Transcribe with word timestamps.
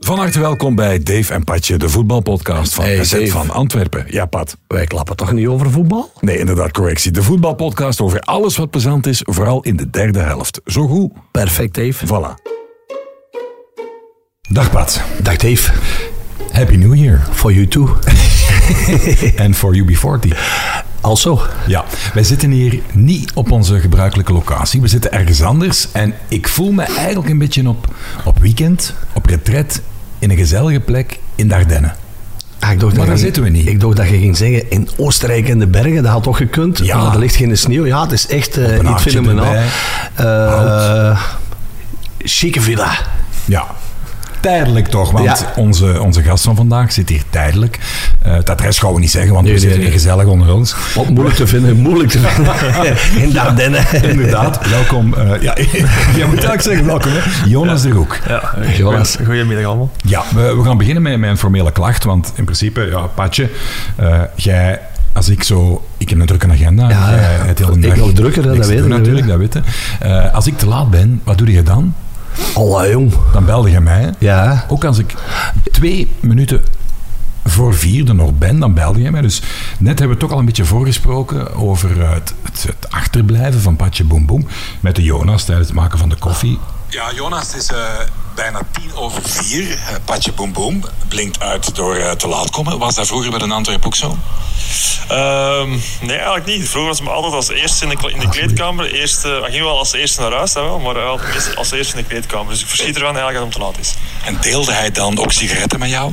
Van 0.00 0.18
harte 0.18 0.40
welkom 0.40 0.74
bij 0.74 1.02
Dave 1.02 1.34
en 1.34 1.44
Patje, 1.44 1.76
de 1.76 1.88
voetbalpodcast 1.88 2.74
van 2.74 2.84
Hey, 2.84 3.04
SZ 3.04 3.10
Dave. 3.12 3.26
van 3.26 3.50
Antwerpen. 3.50 4.04
Ja, 4.08 4.26
Pat. 4.26 4.56
Wij 4.66 4.86
klappen 4.86 5.16
toch 5.16 5.32
niet 5.32 5.46
over 5.46 5.70
voetbal? 5.70 6.12
Nee, 6.20 6.38
inderdaad, 6.38 6.70
correctie. 6.72 7.10
De 7.10 7.22
voetbalpodcast 7.22 8.00
over 8.00 8.20
alles 8.20 8.56
wat 8.56 8.70
plezant 8.70 9.06
is, 9.06 9.20
vooral 9.24 9.62
in 9.62 9.76
de 9.76 9.90
derde 9.90 10.18
helft. 10.18 10.60
Zo 10.64 10.86
goed. 10.86 11.12
Perfect, 11.30 11.74
Dave. 11.74 12.06
Voilà. 12.06 12.42
Dag 14.50 14.70
Pat. 14.70 15.00
Dag 15.22 15.36
Dave. 15.36 15.72
Happy 16.52 16.76
New 16.76 16.94
Year. 16.94 17.20
For 17.30 17.52
you 17.52 17.68
too. 17.68 17.88
En 19.36 19.54
for 19.54 19.76
UB40. 19.76 20.28
Also. 21.10 21.40
Ja, 21.66 21.84
wij 22.14 22.22
zitten 22.24 22.50
hier 22.50 22.80
niet 22.92 23.32
op 23.34 23.50
onze 23.50 23.80
gebruikelijke 23.80 24.32
locatie. 24.32 24.80
We 24.80 24.88
zitten 24.88 25.12
ergens 25.12 25.42
anders. 25.42 25.88
En 25.92 26.14
ik 26.28 26.48
voel 26.48 26.72
me 26.72 26.82
eigenlijk 26.82 27.28
een 27.28 27.38
beetje 27.38 27.68
op, 27.68 27.94
op 28.24 28.38
weekend, 28.38 28.94
op 29.12 29.26
retret, 29.26 29.82
in 30.18 30.30
een 30.30 30.36
gezellige 30.36 30.80
plek 30.80 31.18
in 31.34 31.48
de 31.48 31.54
Ardennen. 31.54 31.94
Ah, 32.58 32.70
ik 32.70 32.80
dacht 32.80 32.80
Maar 32.80 32.90
dat 33.00 33.06
daar 33.06 33.16
je- 33.16 33.22
zitten 33.22 33.42
we 33.42 33.48
niet. 33.48 33.66
Ik 33.66 33.80
dacht 33.80 33.96
dat 33.96 34.08
je 34.08 34.18
ging 34.18 34.36
zeggen, 34.36 34.70
in 34.70 34.88
Oostenrijk 34.96 35.48
en 35.48 35.58
de 35.58 35.66
bergen, 35.66 36.02
dat 36.02 36.12
had 36.12 36.22
toch 36.22 36.36
gekund? 36.36 36.78
Ja. 36.78 36.96
Maar 36.96 37.12
er 37.12 37.18
ligt 37.18 37.36
geen 37.36 37.58
sneeuw. 37.58 37.86
Ja, 37.86 38.02
het 38.02 38.12
is 38.12 38.26
echt 38.26 38.56
eh, 38.56 38.76
een 38.76 38.84
niet 38.84 39.00
fenomenaal. 39.00 39.54
Eh 40.14 41.20
chique 42.18 42.60
villa. 42.60 42.90
Ja. 43.44 43.66
Tijdelijk 44.40 44.86
toch, 44.88 45.10
want 45.10 45.24
Ja. 45.24 45.36
onze, 45.56 46.00
onze 46.02 46.22
gast 46.22 46.44
van 46.44 46.56
vandaag 46.56 46.92
zit 46.92 47.08
hier 47.08 47.22
tijdelijk. 47.30 47.78
Eh, 48.22 48.32
het 48.32 48.50
adres 48.50 48.78
gaan 48.78 48.94
we 48.94 49.00
niet 49.00 49.10
zeggen, 49.10 49.32
want 49.32 49.44
Nee, 49.44 49.54
we 49.54 49.60
nee, 49.60 49.68
zitten 49.68 49.86
hier 49.86 49.90
nee. 49.90 49.98
gezellig 50.02 50.26
onder 50.26 50.54
ons. 50.54 50.74
Wat 50.94 51.08
moeilijk 51.08 51.36
te 51.36 51.46
vinden, 51.46 51.76
moeilijk 51.76 52.10
te 52.10 52.18
vinden. 52.18 52.96
in 53.24 53.30
de 53.30 53.40
Ardennen. 53.40 53.84
Inderdaad, 54.02 54.68
welkom. 54.68 55.14
eh, 55.14 55.42
ja, 55.42 55.54
jij 56.16 56.26
moet 56.26 56.44
eigenlijk 56.44 56.62
zeggen 56.62 56.86
welkom, 56.86 57.10
hè. 57.14 57.48
Jonas 57.48 57.82
de 57.82 57.90
Roek. 57.90 58.18
Ja, 58.28 58.52
Jonas. 58.76 59.16
Goedemiddag 59.24 59.64
allemaal. 59.64 59.90
Ja, 60.04 60.22
we, 60.34 60.56
we 60.56 60.64
gaan 60.64 60.78
beginnen 60.78 61.02
met, 61.02 61.18
met 61.18 61.30
een 61.30 61.38
formele 61.38 61.72
klacht, 61.72 62.04
want 62.04 62.32
in 62.34 62.44
principe, 62.44 62.80
ja, 62.90 63.00
Patje, 63.00 63.50
eh, 63.96 64.20
jij... 64.34 64.80
Als 65.12 65.28
ik 65.28 65.42
zo... 65.42 65.84
Ik 65.98 66.08
heb 66.08 66.20
een 66.20 66.26
drukke 66.26 66.48
agenda. 66.50 66.88
Ja, 66.88 67.08
het 67.10 67.58
hele 67.58 67.72
ik 68.06 68.14
drukker, 68.14 68.42
dat 68.42 68.66
weet 68.66 68.78
ik, 68.78 68.86
natuurlijk, 68.86 69.26
dat 69.26 69.38
weet 69.38 69.52
je. 69.52 69.60
Eh, 70.00 70.34
als 70.34 70.46
ik 70.46 70.58
te 70.58 70.66
laat 70.66 70.90
ben, 70.90 71.20
wat 71.24 71.38
doe 71.38 71.52
je 71.52 71.62
dan? 71.62 71.94
Allah, 72.54 72.90
jong. 72.90 73.12
Dan 73.32 73.44
belde 73.44 73.70
je 73.70 73.80
mij. 73.80 74.14
Ja. 74.18 74.64
Ook 74.68 74.84
als 74.84 74.98
ik 74.98 75.14
twee 75.72 76.12
minuten 76.20 76.62
voor 77.44 77.74
vierde 77.74 78.12
nog 78.12 78.38
ben, 78.38 78.58
dan 78.58 78.74
belde 78.74 79.00
jij 79.00 79.10
mij. 79.10 79.20
Dus 79.20 79.42
net 79.78 79.98
hebben 79.98 80.16
we 80.16 80.22
toch 80.22 80.32
al 80.32 80.38
een 80.38 80.44
beetje 80.44 80.64
voorgesproken 80.64 81.54
over 81.54 82.02
eh, 82.02 82.12
het, 82.12 82.34
het, 82.42 82.62
het 82.62 82.90
achterblijven 82.90 83.60
van 83.60 83.76
Patje 83.76 84.04
Boem 84.04 84.26
Boem 84.26 84.46
met 84.80 84.96
de 84.96 85.02
Jonas 85.02 85.44
tijdens 85.44 85.68
het 85.68 85.76
maken 85.76 85.98
van 85.98 86.08
de 86.08 86.16
koffie. 86.16 86.58
Ja, 86.88 87.12
Jonas, 87.14 87.54
is 87.54 87.66
eh, 87.66 87.78
bijna 88.40 88.60
tien 88.70 88.94
over 88.94 89.22
vier. 89.24 89.78
Patje 90.04 90.32
Boem 90.32 90.52
Boem 90.52 90.84
blinkt 91.08 91.40
uit 91.40 91.74
door 91.74 91.96
eh, 91.96 92.10
te 92.10 92.28
laat 92.28 92.50
komen. 92.50 92.78
Was 92.78 92.94
dat 92.94 93.06
vroeger 93.06 93.30
bij 93.30 93.38
de 93.38 93.54
Antwerp 93.54 93.86
ook 93.86 93.94
zo? 93.94 94.16
Ehm, 95.08 95.70
nee, 96.00 96.16
eigenlijk 96.16 96.46
niet. 96.46 96.68
Vroeger 96.68 96.90
was 96.90 97.00
ik 97.00 97.06
altijd 97.06 97.34
als 97.34 97.48
eerste 97.48 97.84
in 97.84 97.90
de, 97.90 97.96
kle- 97.96 98.10
in 98.10 98.18
de 98.20 98.28
kleedkamer. 98.28 98.92
Eerst, 98.94 99.24
eh, 99.24 99.30
ik 99.30 99.44
ging 99.44 99.62
wel 99.62 99.78
als 99.78 99.92
eerste 99.92 100.20
naar 100.20 100.32
huis, 100.32 100.52
dat 100.52 100.64
wel, 100.64 100.78
maar 100.78 100.98
altijd 101.02 101.34
meestal 101.34 101.54
als 101.54 101.70
eerste 101.70 101.96
in 101.96 102.02
de 102.02 102.08
kleedkamer. 102.08 102.48
Dus 102.52 102.60
ik 102.60 102.66
verschiet 102.66 102.94
ervan 102.96 103.16
eigenlijk 103.16 103.34
dat 103.34 103.44
het 103.44 103.54
om 103.54 103.60
te 103.60 103.78
laat 103.78 103.86
is. 103.86 103.94
En 104.24 104.38
deelde 104.40 104.72
hij 104.72 104.90
dan 104.90 105.18
ook 105.18 105.32
sigaretten 105.32 105.78
met 105.78 105.88
jou? 105.90 106.12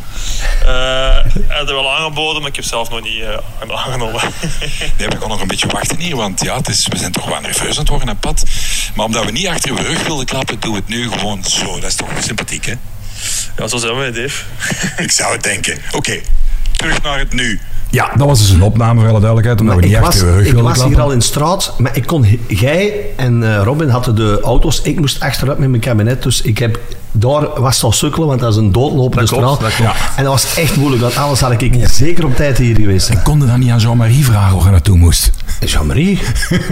Eh, 0.61 0.67
hij 0.67 1.57
had 1.57 1.69
er 1.69 1.75
wel 1.75 1.95
aangeboden, 1.95 2.41
maar 2.41 2.49
ik 2.49 2.55
heb 2.55 2.65
zelf 2.65 2.89
nog 2.89 3.01
niet 3.01 3.21
eh, 3.21 3.75
aangenomen. 3.75 4.21
Nee, 4.97 5.07
we 5.07 5.17
gaan 5.19 5.29
nog 5.29 5.41
een 5.41 5.47
beetje 5.47 5.67
wachten 5.67 5.99
hier, 5.99 6.15
want 6.15 6.41
ja, 6.43 6.55
het 6.57 6.67
is, 6.67 6.87
we 6.87 6.97
zijn 6.97 7.11
toch 7.11 7.25
wel 7.25 7.39
nerveus 7.39 7.71
aan 7.71 7.79
het 7.79 7.89
worden, 7.89 8.07
hè, 8.07 8.15
Pat. 8.15 8.43
Maar 8.95 9.05
omdat 9.05 9.25
we 9.25 9.31
niet 9.31 9.47
achter 9.47 9.69
uw 9.69 9.75
rug 9.77 10.03
wilden 10.05 10.25
klappen, 10.25 10.59
doen 10.59 10.71
we 10.71 10.77
het 10.77 10.87
nu 10.87 11.11
gewoon 11.11 11.43
zo. 11.43 11.73
Dat 11.73 11.89
is 11.89 11.95
toch 11.95 12.09
sympathiek, 12.23 12.65
hè? 12.65 12.73
ja, 13.57 13.67
zo 13.67 13.77
zijn 13.77 13.97
we, 13.97 14.11
Dave. 14.11 14.43
Ik 15.03 15.11
zou 15.11 15.33
het 15.33 15.43
denken. 15.43 15.77
Oké, 15.91 16.19
terug 16.71 17.01
naar 17.01 17.19
het 17.19 17.33
nu. 17.33 17.59
Ja, 17.89 18.11
dat 18.15 18.27
was 18.27 18.39
dus 18.39 18.49
een 18.49 18.61
opname 18.61 18.99
voor 18.99 19.09
alle 19.09 19.19
duidelijkheid, 19.19 19.59
omdat 19.59 19.75
Maar 19.75 19.83
we 19.83 19.89
niet 19.89 19.97
ik 19.97 20.03
was, 20.03 20.21
rug 20.21 20.45
ik 20.45 20.53
was 20.53 20.83
hier 20.83 21.01
al 21.01 21.11
in 21.11 21.21
straat, 21.21 21.73
maar 21.77 21.95
ik 21.95 22.05
kon, 22.05 22.39
jij 22.47 22.93
en 23.15 23.43
eh, 23.43 23.61
Robin 23.63 23.89
hadden 23.89 24.15
de 24.15 24.39
auto's. 24.41 24.81
Ik 24.81 24.99
moest 24.99 25.19
achteruit 25.19 25.59
met 25.59 25.69
mijn 25.69 25.81
kabinet, 25.81 26.23
dus 26.23 26.41
ik 26.41 26.57
heb, 26.57 26.79
daar 27.17 27.61
was 27.61 27.75
het 27.75 27.83
al 27.83 27.91
sukkelen, 27.91 28.27
want 28.27 28.39
dat 28.39 28.51
is 28.51 28.57
een 28.57 28.71
doodlopende 28.71 29.25
Dat 29.25 29.39
klopt, 29.39 29.55
straat. 29.55 29.59
dat 29.59 29.75
klopt. 29.75 29.97
En 30.15 30.23
dat 30.23 30.33
was 30.33 30.55
echt 30.55 30.75
moeilijk, 30.75 31.01
want 31.01 31.17
anders 31.17 31.39
had 31.39 31.61
ik 31.61 31.87
zeker 31.91 32.25
op 32.25 32.35
tijd 32.35 32.57
hier 32.57 32.75
geweest. 32.75 33.09
Ik 33.09 33.19
kon 33.23 33.39
dan 33.39 33.59
niet 33.59 33.69
aan 33.71 33.79
Jean-Marie 33.79 34.25
vragen 34.25 34.55
waar 34.55 34.65
je 34.65 34.71
naartoe 34.71 34.97
moest. 34.97 35.31
Jean-Marie, 35.59 36.19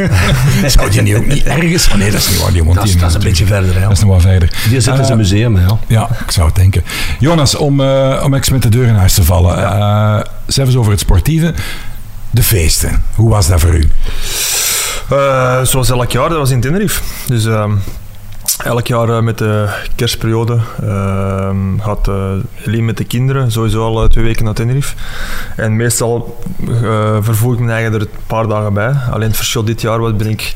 Zou 0.65 0.91
je 0.91 1.01
niet 1.01 1.15
ook 1.15 1.25
niet 1.25 1.43
ergens... 1.43 1.87
Oh 1.87 1.95
nee, 1.95 2.11
dat 2.11 2.19
is 2.19 2.29
niet 2.29 2.41
waar. 2.41 2.51
Die 2.51 2.63
woont 2.63 2.75
dat 2.75 2.83
is, 2.85 2.91
hier 2.91 2.99
dat 2.99 3.09
is 3.09 3.15
een 3.15 3.21
beetje 3.21 3.45
verder. 3.45 3.73
Hè. 3.75 3.81
Dat 3.81 3.91
is 3.91 3.99
nog 3.99 4.09
wel 4.09 4.19
verder. 4.19 4.49
Die 4.69 4.81
zit 4.81 4.93
in 4.93 4.99
Eh, 4.99 5.05
zijn 5.05 5.17
museum, 5.17 5.55
hè, 5.55 5.65
ja. 5.65 5.77
Ja, 5.87 6.09
ik 6.25 6.31
zou 6.31 6.45
het 6.47 6.55
denken. 6.55 6.83
Jonas, 7.19 7.55
om, 7.55 7.81
eh 7.81 8.21
om 8.23 8.33
eens 8.33 8.49
met 8.49 8.61
de 8.61 8.69
deur 8.69 8.87
in 8.87 8.95
huis 8.95 9.13
te 9.13 9.23
vallen. 9.23 9.57
eh 9.63 10.19
zelfs 10.47 10.75
over 10.75 10.91
het 10.91 10.99
sportieve. 10.99 11.53
De 12.31 12.43
feesten. 12.43 13.03
Hoe 13.15 13.29
was 13.29 13.47
dat 13.47 13.59
voor 13.59 13.75
u? 13.75 13.89
Eh, 15.09 15.61
zoals 15.63 15.89
elk 15.89 16.11
jaar, 16.11 16.29
dat 16.29 16.37
was 16.37 16.49
in 16.49 16.61
Tenerife. 16.61 17.01
Dus 17.27 17.45
ehm, 17.45 17.71
elk 18.63 18.87
jaar 18.87 19.09
eh, 19.09 19.21
met 19.21 19.37
de 19.37 19.69
kerstperiode 19.95 20.59
ehm, 20.81 21.79
gaat 21.79 22.07
uh, 22.07 22.81
met 22.81 22.97
de 22.97 23.03
kinderen 23.03 23.51
sowieso 23.51 23.83
al 23.83 24.03
eh, 24.03 24.09
twee 24.09 24.23
weken 24.23 24.45
naar 24.45 24.53
Tenerife. 24.53 24.95
En 25.55 25.75
meestal 25.75 26.43
vervoer 27.19 27.53
ik 27.53 27.59
mijn 27.59 27.71
eigen 27.71 27.93
er 27.93 28.01
een 28.01 28.07
paar 28.27 28.47
dagen 28.47 28.73
bij. 28.73 28.93
Alleen 29.11 29.27
het 29.27 29.37
verschil 29.37 29.63
dit 29.63 29.81
jaar 29.81 29.99
was, 29.99 30.15
ben 30.15 30.29
ik 30.29 30.53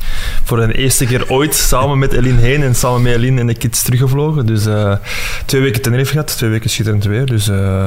voor 0.50 0.66
de 0.66 0.74
eerste 0.74 1.06
keer 1.06 1.28
ooit 1.28 1.54
samen 1.54 1.98
met 1.98 2.12
Eline 2.12 2.40
heen 2.40 2.62
en 2.62 2.74
samen 2.74 3.02
met 3.02 3.14
Eline 3.14 3.40
en 3.40 3.46
de 3.46 3.54
kids 3.54 3.82
teruggevlogen. 3.82 4.46
Dus 4.46 4.66
eh, 4.66 4.92
twee 5.46 5.60
weken 5.60 5.82
Tenerife 5.82 6.10
gehad, 6.10 6.36
twee 6.36 6.50
weken 6.50 6.70
schitterend 6.70 7.04
weer. 7.04 7.26
Dus 7.26 7.48
eh, 7.48 7.86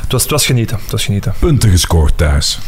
het, 0.00 0.12
was, 0.12 0.22
het 0.22 0.30
was 0.30 0.46
genieten. 0.46 0.78
Het 0.82 0.90
was 0.90 1.04
genieten. 1.04 1.34
Punten 1.38 1.70
gescoord 1.70 2.12
thuis. 2.16 2.58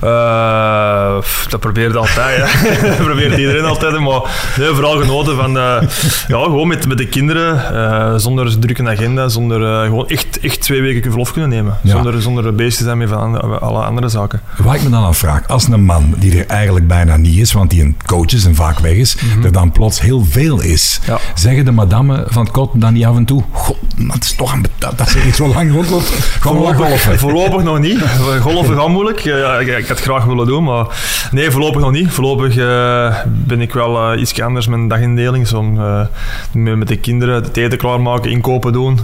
Eh, 0.00 1.16
dat 1.48 1.60
probeerde 1.60 1.98
altijd, 1.98 2.38
dat 2.96 2.96
probeert 2.96 3.38
iedereen 3.38 3.64
altijd. 3.64 3.98
Maar 3.98 4.20
nee, 4.58 4.68
vooral 4.68 4.98
genoten 4.98 5.36
van, 5.36 5.52
ja, 5.52 6.42
gewoon 6.42 6.68
met, 6.68 6.88
met 6.88 6.98
de 6.98 7.08
kinderen, 7.08 8.20
zonder 8.20 8.58
drukke 8.58 8.88
agenda, 8.88 9.28
zonder 9.28 9.84
gewoon 9.84 10.08
echt, 10.08 10.40
echt 10.40 10.60
twee 10.60 10.82
weken 10.82 11.10
verlof 11.10 11.32
kunnen 11.32 11.50
nemen. 11.50 11.76
Ja. 11.82 11.90
Zonder, 11.90 12.22
zonder 12.22 12.54
bezig 12.54 12.76
te 12.76 12.84
zijn 12.84 12.98
met 12.98 13.08
van 13.08 13.60
alle 13.60 13.84
andere 13.84 14.08
zaken. 14.08 14.40
Waar 14.56 14.74
ik 14.74 14.82
me 14.82 14.90
dan 14.90 15.04
afvraag, 15.04 15.48
als 15.48 15.68
een 15.68 15.84
man 15.84 16.14
die 16.16 16.38
er 16.38 16.46
eigenlijk 16.46 16.88
bijna 16.88 17.16
niet 17.16 17.38
is, 17.38 17.52
want 17.52 17.70
die 17.70 17.82
een 17.82 17.96
coach 18.06 18.32
is 18.32 18.44
en 18.44 18.54
vaak 18.54 18.84
weg 18.86 18.96
is, 18.96 19.16
er 19.42 19.52
dan 19.52 19.72
plots 19.72 20.00
heel 20.00 20.24
veel 20.24 20.60
is, 20.62 21.00
Ja. 21.06 21.18
zeggen 21.34 21.64
de 21.64 21.70
madame 21.70 22.24
van 22.28 22.42
het 22.42 22.52
kot 22.52 22.70
dan 22.74 22.92
niet 22.92 23.04
af 23.04 23.16
en 23.16 23.24
toe, 23.24 23.42
god, 23.52 23.76
dat 23.96 24.22
is 24.22 24.34
toch 24.34 24.52
een, 24.52 24.64
dat, 24.78 24.98
dat 24.98 25.08
ze 25.08 25.18
niet 25.24 25.34
zo 25.34 25.46
lang 25.48 25.72
rondloopt, 25.72 26.08
golfen. 26.40 27.18
Voorlopig 27.24 27.62
nog 27.62 27.78
niet. 27.78 28.00
Golven 28.40 28.76
gaat 28.76 28.88
moeilijk. 28.88 29.18
Ja, 29.20 29.58
ik, 29.58 29.66
ik 29.66 29.86
had 29.86 29.88
het 29.88 30.00
graag 30.00 30.24
willen 30.24 30.46
doen, 30.46 30.64
maar 30.64 30.86
nee, 31.30 31.50
voorlopig 31.50 31.80
nog 31.80 31.90
niet. 31.90 32.10
Voorlopig 32.10 32.56
eh, 32.56 33.14
ben 33.28 33.60
ik 33.60 33.72
wel 33.72 34.12
eh, 34.12 34.20
iets 34.20 34.40
anders 34.40 34.66
met 34.66 34.78
een 34.78 34.88
dagindeling. 34.88 35.48
Zo, 35.48 35.74
eh, 35.76 36.06
met, 36.52 36.88
de 36.88 36.96
kinderen 36.96 37.34
het 37.34 37.56
eten 37.56 37.78
klaarmaken, 37.78 38.30
inkopen 38.30 38.72
doen, 38.72 39.00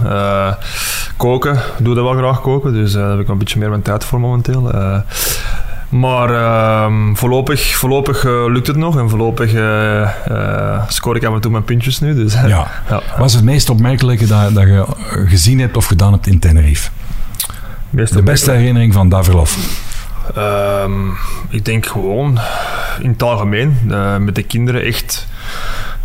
koken. 1.17 1.53
Ik 1.53 1.85
doe 1.85 1.95
dat 1.95 2.03
wel 2.03 2.13
graag 2.13 2.41
koken, 2.41 2.73
dus 2.73 2.91
daar 2.91 3.09
heb 3.09 3.19
ik 3.19 3.25
wel 3.25 3.35
een 3.35 3.37
beetje 3.41 3.59
meer 3.59 3.69
mijn 3.69 3.81
tijd 3.81 4.03
voor 4.03 4.19
momenteel. 4.19 4.71
Maar 5.93 6.29
ehm, 6.29 7.13
voorlopig, 7.13 7.75
voorlopig 7.75 8.25
eh, 8.25 8.45
lukt 8.47 8.67
het 8.67 8.75
nog 8.75 8.97
en 8.97 9.09
voorlopig 9.09 9.53
eh, 9.53 10.83
scoor 10.87 11.15
ik 11.15 11.23
af 11.23 11.33
en 11.33 11.41
toe 11.41 11.51
mijn 11.51 11.63
puntjes 11.63 11.99
nu. 11.99 12.15
Dus, 12.15 12.33
Ja. 12.33 12.67
ja. 12.89 13.01
Wat 13.17 13.27
is 13.27 13.33
het 13.33 13.43
meest 13.43 13.69
opmerkelijke 13.69 14.25
dat, 14.25 14.53
dat 14.53 14.63
je 14.63 14.85
gezien 15.27 15.59
hebt 15.59 15.77
of 15.77 15.85
gedaan 15.85 16.11
hebt 16.11 16.27
in 16.27 16.39
Tenerife? 16.39 16.89
De 17.89 18.23
beste 18.23 18.51
herinnering 18.51 18.93
van 18.93 19.09
dat 19.09 19.25
verlof? 19.25 19.57
Ehm, 20.35 21.09
ik 21.49 21.65
denk 21.65 21.85
gewoon 21.85 22.39
in 22.99 23.09
het 23.09 23.23
algemeen 23.23 23.77
met 24.19 24.35
de 24.35 24.43
kinderen 24.43 24.83
echt 24.83 25.27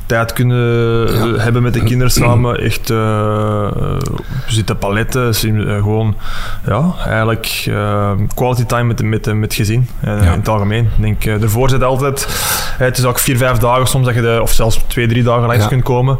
tijd 0.08 0.32
kunnen 0.32 1.08
eh, 1.08 1.42
hebben 1.42 1.62
met 1.62 1.74
de 1.74 1.82
kinderen 1.82 2.12
samen. 2.12 2.60
Echt 2.60 2.90
eh, 2.90 3.68
zitten 4.46 4.78
paletten, 4.78 5.34
gewoon 5.34 6.16
ja, 6.66 6.94
eigenlijk 7.06 7.70
quality 8.34 8.64
time 8.64 8.82
met, 8.84 9.02
met, 9.02 9.34
met 9.34 9.54
gezin 9.54 9.88
Ja. 10.02 10.16
in 10.16 10.26
het 10.26 10.48
algemeen. 10.48 10.84
Ik 10.84 11.02
denk, 11.24 11.42
ervoor 11.42 11.70
zit 11.70 11.82
altijd, 11.82 12.26
het 12.78 12.98
is 12.98 13.04
ook 13.04 13.18
vier, 13.18 13.36
vijf 13.36 13.58
dagen 13.58 13.86
soms 13.86 14.06
dat 14.06 14.14
je 14.14 14.20
de, 14.20 14.38
of 14.42 14.52
zelfs 14.52 14.80
twee, 14.86 15.06
drie 15.08 15.22
dagen 15.22 15.46
langs 15.46 15.62
Ja. 15.62 15.68
kunt 15.68 15.82
komen. 15.82 16.18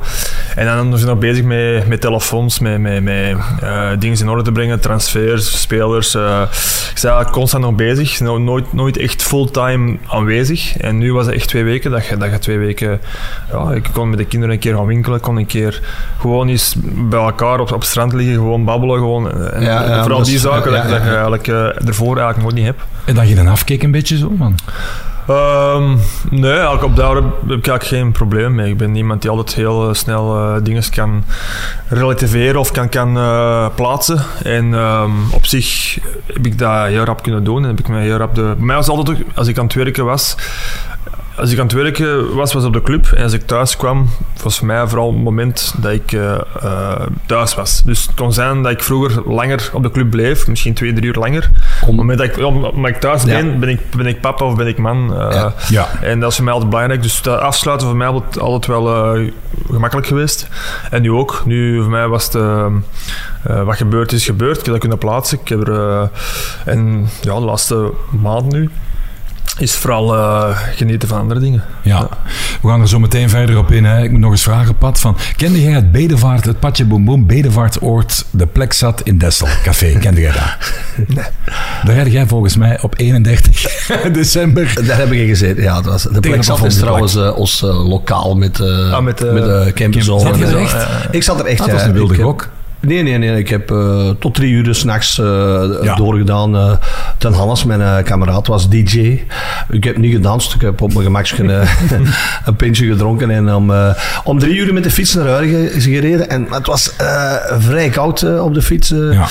En 0.57 0.67
dan 0.67 0.89
zijn 0.89 1.01
we 1.01 1.07
nog 1.07 1.19
bezig 1.19 1.45
met, 1.45 1.89
met 1.89 2.01
telefoons, 2.01 2.59
met, 2.59 2.81
met, 2.81 3.03
met 3.03 3.37
dingen 3.99 4.19
in 4.21 4.29
orde 4.29 4.43
te 4.43 4.53
brengen, 4.53 4.81
transfers, 4.81 5.61
spelers. 5.61 6.15
ik 6.15 6.21
eigenlijk 7.05 7.31
constant 7.31 7.65
nog 7.65 7.75
bezig, 7.75 8.21
no- 8.21 8.39
nooit, 8.39 8.73
nooit 8.73 8.97
echt 8.97 9.23
fulltime 9.23 9.97
aanwezig. 10.07 10.77
En 10.77 10.99
nu 10.99 11.13
was 11.13 11.27
het 11.27 11.35
echt 11.35 11.49
twee 11.49 11.65
weken, 11.65 11.91
dat 11.91 12.07
je, 12.07 12.17
dat 12.17 12.31
je 12.31 12.39
twee 12.39 12.59
weken... 12.59 13.01
Ja, 13.53 13.78
ik 13.85 13.93
kon 13.93 14.09
met 14.09 14.19
de 14.19 14.25
kinderen 14.25 14.55
een 14.55 14.61
keer 14.61 14.75
gaan 14.75 14.87
winkelen, 14.87 15.21
kon 15.21 15.37
een 15.37 15.47
keer 15.47 15.83
gewoon 16.21 16.49
eens 16.49 16.77
bij 16.83 17.21
elkaar 17.21 17.61
op, 17.61 17.73
op 17.73 17.81
het 17.81 17.89
strand 17.89 18.13
liggen, 18.13 18.35
gewoon 18.35 18.65
babbelen. 18.65 18.99
Gewoon, 18.99 19.33
en 19.33 19.63
Ja, 19.63 19.89
ja, 19.89 20.03
vooral 20.03 20.23
die 20.23 20.39
zaken 20.39 20.73
ja, 20.73 20.77
dat, 20.77 20.87
ja, 20.87 20.99
dat 20.99 21.03
je 21.03 21.11
eigenlijk 21.11 21.49
eh, 21.49 21.89
ervoor 21.89 22.17
eigenlijk 22.17 22.43
nooit 22.43 22.55
niet 22.55 22.65
hebt. 22.65 22.83
En 23.05 23.15
dat 23.15 23.29
je 23.29 23.35
dan 23.35 23.49
afkeek 23.49 23.83
een 23.83 23.91
beetje 23.91 24.17
zo, 24.17 24.31
man. 24.31 24.55
Ehm, 25.29 25.97
nee, 26.31 26.53
eigenlijk 26.53 26.83
op 26.83 26.97
daar 26.97 27.15
heb 27.15 27.25
ik 27.43 27.49
eigenlijk 27.49 27.85
geen 27.85 28.13
probleem 28.13 28.55
mee. 28.55 28.71
Ik 28.71 28.77
ben 28.77 28.97
iemand 28.97 29.23
die 29.23 29.31
altijd 29.31 29.55
heel 29.55 29.89
eh, 29.89 29.95
snel 29.95 30.37
eh, 30.37 30.57
dingen 30.63 30.91
kan 30.91 31.25
relativeren 31.89 32.61
of 32.61 32.71
kan, 32.71 32.89
kan 32.89 33.17
eh, 33.17 33.67
plaatsen. 33.75 34.23
En 34.43 34.75
ehm, 34.75 35.11
op 35.33 35.47
zich 35.47 35.99
heb 36.27 36.47
ik 36.47 36.59
dat 36.59 36.87
heel 36.87 37.05
rap 37.05 37.23
kunnen 37.23 37.45
doen. 37.45 37.63
En 37.63 37.69
heb 37.69 37.79
ik 37.79 37.89
mij 37.89 38.03
heel 38.03 38.17
rap 38.17 38.35
de... 38.35 38.43
Bij 38.43 38.67
mij 38.67 38.77
was 38.77 38.89
altijd 38.89 39.19
ook, 39.19 39.27
als 39.35 39.49
ik 39.49 39.59
aan 39.59 39.65
het 39.65 39.75
werken 39.75 40.05
was, 40.05 40.37
als 41.39 41.51
ik 41.53 41.59
aan 41.59 41.65
het 41.67 41.75
werken 41.75 42.35
was, 42.35 42.53
was 42.53 42.65
op 42.65 42.73
de 42.73 42.83
club. 42.83 43.07
En 43.07 43.23
als 43.23 43.33
ik 43.33 43.47
thuis 43.47 43.77
kwam, 43.77 44.09
was 44.43 44.59
voor 44.59 44.67
mij 44.67 44.87
vooral 44.89 45.13
het 45.13 45.23
moment 45.23 45.75
dat 45.77 45.93
ik 45.93 46.13
eh, 46.13 46.35
eh, 46.63 47.01
thuis 47.27 47.55
was. 47.55 47.83
Dus 47.85 48.03
het 48.03 48.15
kon 48.15 48.33
zijn 48.33 48.63
dat 48.63 48.73
ik 48.73 48.83
vroeger 48.83 49.33
langer 49.33 49.71
op 49.73 49.83
de 49.83 49.91
club 49.91 50.11
bleef, 50.11 50.47
misschien 50.47 50.75
twee, 50.75 50.93
drie 50.93 51.07
uur 51.07 51.15
langer. 51.19 51.51
Op 51.81 51.87
het 51.87 51.97
moment 51.97 52.19
dat 52.19 52.27
ik, 52.29 52.45
omdat 52.47 52.87
ik 52.91 53.01
thuis 53.01 53.23
Ja. 53.23 53.29
ben, 53.37 53.61
ben 53.61 53.69
ik, 53.69 53.81
ben 53.97 54.07
ik 54.07 54.21
papa 54.21 54.45
of 54.45 54.57
ben 54.57 54.67
ik 54.67 54.79
man. 54.79 55.15
eh, 55.21 55.31
Ja. 55.31 55.55
Ja. 55.69 55.89
En 56.01 56.21
dat 56.21 56.31
is 56.31 56.35
voor 56.37 56.45
mij 56.45 56.53
altijd 56.53 56.71
belangrijk. 56.73 57.03
Dus 57.03 57.23
dat 57.23 57.41
afsluiten 57.41 57.87
voor 57.87 57.97
mij 57.97 58.07
altijd, 58.07 58.39
altijd 58.39 58.67
wel 58.67 59.17
gemakkelijk 59.71 60.07
geweest. 60.07 60.49
En 60.91 61.03
nu 61.03 61.11
ook. 61.13 61.43
Nu 61.45 61.81
voor 61.83 61.91
mij 61.91 62.09
was 62.09 62.25
het... 62.25 62.33
wat 63.65 63.77
gebeurd 63.77 64.13
is, 64.13 64.25
gebeurd. 64.25 64.57
Ik 64.59 64.63
heb 64.65 64.71
dat 64.73 64.79
kunnen 64.81 64.99
plaatsen. 64.99 65.39
Ik 65.43 65.49
heb 65.49 65.69
er... 65.69 66.11
en 66.65 67.09
ja, 67.21 67.35
de 67.35 67.41
laatste 67.41 67.93
maand 68.23 68.53
nu 68.53 68.71
is 69.59 69.75
vooral 69.75 70.15
eh, 70.15 70.59
genieten 70.75 71.09
van 71.09 71.19
andere 71.19 71.41
dingen. 71.41 71.63
Ja, 71.83 72.09
we 72.63 72.69
gaan 72.69 72.81
er 72.81 72.89
zo 72.89 72.99
meteen 72.99 73.29
verder 73.31 73.59
op 73.59 73.71
in. 73.73 73.85
Hè. 73.85 74.03
Ik 74.03 74.11
moet 74.11 74.21
nog 74.21 74.31
eens 74.31 74.43
vragen, 74.43 74.77
Pat. 74.77 75.01
Van, 75.01 75.17
kende 75.37 75.63
jij 75.63 75.73
het 75.73 75.93
Bedevaart, 75.93 76.45
het 76.45 76.61
Patje 76.61 76.85
Boom 76.85 77.05
Boom 77.05 77.27
Bedevaartoord, 77.27 78.25
de 78.31 78.47
plek 78.47 78.73
zat 78.73 79.01
in 79.03 79.19
Dessel, 79.19 79.49
café? 79.63 79.93
Kende 80.01 80.21
jij 80.21 80.33
dat? 80.33 80.73
Nee. 81.07 81.25
Daar 81.85 81.97
had 81.99 82.13
jij 82.13 82.27
volgens 82.27 82.57
mij 82.57 82.81
op 82.83 82.95
31 82.99 83.63
december... 84.13 84.87
Daar 84.87 84.99
heb 84.99 85.13
ik 85.13 85.19
in 85.21 85.29
gezeten. 85.29 85.63
Ja, 85.63 85.77
het 85.77 85.85
was, 85.85 86.03
de 86.03 86.21
plek 86.21 86.45
zat 86.45 86.65
is 86.65 86.77
trouwens 86.77 87.17
eh, 87.17 87.37
ons 87.37 87.63
eh, 87.63 87.89
lokaal 87.89 88.37
met, 88.37 88.61
eh 88.61 88.93
Ah, 88.93 89.03
met, 89.03 89.33
met. 89.33 89.45
Zat 90.05 90.39
je 90.39 90.45
er 90.47 90.57
echt? 90.57 90.87
Ik 91.11 91.23
zat 91.23 91.41
er 91.41 91.47
echt. 91.47 91.59
Dat 91.59 91.71
was 91.71 91.83
een 91.83 91.93
wilde 91.93 92.15
heb- 92.15 92.23
gok. 92.23 92.49
Nee, 92.81 93.03
nee, 93.03 93.19
nee. 93.19 93.39
Ik 93.39 93.49
heb 93.49 93.71
eh, 93.71 94.11
tot 94.21 94.35
drie 94.35 94.53
uur 94.53 94.75
s'nachts 94.75 95.17
nachts 95.17 95.83
Ja. 95.83 95.95
doorgedaan. 95.95 96.57
eh 96.57 96.73
ten 97.19 97.33
Hannes, 97.33 97.65
mijn 97.65 97.81
eh, 97.83 98.05
kameraad, 98.05 98.47
was 98.47 98.69
DJ. 98.69 99.23
Ik 99.71 99.85
heb 99.85 99.97
niet 99.97 100.13
gedanst. 100.13 100.55
Ik 100.55 100.61
heb 100.61 100.81
op 100.81 100.93
mijn 100.93 101.05
gemakje 101.05 101.53
eh, 101.53 101.71
een 102.47 102.57
pintje 102.57 102.87
gedronken. 102.87 103.31
En 103.31 103.55
om, 103.55 103.71
eh, 103.73 103.95
om 104.25 104.39
drie 104.39 104.57
uur 104.57 104.73
met 104.73 104.83
de 104.85 104.91
fiets 104.91 105.15
naar 105.15 105.27
huis 105.29 105.51
ge- 105.51 105.81
gereden. 105.81 106.31
En 106.31 106.47
het 106.51 106.67
was 106.67 106.97
eh, 106.97 107.33
vrij 107.59 107.89
koud 107.89 108.23
eh, 108.23 108.45
op 108.45 108.55
de 108.55 108.63
fiets. 108.63 108.91
eh. 108.93 109.13
Ja. 109.13 109.27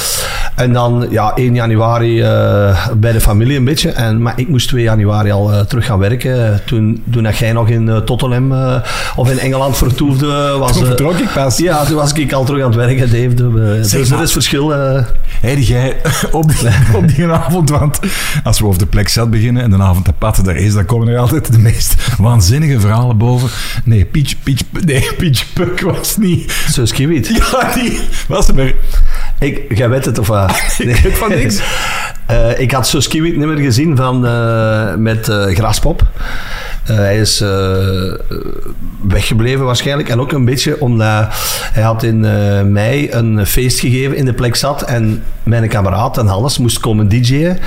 En 0.58 0.74
dan, 0.74 1.08
ja, 1.10 1.32
1 1.36 1.54
januari 1.56 2.22
eh, 2.22 2.88
bij 2.96 3.12
de 3.12 3.22
familie 3.22 3.58
een 3.58 3.64
beetje. 3.64 3.90
En, 3.92 4.22
maar 4.22 4.34
ik 4.36 4.48
moest 4.48 4.68
2 4.68 4.84
januari 4.84 5.32
al 5.32 5.54
eh, 5.54 5.60
terug 5.60 5.86
gaan 5.86 6.00
werken. 6.00 6.62
Toen, 6.66 7.04
toen 7.12 7.24
dat 7.24 7.38
jij 7.38 7.52
nog 7.52 7.70
in 7.70 7.90
eh, 7.90 7.98
Tottenham 7.98 8.52
eh, 8.52 8.76
of 9.16 9.30
in 9.32 9.40
Engeland 9.40 9.78
vertoefde, 9.78 10.56
was... 10.60 10.72
Toen 10.72 10.82
eh, 10.82 10.88
vertrok 10.88 11.18
ik 11.18 11.34
pas. 11.34 11.58
ja, 11.58 11.84
toen 11.86 11.96
was 11.96 12.14
ik 12.14 12.34
al 12.34 12.46
terug 12.46 12.62
aan 12.64 12.68
het 12.68 12.76
werken, 12.76 13.12
Dave. 13.12 13.34
Dus, 13.34 13.90
dus 13.90 14.10
maar. 14.10 14.18
er 14.18 14.24
is 14.24 14.32
verschil. 14.32 14.74
eh. 14.76 15.04
Heide 15.42 15.64
jij 15.64 15.96
op 16.32 16.48
die, 16.50 16.70
op 17.00 17.08
die 17.16 17.28
avond, 17.28 17.70
want 17.70 18.00
als 18.44 18.60
we 18.60 18.66
over 18.66 18.80
de 18.80 18.86
plek 18.86 19.08
zat 19.10 19.30
beginnen 19.30 19.64
en 19.64 19.70
de 19.70 19.78
avond 19.78 20.06
te 20.06 20.14
patten 20.14 20.44
daar 20.44 20.56
is, 20.56 20.74
dan 20.74 20.86
komen 20.86 21.08
er 21.08 21.18
altijd 21.20 21.52
de 21.52 21.60
meest 21.60 21.96
waanzinnige 22.18 22.80
verhalen 22.80 23.18
boven. 23.18 23.50
Nee, 23.84 24.06
Peach, 24.06 24.34
Peach, 24.44 24.60
nee, 24.86 25.10
Peach 25.18 25.54
Puck 25.54 25.82
was 25.82 26.18
niet. 26.18 26.52
Zus 26.70 26.92
Kiewit. 26.94 27.28
Ja, 27.28 27.74
die 27.74 28.00
was 28.28 28.48
er. 28.48 28.76
Ik, 29.40 29.78
jij 29.78 29.90
weet 29.90 30.06
het 30.06 30.20
of? 30.20 30.30
Ik 30.78 30.96
weet 30.96 31.18
van 31.18 31.30
niks. 31.30 31.60
Eh, 32.26 32.60
ik 32.60 32.72
had 32.72 32.88
Sus 32.88 33.08
Kiewit 33.08 33.60
gezien 33.60 33.96
van, 33.96 34.26
eh, 34.26 34.96
met 34.96 35.30
eh, 35.30 35.46
Graspop. 35.46 36.04
Eh, 36.88 36.96
hij 36.96 37.20
is 37.20 37.42
eh, 37.42 37.50
weggebleven 39.02 39.66
waarschijnlijk. 39.66 40.10
En 40.10 40.20
ook 40.20 40.32
een 40.32 40.46
beetje 40.46 40.82
omdat 40.82 41.28
hij 41.74 41.84
had 41.84 42.04
in 42.04 42.26
eh, 42.26 42.62
mei 42.62 43.08
een 43.12 43.46
feest 43.46 43.80
gegeven 43.80 44.18
in 44.18 44.26
de 44.26 44.34
plek 44.34 44.56
zat. 44.56 44.82
En 44.82 45.24
mijn 45.44 45.68
kameraad 45.68 46.18
en 46.18 46.28
Hannes 46.28 46.58
moest 46.58 46.80
komen 46.80 47.08
DJ'en. 47.08 47.58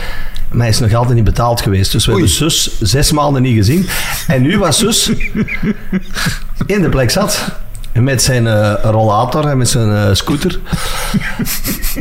Maar 0.48 0.60
hij 0.60 0.68
is 0.68 0.78
nog 0.78 0.94
altijd 0.94 1.14
niet 1.14 1.24
betaald 1.24 1.60
geweest. 1.60 1.92
Dus 1.92 2.06
we 2.06 2.12
Oei. 2.12 2.20
hebben 2.20 2.36
zus 2.50 2.80
zes 2.80 3.12
maanden 3.12 3.42
niet 3.42 3.56
gezien. 3.56 3.88
En 4.26 4.42
nu 4.42 4.58
was 4.58 4.78
zus 4.78 5.08
in 6.66 6.82
de 6.82 6.88
plek 6.88 7.10
zat. 7.10 7.52
Met 7.92 8.22
zijn 8.22 8.46
eh, 8.46 8.72
rollator 8.82 9.46
en 9.46 9.58
met 9.58 9.68
zijn 9.68 9.90
eh, 9.90 10.14
scooter. 10.14 10.58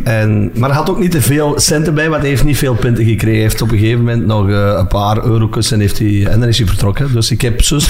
En, 0.04 0.52
maar 0.54 0.70
hij 0.70 0.78
had 0.78 0.90
ook 0.90 1.00
niet 1.00 1.12
te 1.12 1.22
veel 1.22 1.60
centen 1.60 1.94
bij, 1.94 2.10
want 2.10 2.22
hij 2.22 2.30
heeft 2.30 2.44
niet 2.44 2.58
veel 2.58 2.76
punten 2.76 3.06
gekregen. 3.06 3.34
Hij 3.34 3.42
heeft 3.42 3.62
op 3.62 3.72
een 3.72 3.78
gegeven 3.78 4.00
moment 4.00 4.26
nog 4.26 4.50
eh, 4.50 4.74
een 4.78 4.88
paar 4.88 5.26
eurotjes 5.26 5.72
en, 5.72 5.80
heeft 5.80 6.00
hij, 6.00 6.26
en 6.26 6.40
dan 6.40 6.50
is 6.50 6.58
hij 6.58 6.68
vertrokken. 6.68 7.14
Dus 7.14 7.32
ik 7.32 7.42
heb 7.42 7.62
zus 7.62 7.90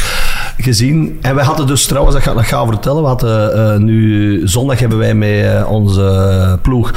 gezien. 0.58 1.18
En 1.22 1.36
wij 1.36 1.44
hadden 1.44 1.68
dus 1.68 1.86
trouwens, 1.86 2.16
dat 2.16 2.24
ga 2.24 2.30
ik 2.32 2.38
nog 2.38 2.48
gaan 2.48 2.68
vertellen. 2.68 3.02
We 3.02 3.08
hadden 3.08 3.86
nu, 3.86 4.42
zondag 4.48 4.80
hebben 4.80 4.98
wij 4.98 5.14
met 5.14 5.66
onze 5.66 6.60
ploeg 6.62 6.92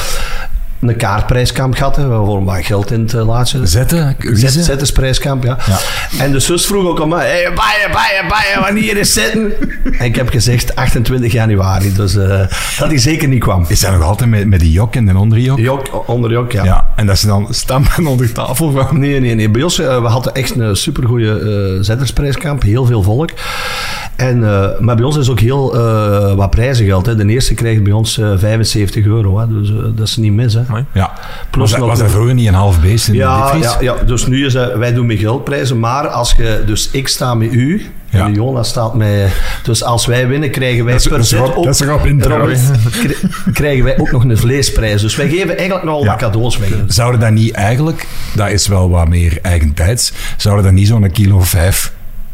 een 0.82 0.96
kaartprijskamp 0.96 1.75
gehad. 1.75 1.96
Hè, 1.96 2.02
voor 2.06 2.44
wat 2.44 2.64
geld 2.64 2.90
in 2.90 3.06
te 3.06 3.17
laten. 3.25 3.69
Zetten, 3.69 4.17
Zet, 4.19 4.31
wiezen. 4.31 4.64
zettersprijskamp, 4.64 5.44
ja. 5.44 5.58
Ja. 5.67 5.79
En 6.19 6.32
de 6.32 6.40
zus 6.40 6.67
vroeg 6.67 6.87
ook 6.87 7.00
aan 7.00 7.08
mij, 7.08 7.26
hey, 7.26 7.52
baaien, 7.55 7.90
baaien, 7.93 8.29
baaien, 8.29 8.61
wanneer 8.61 8.96
is 8.96 9.12
zetten? 9.12 9.52
En 9.99 10.05
ik 10.05 10.17
heb 10.17 10.29
gezegd 10.29 10.76
28 10.76 11.32
januari, 11.32 11.93
dus 11.93 12.17
eh, 12.17 12.29
dat 12.79 12.88
hij 12.88 12.99
zeker 12.99 13.29
niet 13.29 13.40
kwam. 13.40 13.64
Is 13.69 13.81
dat 13.81 13.93
nog 13.93 14.02
altijd 14.02 14.31
met, 14.31 14.46
met 14.49 14.61
die 14.61 14.73
jok 14.73 14.94
en 14.94 15.06
de 15.06 15.19
onderjok? 15.19 15.58
Jok, 15.58 16.08
onder 16.08 16.31
jok, 16.31 16.52
ja. 16.52 16.64
Ja, 16.64 16.88
en 16.96 17.06
dat 17.06 17.19
ze 17.19 17.26
dan 17.26 17.46
stampen 17.50 18.06
onder 18.06 18.32
tafel 18.32 18.70
van. 18.70 18.99
Nee, 18.99 19.20
nee, 19.20 19.34
nee. 19.34 19.50
Bij 19.50 19.62
ons, 19.62 19.79
eh, 19.79 20.00
we 20.02 20.08
hadden 20.08 20.34
echt 20.34 20.56
een 20.56 20.76
supergoeie 20.76 21.38
eh 21.40 21.82
zettersprijskamp. 21.82 22.62
Heel 22.62 22.87
veel 22.87 23.02
volk. 23.02 23.31
En, 24.17 24.40
maar 24.81 24.96
bij 24.96 25.05
ons 25.05 25.17
is 25.17 25.31
ook 25.31 25.40
heel 25.40 25.76
wat 26.37 26.50
prijzen 26.50 26.87
geld. 26.87 27.06
Hè. 27.06 27.17
De 27.17 27.26
eerste 27.26 27.55
krijgt 27.55 27.82
bij 27.82 27.93
ons 27.93 28.19
eh, 28.19 28.32
75 28.37 29.05
euro. 29.05 29.38
Hè. 29.38 29.49
Dus 29.49 29.73
dat 29.96 30.06
is 30.06 30.17
niet 30.17 30.32
mis. 30.32 30.55
Hè. 30.55 30.61
Amai. 30.72 30.84
Ja. 30.92 31.12
Plus 31.50 31.60
was, 31.62 31.70
dat, 31.70 31.78
nog 31.78 31.88
was 31.88 31.98
dat 31.98 32.10
vroeger 32.10 32.34
niet 32.34 32.48
een 32.48 32.54
half 32.54 32.80
beest 32.80 33.08
in 33.08 33.14
Ja, 33.14 33.36
de 33.36 33.52
diepvries? 33.52 33.76
ja, 33.86 33.94
ja, 33.98 34.04
dus 34.04 34.26
nu 34.26 34.46
is 34.46 34.52
dat, 34.52 34.74
wij 34.76 34.92
doen 34.92 35.06
met 35.06 35.19
geldprijzen, 35.19 35.78
maar 35.80 36.08
als 36.08 36.34
je, 36.36 36.62
dus 36.66 36.88
ik 36.92 37.08
sta 37.08 37.34
met 37.34 37.52
u 37.52 37.90
Ja. 38.10 38.24
en 38.26 38.32
Jonas 38.34 38.69
staat 38.69 38.94
met, 38.94 39.32
dus 39.62 39.84
als 39.84 40.06
wij 40.06 40.28
winnen 40.28 40.50
krijgen 40.50 40.84
wij 40.84 40.92
Dat 40.92 41.02
is- 41.02 41.08
per 41.08 41.16
dat 41.19 41.26
zet 41.26 41.40
ook, 41.40 41.64
dat 41.64 41.74
is 41.74 41.80
krijgen 43.52 43.84
wij 43.84 43.98
ook 43.98 44.12
nog 44.12 44.24
een 44.24 44.36
vleesprijs. 44.38 45.00
Dus 45.00 45.16
wij 45.16 45.28
geven 45.28 45.56
eigenlijk 45.56 45.84
nog 45.84 46.02
Ja. 46.02 46.06
wat 46.10 46.16
cadeaus 46.19 46.58
weg. 46.58 46.69
Zouden 46.86 47.20
dat 47.20 47.30
niet 47.30 47.52
eigenlijk, 47.52 48.06
dat 48.34 48.50
is 48.50 48.66
wel 48.69 48.90
wat 48.90 49.08
meer 49.08 49.38
eigentijds, 49.42 50.12
zouden 50.36 50.64
daar 50.64 50.72
niet 50.72 50.86
zo'n 50.88 51.10
kilo 51.10 51.36
of 51.36 51.48
vijf 51.48 51.92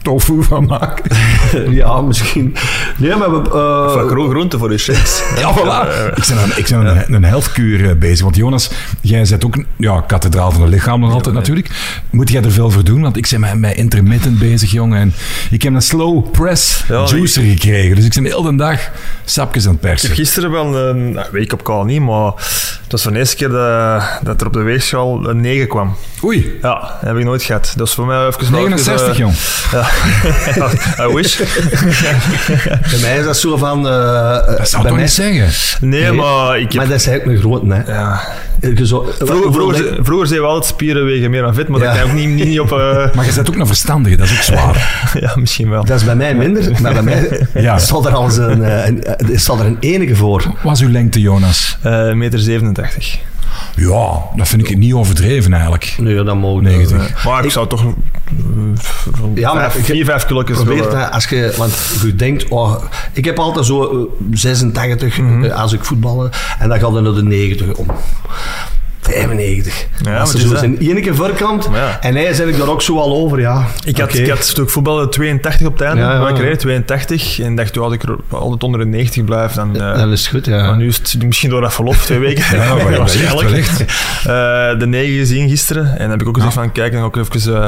tofu 0.08 0.42
van 0.42 0.64
maken? 0.66 1.16
ja, 1.80 2.00
misschien. 2.00 2.56
Nee, 2.96 3.16
maar 3.16 3.30
we, 3.30 3.50
eh, 3.50 3.92
Van 3.92 4.08
groen 4.08 4.30
groente 4.30 4.58
voor 4.58 4.68
de 4.68 4.78
shakes. 4.78 5.22
Ja, 5.38 5.54
voilà. 5.54 6.14
Ik 6.16 6.24
ben 6.28 6.38
aan, 6.38 6.50
ik 6.56 6.66
ben 6.68 6.78
aan 6.78 6.86
een, 6.86 7.12
een 7.12 7.24
healthkuur 7.24 7.90
eh, 7.90 7.96
bezig. 7.96 8.22
Want 8.22 8.36
Jonas, 8.36 8.70
jij 9.00 9.26
bent 9.28 9.44
ook 9.44 9.64
ja, 9.76 10.00
kathedraal 10.00 10.52
van 10.52 10.62
het 10.62 10.70
lichaam 10.70 11.00
nog 11.00 11.12
altijd 11.12 11.34
natuurlijk. 11.34 11.70
Moet 12.10 12.30
jij 12.30 12.42
er 12.42 12.52
veel 12.52 12.70
voor 12.70 12.84
doen? 12.84 13.02
Want 13.02 13.16
ik 13.16 13.28
ben 13.30 13.40
met, 13.40 13.58
met 13.58 13.76
intermittent 13.76 14.38
bezig, 14.38 14.70
jongen. 14.70 14.98
En 14.98 15.14
ik 15.50 15.62
heb 15.62 15.74
een 15.74 15.82
slow 15.82 16.30
press 16.30 16.84
Ja, 16.88 17.04
juicer 17.04 17.42
gekregen. 17.42 17.96
Dus 17.96 18.04
ik 18.04 18.14
ben 18.14 18.22
de 18.22 18.34
hele 18.34 18.56
dag 18.56 18.90
sapjes 19.24 19.66
aan 19.66 19.72
het 19.72 19.82
Ik 19.82 19.88
heb 19.88 19.98
persen. 19.98 20.16
gisteren 20.16 20.50
wel 20.50 20.76
een 20.76 21.12
nou, 21.12 21.26
week 21.32 21.52
op 21.52 21.62
call 21.62 21.84
niet, 21.84 22.00
maar 22.00 22.32
het 22.82 22.92
was 22.92 23.02
voor 23.02 23.12
de 23.12 23.18
eerste 23.18 23.36
keer 23.36 23.48
dat, 23.48 24.02
dat 24.22 24.40
er 24.40 24.46
op 24.46 24.52
de 24.52 24.62
weegschaal 24.62 25.28
een 25.28 25.40
9 25.40 25.68
kwam. 25.68 25.96
Oei, 26.24 26.58
Ja, 26.62 26.80
dat 26.80 27.08
heb 27.08 27.16
ik 27.16 27.24
nooit 27.24 27.42
gehad. 27.42 27.72
Dat 27.76 27.86
is 27.86 27.94
voor 27.94 28.06
mij 28.06 28.26
even... 28.26 28.50
wel 28.50 28.60
even, 28.60 28.70
69, 28.70 29.08
eh, 29.08 29.18
jong. 29.18 29.34
Ja, 29.72 29.88
I 31.00 31.14
wish. 31.14 31.36
bij 32.90 32.98
mij 33.00 33.18
is 33.18 33.24
dat 33.24 33.36
zo 33.38 33.56
van... 33.56 33.88
eh, 33.88 34.46
Dat 34.56 34.68
zou 34.68 34.82
bij 34.82 34.92
mij, 34.92 35.00
niet 35.00 35.10
zeggen? 35.10 35.48
Nee, 35.88 36.00
Nee, 36.02 36.12
maar 36.12 36.56
ik 36.58 36.62
heb... 36.62 36.74
Maar 36.74 36.88
dat 36.88 37.00
is 37.00 37.06
eigenlijk 37.06 37.38
een 37.44 37.50
grote, 37.50 37.74
hè. 37.74 37.92
ja. 37.92 38.20
Zo- 38.84 39.12
Vroeger, 39.18 39.52
vroeger, 39.52 39.84
vroeger 40.04 40.26
zeiden 40.26 40.48
we 40.48 40.54
altijd 40.54 40.64
spieren 40.74 41.04
wegen 41.04 41.30
meer 41.30 41.42
dan 41.42 41.54
vet, 41.54 41.68
maar 41.68 41.80
Ja. 41.80 41.86
dat 41.92 42.00
kan 42.00 42.10
ook 42.10 42.16
niet, 42.16 42.28
niet, 42.28 42.44
niet 42.46 42.60
op... 42.60 42.72
eh, 42.72 42.78
Maar 43.14 43.24
je 43.26 43.32
bent 43.34 43.48
ook 43.48 43.56
een 43.56 43.66
verstandige, 43.66 44.16
dat 44.16 44.26
is 44.26 44.32
ook 44.36 44.42
zwaar. 44.42 45.00
ja, 45.20 45.32
misschien 45.36 45.70
wel. 45.70 45.84
Dat 45.84 45.98
is 45.98 46.04
bij 46.04 46.16
mij 46.16 46.34
minder, 46.34 46.72
maar 46.82 46.92
bij 46.92 47.02
mij 47.02 47.46
Ja. 47.54 47.78
zal 47.78 48.06
er 48.06 48.12
al 48.14 48.30
een, 48.38 48.64
eh, 48.64 48.86
een, 48.86 49.02
een, 49.16 49.40
zal 49.40 49.58
er 49.58 49.66
een 49.66 49.76
enige 49.80 50.14
voor. 50.16 50.44
Wat 50.62 50.74
is 50.76 50.80
uw 50.82 50.90
lengte, 50.90 51.20
Jonas? 51.20 51.78
Eh 51.82 52.12
meter 52.12 52.38
87. 52.38 53.18
Ja, 53.76 54.18
dat 54.36 54.48
vind 54.48 54.70
ik 54.70 54.76
niet 54.76 54.92
overdreven 54.92 55.52
eigenlijk. 55.52 55.94
Nee, 55.98 56.22
dat 56.24 56.36
mogen 56.36 56.62
90. 56.62 57.24
Maar 57.24 57.44
ik 57.44 57.50
zou 57.50 57.66
toch 57.68 57.84
uh, 57.84 57.92
Ja, 59.34 59.54
maar 59.54 59.76
ik- 59.76 59.84
4, 59.84 60.04
5 60.04 60.24
kilo 60.26 60.42
Probeer 60.42 60.82
het, 60.82 60.92
hè, 60.92 61.10
als 61.10 61.26
je, 61.26 61.54
want 61.56 61.72
je 62.02 62.16
denkt, 62.16 62.48
oh, 62.48 62.82
ik 63.12 63.24
heb 63.24 63.38
altijd 63.38 63.66
zo 63.66 63.82
eh, 63.82 64.26
86 64.32 65.18
Mhm. 65.18 65.44
eh, 65.44 65.60
als 65.60 65.72
ik 65.72 65.84
voetballen 65.84 66.30
en 66.58 66.68
dan 66.68 66.78
gaat 66.80 66.92
het 66.92 67.02
naar 67.02 67.12
de 67.14 67.22
90 67.22 67.72
om. 67.76 67.86
95. 69.12 69.86
Ja, 70.02 70.10
maar 70.10 70.20
het 70.20 70.28
zo 70.28 70.52
is 70.52 70.58
zijn 70.58 70.78
ene 70.78 71.00
keer. 71.00 71.16
Maar 71.70 71.80
ja. 71.80 71.98
En 72.00 72.14
hij 72.14 72.32
zet 72.34 72.48
ik 72.48 72.58
daar 72.58 72.68
ook 72.68 72.82
zo 72.82 72.98
al 72.98 73.14
over, 73.14 73.40
ja. 73.40 73.66
Ik 73.84 73.98
had, 73.98 74.14
ik 74.14 74.28
had 74.28 74.54
toen 74.54 74.64
ik 74.64 74.70
voetbalde 74.70 75.08
82 75.08 75.66
op 75.66 75.72
het 75.72 75.82
einde, 75.82 76.00
Ja, 76.02 76.08
mijn 76.08 76.20
ja. 76.20 76.32
carrière, 76.32 76.56
82. 76.56 77.40
En 77.40 77.54
dacht, 77.54 77.72
toen 77.72 77.82
had 77.82 77.92
ik 77.92 78.02
er 78.02 78.16
altijd 78.28 78.62
onder 78.62 78.80
de 78.80 78.86
90 78.86 79.24
blijf, 79.24 79.52
dan... 79.52 79.80
eh, 79.80 79.98
Dat 79.98 80.12
is 80.12 80.26
goed, 80.26 80.46
ja. 80.46 80.66
maar 80.66 80.76
nu 80.76 80.86
is 80.86 80.96
het 80.96 81.22
misschien 81.24 81.50
door 81.50 81.60
dat 81.60 81.74
verlof, 81.74 82.04
twee 82.04 82.18
weken. 82.18 82.44
Ja, 82.56 82.74
maar 82.74 82.90
wellicht, 82.90 83.42
wellicht. 83.42 83.80
Eh, 83.80 84.78
de 84.78 84.86
negen 84.86 85.16
gezien 85.18 85.48
gisteren. 85.48 85.98
En 85.98 86.10
heb 86.10 86.20
ik 86.20 86.28
ook 86.28 86.36
gezegd 86.36 86.54
van, 86.54 86.72
kijk, 86.72 86.92
dan 86.92 87.04
ik 87.04 87.16
even... 87.16 87.54
eh, 87.54 87.62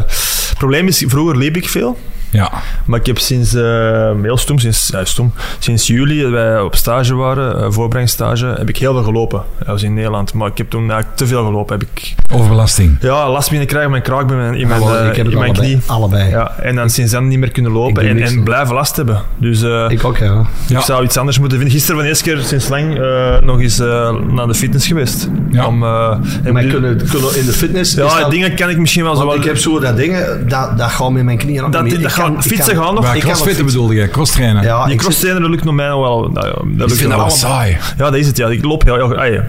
het 0.48 0.54
probleem 0.58 0.86
is, 0.86 1.04
vroeger 1.06 1.36
liep 1.36 1.56
ik 1.56 1.68
veel. 1.68 1.98
Ja, 2.30 2.52
Maar 2.84 2.98
ik 3.00 3.06
heb 3.06 3.18
sinds, 3.18 3.54
eh, 3.54 4.10
heel 4.22 4.36
stom, 4.36 4.58
sinds, 4.58 4.92
stom, 5.02 5.32
sinds 5.58 5.86
juli, 5.86 6.22
dat 6.22 6.30
wij 6.30 6.60
op 6.60 6.76
stage 6.76 7.14
waren, 7.14 7.60
uh, 7.60 7.66
voorbrengsstage, 7.70 8.46
heb 8.46 8.68
ik 8.68 8.76
heel 8.76 8.92
veel 8.92 9.02
gelopen. 9.02 9.42
Dat 9.58 9.66
was 9.66 9.82
in 9.82 9.94
Nederland. 9.94 10.34
Maar 10.34 10.48
ik 10.48 10.58
heb 10.58 10.70
toen 10.70 10.80
eigenlijk 10.80 11.16
te 11.16 11.26
veel 11.26 11.44
gelopen. 11.44 11.78
Heb 11.78 11.88
ik 11.94 12.14
overbelasting. 12.32 12.96
ja, 13.00 13.30
last 13.30 13.42
beginnen 13.44 13.66
krijgen 13.66 13.90
met 13.90 14.06
mijn 14.06 14.18
kraak, 14.18 14.30
in 14.30 14.36
mijn, 14.36 14.54
in 14.54 14.68
mijn, 14.68 14.82
eh, 14.82 15.08
ik 15.10 15.16
heb 15.16 15.26
in 15.28 15.38
mijn 15.38 15.50
allebei. 15.50 15.68
knie. 15.72 15.80
allebei. 15.86 16.28
Ja, 16.30 16.54
en 16.58 16.74
dan 16.76 16.90
sinds 16.90 17.12
dan 17.12 17.28
niet 17.28 17.38
meer 17.38 17.50
kunnen 17.50 17.72
lopen 17.72 18.08
en, 18.08 18.22
en 18.22 18.42
blijven 18.42 18.74
last 18.74 18.96
hebben. 18.96 19.22
Dus 19.36 19.62
eh, 19.62 19.84
Ik 19.88 20.04
ook, 20.04 20.16
ja. 20.16 20.46
Ja. 20.66 20.78
ik 20.78 20.84
zou 20.84 21.04
iets 21.04 21.16
anders 21.16 21.38
moeten 21.38 21.58
vinden. 21.58 21.76
Gisteren 21.76 21.96
voor 21.96 22.04
de 22.04 22.08
eerste 22.08 22.30
keer 22.30 22.42
sinds 22.42 22.68
lang 22.68 22.98
eh, 22.98 23.40
nog 23.40 23.60
eens 23.60 23.78
eh, 23.78 24.10
naar 24.28 24.46
de 24.46 24.54
fitness 24.54 24.86
geweest. 24.86 25.28
Ja. 25.50 25.66
Om, 25.66 25.82
eh, 25.82 26.16
en 26.42 26.52
Maar 26.52 26.62
kunnen, 26.64 26.96
kunnen 27.10 27.38
in 27.38 27.46
de 27.46 27.52
fitness... 27.52 27.94
ja, 27.94 28.20
dat- 28.20 28.30
dingen 28.30 28.54
kan 28.54 28.68
ik 28.70 28.78
misschien 28.78 29.02
wel 29.04 29.12
zo 29.16 29.18
want 29.18 29.30
wel... 29.30 29.40
ik 29.40 29.44
heb 29.46 29.56
zo 29.58 29.80
dat 29.80 29.96
dingen, 29.96 30.48
dat, 30.48 30.78
dat 30.78 30.90
gaat 30.90 31.10
met 31.10 31.24
mijn 31.24 31.38
knieën 31.38 31.64
ook 31.64 31.72
dat, 31.72 31.90
dat 31.90 32.12
Kan- 32.22 32.32
gaan, 32.32 32.42
fietsen 32.42 32.74
kan- 32.74 32.84
gaan 32.84 32.94
nog. 32.94 33.14
Ik 33.14 33.20
crossfitten 33.22 33.64
bedoelde 33.66 33.94
je, 33.94 34.08
crosstrainen. 34.08 34.62
Ja, 34.62 34.84
Die 34.84 34.92
ik 34.94 34.98
crosstrainer 35.00 35.50
lukt 35.50 35.64
nog 35.64 35.74
mij 35.74 35.88
nog 35.88 36.00
wel. 36.00 36.28
Nou, 36.32 36.46
ja, 36.46 36.52
dat 36.78 36.90
ik 36.90 36.96
vind 36.96 37.10
dat 37.10 37.18
wel. 37.18 37.30
saai. 37.30 37.70
Ja, 37.98 38.04
dat 38.04 38.14
is 38.14 38.26
het. 38.26 38.36
Ja. 38.36 38.48
Ik 38.48 38.64
loop 38.64 38.82
heel... 38.84 39.24
ja. 39.24 39.42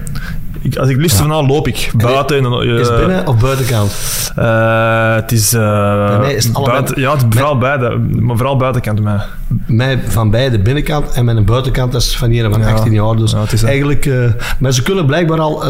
ik, 0.61 0.75
als 0.77 0.89
ik 0.89 0.97
liefst 0.97 1.17
vandaan 1.17 1.45
loop 1.45 1.67
ik. 1.67 1.91
Buiten. 1.95 2.37
en 2.37 2.45
eh, 2.45 2.79
Is 2.79 2.87
het 2.87 2.97
binnen 2.97 3.27
of 3.27 3.35
buitenkant? 3.37 3.91
eh, 4.35 5.15
het 5.15 5.31
is... 5.31 5.53
eh, 5.53 6.19
mij 6.19 6.33
is 6.33 6.45
het 6.45 6.53
allebei- 6.55 6.77
buiten, 6.79 7.01
ja, 7.01 7.11
het 7.11 7.21
is 7.21 7.27
vooral 7.29 7.57
beide. 7.57 7.97
Maar 8.19 8.35
vooral 8.37 8.57
buitenkant 8.57 9.01
mij. 9.01 9.17
Mij 9.67 9.99
van 10.07 10.29
beide 10.29 10.59
binnenkant 10.59 11.11
en 11.11 11.25
met 11.25 11.35
een 11.37 11.45
buitenkant, 11.45 11.91
dat 11.91 12.01
is 12.01 12.17
van 12.17 12.29
hier 12.29 12.49
van 12.49 12.59
Ja. 12.61 12.71
18 12.71 12.93
jaar. 12.93 13.15
Dus 13.15 13.31
Ja, 13.31 13.37
dat. 13.37 13.63
eigenlijk... 13.63 14.09
maar 14.59 14.71
ze 14.71 14.81
kunnen 14.83 15.05
blijkbaar 15.05 15.39
al 15.39 15.63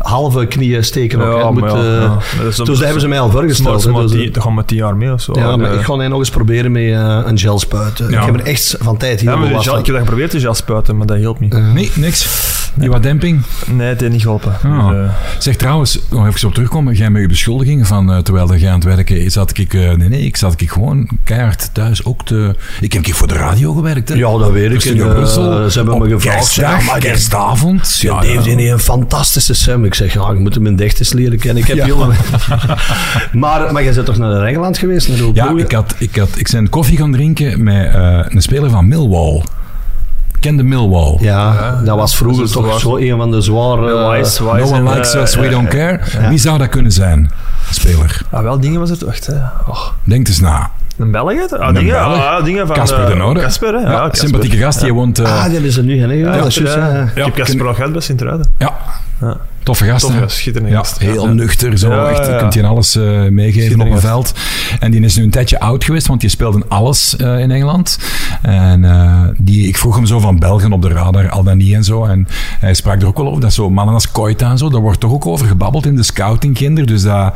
halve 0.00 0.46
knieën 0.46 0.84
steken. 0.84 1.18
ook, 1.22 1.54
moet, 1.54 1.70
ja, 1.70 1.76
eh, 1.76 2.00
ja. 2.02 2.18
Dat 2.38 2.46
is- 2.48 2.56
Dus 2.56 2.66
daar 2.66 2.84
hebben 2.84 3.00
ze 3.00 3.08
mij 3.08 3.20
al 3.20 3.30
voorgesteld. 3.30 3.86
Maar 3.92 4.02
Dus, 4.02 4.10
die, 4.10 4.30
dat 4.30 4.42
gaan 4.42 4.54
met 4.54 4.66
tien 4.66 4.76
jaar 4.76 4.96
mee 4.96 5.12
of 5.12 5.20
zo. 5.20 5.32
ja, 5.34 5.56
maar 5.56 5.70
Eh, 5.70 5.78
ik 5.78 5.84
ga 5.84 5.94
nog 5.94 6.18
eens 6.18 6.30
proberen 6.30 6.72
met 6.72 6.82
eh, 6.82 7.20
een 7.24 7.38
gel 7.38 7.58
spuiten. 7.58 8.10
Ja. 8.10 8.18
Ik 8.20 8.24
heb 8.26 8.34
er 8.34 8.46
echt 8.46 8.76
van 8.80 8.96
tijd 8.96 9.20
hier 9.20 9.30
ja, 9.30 9.36
maar 9.36 9.48
gel- 9.48 9.78
ik 9.78 9.86
heb 9.86 9.94
dat 9.94 9.98
geprobeerd, 10.04 10.30
dus 10.30 10.42
gel 10.42 10.54
spuiten, 10.54 10.96
maar 10.96 11.06
dat 11.06 11.16
hielp 11.16 11.40
niet. 11.40 11.54
Eh, 11.54 11.72
Nee, 11.72 11.90
niks. 11.94 12.59
Die 12.74 12.88
wat 12.90 13.02
demping. 13.02 13.42
Nee, 13.72 13.88
het 13.88 14.00
heeft 14.00 14.12
niet 14.12 14.22
geholpen. 14.22 14.52
Ah. 14.64 14.88
Dus, 14.88 14.96
eh, 14.96 15.10
Zeg 15.38 15.56
trouwens, 15.56 15.98
nog 16.10 16.26
even 16.26 16.48
op 16.48 16.54
terugkomen. 16.54 16.94
Jij 16.94 17.10
met 17.10 17.22
je 17.22 17.28
beschuldigingen 17.28 17.86
van 17.86 18.12
eh, 18.12 18.18
terwijl 18.18 18.54
jij 18.56 18.68
aan 18.68 18.74
het 18.74 18.84
werken 18.84 19.20
is, 19.24 19.32
zat 19.32 19.58
ik, 19.58 19.74
eh, 19.74 19.92
nee, 19.92 20.08
nee, 20.08 20.20
ik 20.24 20.36
zat 20.36 20.60
ik 20.60 20.70
gewoon 20.70 21.08
keihard 21.24 21.70
thuis 21.74 22.04
ook 22.04 22.24
te. 22.24 22.54
Ik 22.80 22.92
heb 22.92 22.92
een 22.92 23.02
keer 23.02 23.14
voor 23.14 23.28
de 23.28 23.34
radio 23.34 23.72
gewerkt. 23.72 24.08
Hè. 24.08 24.14
Ja, 24.14 24.38
dat 24.38 24.50
weet 24.50 24.72
ik. 24.84 24.84
Eh, 25.00 25.08
Brussel. 25.08 25.70
ze 25.70 25.78
hebben 25.78 25.98
me 25.98 26.08
gevraagd, 26.08 26.36
Kerstdag, 26.36 26.78
ja, 26.80 26.84
maar- 26.84 27.00
kerstavond. 27.00 27.96
Ja, 28.00 28.22
Ja, 28.22 28.42
heeft 28.42 28.46
een 28.46 28.78
fantastische 28.78 29.54
stem. 29.54 29.84
Ik 29.84 29.94
zeg, 29.94 30.12
ja, 30.12 30.30
ik 30.30 30.38
moet 30.38 30.54
hem 30.54 30.66
in 30.66 30.76
dichtjes 30.76 31.12
leren 31.12 31.38
kennen. 31.38 31.62
Ik 31.62 31.68
heb 31.68 31.76
Ja. 31.76 31.84
heel 31.84 31.98
maar, 33.32 33.72
maar 33.72 33.82
jij 33.84 33.92
bent 33.94 34.06
toch 34.06 34.16
naar 34.18 34.42
Engeland 34.42 34.78
geweest? 34.78 35.08
Naar 35.08 35.18
Ja, 35.32 35.52
ik, 35.56 35.72
had, 35.72 35.94
ik, 35.98 36.16
had, 36.16 36.28
ik 36.36 36.48
ben 36.52 36.68
koffie 36.68 36.96
gaan 36.96 37.12
drinken 37.12 37.62
met 37.62 37.94
een 38.28 38.42
speler 38.42 38.70
van 38.70 38.88
Millwall. 38.88 39.42
Kende 40.40 40.62
Millwall. 40.62 41.16
Ja, 41.20 41.80
dat 41.84 41.96
was 41.96 42.16
vroeger 42.16 42.38
dat 42.40 42.48
is 42.48 42.54
toch 42.54 42.80
zo 42.80 42.96
een 42.96 43.16
van 43.16 43.30
de 43.30 43.40
zware... 43.40 44.10
Wise, 44.10 44.42
No 44.42 44.52
Wise 44.54 44.74
one 44.74 44.76
en, 44.76 44.94
likes 44.94 45.14
us, 45.14 45.34
we 45.34 45.48
don't 45.48 45.68
care. 45.68 46.00
Wie 46.28 46.38
zou 46.38 46.58
dat 46.58 46.68
kunnen 46.68 46.92
zijn? 46.92 47.30
Speler. 47.70 48.22
Ah, 48.30 48.42
wel, 48.42 48.60
dingen 48.60 48.80
was 48.80 48.90
het. 48.90 49.00
Wacht, 49.00 49.26
hè. 49.26 49.36
Oh, 49.66 49.88
Denk 50.04 50.28
eens 50.28 50.40
na. 50.40 50.70
Een 51.00 51.10
Belg? 51.10 51.52
Ah, 51.52 51.68
Een 51.68 51.74
dingen, 51.74 51.92
Belg. 51.94 52.16
ah, 52.26 52.44
dingen 52.44 52.66
van... 52.66 52.76
Casper 52.76 53.00
eh, 53.02 53.06
de 53.08 53.14
Noorde. 53.14 53.40
Casper, 53.40 53.74
hè? 53.74 53.80
Ja, 53.80 53.90
Ja, 53.90 53.98
Casper. 53.98 54.16
sympathieke 54.18 54.56
gast. 54.56 54.80
Die 54.80 54.94
woont... 54.94 55.18
eh, 55.18 55.44
ah, 55.44 55.52
dat 55.52 55.62
is 55.62 55.76
er 55.76 55.84
nu, 55.84 56.00
hè? 56.00 56.12
Ja, 56.12 56.36
dat 56.36 56.46
is 56.46 56.54
juist, 56.54 56.74
ja. 56.74 56.88
ja. 56.88 57.02
Ik 57.14 57.24
heb 57.24 57.34
Casper 57.34 57.66
al 57.66 57.74
gehad 57.74 57.92
bij 57.92 58.00
Sint-Truiden. 58.00 58.46
ja, 58.58 58.76
Ja. 59.20 59.36
toffe 59.62 59.84
gast. 59.84 60.04
Tof, 60.04 60.14
hè? 60.14 60.20
ja, 60.20 60.28
schitterende 60.28 60.72
Ja, 60.72 60.78
gast. 60.78 60.98
heel 60.98 61.26
Ja. 61.26 61.32
nuchter, 61.32 61.78
zo. 61.78 61.90
Ja, 61.92 62.08
echt, 62.08 62.26
je 62.26 62.32
ja. 62.32 62.38
kunt 62.38 62.54
je 62.54 62.66
alles 62.66 62.94
eh, 62.96 63.28
meegeven 63.28 63.80
op 63.80 63.90
een 63.90 64.00
veld. 64.00 64.32
En 64.80 64.90
die 64.90 65.00
is 65.00 65.16
nu 65.16 65.22
een 65.22 65.30
tijdje 65.30 65.60
oud 65.60 65.84
geweest, 65.84 66.06
want 66.06 66.20
die 66.20 66.30
speelde 66.30 66.58
in 66.58 66.64
alles 66.68 67.16
eh, 67.16 67.38
in 67.38 67.50
Engeland. 67.50 67.98
En 68.42 68.84
eh, 68.84 69.22
die, 69.38 69.66
ik 69.68 69.76
vroeg 69.76 69.94
hem 69.96 70.06
zo 70.06 70.18
van 70.18 70.38
Belgen 70.38 70.72
op 70.72 70.82
de 70.82 70.88
radar, 70.88 71.28
al 71.30 71.42
dan 71.42 71.56
niet 71.56 71.74
en 71.74 71.84
zo. 71.84 72.04
En 72.04 72.28
hij 72.60 72.74
sprak 72.74 73.00
er 73.00 73.06
ook 73.06 73.16
wel 73.16 73.28
over, 73.28 73.40
dat 73.40 73.52
zo 73.52 73.70
mannen 73.70 73.94
als 73.94 74.10
Koita 74.12 74.50
en 74.50 74.58
zo, 74.58 74.68
daar 74.70 74.80
wordt 74.80 75.00
toch 75.00 75.12
ook 75.12 75.26
over 75.26 75.46
gebabbeld 75.46 75.86
in 75.86 75.96
de 75.96 76.02
scoutingkinder. 76.02 76.86
Dus 76.86 77.02
dat, 77.02 77.34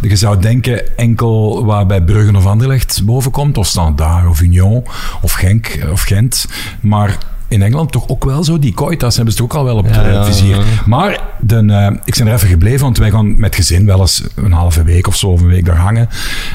je 0.00 0.16
zou 0.16 0.38
denken 0.40 0.96
enkel 0.96 1.64
waar 1.64 1.86
bij 1.86 2.02
Bruggen 2.02 2.36
of 2.36 2.46
Anderlecht 2.46 3.01
boven 3.04 3.30
komt, 3.30 3.58
of 3.58 3.66
Standaard 3.66 4.28
of 4.28 4.40
Union 4.40 4.84
of 5.22 5.32
Genk 5.32 5.78
of 5.90 6.02
Gent. 6.02 6.46
Maar 6.80 7.18
in 7.52 7.62
Engeland 7.62 7.92
toch 7.92 8.08
ook 8.08 8.24
wel 8.24 8.44
zo. 8.44 8.58
Die 8.58 8.74
Koitas 8.74 9.14
hebben 9.16 9.34
ze 9.34 9.40
toch 9.40 9.50
ook 9.50 9.56
al 9.56 9.64
wel 9.64 9.76
op 9.76 9.84
het 9.84 9.94
Ja, 9.94 10.08
ja, 10.08 10.24
vizier. 10.24 10.56
ja. 10.56 10.62
Maar 10.86 11.20
de, 11.40 11.56
eh, 11.56 11.90
ik 12.04 12.16
ben 12.18 12.26
er 12.26 12.34
even 12.34 12.48
gebleven, 12.48 12.80
want 12.80 12.98
wij 12.98 13.10
gaan 13.10 13.40
met 13.40 13.54
gezin 13.54 13.86
wel 13.86 14.00
eens 14.00 14.24
een 14.34 14.52
halve 14.52 14.84
week 14.84 15.06
of 15.06 15.16
zo, 15.16 15.26
of 15.26 15.40
een 15.40 15.46
week 15.46 15.64
daar 15.64 15.76
hangen. 15.76 16.08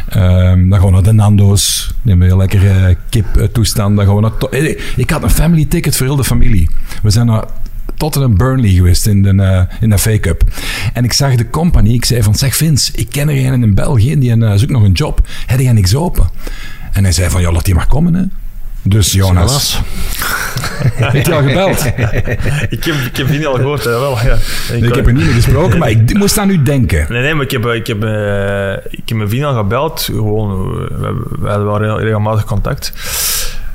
Ehm, 0.09 0.69
dan 0.69 0.79
gaan 0.79 0.87
we 0.87 0.93
naar 0.93 1.03
de 1.03 1.11
Nando's, 1.11 1.93
nemen 2.01 2.27
we 2.27 2.37
lekker 2.37 2.69
eh, 2.69 2.95
kip 3.09 3.37
eh, 3.37 3.43
toestand. 3.43 3.95
Dan 3.97 4.05
gaan 4.05 4.15
we 4.15 4.21
naar 4.21 4.61
ik 4.95 5.09
had 5.09 5.23
een 5.23 5.29
family 5.29 5.65
ticket 5.65 5.95
voor 5.95 6.05
heel 6.05 6.15
de 6.15 6.23
familie. 6.23 6.69
We 7.01 7.09
zijn 7.09 7.25
naar 7.25 7.43
Tottenham 7.97 8.37
Burnley 8.37 8.69
geweest 8.69 9.05
in 9.07 9.23
de, 9.23 9.43
eh, 9.43 9.61
in 9.81 9.89
de 9.89 9.97
FA 9.97 10.19
Cup. 10.19 10.41
En 10.93 11.03
ik 11.03 11.13
zag 11.13 11.35
de 11.35 11.49
company, 11.49 11.93
ik 11.93 12.05
zei 12.05 12.23
van, 12.23 12.35
zeg 12.35 12.55
Vince, 12.55 12.91
ik 12.95 13.07
ken 13.09 13.29
er 13.29 13.45
een 13.53 13.63
in 13.63 13.73
België, 13.73 14.19
die 14.19 14.31
eh, 14.45 14.51
zoekt 14.55 14.71
nog 14.71 14.83
een 14.83 14.91
job. 14.91 15.19
Heb 15.45 15.59
jij 15.59 15.71
niks 15.71 15.95
open? 15.95 16.29
En 16.91 17.03
hij 17.03 17.11
zei 17.13 17.29
van, 17.29 17.41
ja, 17.41 17.51
laat 17.51 17.65
die 17.65 17.75
maar 17.75 17.87
komen, 17.87 18.13
hè. 18.13 18.23
Dus 18.83 19.11
Jonas, 19.11 19.81
heb 21.13 21.25
je 21.25 21.33
al 21.35 21.41
gebeld? 21.47 21.85
Ik 22.69 22.83
heb, 22.83 22.95
ik 22.95 23.17
heb 23.17 23.45
al 23.45 23.53
gehoord, 23.53 23.83
hè, 23.83 23.89
wel. 23.89 24.17
Ja. 24.23 24.37
Ik, 24.73 24.83
Ik 24.83 24.95
heb 24.95 25.07
er 25.07 25.13
niet 25.13 25.25
mee 25.25 25.33
gesproken, 25.33 25.77
maar 25.79 25.89
ik 25.89 26.13
moest 26.13 26.37
aan 26.37 26.49
u 26.49 26.63
denken. 26.63 27.05
Nee, 27.09 27.21
nee, 27.21 27.33
maar 27.33 27.43
ik 27.43 27.51
heb, 27.51 27.65
ik 27.65 27.87
heb, 27.87 28.03
eh, 28.03 28.71
ik 28.89 29.01
heb 29.05 29.17
mijn 29.17 29.29
vriend 29.29 29.43
al 29.43 29.55
gebeld. 29.55 30.01
Gewoon, 30.01 30.51
eh, 30.51 30.97
we, 30.99 31.23
we 31.39 31.47
hadden 31.47 31.65
wel 31.65 31.79
re- 31.81 32.03
regelmatig 32.03 32.45
contact. 32.45 32.93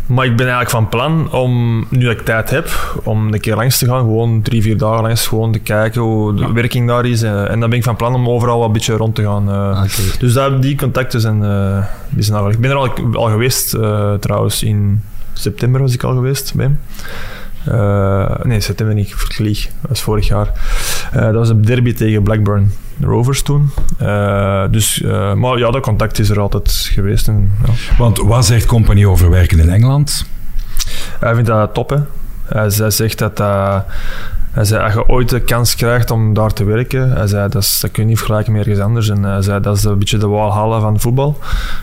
Maar 0.07 0.25
ik 0.25 0.37
ben 0.37 0.47
eigenlijk 0.47 0.71
van 0.71 0.89
plan 0.89 1.33
om, 1.33 1.85
nu 1.89 2.05
dat 2.05 2.13
ik 2.13 2.25
tijd 2.25 2.51
heb, 2.51 2.69
om 3.03 3.33
een 3.33 3.41
keer 3.41 3.57
langs 3.57 3.79
te 3.79 3.87
gaan. 3.87 3.99
Gewoon 4.01 4.43
drie, 4.43 4.63
vier 4.63 4.77
dagen 4.77 5.03
langs, 5.03 5.27
gewoon 5.27 5.53
te 5.53 5.59
kijken 5.59 6.01
hoe 6.01 6.35
de 6.35 6.53
werking 6.53 6.89
daar 6.89 7.07
is. 7.07 7.23
En, 7.23 7.49
en 7.49 7.61
dan 7.61 7.69
ben 7.71 7.79
ik 7.79 7.85
van 7.85 7.97
plan 7.97 8.15
om 8.15 8.29
overal 8.29 8.59
wat 8.59 8.67
een 8.67 8.73
beetje 8.73 8.97
rond 8.97 9.15
te 9.15 9.23
gaan. 9.23 9.51
eh. 9.51 9.83
Oké. 9.85 10.19
Dus 10.19 10.33
die 10.61 10.77
contacten 10.77 11.21
zijn, 11.21 11.45
eh, 11.45 11.85
die 12.11 12.23
zijn 12.23 12.39
al... 12.39 12.51
Ik 12.51 12.59
ben 12.59 12.71
er 12.71 12.77
al, 12.77 12.91
al 13.13 13.29
geweest, 13.29 13.75
eh, 13.75 14.13
trouwens, 14.15 14.63
in 14.63 15.03
september 15.33 15.81
was 15.81 15.95
ik 15.95 16.03
al 16.03 16.15
geweest 16.15 16.55
bij 16.55 16.65
hem. 16.65 16.81
Eh, 17.65 18.45
nee, 18.45 18.61
september 18.61 18.95
niet, 18.95 19.13
ik. 19.13 19.71
Dat 19.81 19.89
was 19.91 20.01
vorig 20.03 20.27
jaar. 20.29 20.53
Eh, 21.13 21.23
dat 21.23 21.35
was 21.35 21.49
een 21.49 21.63
derby 21.63 21.93
tegen 21.93 22.23
Blackburn 22.23 22.73
Rovers 23.01 23.43
toen. 23.43 23.71
Eh, 23.99 24.65
dus, 24.71 25.03
eh, 25.03 25.35
maar 25.35 25.59
ja, 25.59 25.71
dat 25.71 25.83
contact 25.83 26.19
is 26.19 26.29
er 26.29 26.41
altijd 26.41 26.71
geweest. 26.93 27.29
En, 27.29 27.53
ja. 27.67 27.73
Want 27.99 28.19
wat 28.19 28.47
zegt 28.47 28.67
Company 28.67 29.05
over 29.05 29.31
werken 29.31 29.59
in 29.59 29.69
Engeland? 29.69 30.27
Hij 31.21 31.35
vindt 31.35 31.49
dat 31.49 31.75
top, 31.75 31.91
hè. 31.91 31.99
Hij, 32.45 32.71
hij 32.77 32.91
zegt 32.91 33.19
dat 33.19 33.37
dat... 33.37 33.85
Hij 34.53 34.65
zei, 34.65 34.83
als 34.85 34.93
je 34.93 35.09
ooit 35.09 35.29
de 35.29 35.41
kans 35.41 35.75
krijgt 35.75 36.11
om 36.11 36.35
daar 36.35 36.53
te 36.53 36.65
werken, 36.65 37.11
hij 37.13 37.27
zei, 37.27 37.49
dat, 37.49 37.63
is, 37.63 37.79
dat 37.81 37.91
kun 37.91 38.03
je 38.03 38.09
niet 38.09 38.19
vergelijken 38.19 38.53
met 38.53 38.61
ergens 38.67 38.85
anders. 38.85 39.09
En 39.09 39.23
hij 39.23 39.43
zei, 39.43 39.61
dat 39.61 39.77
is 39.77 39.85
een 39.85 39.99
beetje 39.99 40.19
de 40.19 40.27
Walhalla 40.27 40.81
van 40.81 41.01
voetbal. 41.01 41.39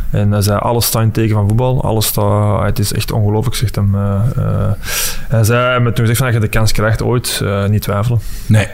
En 0.10 0.32
hij 0.32 0.42
zei, 0.42 0.60
alles 0.60 0.86
staat 0.86 1.02
in 1.02 1.08
het 1.08 1.16
teken 1.16 1.36
van 1.36 1.48
voetbal. 1.48 1.84
Alles 1.84 2.06
staat, 2.06 2.64
het 2.66 2.80
is 2.80 2.94
echt 2.94 3.12
ongelooflijk, 3.12 3.56
zegt 3.56 3.76
hem. 3.76 3.96
eh, 3.96 4.22
eh. 4.38 4.72
hij 5.28 5.44
zei, 5.44 5.60
hij 5.60 5.72
heeft 5.82 5.96
toen 5.96 6.06
gezegd, 6.06 6.22
als 6.22 6.34
je 6.34 6.40
de 6.40 6.48
kans 6.48 6.72
krijgt 6.72 7.02
ooit, 7.04 7.40
eh, 7.44 7.66
niet 7.66 7.82
twijfelen. 7.82 8.20
Nee. 8.46 8.68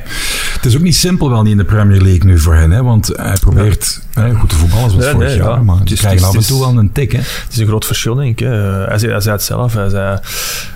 Het 0.53 0.65
is 0.65 0.75
ook 0.75 0.81
niet 0.83 0.95
simpel 0.95 1.29
wel 1.29 1.41
niet 1.41 1.51
in 1.51 1.57
de 1.57 1.63
Premier 1.65 2.01
League 2.01 2.23
nu 2.25 2.39
voor 2.39 2.55
hen, 2.55 2.71
hè? 2.71 2.83
want 2.83 3.07
hij 3.15 3.35
probeert 3.39 4.01
hè, 4.13 4.33
goed 4.33 4.49
te 4.49 4.55
voetballen 4.55 4.89
zoals 4.89 5.05
Nee, 5.05 5.13
vorig 5.13 5.27
nee, 5.29 5.37
jaar, 5.37 5.49
ja. 5.49 5.61
maar 5.61 5.77
is- 5.83 5.99
krijgen 5.99 6.27
af 6.27 6.35
en 6.35 6.45
toe 6.47 6.59
wel 6.59 6.77
een 6.77 6.91
tik. 6.91 7.11
Hè? 7.11 7.17
Het 7.17 7.47
is 7.51 7.57
een 7.57 7.67
groot 7.67 7.85
verschil, 7.85 8.15
denk 8.15 8.39
ik. 8.39 8.47
Hij, 8.47 8.97
zei, 8.97 9.11
hij 9.11 9.21
zei 9.21 9.35
het 9.35 9.43
zelf. 9.43 9.73
Hij 9.73 9.89
zei, 9.89 10.19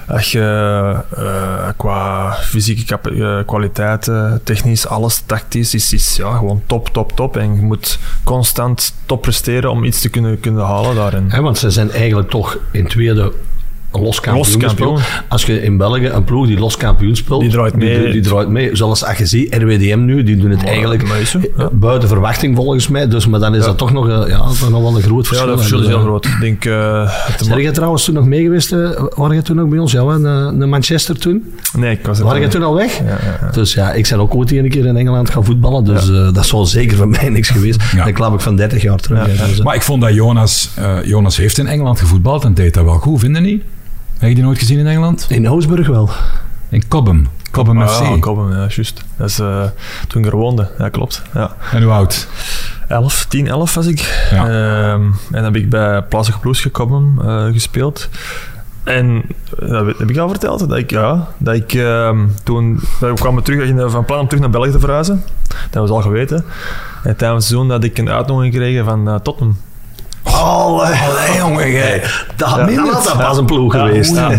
als 0.09 0.31
je 0.31 0.95
eh, 1.17 1.69
qua 1.77 2.31
fysieke 2.33 2.85
kap- 2.85 3.07
eh, 3.07 3.37
kwaliteiten, 3.45 4.41
technisch, 4.43 4.87
alles 4.87 5.23
tactisch, 5.25 5.73
is, 5.73 6.15
ja, 6.15 6.37
gewoon 6.37 6.61
top, 6.65 6.89
top, 6.89 7.11
top. 7.11 7.37
En 7.37 7.55
je 7.55 7.61
moet 7.61 7.99
constant 8.23 8.93
top 9.05 9.21
presteren 9.21 9.71
om 9.71 9.83
iets 9.83 10.01
te 10.01 10.09
kunnen, 10.09 10.39
kunnen 10.39 10.65
halen 10.65 10.95
daarin. 10.95 11.25
Hè, 11.29 11.41
want 11.41 11.57
ze 11.57 11.69
zijn 11.69 11.91
eigenlijk 11.91 12.29
toch 12.29 12.57
in 12.71 12.87
tweede 12.87 13.33
los 13.91 14.19
kampioen, 14.19 14.47
Los 14.47 14.57
kampioen. 14.57 14.97
gespeeld. 14.97 15.23
Als 15.27 15.45
je 15.45 15.61
in 15.63 15.77
België 15.77 16.05
een 16.07 16.23
ploeg 16.23 16.47
die 16.47 16.59
los 16.59 16.77
kampioen 16.77 17.15
speelt, 17.15 17.41
Die 17.41 17.49
draait 17.49 17.75
mee. 17.75 18.11
Die, 18.11 18.21
draait 18.21 18.47
mee. 18.49 18.75
Zoals 18.75 19.05
als 19.05 19.17
je 19.17 19.25
ziet, 19.25 19.55
RWDM 19.55 20.05
nu, 20.05 20.23
die 20.23 20.37
doen 20.37 20.49
het 20.51 20.63
eigenlijk 20.63 21.07
maar 21.07 21.19
ja. 21.19 21.39
eh, 21.57 21.65
buiten 21.71 22.07
verwachting 22.09 22.55
volgens 22.55 22.87
mij. 22.87 23.07
Dus, 23.07 23.27
maar 23.27 23.39
dan 23.39 23.55
is 23.55 23.63
dat 23.63 23.77
toch 23.77 23.91
nog, 23.91 24.07
eh, 24.09 24.23
ja, 24.29 24.37
toch 24.59 24.69
nog 24.69 24.81
wel 24.81 24.95
een 24.95 25.01
groot 25.01 25.23
Ja, 25.23 25.27
verschil. 25.27 25.47
dat 25.47 25.57
verschil 25.57 25.77
is 25.79 25.85
Dus, 25.85 25.93
heel 25.93 26.03
eh, 26.03 26.07
groot. 26.09 26.25
Ik 26.25 26.37
denk... 26.39 26.65
eh, 26.65 27.01
het 27.09 27.49
Ben 27.49 27.61
je 27.61 27.71
trouwens 27.71 28.03
toen 28.05 28.13
nog 28.13 28.25
mee 28.25 28.41
geweest? 28.43 28.71
eh, 28.71 28.89
Waren 29.15 29.35
je 29.35 29.41
toen 29.41 29.55
nog 29.55 29.67
bij 29.69 29.79
ons? 29.79 29.91
Ja, 29.91 30.07
hè, 30.07 30.19
naar, 30.19 30.67
Manchester 30.67 31.17
toen? 31.19 31.53
nee, 31.77 31.91
ik 31.91 32.05
was 32.05 32.19
er 32.19 32.25
Waren 32.25 32.41
je 32.41 32.47
toen 32.47 32.63
al 32.63 32.75
weg? 32.75 32.97
Ja, 32.97 33.03
ja, 33.05 33.17
ja. 33.41 33.51
Dus 33.51 33.73
ja, 33.73 33.93
ik 33.93 34.07
ben 34.09 34.19
ook 34.19 34.35
ooit 34.35 34.51
een 34.51 34.69
keer 34.69 34.85
in 34.85 34.97
Engeland 34.97 35.29
gaan 35.29 35.45
voetballen. 35.45 35.83
Dus 35.83 36.09
eh, 36.09 36.33
dat 36.33 36.45
zal 36.45 36.65
zeker 36.65 36.97
voor 36.97 37.07
mij 37.07 37.29
niks 37.29 37.49
geweest. 37.49 37.81
Ja. 37.95 38.03
Dan 38.03 38.13
klap 38.13 38.33
ik 38.33 38.39
van 38.39 38.55
30 38.55 38.81
jaar 38.81 38.97
terug. 38.97 39.37
Ja, 39.37 39.45
dus, 39.45 39.59
eh. 39.59 39.65
Maar 39.65 39.75
ik 39.75 39.81
vond 39.81 40.01
dat 40.01 40.13
Jonas, 40.13 40.69
eh, 40.75 40.97
Jonas 41.03 41.37
heeft 41.37 41.57
in 41.57 41.67
Engeland 41.67 41.99
gevoetbald 41.99 42.43
en 42.43 42.53
deed 42.53 42.73
dat 42.73 42.83
wel 42.83 42.93
goed, 42.93 43.19
vinden 43.19 43.43
niet? 43.43 43.63
Heb 44.19 44.29
je 44.29 44.35
die 44.35 44.43
nooit 44.43 44.59
gezien 44.59 44.79
in 44.79 44.87
Engeland? 44.87 45.25
in 45.29 45.49
Oosburg 45.49 45.87
wel. 45.87 46.09
In 46.69 46.87
Cobham. 46.87 47.27
Cobham 47.51 47.87
FC. 47.87 48.01
Ah, 48.01 48.19
Cobham, 48.19 48.51
ja, 48.51 48.67
juist. 48.69 49.03
Dat 49.17 49.29
is 49.29 49.39
eh, 49.39 49.63
toen 50.07 50.23
ik 50.23 50.31
er 50.31 50.37
woonde. 50.37 50.69
Ja, 50.77 50.89
klopt. 50.89 51.21
Ja. 51.33 51.55
En 51.71 51.83
hoe 51.83 51.91
oud? 51.91 52.27
11, 52.87 53.25
10, 53.25 53.47
11 53.47 53.73
was 53.73 53.85
ik. 53.85 54.27
Ja. 54.31 54.43
Ehm, 54.43 55.01
en 55.03 55.13
dan 55.31 55.43
heb 55.43 55.55
ik 55.55 55.69
bij 55.69 56.01
Plazig 56.01 56.39
Blues 56.39 56.61
gekomen, 56.61 57.15
eh, 57.25 57.45
gespeeld. 57.53 58.09
En 58.83 59.21
eh, 59.59 59.69
dat 59.69 59.97
heb 59.97 60.09
ik 60.09 60.17
al 60.17 60.29
verteld, 60.29 60.59
dat 60.69 60.77
ik, 60.77 60.91
ja, 60.91 61.27
dat 61.37 61.55
ik 61.55 61.73
ehm, 61.73 62.27
toen, 62.43 62.79
we 62.99 63.13
kwamen 63.13 63.43
terug, 63.43 63.91
van 63.91 64.05
plan 64.05 64.19
om 64.19 64.27
terug 64.27 64.41
naar 64.43 64.51
België 64.51 64.71
te 64.71 64.79
verhuizen. 64.79 65.23
Dat 65.69 65.81
was 65.81 65.89
al 65.89 66.01
geweten. 66.01 66.45
En 67.03 67.15
tijdens 67.15 67.43
het 67.43 67.43
seizoen 67.43 67.69
had 67.71 67.83
ik 67.83 67.97
een 67.97 68.09
uitnodiging 68.09 68.53
gekregen 68.53 68.85
van 68.85 69.19
Tottenham. 69.23 69.57
Allee, 70.33 71.35
jongen, 71.37 71.71
jij. 71.71 72.03
Dat, 72.35 72.55
dat 73.03 73.17
pas 73.17 73.37
een 73.37 73.45
ploeg 73.45 73.73
Ja, 73.73 73.85
geweest. 73.85 74.15
ja. 74.15 74.29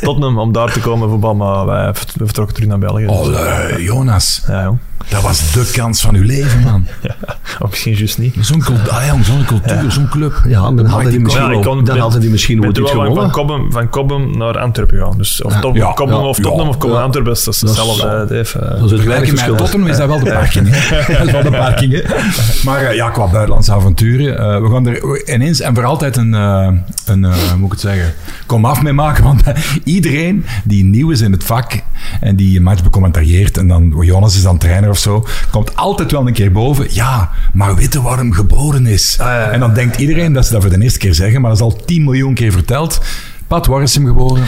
Tottenham, 0.00 0.38
om 0.38 0.52
daar 0.52 0.72
te 0.72 0.80
komen 0.80 1.08
voetbal, 1.08 1.34
maar 1.34 1.66
wij 1.66 1.94
vertrokken 1.94 2.54
terug 2.54 2.68
naar 2.68 2.78
België. 2.78 3.06
Dus, 3.06 3.16
Oh, 3.16 3.78
Jonas. 3.78 4.42
ja, 4.46 4.62
jong. 4.62 4.78
Dat 5.08 5.22
was 5.22 5.52
de 5.52 5.70
kans 5.74 6.00
van 6.00 6.14
uw 6.14 6.22
leven, 6.24 6.60
man. 6.60 6.86
Of 7.62 7.70
misschien 7.70 7.94
juist 7.94 8.18
niet. 8.18 8.34
Zo'n 8.40 8.58
cult- 8.60 8.88
ah, 8.88 9.06
jong, 9.06 9.24
zo'n 9.24 9.44
cultuur, 9.44 9.90
zo'n 9.90 10.08
club. 10.08 10.42
Ja, 10.48 10.60
dan 10.60 10.74
Mighty 10.74 10.90
hadden 10.90 11.10
die 11.10 11.20
misschien, 11.20 11.44
Ja, 11.46 11.52
kon- 11.52 11.62
dan 11.62 11.84
ben- 11.84 11.98
hadden 11.98 12.20
die 12.20 12.30
misschien 12.30 12.64
ooit 12.64 12.78
iets 12.78 12.92
wel 12.92 13.04
van, 13.04 13.14
van, 13.14 13.30
gewonnen. 13.30 13.30
Cobham, 13.30 13.72
van 13.72 13.88
Cobham 13.88 14.38
naar 14.38 14.58
Antwerpen 14.58 14.98
gaan. 14.98 15.14
Dus 15.16 15.42
of 15.42 15.60
Top- 15.60 15.76
Ja, 15.76 15.92
Cobham 15.92 16.20
ja, 16.20 16.26
of 16.26 16.36
ja. 16.36 16.42
Tottenham 16.42 16.68
of 16.68 16.78
Cobham 16.78 16.98
Ja. 16.98 17.04
Antwerpen, 17.04 17.32
dat 17.34 17.54
is 17.54 17.60
hetzelfde. 17.60 18.02
Dat 18.06 18.30
is 18.30 18.52
het 18.52 18.62
Vergelijking 18.88 19.18
met 19.20 19.28
verschil. 19.28 19.54
Tottenham 19.56 19.88
is 19.88 19.96
dat 19.96 20.06
wel 20.08 20.18
de 20.18 20.30
parking. 20.32 20.68
Dat 21.18 21.26
is 21.26 21.32
wel 21.32 21.42
de 21.42 21.50
parking. 21.50 21.92
Hè? 21.92 22.02
Maar 22.64 22.80
eh, 22.82 22.94
ja, 22.94 23.10
qua 23.10 23.26
buitenlandse 23.30 23.72
avonturen. 23.72 24.38
eh, 24.38 24.60
we 24.60 24.70
gaan 24.70 24.86
er 24.86 25.28
ineens 25.34 25.60
en 25.60 25.74
voor 25.74 25.84
altijd 25.84 26.16
een, 26.16 26.34
eh, 26.34 26.68
een 27.06 27.24
hoe 27.24 27.56
moet 27.56 27.64
ik 27.66 27.70
het 27.70 27.80
zeggen, 27.80 28.14
kom 28.46 28.64
af 28.64 28.82
mee 28.82 28.92
maken. 28.92 29.24
Want 29.24 29.42
iedereen 29.84 30.44
die 30.64 30.84
nieuw 30.84 31.10
is 31.10 31.20
in 31.20 31.32
het 31.32 31.44
vak 31.44 31.72
en 32.20 32.36
die 32.36 32.56
een 32.56 32.62
match 32.62 32.82
becommentarieert 32.82 33.56
en 33.58 33.68
dan, 33.68 33.94
Jonas 34.00 34.36
is 34.36 34.42
dan 34.42 34.58
trainer 34.58 34.90
of 34.90 34.98
zo, 34.98 35.26
komt 35.50 35.76
altijd 35.76 36.10
wel 36.12 36.26
een 36.26 36.32
keer 36.32 36.52
boven. 36.52 36.86
Ja, 36.90 37.30
maar 37.52 37.74
weet 37.74 37.92
je 37.92 38.02
waarom 38.02 38.32
geboren 38.32 38.86
is? 38.86 39.16
Ah. 39.20 39.52
En 39.52 39.60
dan 39.60 39.74
denkt 39.74 39.96
iedereen 39.96 40.32
dat 40.32 40.46
ze 40.46 40.52
dat 40.52 40.62
voor 40.62 40.70
de 40.70 40.82
eerste 40.82 40.98
keer 40.98 41.14
zeggen, 41.14 41.40
maar 41.40 41.50
dat 41.50 41.58
is 41.58 41.64
al 41.64 41.84
10 41.84 42.04
miljoen 42.04 42.34
keer 42.34 42.52
verteld. 42.52 43.00
Pat, 43.46 43.66
waar 43.66 43.82
is 43.82 43.94
hem 43.94 44.06
geboren? 44.06 44.44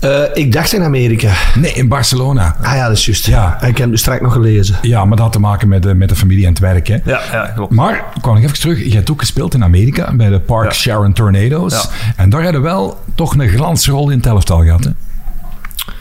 Eh, 0.00 0.22
ik 0.32 0.52
dacht 0.52 0.72
in 0.72 0.82
Amerika. 0.82 1.32
Nee, 1.54 1.72
in 1.72 1.88
Barcelona. 1.88 2.56
Ah 2.62 2.74
ja, 2.74 2.88
dat 2.88 2.96
is 2.96 3.04
juist. 3.04 3.26
Ja. 3.26 3.62
Ik 3.62 3.78
heb 3.78 3.88
hem 3.88 3.96
straks 3.96 4.20
nog 4.20 4.32
gelezen. 4.32 4.76
Ja, 4.82 5.04
maar 5.04 5.16
dat 5.16 5.24
had 5.24 5.32
te 5.32 5.40
maken 5.40 5.68
met 5.68 5.82
de, 5.82 5.94
met 5.94 6.08
de 6.08 6.16
familie 6.16 6.44
en 6.44 6.50
het 6.50 6.58
werk. 6.58 6.86
Hè. 6.88 6.96
Ja, 7.04 7.20
ja, 7.32 7.52
klopt. 7.54 7.72
Maar, 7.72 7.94
ik 8.14 8.22
kwam 8.22 8.34
nog 8.34 8.44
even 8.44 8.58
terug. 8.60 8.84
Je 8.84 8.94
hebt 8.94 9.10
ook 9.10 9.20
gespeeld 9.20 9.54
in 9.54 9.64
Amerika 9.64 10.14
bij 10.14 10.28
de 10.28 10.40
Park 10.40 10.64
Ja. 10.64 10.72
Sharon 10.72 11.12
Tornadoes. 11.12 11.72
Ja. 11.72 11.82
En 12.16 12.30
daar 12.30 12.42
hadden 12.42 12.62
wel 12.62 13.00
toch 13.14 13.34
een 13.34 13.48
glansrol 13.48 14.10
in 14.10 14.16
het 14.16 14.26
elftal 14.26 14.62
gehad. 14.62 14.84
Hè? 14.84 14.90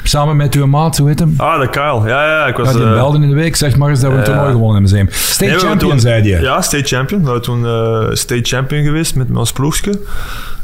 Samen 0.04 0.36
met 0.36 0.56
uw 0.56 0.66
maat, 0.68 0.98
hoe 0.98 1.08
heet 1.08 1.20
hem? 1.20 1.34
Ah, 1.38 1.60
de 1.60 1.70
Kyle. 1.70 2.08
Ja, 2.08 2.28
ja, 2.28 2.46
ik 2.46 2.56
was... 2.58 2.68
Ja, 2.68 2.74
die 2.74 2.84
eh, 2.84 2.94
belden 2.94 3.24
in 3.24 3.30
de 3.30 3.36
week. 3.36 3.56
Zeg 3.56 3.78
maar 3.78 3.90
eens 3.90 4.00
dat 4.00 4.12
we 4.12 4.18
een 4.18 4.24
ja. 4.24 4.30
toernooi 4.30 4.52
gewonnen 4.52 4.84
hebben. 4.84 5.14
State 5.14 5.44
nee, 5.46 5.50
we 5.50 5.56
hebben 5.56 5.70
champion, 5.70 5.92
toen- 5.92 6.00
zei 6.00 6.24
je. 6.24 6.42
Ja, 6.42 6.62
state 6.62 6.84
champion. 6.84 7.20
We 7.20 7.26
waren 7.28 7.42
toen 7.42 7.66
eh, 7.66 8.16
state 8.16 8.44
champion 8.44 8.84
geweest 8.84 9.16
met, 9.16 9.30
met 9.30 9.38
ons 9.38 9.52
ploegje. 9.52 10.00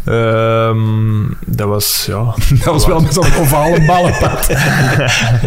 Ehm, 0.06 1.24
dat 1.46 1.68
was, 1.68 2.04
ja... 2.08 2.24
Dat 2.64 2.74
was 2.74 2.86
wel 2.86 3.00
met 3.00 3.14
zo'n 3.14 3.36
ovale 3.40 3.86
ballenpad. 3.86 4.48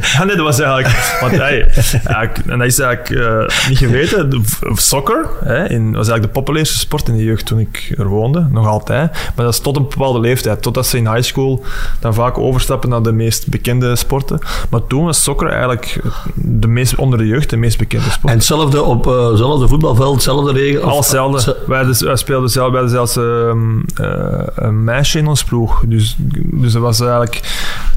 Ja, 0.00 0.24
nee, 0.24 0.36
dat 0.36 0.44
was 0.44 0.60
eigenlijk... 0.60 1.18
Want, 1.20 1.36
hey, 1.36 1.62
eigenlijk- 2.04 2.38
en 2.46 2.58
dat 2.58 2.66
is 2.66 2.78
eigenlijk 2.78 3.10
eh, 3.10 3.68
niet 3.68 3.78
geweten. 3.78 4.30
De 4.30 4.42
soccer 4.74 5.26
hè, 5.44 5.68
in, 5.68 5.84
was 5.84 6.08
eigenlijk 6.08 6.22
de 6.22 6.40
populairste 6.40 6.78
sport 6.78 7.08
in 7.08 7.16
de 7.16 7.24
jeugd 7.24 7.46
toen 7.46 7.58
ik 7.58 7.94
er 7.98 8.06
woonde. 8.08 8.46
Nog 8.50 8.66
altijd. 8.66 9.12
Maar 9.12 9.44
dat 9.44 9.54
is 9.54 9.60
tot 9.60 9.76
een 9.76 9.88
bepaalde 9.88 10.20
leeftijd. 10.20 10.62
Totdat 10.62 10.86
ze 10.86 10.96
in 10.96 11.08
high 11.08 11.22
school 11.22 11.64
dan 12.00 12.14
vaak 12.14 12.38
overstappen 12.38 12.88
naar 12.88 13.02
de 13.02 13.12
meest 13.12 13.48
bekende 13.48 13.96
sporten. 13.96 14.38
Maar 14.68 14.86
toen 14.86 15.04
was 15.04 15.22
soccer 15.22 15.48
eigenlijk 15.48 16.00
de 16.34 16.68
meest, 16.68 16.94
onder 16.94 17.18
de 17.18 17.26
jeugd 17.26 17.50
de 17.50 17.56
meest 17.56 17.78
bekende 17.78 18.10
sport. 18.10 18.32
En 18.32 18.38
hetzelfde 18.38 18.82
op 18.82 19.06
eh, 19.06 19.28
hetzelfde 19.28 19.68
voetbalveld, 19.68 20.14
hetzelfde 20.14 20.52
regel. 20.52 20.82
Alles 20.82 20.96
hetzelfde. 20.96 21.56
Wij, 21.66 21.84
dus, 21.84 22.00
wij 22.00 22.16
speelden 22.16 22.50
zelf, 22.50 23.16
ehm, 23.16 23.78
eh, 23.94 24.46
een 24.54 24.84
meisje 24.84 25.18
in 25.18 25.26
ons 25.26 25.44
ploeg. 25.44 25.82
Dus, 25.86 26.16
dus 26.44 26.72
dat 26.72 26.82
was 26.82 27.00
eigenlijk... 27.00 27.40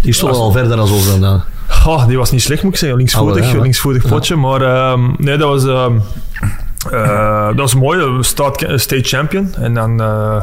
Die 0.01 0.13
stonden 0.13 0.39
al 0.39 0.51
verder 0.51 0.77
dan 0.77 0.91
ons 0.91 1.20
dan. 1.20 1.41
Goh, 1.67 2.08
die 2.08 2.17
was 2.17 2.31
niet 2.31 2.41
slecht, 2.41 2.63
moet 2.63 2.74
ik 2.74 2.79
zeggen. 2.79 2.98
Linksvoetig, 2.98 3.46
Oh, 3.46 3.51
hè? 3.51 3.62
linksvoetig 3.62 4.08
potje. 4.08 4.36
Maar 4.36 4.62
ehm, 4.62 5.10
nee, 5.17 5.37
dat 5.37 5.48
was... 5.48 5.66
ehm, 5.66 5.94
eh, 6.90 7.48
dat 7.48 7.55
was 7.55 7.75
mooi, 7.75 8.24
state, 8.24 8.77
state 8.77 9.03
champion. 9.03 9.53
En 9.55 9.74
dan, 9.74 10.01
eh, 10.01 10.42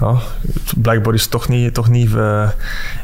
ja, 0.00 0.14
blijkbaar 0.76 1.14
is 1.14 1.22
het 1.22 1.30
toch 1.30 1.48
niet, 1.48 1.74
toch 1.74 1.88
niet 1.88 2.14
eh, 2.14 2.48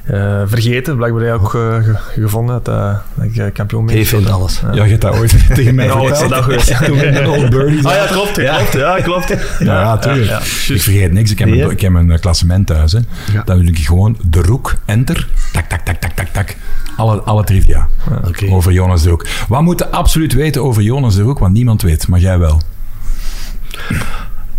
eh, 0.06 0.42
vergeten. 0.46 0.96
Blijkbaar 0.96 1.22
heb 1.22 1.34
je 1.34 1.40
ook 1.40 1.50
ge- 1.50 1.94
gevonden 2.20 2.60
dat, 2.62 2.74
eh, 2.74 2.96
dat 3.14 3.46
ik 3.46 3.54
kampioen 3.54 3.86
ben. 3.86 3.94
Hij 3.94 4.04
vindt 4.04 4.30
alles. 4.30 4.60
Ja, 4.72 4.84
je 4.84 4.90
hebt 4.90 5.00
dat 5.02 5.18
ooit 5.18 5.34
tegen 5.54 5.74
mij 5.74 5.84
Ja, 5.86 5.92
ooit 5.94 6.18
verteld. 6.18 6.30
dat 6.30 6.42
geweest. 6.42 6.84
Toen 6.84 6.96
met 6.96 7.26
old. 7.26 7.84
Ah 7.86 7.94
ja, 7.94 8.06
klopt, 8.10 8.36
Ja. 8.36 8.56
klopt. 8.56 8.72
Ja, 8.72 9.00
klopt. 9.00 9.28
Ja, 9.58 9.80
ja, 9.80 9.98
tuurlijk. 9.98 10.28
ja, 10.28 10.38
ik 10.38 10.82
vergeet 10.82 11.12
niks. 11.12 11.30
Ik 11.30 11.38
heb, 11.38 11.48
hè? 11.48 11.70
ik 11.70 11.80
heb 11.80 11.94
eh, 11.94 12.18
klassement 12.18 12.66
thuis. 12.66 12.92
Hè. 12.92 12.98
Ja. 13.32 13.42
Dan 13.44 13.58
doe 13.58 13.68
ik 13.68 13.78
gewoon 13.78 14.18
de 14.24 14.42
roek, 14.42 14.74
enter, 14.84 15.28
tak, 15.52 15.68
tak, 15.68 15.80
tak, 15.80 15.96
tak, 16.00 16.12
tak, 16.12 16.26
tak. 16.28 16.56
Alle, 16.96 17.20
alle 17.20 17.44
trivia 17.44 17.88
Oké. 18.26 18.50
over 18.50 18.72
Jonas 18.72 19.02
de 19.02 19.08
Roek. 19.08 19.26
Wat 19.48 19.62
moet 19.62 19.78
je 19.78 19.88
absoluut 19.90 20.32
weten 20.32 20.62
over 20.64 20.82
Jonas 20.82 21.14
de 21.14 21.22
Roek? 21.22 21.38
Want 21.38 21.52
niemand 21.52 21.82
weet, 21.82 22.08
maar 22.08 22.20
jij 22.20 22.38
wel. 22.38 22.60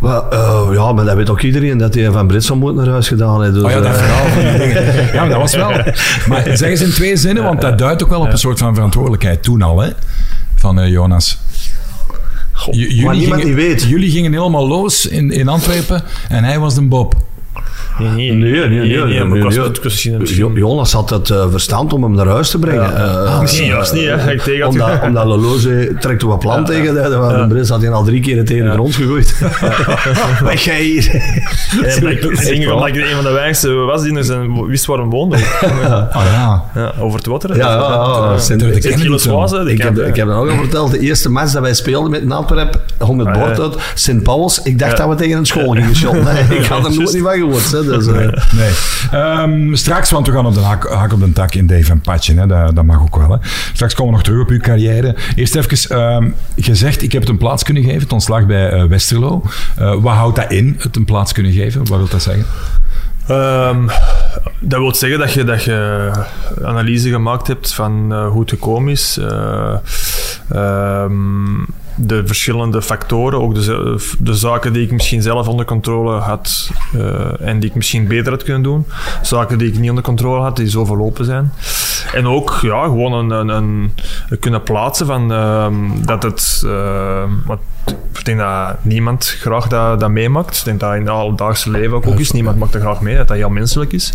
Eh, 0.03 0.67
ja, 0.73 0.91
maar 0.93 1.05
dat 1.05 1.15
weet 1.15 1.29
ook 1.29 1.41
iedereen 1.41 1.77
dat 1.77 1.93
hij 1.93 2.11
van 2.11 2.27
Britson 2.27 2.57
moet 2.57 2.75
naar 2.75 2.87
huis 2.87 3.07
gedaan 3.07 3.41
heeft. 3.41 3.53
Dus, 3.53 3.63
Oh 3.63 3.69
ja, 3.69 3.79
dat 3.79 3.85
eh, 3.85 3.93
verhaal 3.97 4.27
van 4.27 4.41
die 4.41 4.57
dingen. 4.57 4.83
Ja, 5.13 5.19
maar 5.19 5.29
dat 5.29 5.37
was 5.37 5.55
wel... 5.55 5.71
Maar 6.27 6.43
zeg 6.57 6.69
eens 6.69 6.81
in 6.81 6.89
twee 6.91 7.15
zinnen, 7.15 7.43
want 7.43 7.61
dat 7.61 7.77
duidt 7.77 8.03
ook 8.03 8.09
wel 8.09 8.21
op 8.21 8.31
een 8.31 8.37
soort 8.37 8.59
van 8.59 8.73
verantwoordelijkheid 8.75 9.43
toen 9.43 9.61
al, 9.61 9.79
hè? 9.79 9.89
Van 10.55 10.79
eh, 10.79 10.89
Jonas. 10.89 11.39
J- 12.71 12.77
jullie, 12.79 13.05
maar 13.05 13.15
niemand 13.15 13.41
gingen, 13.41 13.55
die 13.57 13.67
weet. 13.67 13.83
jullie 13.83 14.11
gingen 14.11 14.31
helemaal 14.33 14.67
los 14.67 15.05
in, 15.05 15.31
in 15.31 15.47
Antwerpen 15.47 16.01
en 16.29 16.43
hij 16.43 16.59
was 16.59 16.73
de 16.75 16.81
Bob. 16.81 17.15
Nee, 17.99 18.09
nee, 18.31 18.67
Nee, 18.67 18.67
nee, 18.69 19.23
nee. 19.23 19.43
was- 19.43 19.55
Jo- 20.35 20.51
Jonas 20.55 20.91
had 20.93 21.09
het 21.09 21.29
eh, 21.29 21.45
verstand 21.51 21.93
om 21.93 22.03
hem 22.03 22.11
naar 22.15 22.27
huis 22.27 22.49
te 22.49 22.59
brengen. 22.59 22.95
Eh, 22.95 23.39
Misschien 23.41 23.65
juist 23.67 23.93
niet, 23.93 24.05
hè. 24.05 24.31
Ik 24.31 24.41
tegen 24.41 24.61
had 24.63 24.71
omdat, 24.71 25.01
omdat 25.03 25.25
Lolo 25.25 25.57
zei, 25.57 25.95
trekt 25.99 26.21
er 26.21 26.27
wat 26.27 26.39
plan 26.39 26.65
tegen. 26.65 26.93
de 26.93 27.45
Brits 27.49 27.69
had 27.69 27.81
hij 27.81 27.91
al 27.91 28.03
drie 28.03 28.21
keer 28.21 28.45
tegen 28.45 28.65
de 28.65 28.71
grond 28.71 28.95
gegooid. 28.95 29.39
Weg 30.43 30.63
jij 30.63 30.81
hier. 30.83 31.05
Ik, 31.85 32.01
denk 32.01 32.65
ik 32.95 32.95
een 32.95 33.15
van 33.15 33.23
de 33.23 33.31
weinigste 33.31 33.69
was 33.73 34.01
die 34.03 34.15
er 34.17 34.23
zijn, 34.23 34.65
wist 34.67 34.85
waar 34.85 34.97
hem 34.97 35.09
woonde. 35.09 35.37
Ah 36.11 36.23
ja. 36.31 36.63
Ja, 36.75 36.93
over 36.99 37.17
het 37.17 37.27
water. 37.27 37.55
Ja. 37.57 37.77
Dat, 37.77 38.49
eh, 39.53 39.61
ik 39.61 39.77
het 39.77 39.83
heb, 39.83 39.95
ken- 39.95 40.07
ik 40.07 40.15
heb 40.15 40.27
dat 40.27 40.35
ook 40.37 40.49
al 40.49 40.57
verteld. 40.57 40.91
De 40.91 40.99
eerste 40.99 41.29
match 41.29 41.51
dat 41.51 41.61
wij 41.61 41.73
speelden 41.73 42.11
met 42.11 42.31
Antwerp, 42.31 42.81
hong 42.97 43.19
het 43.19 43.27
Ah, 43.27 43.33
bord 43.43 43.59
uit. 43.59 43.75
Sint 43.95 44.23
Pauls. 44.23 44.61
Ik 44.63 44.79
dacht 44.79 44.97
dat 44.97 45.07
we 45.09 45.15
tegen 45.15 45.37
een 45.37 45.45
school 45.45 45.71
gingen 45.71 45.95
shotten. 45.95 46.27
Ik 46.49 46.65
had 46.65 46.85
er 46.85 46.93
nooit 46.95 47.13
niet 47.13 47.21
van 47.23 47.33
gehoord. 47.33 47.86
Dus, 47.97 48.07
eh, 48.07 48.13
Nee. 48.51 48.71
Ehm, 49.11 49.75
straks, 49.75 50.09
want 50.11 50.27
we 50.27 50.33
gaan 50.33 50.45
op 50.45 50.53
de 50.53 50.59
hak, 50.59 50.87
hak 50.89 51.13
op 51.13 51.19
de 51.19 51.33
tak 51.33 51.53
in 51.53 51.67
Dave 51.67 51.91
en 51.91 52.01
Patje. 52.01 52.39
Hè. 52.39 52.47
Dat, 52.47 52.75
dat 52.75 52.83
mag 52.85 53.01
ook 53.01 53.15
wel. 53.17 53.31
Hè. 53.31 53.37
Straks 53.73 53.93
komen 53.93 54.11
we 54.11 54.17
nog 54.17 54.25
terug 54.27 54.41
op 54.41 54.49
uw 54.49 54.59
carrière. 54.59 55.15
Eerst 55.35 55.55
even 55.55 55.97
ehm, 55.97 56.29
gezegd, 56.55 57.01
ik 57.01 57.11
heb 57.11 57.21
het 57.21 57.29
een 57.31 57.37
plaats 57.37 57.63
kunnen 57.63 57.83
geven. 57.83 57.99
Het 58.01 58.13
ontslag 58.13 58.45
bij 58.45 58.69
eh, 58.69 58.83
Westerlo. 58.83 59.43
Eh, 59.77 59.95
wat 60.01 60.13
houdt 60.13 60.35
dat 60.35 60.51
in, 60.51 60.75
het 60.79 60.95
een 60.95 61.05
plaats 61.05 61.31
kunnen 61.33 61.51
geven? 61.51 61.79
Wat 61.85 61.97
wil 61.97 62.07
dat 62.07 62.21
zeggen? 62.21 62.45
Ehm, 63.27 63.87
dat 64.59 64.79
wil 64.79 64.95
zeggen 64.95 65.19
dat 65.19 65.33
je, 65.33 65.43
dat 65.43 65.63
je 65.63 66.11
analyse 66.63 67.09
gemaakt 67.09 67.47
hebt 67.47 67.73
van 67.73 68.07
eh, 68.13 68.27
hoe 68.27 68.39
het 68.41 68.49
gekomen 68.49 68.91
is. 68.91 69.17
eh, 69.17 69.75
ehm, 70.49 71.59
de 71.97 72.27
verschillende 72.27 72.81
factoren, 72.81 73.41
ook 73.41 73.55
de, 73.55 74.33
zaken 74.33 74.73
die 74.73 74.83
ik 74.83 74.91
misschien 74.91 75.21
zelf 75.21 75.47
onder 75.47 75.65
controle 75.65 76.19
had 76.19 76.71
eh, 76.93 77.41
en 77.47 77.59
die 77.59 77.69
ik 77.69 77.75
misschien 77.75 78.07
beter 78.07 78.31
had 78.31 78.43
kunnen 78.43 78.63
doen. 78.63 78.85
Zaken 79.21 79.57
die 79.57 79.67
ik 79.67 79.79
niet 79.79 79.89
onder 79.89 80.03
controle 80.03 80.41
had, 80.41 80.55
die 80.55 80.69
zo 80.69 80.85
verlopen 80.85 81.25
zijn. 81.25 81.51
En 82.13 82.27
ook 82.27 82.59
ja, 82.61 82.83
gewoon 82.83 83.13
een, 83.13 83.29
een, 83.29 83.49
een, 83.49 83.93
een 84.29 84.39
kunnen 84.39 84.63
plaatsen 84.63 85.05
van 85.05 85.31
ehm, 85.31 85.75
dat 86.05 86.23
het. 86.23 86.61
ehm, 86.65 87.29
want 87.45 87.59
ik 88.19 88.25
denk 88.25 88.37
dat 88.37 88.75
niemand 88.81 89.25
graag 89.25 89.67
dat, 89.67 89.99
dat 89.99 90.09
meemaakt. 90.09 90.57
Ik 90.57 90.65
denk 90.65 90.79
dat 90.79 90.93
in 90.93 90.99
het 90.99 91.09
alledaagse 91.09 91.69
leven 91.69 91.95
ook, 91.95 92.07
ook 92.07 92.19
is. 92.19 92.31
Niemand 92.31 92.57
maakt 92.57 92.73
er 92.73 92.79
graag 92.79 93.01
mee, 93.01 93.15
dat 93.15 93.27
dat 93.27 93.37
heel 93.37 93.49
menselijk 93.49 93.93
is. 93.93 94.13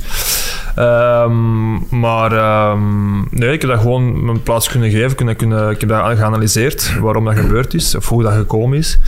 Ehm, 0.75 2.01
maar 2.01 2.33
ehm, 2.33 3.19
nee, 3.31 3.53
ik 3.53 3.61
heb 3.61 3.71
dat 3.71 3.81
gewoon 3.81 4.25
mijn 4.25 4.43
plaats 4.43 4.69
kunnen 4.69 4.91
geven. 4.91 5.17
Kunnen, 5.17 5.37
kunnen, 5.37 5.71
ik 5.71 5.81
heb 5.81 5.89
dat 5.89 6.17
geanalyseerd, 6.17 6.99
waarom 7.01 7.25
dat 7.25 7.35
gebeurd 7.35 7.75
is, 7.75 7.95
of 7.95 8.09
hoe 8.09 8.23
dat 8.23 8.33
gekomen 8.33 8.79
is. 8.79 8.99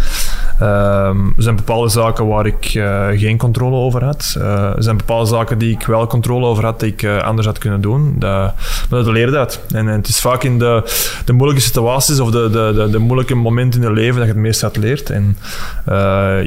Ehm, 0.58 1.26
er 1.36 1.42
zijn 1.42 1.56
bepaalde 1.56 1.88
zaken 1.88 2.26
waar 2.26 2.46
ik 2.46 2.64
eh, 2.64 3.06
geen 3.14 3.38
controle 3.38 3.76
over 3.76 4.04
had. 4.04 4.34
Eh, 4.38 4.76
er 4.76 4.82
zijn 4.82 4.96
bepaalde 4.96 5.26
zaken 5.26 5.58
die 5.58 5.70
ik 5.70 5.86
wel 5.86 6.06
controle 6.06 6.46
over 6.46 6.64
had, 6.64 6.80
die 6.80 6.92
ik 6.92 7.02
eh, 7.02 7.22
anders 7.22 7.46
had 7.46 7.58
kunnen 7.58 7.80
doen. 7.80 8.14
Dat, 8.18 8.52
maar 8.90 9.02
dat 9.02 9.06
leerde 9.06 9.38
uit. 9.38 9.60
En, 9.70 9.86
het 9.86 10.08
is 10.08 10.20
vaak 10.20 10.42
in 10.42 10.58
de, 10.58 10.82
de 11.24 11.32
moeilijke 11.32 11.62
situaties 11.62 12.20
of 12.20 12.30
de, 12.30 12.50
de, 12.50 12.72
de, 12.74 12.90
de, 12.90 12.98
moeilijke 12.98 13.34
momenten 13.34 13.80
in 13.80 13.86
het 13.86 13.96
leven 13.96 14.16
dat 14.16 14.26
je 14.26 14.32
het 14.32 14.40
meest 14.40 14.62
uit 14.62 14.76
leert. 14.76 15.10
En 15.10 15.38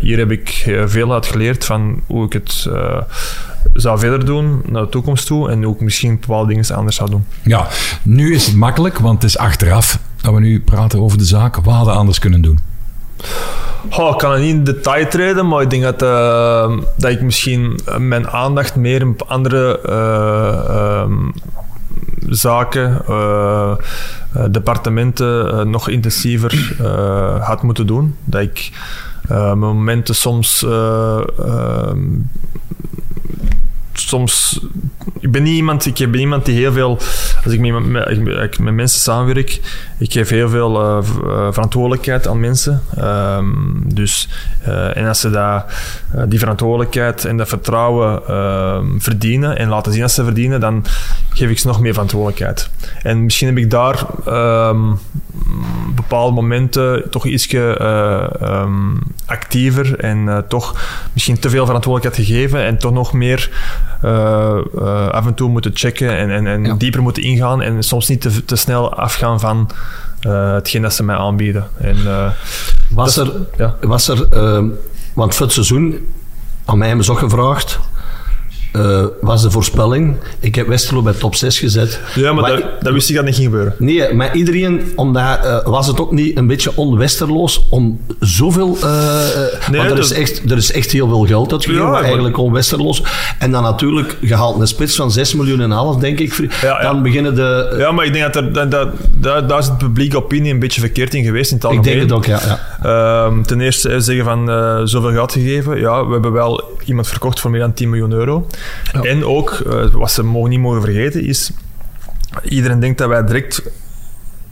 hier 0.01 0.17
heb 0.17 0.31
ik 0.31 0.73
veel 0.85 1.13
uit 1.13 1.25
geleerd 1.25 1.65
van 1.65 2.01
hoe 2.05 2.25
ik 2.25 2.33
het 2.33 2.69
zou 3.73 3.99
verder 3.99 4.25
doen 4.25 4.61
naar 4.65 4.81
de 4.81 4.89
toekomst 4.89 5.25
toe 5.25 5.49
en 5.49 5.67
ook 5.67 5.81
misschien 5.81 6.19
bepaalde 6.19 6.47
dingen 6.47 6.75
anders 6.75 6.95
zou 6.95 7.09
doen. 7.09 7.25
Ja, 7.43 7.67
nu 8.03 8.33
is 8.33 8.45
het 8.45 8.55
makkelijk, 8.55 8.97
want 8.97 9.21
het 9.21 9.31
is 9.31 9.37
achteraf 9.37 9.99
dat 10.21 10.33
we 10.33 10.39
nu 10.39 10.61
praten 10.61 10.99
over 10.99 11.17
de 11.17 11.25
zaak. 11.25 11.55
We 11.55 11.71
anders 11.71 12.19
kunnen 12.19 12.41
doen? 12.41 12.59
Oh, 13.89 14.09
ik 14.09 14.17
kan 14.17 14.31
het 14.31 14.41
niet 14.41 14.53
in 14.53 14.63
detail 14.63 15.07
treden, 15.07 15.47
maar 15.47 15.61
ik 15.61 15.69
denk 15.69 15.83
dat, 15.83 16.01
uh, 16.03 16.77
dat 16.97 17.11
ik 17.11 17.21
misschien 17.21 17.79
mijn 17.97 18.29
aandacht 18.29 18.75
meer 18.75 19.07
op 19.07 19.23
andere 19.27 19.79
uh, 19.89 21.01
um, 21.01 21.33
zaken, 22.29 23.01
uh, 23.09 23.75
departementen 24.49 25.69
nog 25.69 25.89
intensiever 25.89 26.75
had 27.41 27.61
moeten 27.61 27.87
doen. 27.87 28.15
Dat 28.23 28.41
ik 28.41 28.71
momenten 29.55 30.15
soms 30.15 30.63
ehm, 30.63 31.99
soms. 33.99 34.59
Ik 35.19 35.31
ben 35.31 35.43
niet 35.43 35.55
iemand, 35.55 35.85
ik 35.85 36.11
ben 36.11 36.19
iemand 36.19 36.45
die 36.45 36.55
heel 36.55 36.71
veel. 36.71 36.97
Als 37.43 37.53
ik 37.53 37.59
met, 37.59 38.59
mensen 38.59 38.99
samenwerk, 38.99 39.59
ik 39.97 40.11
geef 40.11 40.29
heel 40.29 40.49
veel 40.49 40.81
uh, 40.81 41.03
verantwoordelijkheid 41.51 42.27
aan 42.27 42.39
mensen. 42.39 42.81
Um, 42.99 43.83
dus, 43.93 44.29
uh, 44.67 44.97
en 44.97 45.07
als 45.07 45.19
ze 45.19 45.29
dat, 45.29 45.65
die 46.27 46.39
verantwoordelijkheid 46.39 47.25
en 47.25 47.37
dat 47.37 47.47
vertrouwen 47.47 48.27
ehm, 48.27 48.85
verdienen 48.97 49.57
en 49.57 49.69
laten 49.69 49.91
zien 49.91 50.01
dat 50.01 50.11
ze 50.11 50.23
verdienen, 50.23 50.59
dan 50.59 50.85
geef 51.37 51.49
ik 51.49 51.59
ze 51.59 51.67
nog 51.67 51.79
meer 51.79 51.93
verantwoordelijkheid. 51.93 52.69
En 53.03 53.23
misschien 53.23 53.47
heb 53.47 53.57
ik 53.57 53.69
daar 53.69 54.05
um, 54.69 54.99
bepaalde 55.95 56.33
momenten 56.33 57.09
toch 57.09 57.25
iets 57.25 57.55
actiever 59.25 59.99
en 59.99 60.45
toch 60.47 60.75
misschien 61.13 61.39
te 61.39 61.49
veel 61.49 61.65
verantwoordelijkheid 61.65 62.27
gegeven 62.27 62.63
en 62.65 62.77
toch 62.77 62.91
nog 62.91 63.13
meer 63.13 63.49
uh, 64.03 64.57
uh, 64.75 65.07
af 65.07 65.25
en 65.25 65.33
toe 65.33 65.49
moeten 65.49 65.71
checken 65.73 66.17
en, 66.17 66.29
en, 66.29 66.47
en 66.47 66.77
dieper 66.77 67.01
moeten 67.01 67.23
ingaan 67.23 67.61
en 67.61 67.83
soms 67.83 68.07
niet 68.07 68.21
te, 68.21 68.45
te 68.45 68.55
snel 68.55 68.95
afgaan 68.95 69.39
van 69.39 69.69
hetgeen 70.19 70.81
dat 70.81 70.93
ze 70.93 71.03
mij 71.03 71.15
aanbieden. 71.15 71.67
En, 71.77 71.97
was, 72.89 73.17
er, 73.17 73.31
ja. 73.57 73.75
was 73.81 74.07
er, 74.07 74.27
want 75.13 75.35
voor 75.35 75.45
het 75.45 75.55
seizoen, 75.55 76.07
aan 76.65 76.77
mij 76.77 76.87
hebben 76.87 77.05
ze 77.05 77.11
ook 77.11 77.19
gevraagd, 77.19 77.79
uh, 78.77 79.05
was 79.21 79.41
de 79.41 79.51
voorspelling. 79.51 80.15
Ik 80.39 80.55
heb 80.55 80.67
Westerlo 80.67 81.01
bij 81.01 81.13
top 81.13 81.35
6 81.35 81.59
gezet. 81.59 81.99
Ja, 82.15 82.33
maar, 82.33 82.51
maar 82.51 82.61
dat, 82.79 82.93
wist 82.93 83.09
ik 83.09 83.15
dat 83.15 83.25
niet 83.25 83.35
ging 83.35 83.47
gebeuren. 83.47 83.75
Nee, 83.77 84.13
maar 84.13 84.35
iedereen, 84.35 84.91
omdat, 84.95 85.23
uh, 85.23 85.65
was 85.65 85.87
het 85.87 85.99
ook 85.99 86.11
niet 86.11 86.37
een 86.37 86.47
beetje 86.47 86.71
onwesterloos 86.75 87.65
om 87.69 87.99
zoveel... 88.19 88.77
Uh, 88.83 88.89
nee, 89.71 89.81
want 89.81 89.91
er, 89.91 89.99
is 89.99 90.11
echt, 90.11 90.51
er 90.51 90.57
is 90.57 90.71
echt 90.71 90.91
heel 90.91 91.07
veel 91.07 91.25
geld 91.25 91.51
uitgegeven, 91.51 91.85
ja, 91.85 92.01
eigenlijk 92.01 92.37
onwesterloos. 92.37 93.03
En 93.39 93.51
dan 93.51 93.63
natuurlijk, 93.63 94.17
gehaald 94.21 94.59
een 94.59 94.67
spits 94.67 94.95
van 94.95 95.11
6 95.11 95.33
miljoen 95.33 95.61
en 95.61 95.71
half, 95.71 95.97
denk 95.97 96.19
ik. 96.19 96.49
Ja, 96.61 96.81
dan 96.81 97.03
beginnen 97.03 97.35
de... 97.35 97.75
Ja, 97.77 97.91
maar 97.91 98.05
ik 98.05 98.13
denk 98.13 98.33
dat, 98.33 98.43
er, 98.43 98.53
dat, 98.53 98.71
dat, 98.71 98.89
dat 99.17 99.49
daar 99.49 99.59
is 99.59 99.67
de 99.67 99.75
publieke 99.77 100.17
opinie 100.17 100.53
een 100.53 100.59
beetje 100.59 100.81
verkeerd 100.81 101.13
in 101.13 101.23
geweest 101.23 101.51
in 101.51 101.57
het 101.57 101.65
algemeen. 101.65 101.91
Ik 101.91 101.97
denk 101.97 102.09
het 102.09 102.17
ook, 102.17 102.25
ja. 102.25 102.59
ja. 102.83 103.25
Um, 103.25 103.45
ten 103.45 103.61
eerste 103.61 104.01
zeggen 104.01 104.25
van 104.25 104.47
zoveel 104.87 105.11
geld 105.11 105.31
gegeven. 105.31 105.79
Ja, 105.79 106.05
we 106.05 106.13
hebben 106.13 106.31
wel 106.31 106.75
iemand 106.85 107.07
verkocht 107.07 107.39
voor 107.39 107.51
meer 107.51 107.59
dan 107.59 107.73
10 107.73 107.89
miljoen 107.89 108.11
euro. 108.11 108.47
En 109.01 109.25
ook, 109.25 109.63
uh, 109.67 109.85
wat 109.85 110.11
ze 110.11 110.23
mogen 110.23 110.49
niet 110.49 110.59
mogen 110.59 110.81
vergeten, 110.81 111.23
is... 111.23 111.51
Iedereen 112.43 112.79
denkt 112.79 112.97
dat 112.97 113.09
wij 113.09 113.23
direct 113.23 113.61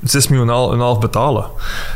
6 0.09 0.27
miljoen 0.27 0.71
en 0.73 0.79
half 0.79 0.99
betalen. 0.99 1.45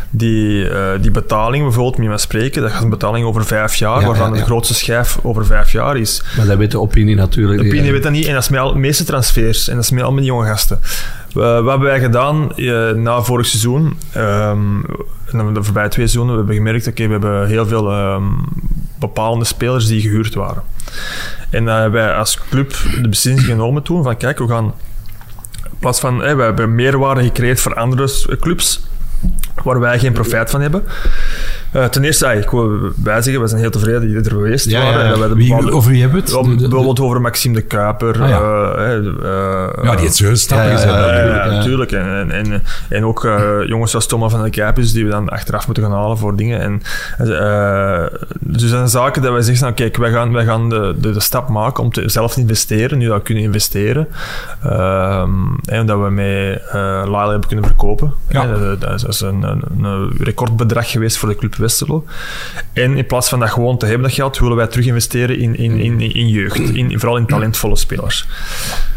Die, 0.09 0.69
uh, 0.69 0.89
die 1.01 1.11
betaling, 1.11 1.63
bijvoorbeeld, 1.63 1.97
je 1.97 2.09
maar 2.09 2.19
spreken, 2.19 2.61
dat 2.61 2.71
gaat 2.71 2.83
een 2.83 2.89
betaling 2.89 3.25
over 3.25 3.45
vijf 3.45 3.75
jaar, 3.75 3.99
ja, 3.99 4.07
waarvan 4.07 4.33
ja, 4.33 4.37
de 4.37 4.45
grootste 4.45 4.73
schijf 4.73 5.19
over 5.23 5.45
vijf 5.45 5.71
jaar 5.71 5.97
is. 5.97 6.23
Maar 6.37 6.45
dat 6.45 6.57
weet 6.57 6.71
de 6.71 6.79
opinie 6.79 7.15
natuurlijk 7.15 7.61
De 7.61 7.67
opinie 7.67 7.91
weet 7.91 8.03
dat 8.03 8.11
niet, 8.11 8.25
en 8.25 8.33
dat 8.33 8.43
is 8.43 8.49
met 8.49 8.73
de 8.73 8.75
meeste 8.75 9.03
transfers, 9.03 9.67
en 9.67 9.75
dat 9.75 9.83
is 9.83 9.91
met 9.91 10.07
die 10.07 10.23
jonge 10.23 10.45
gasten. 10.45 10.79
Uh, 10.81 11.43
wat 11.43 11.69
hebben 11.69 11.87
wij 11.87 11.99
gedaan 11.99 12.51
uh, 12.55 12.91
na 12.91 13.21
vorig 13.21 13.45
seizoen? 13.45 13.97
Um, 14.17 14.85
de 15.31 15.63
voorbije 15.63 15.89
twee 15.89 16.07
seizoenen, 16.07 16.31
we 16.31 16.37
hebben 16.37 16.55
gemerkt, 16.55 16.87
oké, 16.87 17.03
okay, 17.03 17.05
we 17.05 17.11
hebben 17.11 17.47
heel 17.47 17.65
veel 17.65 18.13
um, 18.13 18.45
bepalende 18.99 19.45
spelers 19.45 19.87
die 19.87 20.01
gehuurd 20.01 20.33
waren. 20.33 20.63
En 21.49 21.63
uh, 21.63 21.89
wij 21.89 22.13
als 22.13 22.39
club 22.49 22.75
de 23.01 23.09
beslissing 23.09 23.47
genomen 23.47 23.83
toen 23.83 24.03
van 24.03 24.17
kijk, 24.17 24.37
we 24.37 24.47
gaan 24.47 24.73
in 25.63 25.77
plaats 25.79 25.99
van, 25.99 26.19
hey, 26.19 26.35
we 26.35 26.43
hebben 26.43 26.75
meerwaarde 26.75 27.23
gecreëerd 27.23 27.59
voor 27.59 27.75
andere 27.75 28.37
clubs 28.39 28.87
waar 29.63 29.79
wij 29.79 29.99
geen 29.99 30.13
profijt 30.13 30.49
van 30.49 30.61
hebben. 30.61 30.83
Uh, 31.73 31.85
ten 31.85 32.03
eerste, 32.03 32.27
ah, 32.27 32.37
ik 32.37 32.49
wil 32.49 32.79
wij 33.03 33.21
zeggen, 33.21 33.41
we 33.41 33.47
zijn 33.47 33.61
heel 33.61 33.69
tevreden 33.69 34.01
dat 34.01 34.09
jullie 34.09 34.25
er 34.25 34.31
geweest 34.31 34.69
ja, 34.69 34.81
waren. 34.83 35.19
Ja, 35.19 35.25
ja. 35.25 35.33
Wie, 35.35 35.71
over 35.71 35.91
wie 35.91 36.01
hebben 36.01 36.23
we 36.23 36.37
het? 36.37 36.59
bijvoorbeeld 36.59 36.99
over 36.99 37.21
Maxime 37.21 37.53
de 37.53 37.61
Kuiper. 37.61 38.21
Ah, 38.21 38.29
ja. 38.29 38.41
Uh, 38.41 39.05
uh, 39.05 39.83
ja, 39.83 39.91
die 39.91 39.99
heeft 39.99 40.15
zo 40.15 40.35
stappen 40.35 40.71
gezet. 40.71 40.89
Ja, 40.89 41.45
natuurlijk. 41.45 41.91
En, 41.91 42.31
en, 42.31 42.63
en 42.89 43.05
ook 43.05 43.29
jongens 43.67 43.91
zoals 43.91 44.07
Thomas 44.07 44.31
van 44.31 44.41
der 44.41 44.49
Kuipers, 44.49 44.91
die 44.91 45.05
we 45.05 45.11
dan 45.11 45.29
achteraf 45.29 45.65
moeten 45.65 45.83
gaan 45.83 45.93
halen 45.93 46.17
voor 46.17 46.35
dingen. 46.35 46.59
En, 46.59 46.81
dus 48.39 48.61
dat 48.61 48.69
zijn 48.69 48.89
zaken 48.89 49.21
dat 49.21 49.31
wij 49.31 49.41
zeggen, 49.41 49.63
nou, 49.63 49.75
kijk, 49.75 49.97
wij 49.97 50.11
gaan, 50.11 50.33
wij 50.33 50.45
gaan 50.45 50.69
de, 50.69 50.95
de, 50.99 51.11
de 51.11 51.19
stap 51.19 51.49
maken 51.49 51.83
om 51.83 51.91
te, 51.91 52.09
zelf 52.09 52.33
te 52.33 52.39
investeren, 52.39 52.97
nu 52.97 53.07
dat 53.07 53.17
we 53.17 53.23
kunnen 53.23 53.43
investeren. 53.43 54.07
En 55.65 55.85
dat 55.85 55.99
we 55.99 56.09
met 56.09 56.61
uh, 56.75 57.01
Lyle 57.05 57.29
hebben 57.29 57.47
kunnen 57.47 57.65
verkopen. 57.65 58.13
Ja. 58.29 58.45
Dat, 58.45 58.81
dat 58.81 59.07
is 59.07 59.21
een, 59.21 59.43
een, 59.43 59.63
een 59.83 60.11
recordbedrag 60.17 60.91
geweest 60.91 61.17
voor 61.17 61.29
de 61.29 61.35
club 61.35 61.57
Westerlo. 61.59 62.05
En 62.73 62.97
in 62.97 63.05
plaats 63.05 63.29
van 63.29 63.39
dat 63.39 63.49
gewoon 63.49 63.77
te 63.77 63.85
hebben, 63.85 64.03
dat 64.03 64.13
geld, 64.13 64.39
willen 64.39 64.55
wij 64.55 64.67
terug 64.67 64.85
investeren 64.85 65.39
in, 65.39 65.57
in, 65.57 65.79
in, 65.79 66.01
in 66.01 66.27
jeugd. 66.27 66.59
In, 66.59 66.99
vooral 66.99 67.17
in 67.17 67.25
talentvolle 67.25 67.75
spelers. 67.75 68.27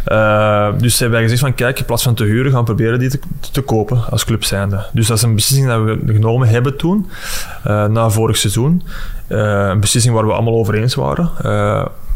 Uh, 0.09 0.68
dus 0.79 0.98
hebben 0.98 1.18
wij 1.18 1.22
gezegd 1.22 1.40
van, 1.42 1.55
kijk, 1.55 1.79
in 1.79 1.85
plaats 1.85 2.03
van 2.03 2.14
te 2.14 2.25
huren, 2.25 2.51
gaan 2.51 2.61
we 2.61 2.66
proberen 2.66 2.98
die 2.98 3.11
te, 3.11 3.18
te 3.53 3.61
kopen 3.61 4.11
als 4.11 4.25
club 4.25 4.44
zijnde. 4.44 4.87
Dus 4.92 5.07
dat 5.07 5.16
is 5.16 5.22
een 5.22 5.35
beslissing 5.35 5.68
dat 5.68 5.83
we 5.83 6.12
genomen 6.12 6.48
hebben 6.48 6.77
toen, 6.77 7.11
uh, 7.66 7.87
na 7.87 8.11
vorig 8.11 8.37
seizoen. 8.37 8.83
Uh, 9.29 9.38
een 9.68 9.81
beslissing 9.81 10.14
waar 10.14 10.27
we 10.27 10.33
allemaal 10.33 10.55
over 10.55 10.75
eens 10.75 10.94
waren. 10.94 11.31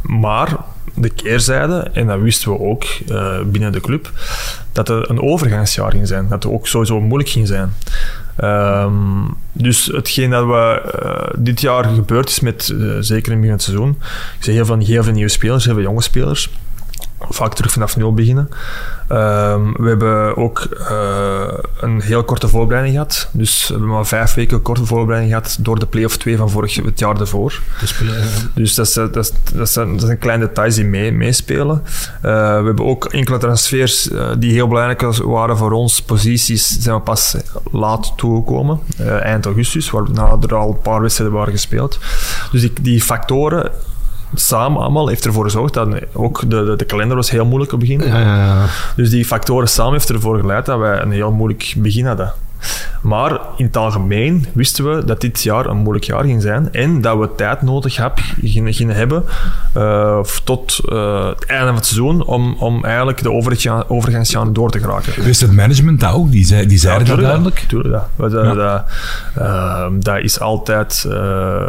maar 0.02 0.56
de 0.96 1.09
keerzijde, 1.09 1.90
en 1.92 2.06
dat 2.06 2.20
wisten 2.20 2.50
we 2.50 2.59
ook 2.59 2.85
binnen 3.46 3.72
de 3.72 3.80
club, 3.80 4.11
dat 4.72 4.88
het 4.88 5.09
een 5.09 5.20
overgangsjaar 5.20 5.90
ging 5.90 6.06
zijn. 6.06 6.28
Dat 6.28 6.42
het 6.42 6.52
ook 6.52 6.66
sowieso 6.66 7.00
moeilijk 7.00 7.30
ging 7.30 7.46
zijn. 7.46 7.72
Um, 8.44 9.37
dus 9.52 9.87
hetgeen 9.87 10.30
dat 10.30 10.46
we 10.46 10.82
uh, 11.04 11.42
dit 11.44 11.61
jaar 11.61 11.85
gebeurd 11.85 12.28
is 12.28 12.40
met, 12.40 12.68
uh, 12.74 12.96
zeker 13.00 13.32
in 13.32 13.38
het 13.38 13.40
begin 13.40 13.42
van 13.42 13.50
het 13.50 13.62
seizoen, 13.62 13.98
ik 14.38 14.44
zeg 14.44 14.54
heel 14.54 15.02
veel 15.02 15.12
nieuwe 15.12 15.28
spelers, 15.28 15.64
heel 15.64 15.74
veel 15.74 15.82
jonge 15.82 16.02
spelers, 16.02 16.50
vaak 17.20 17.55
terug 17.55 17.72
vanaf 17.72 17.96
nul 17.96 18.14
beginnen. 18.14 18.48
Um, 19.12 19.72
we 19.72 19.88
hebben 19.88 20.37
ook 20.37 20.66
uh, 20.90 21.59
een 21.81 22.00
heel 22.00 22.24
korte 22.24 22.48
voorbereiding 22.48 22.94
gehad. 22.94 23.29
Dus 23.33 23.66
we 23.66 23.72
hebben 23.72 23.90
maar 23.90 24.07
vijf 24.07 24.35
weken 24.35 24.62
korte 24.62 24.87
voorbereiding 24.87 25.35
gehad 25.35 25.57
door 25.61 25.79
de 25.79 25.87
play-off 25.87 26.16
2 26.16 26.37
van 26.37 26.50
vorig 26.50 26.74
het 26.74 26.98
jaar 26.98 27.20
ervoor. 27.20 27.61
Dus 28.55 28.74
dat, 28.74 28.87
is, 28.87 28.92
dat, 28.92 29.16
is, 29.16 29.33
dat, 29.55 29.68
zijn, 29.70 29.92
dat 29.92 30.00
zijn 30.00 30.18
kleine 30.18 30.46
details 30.46 30.74
die 30.74 30.85
mee, 30.85 31.12
meespelen. 31.12 31.83
Uh, 31.85 32.22
we 32.22 32.64
hebben 32.64 32.85
ook 32.85 33.05
enkele 33.05 33.38
transfers 33.38 34.09
die 34.38 34.52
heel 34.52 34.68
belangrijk 34.68 35.00
waren 35.16 35.57
voor 35.57 35.72
ons. 35.72 36.02
Posities 36.02 36.79
zijn 36.81 36.96
we 36.96 37.00
pas 37.00 37.37
laat 37.72 38.12
toegekomen, 38.16 38.81
eind 39.22 39.44
augustus, 39.44 39.90
waar 39.90 40.05
er 40.40 40.55
al 40.55 40.68
een 40.68 40.81
paar 40.81 41.00
wedstrijden 41.00 41.37
waren 41.37 41.52
gespeeld. 41.52 41.98
Dus 42.52 42.61
die, 42.61 42.72
die 42.81 43.02
factoren 43.02 43.70
samen 44.34 44.82
allemaal 44.82 45.08
heeft 45.08 45.26
ervoor 45.26 45.44
gezorgd 45.44 45.74
dat 45.74 45.88
ook 46.12 46.40
de, 46.40 46.64
de, 46.64 46.76
de 46.76 46.84
kalender 46.84 47.16
was 47.16 47.30
heel 47.30 47.46
moeilijk 47.46 47.72
op 47.72 47.80
het 47.80 47.88
begin. 47.88 48.08
Ja, 48.08 48.20
ja, 48.20 48.36
ja. 48.36 48.64
Dus 48.96 49.10
die 49.10 49.24
factoren 49.24 49.68
samen 49.68 49.92
heeft 49.92 50.10
ervoor 50.10 50.38
geleid 50.38 50.66
dat 50.66 50.78
wij 50.78 51.00
een 51.00 51.10
heel 51.10 51.32
moeilijk 51.32 51.74
begin 51.76 52.06
hadden. 52.06 52.32
Maar 53.02 53.40
in 53.56 53.64
het 53.64 53.76
algemeen 53.76 54.46
wisten 54.52 54.96
we 54.96 55.04
dat 55.04 55.20
dit 55.20 55.42
jaar 55.42 55.66
een 55.66 55.76
moeilijk 55.76 56.04
jaar 56.04 56.24
ging 56.24 56.42
zijn 56.42 56.72
en 56.72 57.00
dat 57.00 57.18
we 57.18 57.28
tijd 57.36 57.62
nodig 57.62 57.96
heb, 57.96 58.18
gingen, 58.42 58.74
gingen 58.74 58.96
hebben 58.96 59.24
uh, 59.76 60.20
tot 60.44 60.80
uh, 60.84 61.28
het 61.28 61.46
einde 61.46 61.66
van 61.66 61.74
het 61.74 61.86
seizoen 61.86 62.24
om, 62.24 62.56
om 62.58 62.84
eigenlijk 62.84 63.22
de 63.22 63.32
overgangsjaren 63.88 64.52
door 64.52 64.70
te 64.70 64.78
geraken. 64.78 65.22
Wist 65.22 65.40
het 65.40 65.52
management 65.52 66.00
dat 66.00 66.12
ook? 66.12 66.30
Die, 66.30 66.44
zei, 66.44 66.66
die 66.66 66.78
zeiden 66.78 67.06
dat 67.06 67.20
duidelijk? 67.20 67.64
Tuurlijk, 67.68 67.94
ja. 67.94 68.08
Dat, 68.16 68.30
dat, 68.30 68.84
uh, 69.38 69.86
dat 69.92 70.18
is 70.18 70.40
altijd 70.40 71.06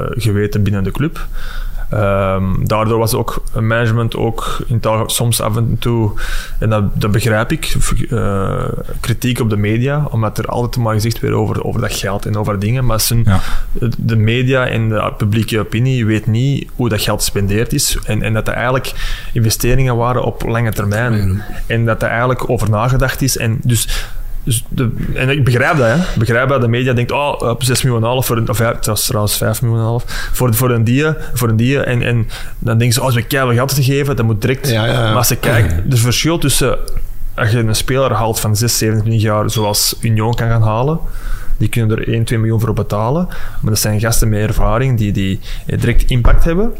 geweten 0.09 0.63
binnen 0.63 0.83
de 0.83 0.91
club. 0.91 1.27
Ehm, 1.89 2.43
daardoor 2.63 2.97
was 2.99 3.13
ook 3.13 3.43
management 3.59 4.15
ook 4.15 4.57
in 4.67 4.81
soms 5.05 5.41
af 5.41 5.55
en 5.57 5.75
toe, 5.79 6.11
en 6.59 6.69
dat, 6.69 6.83
dat 7.01 7.11
begrijp 7.11 7.51
ik, 7.51 7.75
eh, 8.09 8.63
kritiek 8.99 9.39
op 9.39 9.49
de 9.49 9.57
media, 9.57 10.07
omdat 10.11 10.37
er 10.37 10.45
altijd 10.45 10.83
maar 10.83 10.93
gezegd 10.93 11.19
werd 11.19 11.33
over, 11.33 11.63
over 11.63 11.81
dat 11.81 11.93
geld 11.93 12.25
en 12.25 12.37
over 12.37 12.59
dingen. 12.59 12.85
Maar 12.85 12.99
zijn, 12.99 13.23
Ja. 13.25 13.39
de 13.97 14.15
media 14.15 14.67
en 14.67 14.89
de 14.89 15.13
publieke 15.17 15.59
opinie 15.59 16.05
weet 16.05 16.25
niet 16.27 16.69
hoe 16.75 16.89
dat 16.89 17.01
geld 17.01 17.19
gespendeerd 17.19 17.73
is. 17.73 17.97
En, 18.05 18.21
en 18.21 18.33
dat 18.33 18.45
dat 18.47 18.55
eigenlijk 18.55 18.93
investeringen 19.33 19.95
waren 19.97 20.23
op 20.23 20.43
lange 20.47 20.71
termijn. 20.71 21.43
En 21.65 21.85
dat 21.85 22.01
er 22.03 22.09
eigenlijk 22.09 22.49
over 22.49 22.69
nagedacht 22.69 23.21
is. 23.21 23.37
En 23.37 23.59
dus. 23.63 24.09
Dus 24.47 24.63
de, 24.69 24.89
en 25.13 25.29
ik 25.29 25.43
begrijp 25.43 25.77
dat, 25.77 25.87
hè. 25.87 25.95
Ik 25.95 26.19
begrijp 26.19 26.49
dat 26.49 26.61
de 26.61 26.67
media 26.67 26.93
denkt, 26.93 27.11
oh, 27.11 27.35
op 27.39 27.63
6 27.63 27.83
miljoen 27.83 28.03
half, 28.03 28.25
voor 28.25 28.37
een, 28.37 28.49
of 28.49 28.57
ja, 28.57 28.73
het 28.73 28.85
was 28.85 29.05
trouwens 29.05 29.37
5 29.37 29.61
miljoen 29.61 29.79
half, 29.79 30.03
voor, 30.33 30.53
voor 30.53 30.71
een 30.71 30.83
die, 30.83 31.05
voor 31.33 31.49
een 31.49 31.55
die. 31.55 31.83
En, 31.83 32.01
en 32.01 32.27
dan 32.59 32.77
denken 32.77 32.93
ze, 32.93 32.99
oh, 32.99 33.05
als 33.05 33.15
we 33.15 33.23
keihard 33.23 33.55
geld 33.55 33.75
te 33.75 33.83
geven, 33.83 34.15
dat 34.15 34.25
moet 34.25 34.41
direct. 34.41 34.69
Ja, 34.69 34.85
ja. 34.85 35.01
Maar 35.01 35.15
als 35.15 35.27
ze 35.27 35.35
kijken, 35.35 35.85
er 35.89 35.97
verschil 35.97 36.37
tussen, 36.37 36.77
als 37.35 37.51
je 37.51 37.57
een 37.57 37.75
speler 37.75 38.11
haalt 38.11 38.39
van 38.39 38.55
6, 38.55 38.77
27 38.77 39.21
jaar, 39.21 39.49
zoals 39.49 39.97
Union 40.01 40.35
kan 40.35 40.49
gaan 40.49 40.63
halen, 40.63 40.99
die 41.57 41.69
kunnen 41.69 41.97
er 41.97 42.07
1, 42.07 42.23
2 42.23 42.39
miljoen 42.39 42.59
voor 42.59 42.73
betalen. 42.73 43.27
Maar 43.61 43.71
dat 43.71 43.79
zijn 43.79 43.99
gasten 43.99 44.29
met 44.29 44.39
ervaring 44.39 44.97
die, 44.97 45.11
die 45.11 45.39
direct 45.65 46.09
impact 46.09 46.43
hebben. 46.43 46.73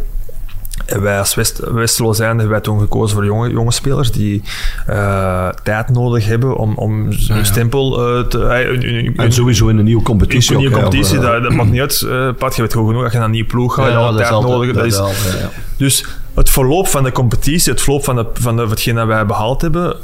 En 0.86 1.02
wij 1.02 1.20
als 1.20 1.36
West, 1.36 1.60
Westerlo 1.60 2.14
zijn 2.14 2.30
hebben 2.30 2.50
wij 2.50 2.60
toen 2.60 2.80
gekozen 2.80 3.16
voor 3.16 3.26
jonge, 3.26 3.50
jonge 3.50 3.72
spelers 3.72 4.12
die 4.12 4.42
eh, 4.88 5.50
tijd 5.64 5.90
nodig 5.90 6.26
hebben 6.26 6.56
om, 6.56 6.74
om 6.76 7.08
hun 7.28 7.46
stempel 7.46 8.18
eh, 8.18 8.24
te... 8.24 8.44
eh, 8.46 9.26
En 9.26 9.32
sowieso 9.32 9.68
in 9.68 9.78
een 9.78 9.86
nieuwe 9.86 10.04
competitie. 10.04 10.52
een 10.52 10.60
nieuwe 10.60 10.76
competitie, 10.76 11.20
dat, 11.20 11.44
dat 11.44 11.54
maakt 11.54 11.72
niet 11.72 11.82
uit. 11.82 12.08
Pat, 12.38 12.56
je 12.56 12.62
weet 12.62 12.74
goed 12.74 12.88
genoeg, 12.88 13.04
als 13.04 13.12
je 13.12 13.18
naar 13.18 13.26
een 13.28 13.32
nieuwe 13.34 13.48
ploeg 13.50 13.74
gaat, 13.74 13.86
je 13.86 13.92
hebt 13.92 14.04
altijd 14.04 14.28
tijd 14.28 14.42
nodig. 14.42 14.74
Dat 14.74 14.86
is, 14.86 14.98
altijd, 14.98 15.40
ja. 15.42 15.50
dus 15.78 16.06
het 16.34 16.50
verloop 16.50 16.88
van 16.88 17.04
de 17.04 17.12
competitie, 17.12 17.72
het 17.72 17.82
verloop 17.82 18.04
van, 18.04 18.16
de, 18.16 18.26
van 18.34 18.56
de, 18.56 18.68
hetgeen 18.68 18.96
dat 18.96 19.08
wij 19.08 19.26
behaald 19.26 19.62
hebben. 19.62 19.96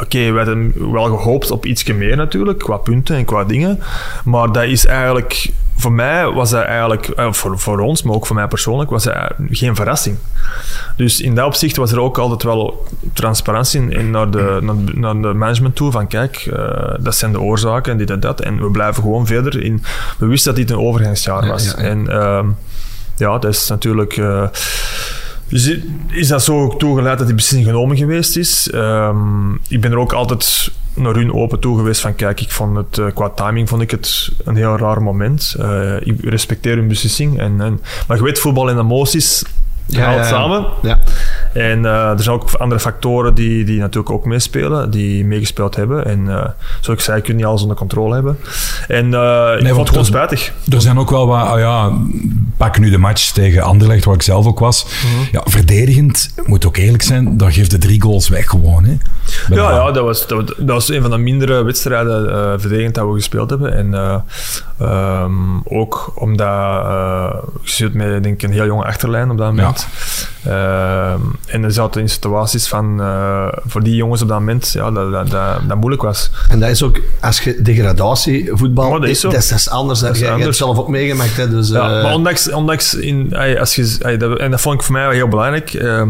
Oké, 0.00 0.30
we 0.32 0.36
hadden 0.36 0.92
wel 0.92 1.04
gehoopt 1.04 1.50
op 1.50 1.66
ietsje 1.66 1.92
meer 1.92 2.16
natuurlijk, 2.16 2.58
qua 2.58 2.76
punten 2.76 3.16
en 3.16 3.24
qua 3.24 3.44
dingen. 3.44 3.80
Maar 4.24 4.52
dat 4.52 4.64
is 4.64 4.86
eigenlijk, 4.86 5.50
voor 5.82 5.92
mij 5.92 6.30
was 6.30 6.50
dat 6.50 6.64
eigenlijk, 6.64 7.08
eh, 7.08 7.32
voor, 7.32 7.58
voor 7.58 7.78
ons, 7.80 8.02
maar 8.02 8.14
ook 8.14 8.26
voor 8.26 8.36
mij 8.36 8.46
persoonlijk, 8.46 8.90
was 8.90 9.04
dat 9.04 9.32
geen 9.50 9.76
verrassing. 9.76 10.16
Dus 10.96 11.20
in 11.20 11.34
dat 11.34 11.46
opzicht 11.46 11.76
was 11.76 11.92
er 11.92 12.00
ook 12.00 12.18
altijd 12.18 12.42
wel 12.42 12.86
transparantie 13.12 13.80
in, 13.80 13.92
in 13.92 14.10
naar, 14.10 14.30
de, 14.30 14.58
naar, 14.62 14.74
naar 14.94 15.14
de 15.14 15.38
management 15.38 15.76
toe. 15.76 15.90
Van 15.90 16.06
kijk, 16.06 16.36
eh, 16.36 16.94
dat 17.00 17.14
zijn 17.14 17.32
de 17.32 17.40
oorzaken 17.40 17.92
en 17.92 17.98
dit 17.98 18.10
en 18.10 18.20
dat. 18.20 18.40
En 18.40 18.62
we 18.62 18.70
blijven 18.70 19.02
gewoon 19.02 19.26
verder 19.26 19.62
in. 19.62 19.84
We 20.18 20.26
wisten 20.26 20.54
dat 20.54 20.66
dit 20.66 20.76
een 20.76 20.84
overgangsjaar 20.84 21.46
was. 21.46 21.64
ja, 21.64 21.72
ja. 21.76 21.88
En 21.88 22.08
ehm, 22.08 22.46
ja, 23.16 23.38
dat 23.38 23.52
is 23.52 23.68
natuurlijk. 23.68 24.16
eh, 24.16 24.48
dus 25.52 25.78
is 26.08 26.28
dat 26.28 26.42
zo 26.42 26.76
toegeleid 26.76 27.18
dat 27.18 27.26
die 27.26 27.36
beslissing 27.36 27.70
genomen 27.70 27.96
geweest 27.96 28.36
is? 28.36 28.70
Ehm, 28.70 29.52
ik 29.68 29.80
ben 29.80 29.90
er 29.90 29.98
ook 29.98 30.12
altijd 30.12 30.70
naar 30.94 31.14
hun 31.14 31.32
open 31.32 31.60
toe 31.60 31.76
geweest 31.76 32.00
van 32.00 32.14
kijk, 32.14 32.40
ik 32.40 32.50
vond 32.50 32.76
het 32.76 32.98
eh, 32.98 33.06
qua 33.14 33.30
timing 33.30 33.68
vond 33.68 33.82
ik 33.82 33.90
het 33.90 34.30
een 34.44 34.56
heel 34.56 34.76
raar 34.76 35.02
moment. 35.02 35.54
Eh, 35.58 35.96
ik 36.00 36.24
respecteer 36.24 36.76
hun 36.76 36.88
beslissing. 36.88 37.38
En, 37.38 37.60
en, 37.60 37.80
maar 38.06 38.16
je 38.16 38.22
weet, 38.22 38.38
voetbal 38.38 38.70
en 38.70 38.78
emoties 38.78 39.44
Ja, 39.86 40.22
samen. 40.24 40.66
Ja. 40.82 40.98
En 41.52 41.84
eh, 41.84 42.10
er 42.10 42.22
zijn 42.22 42.34
ook 42.36 42.50
andere 42.52 42.80
factoren 42.80 43.34
die, 43.34 43.64
die 43.64 43.78
natuurlijk 43.80 44.10
ook 44.10 44.24
meespelen, 44.24 44.90
die 44.90 45.24
meegespeeld 45.24 45.76
hebben. 45.76 46.04
En 46.06 46.28
eh, 46.28 46.34
zoals 46.80 46.98
ik 46.98 47.04
zei, 47.04 47.18
ik 47.18 47.24
kun 47.24 47.36
niet 47.36 47.44
alles 47.44 47.62
onder 47.62 47.76
controle 47.76 48.14
hebben. 48.14 48.38
En 48.88 49.14
eh, 49.14 49.50
ik 49.58 49.62
want 49.62 49.74
vond 49.74 49.78
het 49.78 49.88
gewoon 49.88 49.94
dat- 49.94 50.06
spijtig. 50.06 50.52
Er 50.70 50.80
zijn 50.80 50.98
ook 50.98 51.10
wel 51.10 51.26
wat, 51.26 51.46
ah 51.46 51.58
ja, 51.58 51.90
pak 52.56 52.78
nu 52.78 52.90
de 52.90 52.98
match 52.98 53.32
tegen 53.32 53.62
Anderlecht, 53.62 54.04
waar 54.04 54.14
ik 54.14 54.22
zelf 54.22 54.46
ook 54.46 54.58
was. 54.58 54.84
Mhm. 54.86 55.28
Ja, 55.32 55.40
verdedigend, 55.44 56.34
moet 56.44 56.66
ook 56.66 56.76
eerlijk 56.76 57.02
zijn, 57.02 57.36
daar 57.36 57.52
geeft 57.52 57.70
de 57.70 57.78
drie 57.78 58.02
goals 58.02 58.28
weg 58.28 58.46
gewoon. 58.48 58.84
Hè. 58.84 58.96
Bij 59.48 59.58
Ja, 59.58 59.70
ja 59.70 59.90
dat, 59.90 60.04
was, 60.04 60.26
dat, 60.26 60.38
was- 60.38 60.56
dat 60.58 60.66
was 60.74 60.88
een 60.90 61.00
van 61.02 61.10
de 61.10 61.18
mindere 61.18 61.62
wedstrijden 61.62 62.60
verdedigend 62.60 62.94
dat 62.94 63.06
we 63.06 63.12
gespeeld 63.14 63.50
hebben. 63.50 63.74
En 63.76 63.94
eh, 63.94 64.14
ehm, 64.80 65.32
ook 65.64 66.12
omdat 66.14 66.46
je 66.46 67.42
zit 67.62 67.94
met 67.94 68.22
denk 68.22 68.34
ik, 68.34 68.42
een 68.42 68.52
heel 68.54 68.66
jonge 68.66 68.84
achterlijn 68.84 69.30
op 69.30 69.38
dat 69.38 69.46
moment. 69.46 69.66
Ehm, 70.44 71.20
en 71.46 71.64
er 71.64 71.72
zaten 71.72 72.00
in 72.00 72.08
situaties 72.08 72.68
van 72.68 73.00
eh, 73.00 73.48
voor 73.66 73.82
die 73.82 73.94
jongens 73.94 74.22
op 74.22 74.28
dat 74.28 74.38
moment 74.38 74.72
ja, 74.72 74.90
dat, 74.90 75.12
dat, 75.12 75.30
dat, 75.30 75.60
dat 75.68 75.76
moeilijk 75.76 76.02
was. 76.02 76.30
En 76.48 76.60
dat 76.60 76.68
is 76.68 76.82
ook, 76.82 77.00
als 77.20 77.40
je 77.40 77.62
degradatievoetbal... 77.62 78.90
Maar 78.90 79.00
dat 79.00 79.08
is. 79.08 79.20
Dat 79.20 79.34
is, 79.34 79.48
dat 79.48 79.58
is 79.58 79.68
anders. 79.68 80.00
Dat 80.00 80.18
je, 80.18 80.24
hebt 80.24 80.56
zelf 80.56 80.78
ook 80.78 80.88
meegemaakt. 80.88 81.36
Hè, 81.36 81.50
dus, 81.50 81.68
Ja, 81.68 81.96
eh, 81.96 82.02
maar 82.02 82.14
ondanks, 82.14 82.50
ondanks 82.50 82.94
in, 82.94 83.36
als 83.58 83.74
je, 83.74 83.98
en 84.38 84.50
dat 84.50 84.60
vond 84.60 84.74
ik 84.74 84.82
voor 84.82 84.92
mij 84.92 85.02
wel 85.02 85.12
heel 85.12 85.28
belangrijk. 85.28 85.74
ehm, 85.74 86.08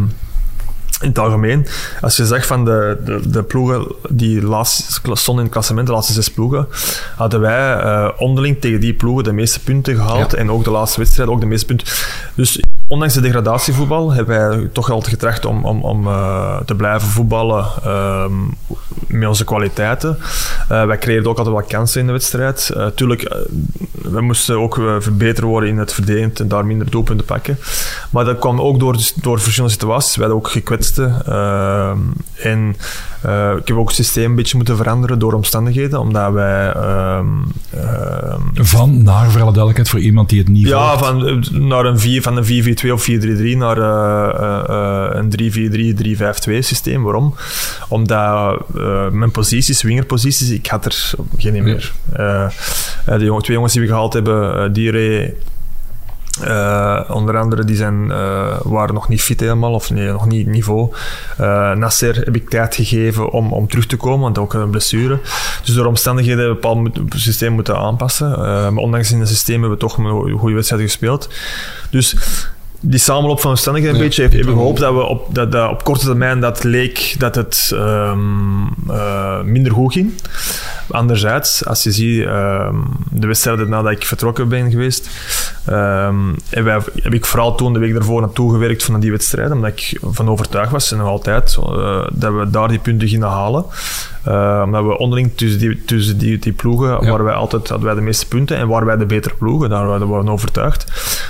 in 1.03 1.09
het 1.09 1.19
algemeen, 1.19 1.67
als 2.01 2.17
je 2.17 2.27
zegt 2.27 2.47
van 2.47 2.65
de, 2.65 2.99
de, 3.05 3.31
de 3.31 3.43
ploegen 3.43 3.87
die 4.09 4.43
laatst 4.43 5.01
stonden 5.13 5.37
in 5.37 5.43
het 5.43 5.51
klassement, 5.51 5.87
de 5.87 5.93
laatste 5.93 6.13
zes 6.13 6.31
ploegen, 6.31 6.69
hadden 7.17 7.41
wij 7.41 7.77
eh, 7.77 8.09
onderling 8.17 8.61
tegen 8.61 8.81
die 8.81 8.95
ploegen 8.95 9.25
de 9.25 9.33
meeste 9.33 9.61
punten 9.61 9.97
gehaald. 9.97 10.31
Ja. 10.33 10.39
En 10.39 10.51
ook 10.51 10.65
de 10.65 10.71
laatste 10.71 11.01
wedstrijd 11.01 11.29
ook 11.29 11.41
de 11.41 11.47
meeste 11.47 11.67
punten. 11.67 11.87
Dus 12.35 12.63
ondanks 12.93 13.15
de 13.15 13.21
degradatievoetbal 13.21 14.13
hebben 14.13 14.49
wij 14.49 14.69
toch 14.73 14.91
altijd 14.91 15.13
getracht 15.13 15.45
om, 15.45 15.65
om, 15.65 15.83
om 15.83 16.07
eh, 16.07 16.61
te 16.61 16.75
blijven 16.75 17.09
voetballen 17.09 17.67
ehm, 17.85 18.33
met 19.07 19.29
onze 19.29 19.45
kwaliteiten. 19.45 20.19
Eh, 20.69 20.85
wij 20.85 20.99
creëerden 20.99 21.31
ook 21.31 21.39
altijd 21.39 21.57
wat 21.57 21.67
kansen 21.67 22.01
in 22.01 22.07
de 22.07 22.13
wedstrijd. 22.13 22.71
Eh, 22.77 22.87
tuurlijk, 22.87 23.37
we 23.93 24.21
moesten 24.21 24.59
ook 24.59 24.75
verbeterd 24.99 25.47
worden 25.47 25.69
in 25.69 25.79
het 25.79 25.93
verdedigend 25.93 26.41
en 26.41 26.49
daar 26.49 26.67
minder 26.67 26.91
doelpunten 26.91 27.27
pakken. 27.27 27.59
Maar 28.11 28.25
dat 28.25 28.39
kwam 28.39 28.61
ook 28.61 28.79
door, 28.79 28.97
door 29.15 29.41
verschillende 29.41 29.75
situaties. 29.75 30.15
We 30.15 30.21
hadden 30.21 30.39
ook 30.39 30.49
gekwetsten. 30.49 31.27
ehm, 31.27 31.99
en 32.37 32.77
eh, 33.23 33.53
ik 33.59 33.69
heb 33.69 33.77
ook 33.77 33.87
het 33.87 33.97
systeem 33.97 34.31
een 34.31 34.35
beetje 34.35 34.57
moeten 34.57 34.77
veranderen 34.77 35.19
door 35.19 35.33
omstandigheden, 35.33 36.01
omdat 36.01 36.33
wij... 36.33 36.73
ehm, 36.73 37.27
ehm, 37.71 38.41
Van 38.55 39.03
naar, 39.03 39.31
voor 39.31 39.41
alle 39.41 39.53
duidelijkheid, 39.53 39.89
voor 39.89 40.01
iemand 40.01 40.29
die 40.29 40.39
het 40.39 40.49
niet 40.49 40.69
ja, 40.69 40.99
volgt. 40.99 41.05
van, 41.05 41.27
eh, 41.27 41.61
naar 41.61 41.85
een 41.85 41.99
4, 41.99 42.23
van 42.23 42.37
een 42.37 42.45
4-4-2 42.45 42.93
of 42.93 43.03
4-3-3 43.03 43.57
naar 43.57 43.79
eh, 43.79 45.21
een 45.21 45.31
3-4-3-3-5-2 45.31 46.59
systeem. 46.59 47.03
Waarom? 47.03 47.35
Omdat 47.89 48.61
mijn 49.13 49.31
posities, 49.31 49.83
wingerposities, 49.83 50.51
ik 50.51 50.67
had 50.67 50.85
er 50.85 51.11
geen 51.37 51.63
meer. 51.63 51.93
De 53.07 53.25
jongen, 53.25 53.43
twee 53.43 53.57
jongens 53.57 53.73
die 53.73 53.83
we 53.83 53.89
gehaald 53.89 54.13
hebben, 54.13 54.65
eh 54.65 54.73
Dire, 54.73 55.35
eh, 56.41 57.01
onder 57.09 57.39
andere, 57.39 57.65
die 57.65 57.77
zijn, 57.77 58.11
eh, 58.11 58.61
waren 58.63 58.95
nog 58.95 59.09
niet 59.09 59.23
fit 59.23 59.41
helemaal, 59.41 59.73
of 59.73 59.91
nee, 59.91 60.13
nog 60.13 60.27
niet 60.27 60.47
niveau. 60.47 60.93
Eh 61.37 61.73
Nasser 61.73 62.15
heb 62.15 62.37
ik 62.37 62.49
tijd 62.49 62.75
gegeven 62.75 63.31
om, 63.31 63.53
om 63.53 63.69
terug 63.69 63.87
te 63.87 63.97
komen, 63.97 64.21
want 64.21 64.39
ook 64.39 64.55
een 64.55 64.71
blessure. 64.71 65.19
Dus 65.65 65.75
door 65.75 65.87
omstandigheden 65.87 66.45
hebben 66.45 66.63
we 66.63 66.69
een 66.69 66.83
bepaald 66.83 67.21
systeem 67.23 67.53
moeten 67.53 67.77
aanpassen. 67.77 68.31
Maar 68.39 68.83
ondanks 68.83 69.13
in 69.13 69.21
het 69.21 69.29
systeem 69.29 69.61
hebben 69.61 69.79
we 69.79 69.85
toch 69.85 69.97
een 69.97 70.39
goede 70.39 70.55
wedstrijd 70.55 70.83
gespeeld. 70.83 71.29
Dus 71.91 72.17
die 72.85 72.99
samenloop 72.99 73.41
van 73.41 73.51
omstandigheden 73.51 73.97
een 73.99 74.05
beetje 74.05 74.23
heeft, 74.23 74.35
hebben 74.35 74.55
gehoopt 74.55 74.79
dat 74.81 74.95
we 74.95 75.03
op, 75.03 75.35
dat, 75.35 75.53
dat 75.53 75.71
op 75.71 75.85
korte 75.85 76.05
termijn 76.07 76.41
dat 76.41 76.65
leek 76.65 77.15
dat 77.19 77.35
het 77.35 77.71
ehm, 77.75 78.19
eh, 78.89 79.41
minder 79.43 79.73
goed 79.73 79.93
ging. 79.93 80.13
Anderzijds, 80.91 81.67
als 81.67 81.83
je 81.83 81.93
ziet 81.93 82.25
ehm, 82.25 82.75
de 83.11 83.27
wedstrijden 83.27 83.69
nadat 83.69 83.93
ik 83.93 84.07
vertrokken 84.07 84.49
ben 84.49 84.71
geweest, 84.71 85.09
ehm, 85.65 86.17
heb, 86.49 86.65
wij- 86.65 86.81
heb 87.03 87.15
ik 87.15 87.25
vooral 87.25 87.55
toen 87.55 87.73
de 87.73 87.79
week 87.79 87.93
daarvoor 87.95 88.21
naartoe 88.21 88.51
gewerkt 88.53 88.85
van 88.85 89.01
die 89.01 89.11
wedstrijden, 89.11 89.53
omdat 89.57 89.71
ik 89.71 89.99
van 90.03 90.29
overtuigd 90.29 90.71
was 90.73 90.93
en 90.93 90.99
nog 90.99 91.09
altijd 91.09 91.57
eh, 91.61 92.07
dat 92.13 92.33
we 92.35 92.51
daar 92.51 92.69
die 92.69 92.79
punten 92.79 93.09
gingen 93.09 93.29
halen. 93.29 93.65
Eh, 94.25 94.63
omdat 94.65 94.85
we 94.85 94.99
onderling 94.99 95.31
tussen 95.35 95.61
die, 95.61 95.85
tussen 95.85 96.19
die, 96.19 96.39
die 96.39 96.53
ploegen 96.53 96.89
Ja. 96.89 97.11
waren 97.11 97.25
wij 97.25 97.35
altijd, 97.35 97.69
hadden 97.69 97.87
wij 97.87 97.95
de 97.95 98.01
meeste 98.01 98.29
punten 98.29 98.57
en 98.57 98.69
waren 98.69 98.87
wij 98.87 98.97
de 98.97 99.07
betere 99.07 99.35
ploegen. 99.35 99.71
Daar 99.71 99.87
waren 99.87 100.09
we 100.09 100.15
van 100.15 100.31
overtuigd. 100.31 100.87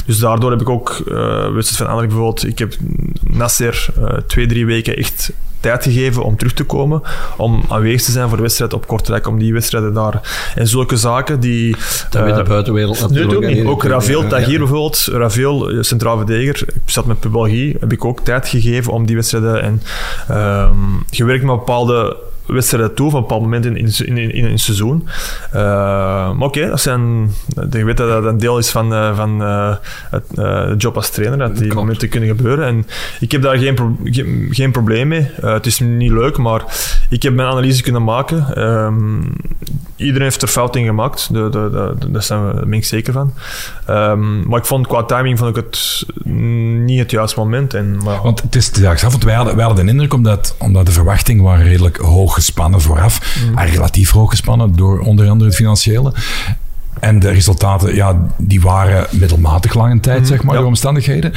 Dus 0.06 0.18
daardoor 0.18 0.50
heb 0.50 0.60
ik 0.60 0.68
ook, 0.68 0.90
eh 0.90 1.52
wedstrijd 1.52 1.76
van 1.76 1.86
Anderlecht 1.86 2.14
bijvoorbeeld, 2.14 2.46
ik 2.46 2.58
heb 2.58 2.74
Nasser 3.22 3.86
eh, 3.96 4.16
twee, 4.26 4.46
drie 4.46 4.66
weken 4.66 4.96
echt 4.96 5.32
tijd 5.60 5.82
gegeven 5.82 6.22
om 6.22 6.36
terug 6.36 6.52
te 6.52 6.64
komen, 6.64 7.02
om 7.36 7.64
aanwezig 7.68 8.02
te 8.02 8.10
zijn 8.10 8.28
voor 8.28 8.36
de 8.36 8.42
wedstrijd 8.42 8.72
op 8.72 8.86
Kortrijk, 8.86 9.26
om 9.26 9.38
die 9.38 9.52
wedstrijden 9.52 9.94
daar... 9.94 10.50
En 10.54 10.68
zulke 10.68 10.96
zaken 10.96 11.40
die... 11.40 11.76
dat 12.10 12.24
weet 12.24 12.34
de 12.34 12.42
buitenwereld 12.42 13.00
natuurlijk. 13.00 13.34
ook 13.34 13.46
niet. 13.46 13.66
Ook 13.66 13.84
Ravel 13.84 14.26
Tagir 14.26 14.52
ja. 14.52 14.58
bijvoorbeeld, 14.58 15.08
Ravel, 15.12 15.84
centraal 15.84 16.16
verdediger, 16.16 16.68
ik 16.68 16.80
zat 16.90 17.06
met 17.06 17.30
België, 17.30 17.76
heb 17.80 17.92
ik 17.92 18.04
ook 18.04 18.20
tijd 18.20 18.48
gegeven 18.48 18.92
om 18.92 19.06
die 19.06 19.16
wedstrijden 19.16 19.62
en 19.62 19.82
ehm 20.28 20.70
gewerkt 21.10 21.44
met 21.44 21.56
bepaalde 21.56 22.16
wedstrijden 22.52 22.94
toe, 22.94 23.06
op 23.06 23.14
een 23.14 23.20
bepaald 23.20 23.42
moment 23.42 23.64
in, 23.64 23.76
in, 23.76 24.16
in, 24.18 24.34
in 24.34 24.44
een 24.44 24.58
seizoen. 24.58 25.08
Eh, 25.52 25.62
maar 26.32 26.46
oké, 26.48 26.68
dat 26.68 26.80
zijn... 26.80 27.30
Je 27.70 27.84
weet 27.84 27.96
dat 27.96 28.08
dat 28.08 28.24
een 28.24 28.38
deel 28.38 28.58
is 28.58 28.70
van, 28.70 28.94
eh, 28.94 29.16
van 29.16 29.42
eh, 29.42 29.74
het, 30.10 30.22
de 30.34 30.74
job 30.78 30.96
als 30.96 31.10
trainer, 31.10 31.38
dat 31.38 31.52
die 31.56 31.60
Klopt. 31.62 31.74
momenten 31.74 32.08
kunnen 32.08 32.28
gebeuren. 32.28 32.66
En 32.66 32.86
ik 33.20 33.32
heb 33.32 33.42
daar 33.42 33.56
geen, 33.56 33.74
pro- 33.74 33.96
geen, 34.04 34.48
geen 34.50 34.70
probleem 34.70 35.08
mee. 35.08 35.30
Het 35.40 35.66
is 35.66 35.78
niet 35.80 36.10
leuk, 36.12 36.36
maar 36.36 36.62
ik 37.10 37.22
heb 37.22 37.34
mijn 37.34 37.48
analyse 37.48 37.82
kunnen 37.82 38.04
maken. 38.04 38.46
Ehm, 38.54 39.20
iedereen 39.96 40.22
heeft 40.22 40.42
er 40.42 40.48
fout 40.48 40.76
in 40.76 40.84
gemaakt. 40.84 41.28
De, 41.32 41.48
de, 41.48 41.94
de, 41.98 42.10
daar 42.10 42.22
zijn 42.22 42.46
we, 42.46 42.54
daar 42.54 42.64
ben 42.64 42.72
ik 42.78 42.84
zeker 42.84 43.12
van. 43.12 43.32
Ehm, 43.86 44.48
maar 44.48 44.58
ik 44.58 44.64
vond 44.66 44.86
qua 44.86 45.02
timing 45.02 45.38
vond 45.38 45.56
ik 45.56 45.64
het 45.64 46.04
niet 46.84 46.98
het 46.98 47.10
juiste 47.10 47.38
moment. 47.38 47.74
En, 47.74 47.96
maar, 48.04 48.22
Want 48.22 48.42
het 48.42 48.56
is 48.56 48.70
ja, 48.74 48.94
want 49.00 49.24
wij 49.24 49.34
hadden, 49.34 49.56
wij 49.56 49.64
hadden 49.64 49.84
de 49.84 49.90
indruk, 49.92 50.14
omdat, 50.14 50.54
omdat 50.58 50.86
de 50.86 50.92
verwachtingen 50.92 51.44
waren 51.44 51.64
redelijk 51.64 51.96
hoog 51.96 52.41
gespannen 52.42 52.80
vooraf, 52.80 53.36
Mm. 53.50 53.58
relatief 53.58 54.10
hoog 54.10 54.30
gespannen 54.30 54.76
door 54.76 54.98
onder 55.00 55.28
andere 55.28 55.50
het 55.50 55.58
financiële. 55.58 56.12
En 57.00 57.18
de 57.18 57.30
resultaten, 57.30 57.94
ja, 57.94 58.26
die 58.38 58.60
waren 58.60 59.06
middelmatig 59.10 59.74
lange 59.74 60.00
tijd, 60.00 60.26
zeg 60.26 60.36
maar, 60.36 60.46
Mm, 60.46 60.50
ja. 60.52 60.58
door 60.58 60.66
omstandigheden. 60.66 61.32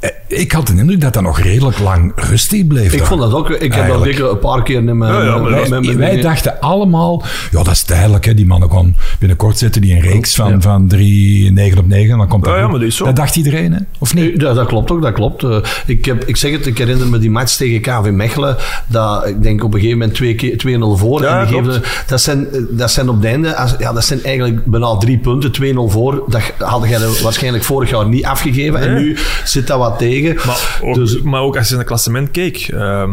Eh, 0.00 0.10
Ik 0.26 0.52
had 0.52 0.66
de 0.66 0.72
indruk 0.76 1.00
dat 1.00 1.12
dat 1.14 1.22
nog 1.22 1.40
redelijk 1.40 1.78
lang 1.78 2.12
rustig 2.16 2.66
bleef. 2.66 2.92
Ik 2.92 3.04
vond 3.04 3.20
dat 3.20 3.32
ook. 3.34 3.50
Ik 3.50 3.72
heb 3.74 3.88
dat 3.88 4.02
zeker 4.02 4.30
een 4.30 4.38
paar 4.38 4.62
keer 4.62 4.82
met 4.84 4.94
mijn... 4.94 5.12
Ja, 5.12 5.22
ja, 5.22 5.30
maar 5.38 5.42
met- 5.50 5.58
dat- 5.60 5.68
met 5.68 5.84
mijn 5.84 5.98
Wij 5.98 6.08
dingen- 6.08 6.24
dachten 6.24 6.60
allemaal, 6.60 7.22
ja, 7.50 7.62
dat 7.62 7.72
is 7.72 7.82
tijdelijk. 7.82 8.24
Hè. 8.24 8.34
Die 8.34 8.46
mannen 8.46 8.68
kon 8.68 8.96
binnenkort 9.18 9.58
zetten 9.58 9.80
die 9.80 9.94
een 9.94 10.00
reeks 10.00 10.34
van, 10.34 10.50
Ja. 10.50 10.60
van 10.60 10.88
drie, 10.88 11.52
negen 11.52 11.78
op 11.78 11.86
negen. 11.86 12.18
Dan 12.18 12.28
komt 12.28 12.44
dat 12.44 12.54
Ja, 12.54 12.62
maar 12.68 12.78
dat 12.78 12.88
is 12.88 12.96
zo. 12.96 13.04
Dat 13.04 13.16
dacht 13.16 13.36
iedereen, 13.36 13.72
hè? 13.72 13.78
of 13.98 14.14
niet? 14.14 14.40
Ja, 14.40 14.52
dat 14.52 14.66
klopt 14.66 14.90
ook, 14.90 15.02
dat 15.02 15.12
klopt. 15.12 15.42
Eh, 15.44 15.56
ik, 15.86 16.04
heb, 16.04 16.24
ik 16.24 16.36
zeg 16.36 16.52
het, 16.52 16.66
ik 16.66 16.78
herinner 16.78 17.06
me 17.06 17.18
die 17.18 17.30
match 17.30 17.56
tegen 17.56 17.80
KV 17.80 18.10
Mechelen, 18.10 18.56
dat 18.86 19.26
ik 19.26 19.42
denk 19.42 19.64
op 19.64 19.74
een 19.74 19.80
gegeven 19.80 19.98
moment 19.98 20.16
twee 20.16 20.34
keer- 20.34 20.56
2-0 20.58 20.96
voor. 20.96 21.22
Ja, 21.22 21.46
en 21.46 21.82
dat, 22.06 22.20
zijn, 22.20 22.52
eh, 22.52 22.60
dat 22.70 22.90
zijn 22.90 23.08
op 23.08 23.16
het 23.16 23.24
einde, 23.24 23.56
als, 23.56 23.74
ja, 23.78 23.92
dat 23.92 24.04
zijn 24.04 24.22
eigenlijk 24.24 24.64
bijna 24.64 24.96
drie 24.96 25.18
punten, 25.18 25.52
2-0 25.52 25.88
voor. 25.88 26.24
Dat 26.28 26.42
had 26.58 26.88
jij 26.88 26.98
waarschijnlijk 27.22 27.64
vorig 27.64 27.90
jaar 27.90 28.08
niet 28.08 28.24
afgegeven 28.24 28.80
en 28.80 28.94
nu 28.94 29.16
zit 29.44 29.66
dat 29.66 29.78
wat 29.78 29.87
tegen. 29.96 30.36
maar, 30.46 30.80
ook, 30.82 30.94
dus, 30.94 31.20
maar 31.22 31.40
ook 31.40 31.56
als 31.56 31.64
je 31.64 31.70
naar 31.70 31.80
het 31.80 31.88
klassement 31.88 32.30
keek, 32.30 32.56
ehm, 32.56 33.10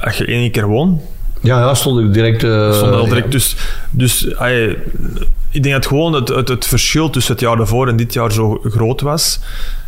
als 0.00 0.16
je 0.16 0.24
één 0.24 0.50
keer 0.50 0.66
won, 0.66 1.00
ja, 1.40 1.58
ja, 1.58 1.74
stond 1.74 2.00
ik 2.00 2.12
direct... 2.12 2.44
eh, 2.44 2.72
stond 2.72 2.92
al 2.92 3.04
direct. 3.04 3.24
ja. 3.24 3.30
Dus, 3.30 3.56
dus 3.90 4.26
ey, 4.28 4.78
ik 5.50 5.62
denk 5.62 5.74
dat 5.74 5.86
gewoon 5.86 6.12
het, 6.12 6.28
het, 6.28 6.48
het 6.48 6.66
verschil 6.66 7.10
tussen 7.10 7.32
het 7.32 7.42
jaar 7.42 7.58
ervoor 7.58 7.88
en 7.88 7.96
dit 7.96 8.12
jaar 8.12 8.32
zo 8.32 8.60
groot 8.64 9.00
was. 9.00 9.40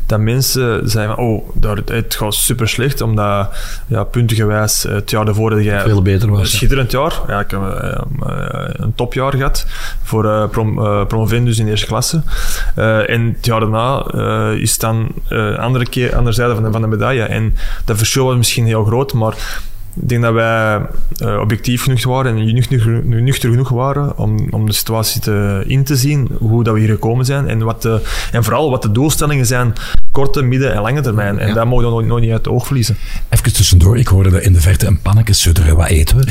Dat 0.07 0.21
mensen 0.21 0.91
zeiden 0.91 1.17
van, 1.17 1.25
oh, 1.25 1.49
daar, 1.55 1.77
het 1.85 2.15
gaat 2.15 2.35
super 2.35 2.69
slecht, 2.69 3.01
omdat 3.01 3.51
ja, 3.87 4.05
puntengewijs 4.05 4.83
het 4.83 5.11
jaar 5.11 5.29
ervoor 5.29 5.53
had 5.53 5.65
jij 5.65 5.81
Veel 5.81 6.03
beter 6.03 6.29
was. 6.29 6.39
een 6.39 6.45
ja. 6.45 6.51
schitterend 6.51 6.91
jaar. 6.91 7.21
Ja, 7.27 7.41
ik 7.41 7.51
heb 7.51 7.61
eh, 7.61 7.93
eh, 7.93 8.71
een 8.73 8.95
topjaar 8.95 9.33
gehad 9.33 9.67
voor 10.03 10.25
eh 10.25 10.49
prom, 10.49 10.79
eh, 10.79 11.07
promovendus 11.07 11.59
in 11.59 11.65
de 11.65 11.71
eerste 11.71 11.87
klasse. 11.87 12.23
Eh, 12.75 13.11
en 13.11 13.35
het 13.37 13.47
jaar 13.47 13.61
daarna 13.61 14.03
eh, 14.03 14.61
is 14.61 14.79
dan 14.79 15.09
eh 15.29 15.59
andere, 15.59 15.89
keer, 15.89 16.17
andere 16.17 16.35
zijde 16.35 16.55
van 16.55 16.63
de, 16.63 16.71
van 16.73 16.81
de 16.81 16.87
medaille. 16.87 17.23
En 17.23 17.57
dat 17.85 17.97
verschil 17.97 18.25
was 18.25 18.37
misschien 18.37 18.67
heel 18.67 18.85
groot, 18.85 19.13
maar 19.13 19.35
ik 20.01 20.09
denk 20.09 20.23
dat 20.23 20.33
wij 20.33 20.81
eh, 21.17 21.39
objectief 21.41 21.83
genoeg 21.83 22.05
waren 22.05 22.37
en 22.37 22.55
nuchter, 22.55 23.03
nuchter 23.05 23.51
genoeg 23.51 23.69
waren 23.69 24.19
om, 24.19 24.47
om 24.51 24.67
de 24.67 24.73
situatie 24.73 25.21
te, 25.21 25.65
in 25.67 25.85
te 25.85 25.97
zien, 25.97 26.29
hoe 26.39 26.65
dat 26.65 26.75
we 26.75 26.81
hier 26.81 26.89
gekomen 26.89 27.25
zijn 27.25 27.49
en, 27.49 27.59
wat 27.65 27.83
de, 27.83 28.01
en 28.33 28.45
vooral 28.45 28.71
wat 28.71 28.83
de 28.83 28.93
doelstellingen 28.93 29.47
zijn, 29.47 29.73
korte, 30.11 30.43
midden 30.43 30.73
en 30.75 30.81
lange 30.81 31.01
termijn. 31.01 31.39
En 31.39 31.49
Ja. 31.49 31.55
dat 31.55 31.67
mogen 31.67 31.85
we 31.87 31.91
nog, 31.93 32.05
nog 32.05 32.21
niet 32.21 32.31
uit 32.31 32.39
het 32.45 32.49
oog 32.49 32.67
verliezen. 32.67 32.97
Even 33.29 33.53
tussendoor, 33.53 33.99
ik 33.99 34.07
hoorde 34.07 34.31
dat 34.31 34.41
in 34.41 34.53
de 34.53 34.61
verte 34.61 34.87
een 34.87 35.01
pannetje 35.01 35.33
sudderen. 35.35 35.77
Wat 35.77 35.87
eten 35.89 36.17
we? 36.17 36.25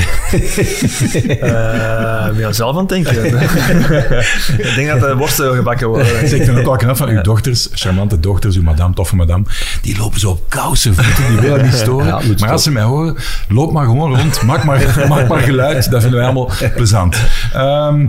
Ja, 2.37 2.51
zelf 2.51 2.71
aan 2.75 2.79
het 2.79 2.89
denken. 2.89 3.25
ik 4.67 4.73
denk 4.75 4.87
dat 4.89 4.99
de 4.99 5.15
worsten 5.17 5.55
gebakken 5.55 5.87
worden. 5.87 6.45
Dan 6.45 6.57
ook 6.57 6.65
al 6.65 6.75
knap 6.75 6.97
van 6.97 7.07
uw 7.09 7.21
dochters, 7.21 7.69
charmante 7.73 8.19
dochters, 8.19 8.55
uw 8.55 8.63
madame, 8.63 8.93
toffe 8.93 9.15
madame, 9.15 9.43
die 9.81 9.97
lopen 9.97 10.19
zo 10.19 10.29
op 10.29 10.49
kousen 10.49 10.95
voeten, 10.95 11.27
die 11.27 11.39
willen 11.39 11.63
niet 11.65 11.73
storen. 11.73 12.05
Ja, 12.05 12.21
maar 12.39 12.51
als 12.51 12.63
ze 12.63 12.71
mij 12.71 12.83
horen, 12.83 13.15
loop 13.55 13.71
maar 13.71 13.85
gewoon 13.85 14.17
rond, 14.17 14.41
maak 14.41 14.63
maar, 14.63 14.95
maak 15.09 15.27
maar 15.27 15.39
geluid, 15.39 15.91
dat 15.91 16.01
vinden 16.01 16.19
wij 16.19 16.29
allemaal 16.29 16.51
plezant. 16.75 17.17
Ehm, 17.53 18.07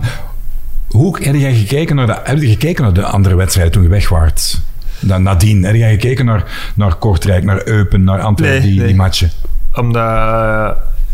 hoe 0.87 1.17
heb 1.23 1.35
jij 1.35 1.53
gekeken 1.53 1.95
naar 1.95 2.05
de, 2.05 2.17
heb 2.23 2.41
je 2.41 2.47
gekeken 2.47 2.83
naar 2.83 2.93
de 2.93 3.03
andere 3.03 3.35
wedstrijden 3.35 3.73
toen 3.73 3.83
je 3.83 3.89
weg 3.89 4.09
waart? 4.09 4.61
Dan 4.99 5.23
nadien, 5.23 5.63
heb 5.63 5.75
jij 5.75 5.91
gekeken 5.91 6.25
naar, 6.25 6.71
naar 6.75 6.95
Kortrijk, 6.95 7.43
naar 7.43 7.67
Eupen, 7.67 8.03
naar 8.03 8.21
Antwerpen, 8.21 8.59
Nee, 8.59 8.69
die, 8.69 8.77
nee. 8.77 8.87
die 8.87 8.95
matchen? 8.95 9.31
Omdat 9.73 9.95
eh, 9.95 10.69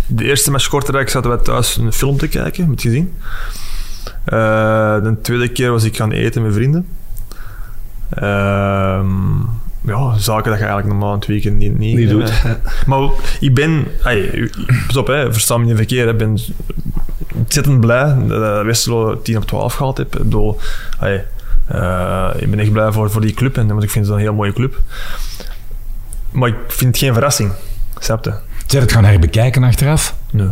de 0.06 0.24
eerste 0.24 0.52
match 0.52 0.68
Kortrijk 0.68 1.10
zaten 1.10 1.30
wij 1.30 1.40
thuis 1.40 1.78
een 1.78 1.94
film 1.94 2.18
te 2.18 2.28
kijken, 2.28 2.70
met 2.70 2.82
gezien. 2.82 3.14
Eh, 4.24 5.04
de 5.04 5.18
tweede 5.22 5.48
keer 5.48 5.72
was 5.72 5.84
ik 5.84 5.96
gaan 5.96 6.12
eten 6.12 6.42
met 6.42 6.54
vrienden. 6.54 6.88
Ehm, 8.10 9.06
ja, 9.86 10.18
zaken 10.18 10.52
dat 10.52 10.60
je 10.60 10.66
eigenlijk 10.66 10.88
normaal 10.88 11.10
aan 11.10 11.20
het 11.20 11.28
weekend 11.28 11.58
niet, 11.58 11.78
niet, 11.78 11.98
Niet 11.98 12.10
eh, 12.10 12.14
doet. 12.14 12.42
Maar 12.88 13.10
ik 13.40 13.54
ben, 13.54 13.88
ay, 14.04 14.50
pas 14.88 14.98
op, 14.98 15.08
hè, 15.08 15.34
versta 15.34 15.58
me 15.58 15.66
niet 15.66 15.76
verkeerd, 15.76 16.10
ik 16.10 16.18
ben 16.18 16.38
ontzettend 17.36 17.80
blij 17.80 18.16
dat 18.28 18.60
ik 18.60 18.66
Westerlo 18.66 19.22
10 19.22 19.38
op 19.38 19.46
12 19.46 19.74
gehaald 19.74 19.98
heb. 19.98 20.16
Ik 20.16 20.24
bedoel, 20.24 20.60
ay, 21.00 21.26
eh, 21.68 22.30
ik 22.38 22.50
ben 22.50 22.60
echt 22.60 22.72
blij 22.72 22.92
voor, 22.92 23.12
voor 23.12 23.22
die 23.22 23.34
club, 23.34 23.58
en, 23.58 23.68
want 23.68 23.84
ik 23.84 23.90
vind 23.90 24.06
het 24.06 24.14
een 24.14 24.22
heel 24.22 24.34
mooie 24.34 24.54
club. 24.54 24.82
Maar 26.32 26.50
ik 26.50 26.56
vind 26.68 26.90
het 26.90 27.04
geen 27.04 27.14
verrassing, 27.14 27.52
snap 28.00 28.26
je? 28.26 28.34
Zij 28.66 28.80
het 28.80 28.92
gaan 28.92 29.06
herbekijken 29.06 29.64
achteraf? 29.64 30.16
Nee. 30.32 30.50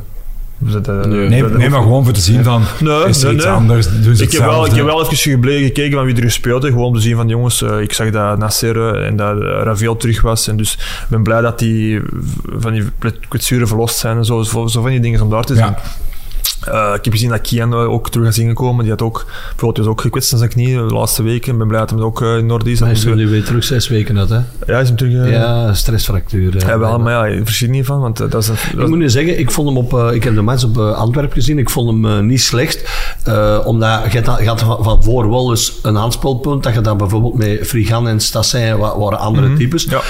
Nee. 0.62 1.30
Nee, 1.30 1.42
dat- 1.42 1.58
nee, 1.58 1.70
maar 1.70 1.82
gewoon 1.82 2.04
voor 2.04 2.14
te 2.14 2.22
zien 2.22 2.44
van, 2.44 2.64
Nee, 2.80 3.04
is 3.06 3.18
er 3.22 3.26
nee, 3.26 3.36
iets 3.36 3.46
nee. 3.46 3.54
anders, 3.54 3.88
doen 4.02 4.16
ze 4.16 4.24
Ik 4.24 4.32
heb, 4.32 4.42
wel, 4.42 4.66
ik 4.66 4.72
heb 4.72 4.86
wel 4.86 5.02
even 5.04 5.18
gebleven 5.18 5.66
gekeken 5.66 5.92
van 5.98 6.06
wie 6.06 6.16
er 6.16 6.22
gespeeld 6.24 6.62
heeft. 6.62 6.74
Gewoon 6.74 6.90
om 6.90 6.96
te 6.96 7.02
zien 7.02 7.16
van 7.16 7.28
jongens, 7.28 7.62
eh, 7.62 7.80
ik 7.80 7.94
zag 7.94 8.10
dat 8.10 8.38
Nasser 8.38 8.96
eh, 8.96 9.08
en 9.08 9.16
dat 9.16 9.36
eh, 9.42 9.44
Ravel 9.64 9.98
terug 9.98 10.22
was. 10.22 10.48
En 10.48 10.58
dus 10.58 10.74
ik 10.74 11.06
ben 11.10 11.24
blij 11.24 11.42
dat 11.42 11.60
die 11.60 12.02
van 12.58 12.72
die 12.74 12.84
kwetsuren 13.28 13.68
verlost 13.68 13.98
zijn 13.98 14.18
en 14.18 14.26
zo. 14.26 14.42
Zo 14.42 14.68
zo 14.68 14.82
van 14.82 14.92
die 14.92 15.00
dingen 15.00 15.22
om 15.22 15.30
daar 15.30 15.44
te 15.44 15.56
zien. 15.56 15.64
Ja. 15.64 15.78
Eh, 16.62 16.92
ik 16.96 17.04
heb 17.04 17.14
gezien 17.14 17.30
dat 17.30 17.42
Kian 17.42 17.74
ook 17.74 18.10
terug 18.10 18.28
is 18.28 18.38
ingekomen. 18.40 18.82
Die 18.82 18.92
had 18.92 19.02
ook, 19.02 19.26
bijvoorbeeld, 19.50 19.78
was 19.78 19.88
ook 19.88 20.02
gekwetst 20.02 20.32
aan 20.34 20.38
zijn 20.40 20.50
knie 20.52 20.76
de 20.76 20.82
laatste 20.82 21.24
weken. 21.24 21.52
Ik 21.52 21.58
ben 21.58 21.68
blij 21.68 21.80
dat 21.80 21.90
hij 21.90 22.00
ook 22.00 22.22
eh, 22.22 22.38
in 22.38 22.52
orde 22.52 22.72
is. 22.72 22.80
Hij 22.80 22.92
is 22.92 23.06
nu 23.06 23.28
weer 23.28 23.44
terug 23.44 23.64
zes 23.64 23.88
weken 23.88 24.16
dat, 24.16 24.30
hè? 24.30 24.40
ja, 24.68 24.80
is 24.80 24.88
hem 24.88 24.98
terug. 24.98 25.14
eh, 25.26 25.32
Ja, 25.32 25.74
stressfractuur. 25.74 26.58
ja, 26.68 26.80
wel, 26.80 27.00
maar 27.00 27.12
ja, 27.30 27.36
ik 27.36 27.46
verschiet 27.46 27.70
niet 27.70 27.86
van, 27.86 28.00
want 28.00 28.18
dat 28.18 28.34
is 28.36 28.48
een... 28.48 28.56
dat- 28.76 28.82
Ik 28.84 28.88
moet 28.88 28.98
nu 28.98 29.10
zeggen, 29.10 29.40
ik 29.40 29.52
vond 29.52 29.68
hem 29.68 29.78
op... 29.78 30.12
ik 30.14 30.24
heb 30.24 30.36
de 30.36 30.42
match 30.42 30.64
op 30.64 30.78
Antwerpen 30.78 31.34
gezien. 31.34 31.58
Ik 31.58 31.70
vond 31.70 32.04
hem 32.06 32.26
niet 32.26 32.42
slecht. 32.42 32.90
omdat 33.66 34.12
je 34.12 34.22
had, 34.24 34.42
had 34.46 34.60
van, 34.62 34.84
van 34.84 35.04
voor 35.04 35.30
wel 35.30 35.50
eens 35.50 35.80
een 35.82 35.98
aanspeelpunt. 35.98 36.64
Dat 36.64 36.74
je 36.74 36.82
dan 36.82 36.98
bijvoorbeeld 36.98 37.34
met 37.38 37.60
Frigan 37.68 38.08
en 38.08 38.20
Stassin 38.20 38.78
wa- 38.78 38.98
waren 39.00 39.20
andere 39.20 39.54
types. 39.54 39.88
ja. 39.90 40.02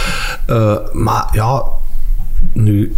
Maar 0.94 1.28
ja, 1.32 1.64
nu... 2.54 2.96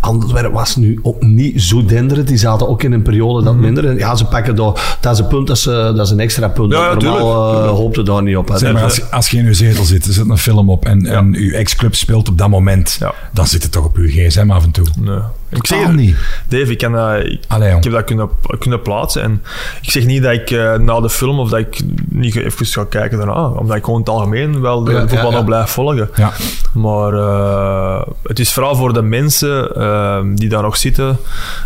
Antwerpen 0.00 0.52
was 0.52 0.76
nu 0.76 0.98
ook 1.02 1.22
niet 1.22 1.62
zo 1.62 1.84
denderend. 1.84 2.28
Die 2.28 2.36
zaten 2.36 2.68
ook 2.68 2.82
in 2.82 2.92
een 2.92 3.02
periode 3.02 3.44
dat 3.44 3.54
minder. 3.54 3.86
En 3.88 3.96
ja, 3.98 4.14
ze 4.16 4.24
pakken 4.24 4.56
daar... 4.56 4.96
Dat 5.00 5.12
is 5.12 5.18
een 5.18 5.26
punt, 5.26 5.46
dat 5.46 5.56
is, 5.56 5.62
dat 5.62 5.98
is 6.00 6.10
een 6.10 6.20
extra 6.20 6.48
punt. 6.48 6.72
Ja, 6.72 6.78
ja, 6.88 6.94
Normaal 6.94 7.62
eh, 7.64 7.68
hoopte 7.68 8.02
daar 8.02 8.22
niet 8.22 8.36
op. 8.36 8.48
hè. 8.48 8.58
Zeg 8.58 8.72
maar, 8.72 8.82
als, 8.82 9.10
als 9.10 9.30
je 9.30 9.38
in 9.38 9.46
uw 9.46 9.54
zetel 9.54 9.84
zit, 9.84 10.06
er 10.06 10.12
zit 10.12 10.28
een 10.28 10.38
film 10.38 10.70
op 10.70 10.84
en, 10.84 11.06
en 11.06 11.34
uw 11.34 11.50
ex-club 11.52 11.94
speelt 11.94 12.28
op 12.28 12.38
dat 12.38 12.48
moment, 12.48 12.96
Ja. 13.00 13.12
dan 13.32 13.46
zit 13.46 13.62
het 13.62 13.72
toch 13.72 13.84
op 13.84 13.96
uw 13.96 14.08
gsm 14.08 14.50
af 14.50 14.64
en 14.64 14.70
toe. 14.70 14.86
Nee. 14.98 15.18
Ik 15.50 15.66
zeg 15.66 15.92
niet. 15.92 16.16
Dave, 16.48 16.70
ik, 16.72 16.78
kan, 16.78 16.92
dat- 16.92 17.24
ik, 17.24 17.40
Allee, 17.48 17.66
jong. 17.68 17.78
ik 17.78 17.84
heb 17.84 17.92
dat 17.92 18.04
kunnen, 18.04 18.28
kunnen 18.58 18.82
plaatsen. 18.82 19.22
En 19.22 19.42
ik 19.82 19.90
zeg 19.90 20.06
niet 20.06 20.22
dat 20.22 20.32
ik 20.32 20.50
eh, 20.50 20.74
na 20.74 21.00
de 21.00 21.10
film 21.10 21.38
of 21.38 21.50
dat 21.50 21.58
ik 21.58 21.80
niet 22.08 22.36
even 22.36 22.66
ga 22.66 22.84
kijken 22.84 23.18
daarna. 23.18 23.46
Omdat 23.48 23.76
ik 23.76 23.84
gewoon 23.84 24.00
het 24.00 24.08
algemeen 24.08 24.60
wel 24.60 24.84
de 24.84 24.92
Ja, 24.92 25.08
voetbal 25.08 25.30
ja. 25.30 25.36
nog 25.36 25.44
blijf 25.44 25.70
volgen. 25.70 26.10
Ja. 26.16 26.32
Maar 26.74 27.12
eh, 27.12 28.02
het 28.22 28.38
is 28.38 28.52
vooral 28.52 28.76
voor 28.76 28.92
de 28.92 29.02
mensen 29.02 29.76
eh, 29.86 30.20
die 30.34 30.48
daar 30.48 30.62
nog 30.62 30.76
zitten, 30.76 31.18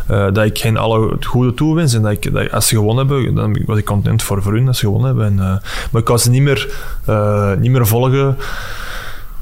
eh, 0.06 0.26
dat 0.32 0.44
ik 0.44 0.58
hen 0.58 0.76
alle 0.76 1.10
het 1.10 1.26
goede 1.26 1.54
toewens. 1.54 1.94
En 1.94 2.02
dat 2.02 2.12
ik, 2.12 2.50
als 2.52 2.68
ze 2.68 2.74
gewonnen 2.74 3.06
hebben, 3.06 3.34
dan 3.34 3.62
was 3.66 3.78
ik 3.78 3.84
content 3.84 4.22
voor, 4.22 4.42
voor 4.42 4.52
hun 4.52 4.66
als 4.66 4.78
ze 4.78 4.84
gewonnen 4.84 5.08
hebben. 5.08 5.26
En, 5.26 5.38
eh, 5.38 5.56
maar 5.90 6.00
ik 6.00 6.04
kan 6.04 6.18
ze 6.18 6.30
niet 6.30 6.42
meer, 6.42 6.68
eh, 7.04 7.52
niet 7.54 7.70
meer 7.70 7.86
volgen. 7.86 8.36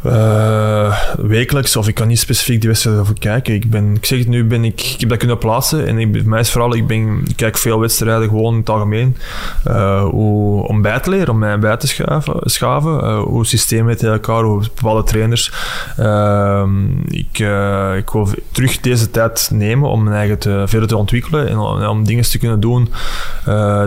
Eh, 0.03 0.99
wekelijks, 1.17 1.77
of 1.77 1.89
ik 1.89 1.95
kan 1.95 2.09
niet 2.09 2.19
specifiek 2.19 2.61
die 2.61 2.69
wedstrijden 2.69 3.03
over 3.03 3.19
kijken. 3.19 3.55
Ik, 3.55 3.71
ben, 3.71 3.95
ik 3.95 4.07
zeg 4.07 4.19
het 4.19 4.29
nu, 4.29 4.45
ben 4.45 4.65
ik, 4.65 4.81
ik 4.81 5.01
heb 5.01 5.09
dat 5.09 5.19
kunnen 5.19 5.39
plaatsen. 5.39 5.87
En 5.87 5.99
ik, 5.99 6.25
mij 6.25 6.41
is 6.41 6.51
vooral, 6.51 6.75
ik, 6.75 6.87
ben, 6.87 7.27
kijk 7.37 7.59
veel 7.59 7.81
wedstrijden 7.81 8.29
gewoon 8.29 8.53
in 8.53 8.59
het 8.59 8.71
algemeen. 8.71 9.17
eh, 9.65 10.03
hoe, 10.03 10.69
om 10.69 10.83
bij 10.83 11.01
te 11.01 11.11
leren, 11.11 11.29
om 11.29 11.39
mij 11.39 11.59
bij 11.59 11.77
te 11.77 11.87
schaven. 11.87 12.35
schaven 12.41 13.03
eh, 13.03 13.21
hoe 13.21 13.47
systemen 13.47 13.87
met 13.87 14.03
elkaar, 14.03 14.43
hoe 14.43 14.63
bepaalde 14.75 15.03
trainers. 15.03 15.53
Ehm, 15.97 16.99
ik, 17.09 17.39
eh, 17.39 17.97
ik 17.97 18.11
wil 18.11 18.29
terug 18.53 18.81
deze 18.81 19.11
tijd 19.11 19.51
nemen 19.53 19.89
om 19.89 20.03
mijn 20.03 20.17
eigen 20.17 20.39
te, 20.39 20.63
verder 20.67 20.89
te 20.89 20.97
ontwikkelen 20.97 21.49
en 21.49 21.59
om, 21.59 22.05
dingen 22.05 22.25
te 22.25 22.39
kunnen 22.39 22.61
doen 22.61 22.89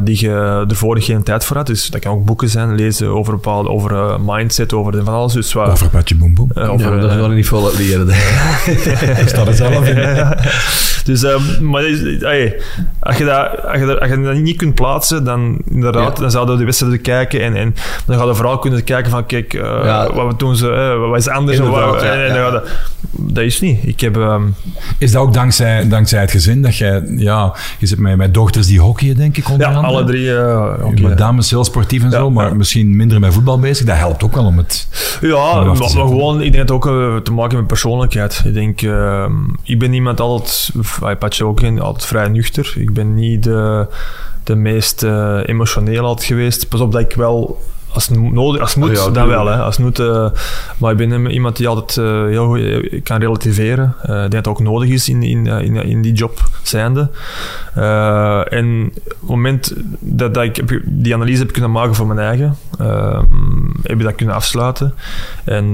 die 0.04 0.20
je 0.20 0.66
ervoor 0.68 1.02
geen 1.02 1.24
tijd 1.24 1.46
voor 1.46 1.58
had. 1.58 1.68
Dus 1.68 1.88
dat 1.88 2.02
kan 2.02 2.12
ook 2.14 2.26
boeken 2.26 2.50
zijn, 2.50 2.76
lezen 2.76 3.08
over 3.08 3.34
bepaalde 3.34 3.70
over 3.70 4.22
mindset, 4.22 4.74
over 4.74 5.04
van 5.04 5.14
alles. 5.14 5.34
Dus 5.34 5.56
Over 5.56 5.90
Patje 6.02 6.16
Boem 6.16 6.34
Boem. 6.34 6.52
Eh, 6.54 6.64
Ja, 6.64 6.70
over, 6.70 7.00
dat 7.02 7.14
wil 7.14 7.26
ik 7.30 7.36
niet 7.36 7.48
vol 7.48 7.70
leren. 7.78 8.08
Daar 8.08 9.24
staat 9.26 9.48
het 9.48 9.58
zelf 9.58 9.88
in. 9.88 9.98
Dus, 11.06 11.24
ehm, 11.24 11.42
maar 11.70 11.84
is- 11.86 12.24
als, 13.00 13.18
je 13.18 13.26
dat, 13.26 13.64
als, 13.66 13.80
je 13.80 13.86
dat, 13.86 14.00
als 14.00 14.10
je 14.10 14.22
dat 14.22 14.36
niet 14.36 14.58
kunt 14.58 14.76
plaatsen, 14.76 15.24
dan 15.24 15.58
inderdaad, 15.70 16.16
Ja. 16.18 16.22
dan 16.22 16.32
zouden 16.32 16.54
we 16.54 16.60
de 16.60 16.66
wedstrijden 16.66 17.02
kijken 17.02 17.42
en, 17.42 17.56
en 17.56 17.76
dan 18.06 18.18
gaan 18.18 18.28
we 18.28 18.36
vooral 18.36 18.60
kunnen 18.60 18.84
kijken 18.84 19.12
van, 19.12 19.26
kijk, 19.26 19.54
eh, 19.54 19.62
Ja. 19.84 20.14
wat 20.14 20.40
doen 20.40 20.56
ze, 20.56 20.68
wat 21.10 21.20
is 21.20 21.28
anders? 21.28 21.58
en 21.58 21.64
Inderdaad, 21.64 21.90
wat- 21.92 22.02
ja, 22.02 22.12
en- 22.12 22.20
en 22.20 22.28
ja. 22.28 22.34
dan 22.34 22.44
gaat 22.44 22.52
dat, 22.52 22.70
dat 23.12 23.44
is 23.44 23.62
niet. 23.62 23.80
Ik 23.84 24.00
heb... 24.00 24.18
ehm, 24.18 24.42
Is 24.98 25.12
dat 25.12 25.22
ook 25.22 25.34
dankzij, 25.34 25.88
dankzij 25.88 26.22
het 26.22 26.32
gezin 26.32 26.62
dat 26.62 26.78
jij, 26.78 27.02
ja, 27.18 27.54
je 27.80 27.86
zit 27.88 28.00
met, 28.00 28.18
met 28.18 28.34
dochters 28.34 28.68
die 28.68 28.80
hockeyen, 28.80 29.16
denk 29.16 29.38
ik, 29.38 29.50
onder 29.50 29.68
ja, 29.68 29.74
andere? 29.74 29.94
alle 29.94 30.04
drie... 30.06 30.28
eh, 30.30 30.36
Je 30.36 30.78
hockey, 30.82 31.02
bent 31.06 31.18
dames 31.18 31.50
heel 31.50 31.64
sportief 31.64 32.04
en 32.04 32.10
Ja, 32.10 32.18
zo, 32.18 32.30
maar 32.32 32.48
ja. 32.48 32.54
misschien 32.54 32.96
minder 32.96 33.20
met 33.20 33.34
voetbal 33.34 33.60
bezig. 33.60 33.86
Dat 33.86 33.98
helpt 33.98 34.24
ook 34.24 34.36
wel 34.36 34.46
om 34.46 34.58
het... 34.58 34.88
Ja, 35.22 35.64
maar, 35.64 35.76
maar 35.96 36.08
gewoon, 36.08 36.42
ik 36.42 36.52
denk 36.52 36.64
het 36.64 36.72
ook 36.72 36.88
eh, 36.88 37.16
te 37.16 37.32
maken 37.32 37.58
met 37.58 37.68
persoonlijkheid. 37.68 38.42
Ik 38.46 38.54
denk, 38.54 38.82
ehm, 38.82 39.34
ik 39.64 39.80
ben 39.80 39.94
iemand 39.94 40.20
altijd, 40.20 40.72
hij 41.02 41.16
Patje 41.16 41.46
ook 41.46 41.62
in, 41.62 41.82
altijd 41.82 42.06
vrij 42.06 42.28
nuchter. 42.28 42.74
Ik 42.78 42.94
ben 42.94 43.16
niet 43.16 43.44
de, 43.44 43.88
de 44.44 44.56
meest 44.56 45.04
eh, 45.04 45.40
emotioneel 45.46 46.06
altijd 46.06 46.28
geweest. 46.28 46.70
Pas 46.70 46.80
op 46.80 46.92
dat 46.92 47.02
ik 47.02 47.14
wel, 47.14 47.62
als 47.94 48.08
het 48.08 48.20
nodig, 48.20 48.62
als 48.62 48.70
het 48.70 48.80
moet, 48.80 48.90
Oh 48.90 49.06
ja, 49.06 49.10
dan 49.10 49.28
wel. 49.28 49.48
Hè. 49.48 49.56
Als 49.56 49.78
het 49.78 49.86
moet, 49.86 50.00
eh, 50.00 50.30
maar 50.78 50.92
ik 50.92 50.98
ben 50.98 51.32
iemand 51.32 51.58
die 51.58 51.68
altijd 51.68 51.98
eh, 51.98 52.26
heel 52.26 52.46
goed 52.46 52.60
eh, 52.60 53.04
kan 53.04 53.20
relativeren. 53.20 53.96
Denk 54.06 54.32
dat 54.32 54.34
het 54.34 54.48
ook 54.48 54.60
nodig 54.60 54.90
is 54.90 55.10
in, 55.10 55.24
in, 55.24 55.48
in, 55.48 55.76
in 55.76 56.02
die 56.02 56.14
job 56.14 56.40
zijnde. 56.62 57.10
En 58.50 58.92
op 58.96 59.20
het 59.20 59.30
moment 59.30 59.74
dat, 60.00 60.34
dat 60.34 60.44
ik 60.44 60.82
die 60.86 61.14
analyse 61.14 61.42
heb 61.42 61.52
kunnen 61.52 61.72
maken 61.72 61.96
voor 61.96 62.08
mijn 62.08 62.20
eigen, 62.20 62.58
ehm, 62.80 63.26
heb 63.84 63.98
ik 63.98 64.04
dat 64.04 64.16
kunnen 64.16 64.36
afsluiten. 64.36 64.94
En 65.44 65.74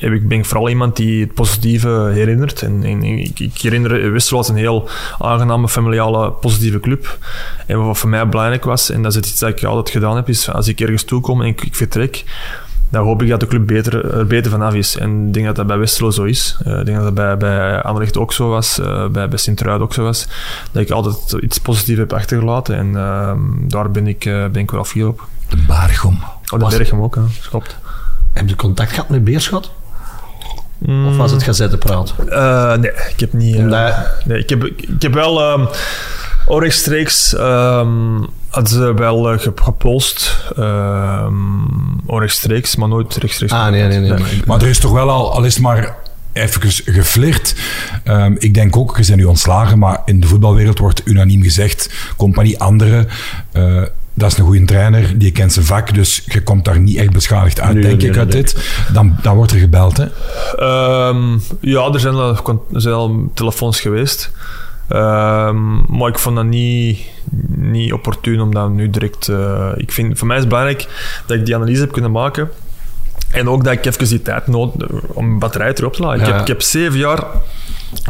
ik, 0.00 0.28
ben 0.28 0.38
ik 0.38 0.44
vooral 0.44 0.68
iemand 0.68 0.96
die 0.96 1.20
het 1.20 1.34
positieve 1.34 2.10
herinnert. 2.12 2.62
En, 2.62 2.82
en 2.84 3.02
ik, 3.02 3.40
ik 3.40 3.58
herinner 3.58 4.12
Westerlo 4.12 4.38
als 4.38 4.48
een 4.48 4.56
heel 4.56 4.88
aangename, 5.18 5.68
familiale, 5.68 6.30
positieve 6.30 6.80
club. 6.80 7.18
En 7.66 7.86
wat 7.86 7.98
voor 7.98 8.08
mij 8.08 8.28
belangrijk 8.28 8.64
was, 8.64 8.90
en 8.90 9.02
dat 9.02 9.10
is 9.10 9.16
het 9.16 9.26
iets 9.26 9.38
dat 9.38 9.48
ik 9.48 9.64
altijd 9.64 9.90
gedaan 9.90 10.16
heb, 10.16 10.28
is 10.28 10.50
als 10.50 10.68
ik 10.68 10.80
ergens 10.80 11.04
toekom 11.04 11.40
en 11.40 11.46
ik, 11.46 11.62
ik 11.62 11.74
vertrek, 11.74 12.24
dan 12.90 13.04
hoop 13.04 13.22
ik 13.22 13.28
dat 13.28 13.40
de 13.40 13.46
club 13.46 13.66
beter, 13.66 14.14
er 14.14 14.26
beter 14.26 14.50
vanaf 14.50 14.74
is. 14.74 14.96
En 14.96 15.26
ik 15.26 15.32
denk 15.32 15.46
dat 15.46 15.56
dat 15.56 15.66
bij 15.66 15.78
Westerlo 15.78 16.10
zo 16.10 16.24
is. 16.24 16.56
Eh, 16.64 16.78
ik 16.78 16.84
denk 16.84 16.96
dat 16.96 17.04
dat 17.06 17.14
bij, 17.14 17.36
bij 17.36 17.82
Anderlecht 17.82 18.18
ook 18.18 18.32
zo 18.32 18.48
was, 18.48 18.78
eh, 18.78 19.06
bij, 19.06 19.28
bij 19.28 19.38
Sint-Truiden 19.38 19.86
ook 19.86 19.94
zo 19.94 20.02
was. 20.02 20.28
Dat 20.72 20.82
ik 20.82 20.90
altijd 20.90 21.42
iets 21.42 21.58
positiefs 21.58 21.98
heb 21.98 22.12
achtergelaten. 22.12 22.76
En 22.76 22.96
ehm, 22.96 23.38
daar 23.60 23.90
ben 23.90 24.06
ik, 24.06 24.24
eh, 24.24 24.32
ben 24.32 24.62
ik 24.62 24.70
wel 24.70 24.84
fier 24.84 25.08
op. 25.08 25.26
De 25.48 25.56
Baargom. 25.56 26.18
Oh, 26.52 26.58
de 26.58 26.76
Berchem 26.76 27.02
ook, 27.02 27.14
hè. 27.14 27.22
Schopt. 27.40 27.76
Heb 28.32 28.48
je 28.48 28.56
contact 28.56 28.90
gehad 28.90 29.08
met 29.08 29.24
Beerschot? 29.24 29.72
Of 30.86 31.16
was 31.16 31.30
het 31.30 31.42
gazettenpraat? 31.42 32.14
Eh, 32.28 32.74
nee, 32.76 32.90
ik 32.90 33.20
heb 33.20 33.32
niet... 33.32 33.56
eh, 33.56 33.98
nee, 34.24 34.38
ik, 34.38 34.48
heb, 34.48 34.64
ik 34.64 35.02
heb 35.02 35.14
wel... 35.14 35.40
ehm 35.42 35.66
oh, 36.46 36.62
rechtstreeks 36.62 37.34
ehm 37.36 37.88
hadden 38.48 38.72
ze 38.72 38.94
wel 38.94 39.30
eh, 39.32 39.38
ge- 39.38 39.52
gepolst. 39.54 40.36
ehm 40.56 41.34
oh, 42.06 42.20
rechtstreeks, 42.20 42.76
maar 42.76 42.88
nooit 42.88 43.16
rechtstreeks. 43.16 43.52
Ah, 43.52 43.68
nee, 43.70 43.82
nee, 43.82 43.98
nee. 43.98 44.42
maar 44.46 44.62
er 44.62 44.68
is 44.68 44.78
toch 44.78 44.92
wel 44.92 45.10
al, 45.10 45.32
al 45.32 45.44
is 45.44 45.54
het 45.54 45.62
maar 45.62 45.94
even 46.32 46.60
geflirt. 46.84 47.54
Ehm, 48.04 48.34
ik 48.38 48.54
denk 48.54 48.76
ook, 48.76 48.96
je 48.98 49.04
bent 49.06 49.16
nu 49.18 49.24
ontslagen, 49.24 49.78
maar 49.78 50.02
in 50.04 50.20
de 50.20 50.26
voetbalwereld 50.26 50.78
wordt 50.78 51.02
unaniem 51.04 51.42
gezegd, 51.42 51.90
compagnie 52.16 52.58
andere, 52.60 53.06
eh, 53.52 53.82
dat 54.14 54.32
is 54.32 54.38
een 54.38 54.44
goede 54.44 54.64
trainer, 54.64 55.18
die 55.18 55.32
kent 55.32 55.52
zijn 55.52 55.64
vak, 55.64 55.94
dus 55.94 56.22
je 56.26 56.42
komt 56.42 56.64
daar 56.64 56.80
niet 56.80 56.96
echt 56.96 57.12
beschadigd 57.12 57.60
uit, 57.60 57.74
Nee, 57.74 57.82
denk 57.82 58.00
nee, 58.00 58.10
ik, 58.10 58.16
uit 58.16 58.32
dit. 58.32 58.56
Dan, 58.92 59.16
dan 59.22 59.36
wordt 59.36 59.52
er 59.52 59.58
gebeld, 59.58 59.96
hè. 59.96 60.06
Ehm, 60.56 61.38
ja, 61.60 61.92
er 61.92 62.00
zijn, 62.00 62.14
al, 62.14 62.28
er 62.72 62.80
zijn 62.80 62.94
al 62.94 63.30
telefoons 63.34 63.80
geweest. 63.80 64.30
Ehm, 64.88 65.96
maar 65.96 66.08
ik 66.08 66.18
vond 66.18 66.36
dat 66.36 66.44
niet, 66.44 67.00
niet 67.48 67.92
opportun 67.92 68.40
om 68.40 68.54
dat 68.54 68.70
nu 68.70 68.90
direct... 68.90 69.28
eh, 69.28 69.68
ik 69.76 69.92
vind, 69.92 70.18
voor 70.18 70.26
mij 70.26 70.36
is 70.36 70.42
het 70.42 70.50
belangrijk 70.50 70.88
dat 71.26 71.36
ik 71.36 71.44
die 71.46 71.54
analyse 71.54 71.80
heb 71.80 71.92
kunnen 71.92 72.10
maken. 72.10 72.50
En 73.30 73.48
ook 73.48 73.64
dat 73.64 73.72
ik 73.72 73.84
even 73.84 74.08
die 74.08 74.22
tijd 74.22 74.46
nodig 74.46 74.90
om 74.90 75.26
mijn 75.26 75.38
batterij 75.38 75.72
terug 75.72 75.90
op 75.90 75.96
te 75.96 76.02
laden. 76.02 76.20
Ik, 76.20 76.26
heb, 76.26 76.40
ik 76.40 76.46
heb 76.46 76.62
zeven 76.62 76.98
jaar... 76.98 77.24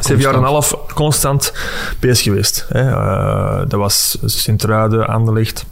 Zeven 0.01 0.23
jaar 0.23 0.33
en 0.33 0.39
een 0.39 0.45
half 0.45 0.77
constant 0.95 1.53
bezig 1.99 2.25
geweest. 2.25 2.67
Hè. 2.69 2.91
Eh, 2.91 3.59
dat 3.69 3.81
was 3.81 4.19
Sint-Truiden, 4.25 5.07
Anderlecht, 5.07 5.67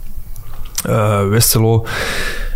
eh 0.85 1.27
Westerlo. 1.27 1.85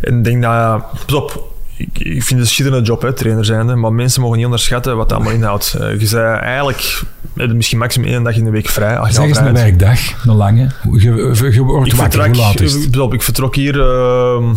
En 0.02 0.18
ik 0.18 0.24
denk 0.24 0.42
dat... 0.42 0.52
ja, 0.52 0.86
Pas 1.06 1.16
op, 1.16 1.52
ik, 1.78 2.00
ik 2.00 2.24
vind 2.24 2.30
het 2.30 2.40
een 2.40 2.48
schitterende 2.48 2.86
job, 2.86 3.02
hè, 3.02 3.14
trainer 3.14 3.46
zijnde. 3.46 3.76
Maar 3.76 3.94
mensen 3.94 4.22
mogen 4.22 4.36
niet 4.36 4.46
onderschatten 4.46 4.98
wat 4.98 5.10
dat 5.10 5.18
allemaal 5.18 5.38
inhoudt. 5.38 5.74
Eh, 5.80 6.00
je 6.00 6.06
zei 6.06 6.38
eigenlijk... 6.38 7.02
misschien 7.34 7.78
maximum 7.78 8.08
één 8.08 8.24
dag 8.24 8.36
in 8.36 8.44
de 8.44 8.52
week 8.52 8.70
vrij. 8.70 9.00
Zeg 9.12 9.24
eens 9.26 9.38
een 9.38 9.54
werkdag, 9.54 10.00
een 10.26 10.36
lange. 10.36 10.70
Je, 10.92 11.00
je, 11.00 11.52
je 11.52 11.62
wordt 11.62 11.92
Ik 11.92 11.94
wakker, 11.98 12.12
vertrek, 12.12 12.36
hoe 12.36 12.36
laat 12.36 12.62
is 12.62 12.74
het? 12.74 12.92
pas 12.92 13.02
op, 13.02 13.14
ik 13.14 13.22
vertrok 13.22 13.56
hier... 13.56 13.76
uh, 13.76 14.52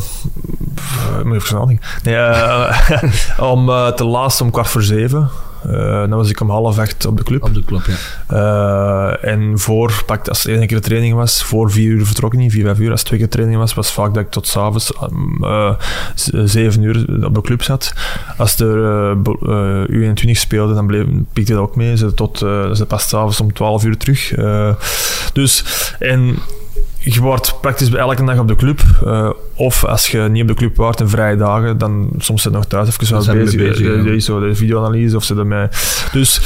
moet 1.24 1.34
even 1.34 1.58
nadenken. 1.58 1.86
Nee, 2.02 2.14
eh, 2.16 3.02
om 3.52 3.68
eh, 3.68 3.88
te 3.88 4.04
laatst 4.04 4.40
om 4.40 4.50
kwart 4.50 4.68
voor 4.68 4.82
zeven. 4.82 5.30
Eh, 5.66 6.00
dan 6.08 6.10
was 6.10 6.30
ik 6.30 6.40
om 6.40 6.50
half 6.50 6.78
acht 6.78 7.06
op 7.06 7.16
de 7.16 7.22
club. 7.22 7.42
Op 7.42 7.54
de 7.54 7.64
club, 7.64 7.82
ja. 7.86 7.96
Eh, 9.20 9.32
en 9.32 9.58
voor, 9.58 10.02
pak, 10.06 10.28
als 10.28 10.42
het 10.42 10.56
één 10.56 10.66
keer 10.66 10.76
de 10.76 10.82
training 10.82 11.14
was, 11.14 11.42
voor 11.42 11.70
vier 11.70 11.90
uur 11.90 12.06
vertrok 12.06 12.32
ik 12.32 12.38
niet, 12.38 12.52
vier, 12.52 12.64
vijf 12.64 12.78
uur. 12.78 12.90
Als 12.90 13.00
het 13.00 13.08
twee 13.08 13.18
keer 13.20 13.28
training 13.28 13.58
was, 13.58 13.74
was 13.74 13.92
vaak 13.92 14.14
dat 14.14 14.22
ik 14.22 14.30
tot 14.30 14.46
s'avonds 14.46 14.92
uh, 15.40 15.74
zeven 16.44 16.82
uur 16.82 17.24
op 17.24 17.34
de 17.34 17.40
club 17.40 17.62
zat. 17.62 17.92
Als 18.36 18.58
er 18.58 18.76
uh, 19.88 20.12
U21 20.14 20.30
speelde, 20.30 20.74
dan 20.74 20.86
bleef, 20.86 21.04
pikte 21.32 21.52
dat 21.52 21.60
ook 21.60 21.76
mee. 21.76 21.96
Ze, 21.96 22.14
tot, 22.14 22.38
ze 22.38 22.84
pas 22.88 23.08
s'avonds 23.08 23.40
om 23.40 23.52
twaalf 23.52 23.84
uur 23.84 23.96
terug. 23.96 24.34
Dus, 25.32 25.64
en 25.98 26.38
je 27.12 27.20
wordt 27.20 27.54
praktisch 27.60 27.90
elke 27.90 28.24
dag 28.24 28.38
op 28.38 28.48
de 28.48 28.56
club. 28.56 28.80
Uh, 29.04 29.30
of 29.54 29.84
als 29.84 30.06
je 30.06 30.18
niet 30.18 30.42
op 30.42 30.48
de 30.48 30.54
club 30.54 30.76
waart 30.76 31.00
en 31.00 31.08
vrije 31.08 31.36
dagen, 31.36 31.78
dan 31.78 32.08
soms 32.18 32.42
zit 32.42 32.52
je 32.52 32.58
nog 32.58 32.66
thuis 32.66 32.88
even 32.88 33.06
zo 33.06 33.32
bezig. 33.32 33.56
bezig 33.56 34.04
ja. 34.04 34.18
zo, 34.18 34.40
de 34.40 34.54
videoanalyse 34.54 35.16
of 35.16 35.24
ze 35.24 35.34
ermee. 35.34 35.68
Dus 36.12 36.40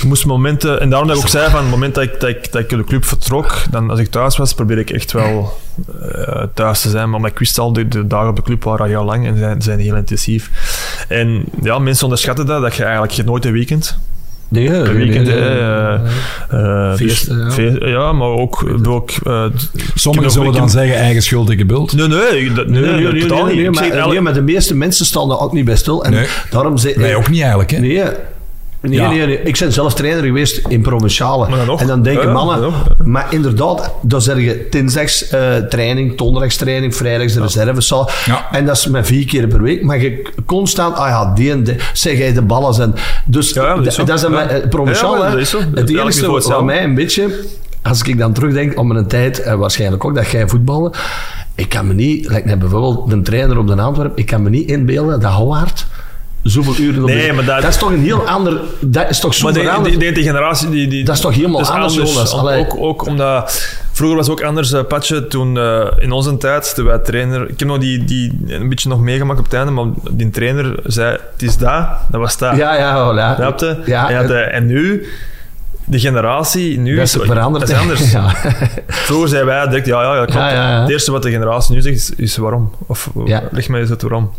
je 0.00 0.06
moest 0.06 0.26
momenten, 0.26 0.80
en 0.80 0.90
daarom 0.90 1.08
dat 1.08 1.16
ik 1.16 1.22
ook 1.22 1.28
zei 1.28 1.50
van 1.50 1.60
het 1.60 1.70
moment 1.70 1.94
dat 1.94 2.04
ik, 2.04 2.20
dat 2.20 2.28
ik, 2.28 2.52
dat 2.52 2.62
ik 2.62 2.68
de 2.68 2.84
club 2.84 3.04
vertrok, 3.04 3.54
dan 3.70 3.90
als 3.90 3.98
ik 3.98 4.10
thuis 4.10 4.36
was, 4.36 4.54
probeer 4.54 4.78
ik 4.78 4.90
echt 4.90 5.12
wel 5.12 5.58
uh, 6.02 6.42
thuis 6.54 6.80
te 6.80 6.90
zijn. 6.90 7.10
Maar 7.10 7.24
ik 7.24 7.38
wist 7.38 7.58
al, 7.58 7.72
de, 7.72 7.88
de 7.88 8.06
dagen 8.06 8.28
op 8.28 8.36
de 8.36 8.42
club 8.42 8.64
waren 8.64 8.86
heel 8.86 9.04
lang 9.04 9.26
en 9.26 9.38
zijn, 9.38 9.62
zijn 9.62 9.78
heel 9.78 9.96
intensief. 9.96 10.50
En 11.08 11.44
ja, 11.62 11.78
mensen 11.78 12.04
onderschatten 12.04 12.46
dat, 12.46 12.62
dat 12.62 12.74
je 12.74 12.82
eigenlijk 12.82 13.12
je 13.12 13.24
nooit 13.24 13.44
een 13.44 13.52
weekend. 13.52 13.98
Nee, 14.52 14.68
een 14.68 14.94
weekend, 14.94 15.26
nee, 15.26 15.40
nee, 15.40 15.58
uh, 15.58 15.98
uh, 16.52 16.94
feesten, 16.94 17.36
dus, 17.36 17.46
ja. 17.46 17.50
Feest, 17.50 17.76
ja. 17.80 18.12
maar 18.12 18.28
ook... 18.28 18.64
ook 18.88 19.10
uh, 19.26 19.44
Sommigen 19.94 20.30
zullen 20.30 20.52
dan 20.52 20.70
zeggen 20.70 20.96
eigen 20.96 21.22
schuld, 21.22 21.46
dikke 21.46 21.64
bult. 21.64 21.92
Nee, 21.92 22.08
nee, 22.08 22.52
dat, 22.52 22.68
nee, 22.68 22.80
nee, 22.80 22.92
nee, 22.92 23.12
nee, 23.12 23.20
totaal 23.20 23.44
nee, 23.44 23.54
niet. 23.54 23.80
nee, 23.80 23.90
maar, 23.90 24.08
nee, 24.08 24.20
maar 24.20 24.34
de 24.34 24.42
meeste 24.42 24.74
mensen 24.74 25.06
staan 25.06 25.30
er 25.30 25.38
ook 25.40 25.52
niet 25.52 25.64
bij 25.64 25.76
stil. 25.76 26.04
En 26.04 26.10
Nee. 26.12 26.26
daarom 26.50 26.76
zei, 26.76 26.94
Wij 26.96 27.14
ook 27.14 27.28
niet 27.28 27.40
eigenlijk, 27.40 27.70
hè? 27.70 27.78
Nee, 27.78 28.02
Nee, 28.82 29.00
Ja. 29.00 29.08
nee, 29.08 29.26
nee. 29.26 29.42
Ik 29.42 29.58
ben 29.58 29.72
zelf 29.72 29.94
trainer 29.94 30.24
geweest 30.24 30.66
in 30.68 30.82
provinciale. 30.82 31.48
Maar 31.48 31.58
dan 31.58 31.66
nog. 31.66 31.80
En 31.80 31.86
dan 31.86 32.02
denken 32.02 32.32
mannen... 32.32 32.72
Maar 33.04 33.26
inderdaad, 33.30 33.92
dan 34.02 34.22
zeg 34.22 34.36
je 34.36 34.66
dinsdags 34.70 35.28
eh, 35.28 35.56
training, 35.56 36.18
donderdags 36.18 36.56
training, 36.56 36.96
vrijdags 36.96 37.32
de 37.32 37.40
reservezaal. 37.40 38.10
Ja. 38.24 38.48
En 38.50 38.66
dat 38.66 38.76
is 38.76 38.86
met 38.86 39.06
vier 39.06 39.26
keer 39.26 39.46
per 39.46 39.62
week. 39.62 39.82
Maar 39.82 40.00
je 40.00 40.32
constant, 40.46 40.96
ah 40.96 41.08
ja, 41.08 41.32
die 41.34 41.50
en 41.50 41.62
die, 41.62 41.76
zeg 41.92 42.18
jij 42.18 42.32
de 42.32 42.42
ballen 42.42 42.74
zijn. 42.74 42.94
Dus 43.24 43.52
dat 43.52 43.86
is 43.86 43.96
dat 43.96 44.08
is 44.08 44.22
een 44.22 44.34
eh, 44.34 44.68
provinciaal. 44.68 45.24
Het 45.24 45.90
enige 45.90 46.30
wat 46.30 46.64
mij 46.64 46.84
een 46.84 46.94
beetje... 46.94 47.44
Als 47.82 48.02
ik 48.02 48.18
dan 48.18 48.32
terugdenk 48.32 48.78
om 48.78 48.90
een 48.90 49.06
tijd, 49.06 49.40
en 49.42 49.58
waarschijnlijk 49.58 50.04
ook, 50.04 50.14
dat 50.14 50.30
jij 50.30 50.48
voetballen. 50.48 50.92
Ik 51.54 51.68
kan 51.68 51.86
me 51.86 51.94
niet, 51.94 52.44
net 52.44 52.58
bijvoorbeeld 52.58 53.12
een 53.12 53.22
trainer 53.22 53.58
op 53.58 53.66
de 53.66 53.74
Antwerp, 53.74 54.18
ik 54.18 54.26
kan 54.26 54.42
me 54.42 54.50
niet 54.50 54.68
inbeelden 54.68 55.20
dat 55.20 55.32
Howard 55.32 55.86
zoveel 56.42 56.84
uren 56.84 57.02
op 57.02 57.08
Nee, 57.08 57.26
de- 57.26 57.32
maar 57.32 57.44
dat- 57.44 57.64
is 57.64 57.76
toch 57.76 57.90
een 57.90 58.02
heel 58.02 58.26
ander... 58.28 58.60
Dat 58.80 59.10
is 59.10 59.20
toch 59.20 59.34
zo 59.34 59.44
Maar 59.50 59.82
die, 59.82 59.96
die, 59.98 60.12
die 60.12 60.22
generatie... 60.24 60.70
Die, 60.70 60.88
die, 60.88 61.04
Dat 61.04 61.14
is 61.14 61.20
toch 61.20 61.34
helemaal 61.34 61.66
anders? 61.66 62.32
Om-. 62.32 62.48
Ook, 62.48 62.76
ook 62.78 63.06
omdat... 63.06 63.68
Vroeger 63.92 64.16
was 64.16 64.26
het 64.28 64.38
ook 64.40 64.44
anders, 64.46 64.72
uh, 64.72 64.80
Patje. 64.88 65.26
Toen 65.26 65.56
uh, 65.56 65.86
in 65.98 66.12
onze 66.12 66.36
tijd, 66.36 66.74
toen 66.74 66.84
wij 66.84 66.98
trainer... 66.98 67.42
Ik 67.48 67.58
heb 67.58 67.68
nog 67.68 67.78
die, 67.78 68.04
die 68.04 68.38
een 68.46 68.68
beetje 68.68 68.88
nog 68.88 69.00
meegemaakt 69.00 69.38
op 69.38 69.44
het 69.44 69.54
einde, 69.54 69.70
maar 69.72 69.86
die 70.10 70.30
trainer 70.30 70.74
zei, 70.84 71.10
het 71.32 71.42
is 71.42 71.56
dat, 71.56 71.86
dat 72.10 72.20
was 72.20 72.38
dat. 72.38 72.56
Ja, 72.56 72.74
ja, 72.76 73.12
voilà. 73.12 73.36
Snapte? 73.36 73.78
Ja, 73.86 74.08
en, 74.08 74.14
ja, 74.14 74.22
de- 74.26 74.34
en 74.38 74.66
nu... 74.66 75.06
De 75.84 75.98
generatie 76.00 76.78
nu 76.78 76.96
Dat 76.96 77.04
is 77.06 77.16
is, 77.16 77.22
veranderd. 77.26 77.68
is 77.68 77.76
anders. 77.76 78.10
Ja. 78.12 78.34
Vroeger 78.86 79.28
zeiden 79.28 79.48
wij 79.54 79.66
direct, 79.68 79.86
ja, 79.86 80.02
ja, 80.02 80.14
ja, 80.14 80.24
klopt. 80.24 80.32
Ja, 80.40 80.50
ja, 80.52 80.70
ja. 80.70 80.80
Het 80.80 80.90
eerste 80.90 81.10
wat 81.12 81.22
de 81.22 81.30
generatie 81.30 81.74
nu 81.74 81.80
zegt, 81.80 81.96
is, 81.96 82.10
is 82.16 82.36
waarom. 82.36 82.72
Of 82.86 83.10
leg 83.50 83.68
mij 83.68 83.80
eens 83.80 83.90
uit 83.90 84.02
waarom. 84.02 84.30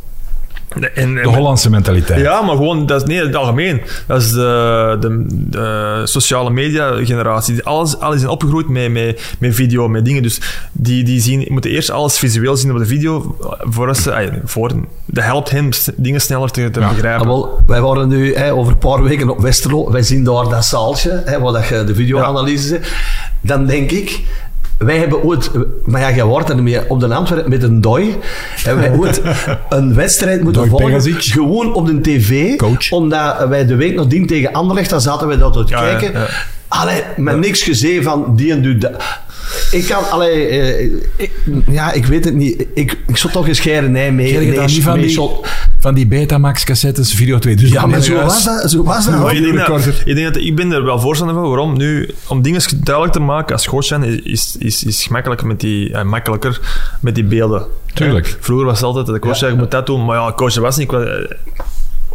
En, 0.94 1.16
De 1.16 1.28
Hollandse 1.28 1.70
mentaliteit. 1.70 2.20
Ja, 2.20 2.42
maar 2.42 2.56
gewoon, 2.56 2.86
dat 2.86 3.02
is 3.02 3.08
niet 3.08 3.20
het 3.20 3.36
algemeen. 3.36 3.82
Dat 4.08 4.22
is 4.22 4.32
de, 4.32 4.98
de, 5.00 5.26
de 5.30 6.02
sociale 6.04 6.50
media 6.50 7.06
generatie. 7.06 7.54
Die 7.54 7.64
Alles, 7.64 8.00
alles 8.00 8.20
zijn 8.20 8.32
opgegroeid 8.32 8.68
met, 8.70 8.92
met, 8.92 9.36
met 9.40 9.56
video, 9.56 9.88
met 9.88 10.06
dingen. 10.06 10.24
Dus 10.24 10.42
die, 10.72 11.04
die 11.04 11.22
zien, 11.22 11.46
moeten 11.50 11.72
eerst 11.72 11.90
alles 11.90 12.18
visueel 12.18 12.56
zien 12.58 12.72
op 12.72 12.78
de 12.78 12.86
video. 12.86 13.38
Voor 13.60 13.96
ze, 13.96 14.32
voor, 14.46 14.72
dat 15.06 15.24
helpt 15.24 15.50
hen 15.50 15.70
dingen 15.96 16.22
sneller 16.22 16.52
te, 16.52 16.70
te 16.72 16.80
Ja. 16.80 16.88
begrijpen. 16.90 17.22
Ah, 17.22 17.28
wel, 17.28 17.60
wij 17.68 17.82
waren 17.82 18.08
nu 18.08 18.36
hè, 18.36 18.54
over 18.54 18.72
een 18.72 18.78
paar 18.78 19.04
weken 19.04 19.30
op 19.30 19.40
Westerlo. 19.40 19.92
Wij 19.92 20.02
zien 20.04 20.24
daar 20.24 20.50
dat 20.50 20.66
zaaltje, 20.66 21.22
hè, 21.26 21.40
waar 21.40 21.54
dat 21.54 21.68
je 21.68 21.84
de 21.84 21.96
videoanalyse 21.96 22.68
zit. 22.68 22.92
Dan 23.42 23.66
denk 23.66 23.92
ik... 23.92 24.22
Wij 24.78 24.98
hebben 24.98 25.24
ooit, 25.24 25.52
maar 25.86 26.02
ja, 26.02 26.12
jij 26.16 26.24
wordt 26.24 26.50
er 26.50 26.56
niet 26.56 26.64
meer 26.64 26.86
op 26.88 27.00
de 27.00 27.14
Antwerpen 27.14 27.50
met 27.50 27.64
een 27.64 27.82
dooi. 27.82 28.16
Hebben 28.64 28.90
wij 28.90 29.00
ooit 29.00 29.22
een 29.70 29.96
wedstrijd 29.96 30.44
moeten 30.44 30.68
volgen. 30.68 30.88
Pegasic. 30.88 31.24
Gewoon 31.24 31.74
op 31.74 31.86
de 31.86 32.02
tv. 32.02 32.56
Coach. 32.56 32.92
Omdat 32.92 33.48
wij 33.48 33.66
de 33.66 33.76
week 33.76 33.96
nadien 33.96 34.28
tegen 34.28 34.54
Anderlecht, 34.54 34.90
dan 34.90 35.02
zaten 35.02 35.28
wij 35.28 35.38
dat 35.38 35.54
te 35.54 35.64
Ja, 35.66 35.80
kijken. 35.80 36.20
ja. 36.20 36.28
Allee, 36.68 37.02
met 37.18 37.38
niks 37.38 37.62
gezien 37.62 38.04
van 38.04 38.36
die 38.36 38.52
en 38.52 38.80
dat. 38.80 38.92
Ik 39.72 39.86
kan, 39.88 40.10
allee, 40.10 40.48
eh, 40.48 40.92
ik, 41.16 41.32
ja, 41.72 41.92
ik 41.92 42.06
weet 42.06 42.26
het 42.26 42.34
niet. 42.34 42.66
Ik, 42.74 42.98
ik 43.08 43.18
zou 43.18 43.34
toch 43.34 43.48
eens 43.48 43.60
nee, 43.92 44.12
mee. 44.12 44.34
Je 44.34 44.40
nee, 44.40 44.60
niet 44.60 44.84
van 44.84 44.94
mee 44.94 45.02
die, 45.06 45.12
shot- 45.12 45.48
van 45.84 45.94
die 45.94 46.08
Betamax 46.08 46.64
cassettes, 46.64 47.14
video 47.14 47.40
2? 47.40 47.56
Dus 47.56 47.70
Ja, 47.70 47.86
maar 47.86 48.02
zo 48.02 48.14
was 48.16 48.44
dat. 48.44 48.72
Zo 48.72 48.84
was 48.84 49.06
dat. 49.06 49.20
Maar 49.20 49.36
ik, 49.36 49.44
denk 49.44 49.68
dat, 49.68 49.86
ik 50.06 50.16
denk 50.16 50.34
dat 50.34 50.44
ik 50.44 50.56
ben 50.56 50.72
er 50.72 50.84
wel 50.84 51.00
voorstander 51.00 51.36
van. 51.36 51.48
Waarom? 51.48 51.78
Nu, 51.78 52.10
om 52.28 52.42
dingen 52.42 52.62
duidelijk 52.84 53.14
te 53.16 53.20
maken 53.20 53.56
als 53.56 53.68
coach 53.68 53.84
zijn, 53.84 54.24
is, 54.26 54.56
is, 54.60 54.84
is 54.84 55.04
gemakkelijker 55.04 55.48
met 55.48 55.60
die, 55.60 55.94
eh, 55.94 56.04
makkelijker 56.04 56.60
met 57.00 57.16
die 57.16 57.24
beelden. 57.24 57.66
Tuurlijk. 57.94 58.38
Vroeger 58.40 58.66
was 58.66 58.76
het 58.76 58.86
altijd 58.86 59.06
dat 59.06 59.16
de 59.16 59.22
coach 59.22 59.38
zei, 59.38 59.52
je 59.52 59.58
moet 59.58 59.72
dat 59.72 59.86
doen. 59.86 60.06
Maar 60.06 60.18
ja, 60.20 60.34
coach 60.34 60.56
was 60.56 60.78
niet... 60.78 60.92
ik 60.92 60.98
was- 60.98 61.08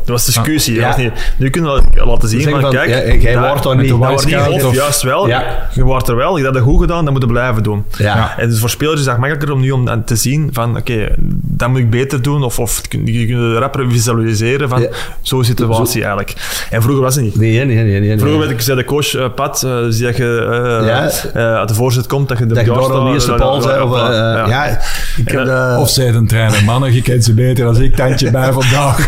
was 0.08 0.24
discussie. 0.24 0.74
Ja. 0.74 0.80
dat 0.80 0.88
was 0.88 1.04
niet, 1.04 1.12
nu 1.36 1.50
kunnen 1.50 1.74
we 1.74 2.04
laten 2.04 2.28
zien 2.28 2.42
van, 2.42 2.60
van, 2.60 2.70
kijk... 2.70 2.88
ja, 2.88 3.14
jij 3.14 3.32
daar- 3.34 3.48
wordt 3.48 3.62
daar 3.62 3.76
met 3.76 3.84
niet. 3.84 4.00
Dat 4.00 4.08
wordt 4.08 4.26
niet, 4.26 4.36
of 4.36 4.64
of- 4.64 4.74
juist 4.74 5.02
wel. 5.02 5.26
Ja. 5.28 5.68
Je 5.72 5.82
wordt 5.84 6.08
er 6.08 6.16
wel, 6.16 6.36
je 6.36 6.42
hebt 6.42 6.54
dat 6.54 6.62
goed 6.64 6.80
gedaan, 6.80 7.04
dat 7.04 7.12
moet 7.12 7.22
je 7.22 7.28
blijven 7.28 7.62
doen. 7.62 7.84
Ja. 7.98 8.34
En 8.38 8.48
dus 8.48 8.60
voor 8.60 8.70
spelers 8.70 9.00
is 9.00 9.06
dat 9.06 9.18
makkelijker 9.18 9.52
om 9.52 9.60
nu 9.60 9.70
om 9.70 10.04
te 10.04 10.16
zien 10.16 10.48
van, 10.52 10.76
oké, 10.76 11.08
dat 11.42 11.68
moet 11.68 11.78
ik 11.78 11.90
beter 11.90 12.22
doen. 12.22 12.42
Of, 12.42 12.58
of 12.58 12.80
je 13.04 13.26
kunt 13.26 13.56
rapper 13.58 13.90
visualiseren 13.90 14.68
van, 14.68 14.80
Ja. 14.80 14.88
zo'n 15.22 15.44
situatie 15.44 16.00
eigenlijk. 16.00 16.34
En 16.70 16.82
vroeger 16.82 17.02
was 17.02 17.14
het 17.14 17.24
niet. 17.24 17.36
Nee, 17.36 17.64
nee, 17.64 17.64
nee. 17.76 17.84
nee, 17.84 18.00
nee. 18.00 18.18
Vroeger 18.18 18.38
werd 18.38 18.50
ik, 18.50 18.60
zei 18.60 18.76
de 18.76 18.84
coach, 18.84 19.14
eh, 19.14 19.24
Pat, 19.34 19.62
eh, 19.62 19.76
zie 19.88 20.04
dat 20.04 20.16
je 20.16 20.48
eh, 20.80 20.86
Ja. 20.86 21.10
eh, 21.34 21.54
uit 21.58 21.68
de 21.68 21.74
voorzet 21.74 22.06
komt, 22.06 22.28
dat 22.28 22.38
je 22.38 22.46
de 22.46 22.54
dat 22.54 22.68
op 22.68 22.74
de 22.78 22.82
staat, 22.84 23.12
eerste. 23.12 23.32
Of, 23.32 23.38
dat- 25.44 25.78
Of 25.78 25.90
zei 25.90 26.08
een 26.16 26.26
trainer, 26.26 26.64
mannen, 26.64 26.92
je 26.94 27.02
kent 27.02 27.24
ze 27.24 27.34
beter 27.34 27.64
dan 27.64 27.82
ik, 27.82 27.96
tandje 27.96 28.30
bij 28.30 28.52
vandaag. 28.52 29.06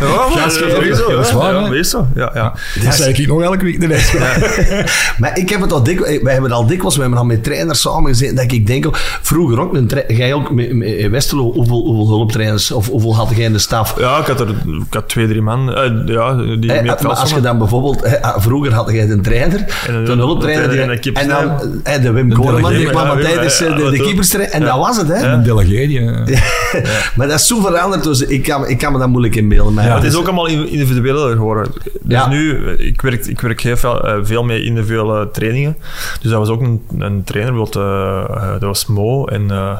Eh, 0.91 0.97
sowieso, 0.99 1.17
dat 1.17 1.25
is 1.27 1.31
ja. 1.33 1.37
waar, 1.37 1.75
Ja, 1.77 1.83
zo. 1.83 2.07
Ja, 2.15 2.31
ja. 2.35 2.55
Dat 2.85 2.95
zei 2.95 3.13
ik 3.15 3.27
nog 3.27 3.43
elke 3.43 3.65
week. 3.65 3.79
Nee, 3.79 3.89
nee. 3.89 3.99
Maar 5.19 5.39
ik 5.39 5.49
heb 5.51 5.61
het 5.61 5.73
al 5.73 5.83
dikwijls, 5.83 6.23
wij 6.23 6.33
hebben 6.33 6.53
al 6.53 6.67
dikwijls, 6.67 6.95
we 6.95 7.01
hebben 7.01 7.19
al 7.19 7.25
met 7.25 7.45
trainers 7.45 7.81
samen 7.81 8.11
gezeten, 8.11 8.37
dat 8.37 8.53
ik 8.53 8.67
denk, 8.67 8.87
vroeger 9.23 9.61
ook, 9.61 9.77
jij 10.09 10.33
ook 10.35 10.51
met, 10.51 10.73
met 10.73 10.89
in 10.89 11.11
Westerlo, 11.11 11.53
hoeveel, 11.53 11.83
hoeveel 11.85 12.17
hulptrainers, 12.17 12.71
of 12.71 12.87
hoeveel 12.89 13.17
had 13.17 13.29
jij 13.37 13.45
in 13.45 13.53
de 13.53 13.59
staf? 13.59 13.95
Ja, 13.99 14.19
ik 14.19 14.27
had 14.27 14.41
er 14.41 14.49
ik 14.49 14.95
had 14.95 15.09
twee, 15.09 15.29
drie 15.29 15.43
man. 15.43 15.75
eh, 15.75 15.83
ja, 16.07 16.35
die 16.35 16.73
het 16.73 16.85
maar 16.87 16.99
veld 16.99 17.19
als 17.19 17.31
je 17.31 17.41
dan 17.41 17.59
bijvoorbeeld, 17.59 18.21
ah, 18.23 18.35
vroeger 18.39 18.73
had 18.75 18.91
jij 18.91 19.09
een 19.11 19.23
trainer, 19.23 19.65
En 19.87 19.95
een 19.95 20.11
een 20.11 20.19
hulptrainer, 20.19 20.71
die- 21.01 21.13
en 21.13 21.29
dan 21.29 22.03
de 22.03 22.11
Wim 22.13 22.33
Koreman, 22.33 22.73
die 22.73 22.87
kwam 22.91 23.19
ja, 23.19 23.25
tijdens 23.25 23.61
eh, 23.61 23.77
de, 23.77 23.91
de 23.91 23.97
keeperstrainer, 24.03 24.55
en 24.55 24.61
ja. 24.61 24.67
dat 24.67 24.77
was 24.79 24.97
het, 24.97 25.09
hè. 25.09 25.27
Een 25.33 25.43
delegeer 25.43 25.89
je. 25.91 26.39
Maar 27.17 27.29
dat 27.29 27.41
is 27.41 27.47
zo 27.47 27.61
veranderd, 27.61 28.03
dus 28.03 28.21
ik 28.21 28.43
kan, 28.43 28.69
ik 28.69 28.79
kan 28.79 28.93
me 28.93 28.99
dat 28.99 29.09
moeilijk 29.09 29.37
inbeelden. 29.37 29.75
Maar 29.75 29.85
Ja, 29.87 29.95
Het 29.95 30.05
is 30.05 30.15
ook 30.17 30.25
allemaal 30.25 30.49
individueler 30.81 31.37
geworden. 31.37 31.73
Dus 31.83 32.19
Ja. 32.19 32.29
nu, 32.29 32.71
ik 32.71 33.01
werk, 33.01 33.27
ik 33.27 33.41
werk 33.41 33.61
heel 33.61 33.77
veel, 33.77 34.05
eh, 34.07 34.19
veel 34.23 34.45
met 34.45 34.61
individuele 34.63 35.29
trainingen. 35.33 35.77
Dus 36.21 36.31
dat 36.31 36.39
was 36.39 36.49
ook 36.49 36.61
een, 36.61 36.83
een 36.99 37.25
trainer, 37.25 37.55
bijvoorbeeld, 37.55 37.87
eh, 37.87 38.37
eh, 38.37 38.51
dat 38.53 38.61
was 38.63 38.87
Mo. 38.87 39.27
En 39.27 39.51
eh, 39.51 39.77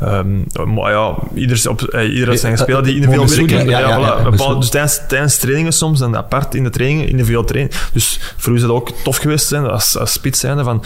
ehm, 0.00 0.74
maar 0.74 0.92
ja, 0.92 1.14
ieder, 1.34 1.70
op, 1.70 1.80
ieder 2.10 2.28
had 2.28 2.38
zijn 2.38 2.58
speler 2.58 2.82
die 2.82 2.94
individueel 2.94 3.28
werken. 3.46 3.68
Ja, 3.68 3.98
voilà. 3.98 4.30
Bepaald- 4.30 4.60
dus 4.60 4.70
tijdens, 4.70 5.00
tijdens 5.08 5.38
trainingen 5.38 5.72
soms, 5.72 5.98
dan 5.98 6.16
apart 6.16 6.54
in 6.54 6.64
de 6.64 6.70
trainingen, 6.70 7.08
individueel 7.08 7.44
trainen. 7.44 7.72
Dus 7.92 8.20
voor 8.36 8.52
u 8.52 8.56
is 8.56 8.60
dat 8.62 8.70
ook 8.70 8.90
tof 9.04 9.16
geweest 9.16 9.46
zijn, 9.46 9.66
als, 9.66 9.98
als 9.98 10.12
spits 10.12 10.40
zijnde, 10.40 10.64
van 10.64 10.84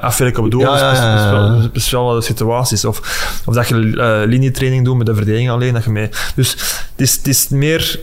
afwerken 0.00 0.38
op 0.38 0.44
het 0.44 0.52
doel, 0.52 0.60
Ja, 0.62 0.76
speciale- 0.94 1.62
speciale 1.72 2.20
situaties. 2.22 2.84
Of, 2.84 2.98
of 3.44 3.54
dat 3.54 3.68
je 3.68 3.74
linietraining 4.26 4.84
doet 4.84 4.96
met 4.96 5.06
de 5.06 5.14
verdediging 5.14 5.50
alleen. 5.50 5.74
Dat 5.74 5.84
je 5.84 5.90
mee, 5.90 6.08
dus 6.34 6.50
het 6.50 6.90
is, 6.96 7.16
het 7.16 7.26
is 7.26 7.48
meer... 7.48 7.98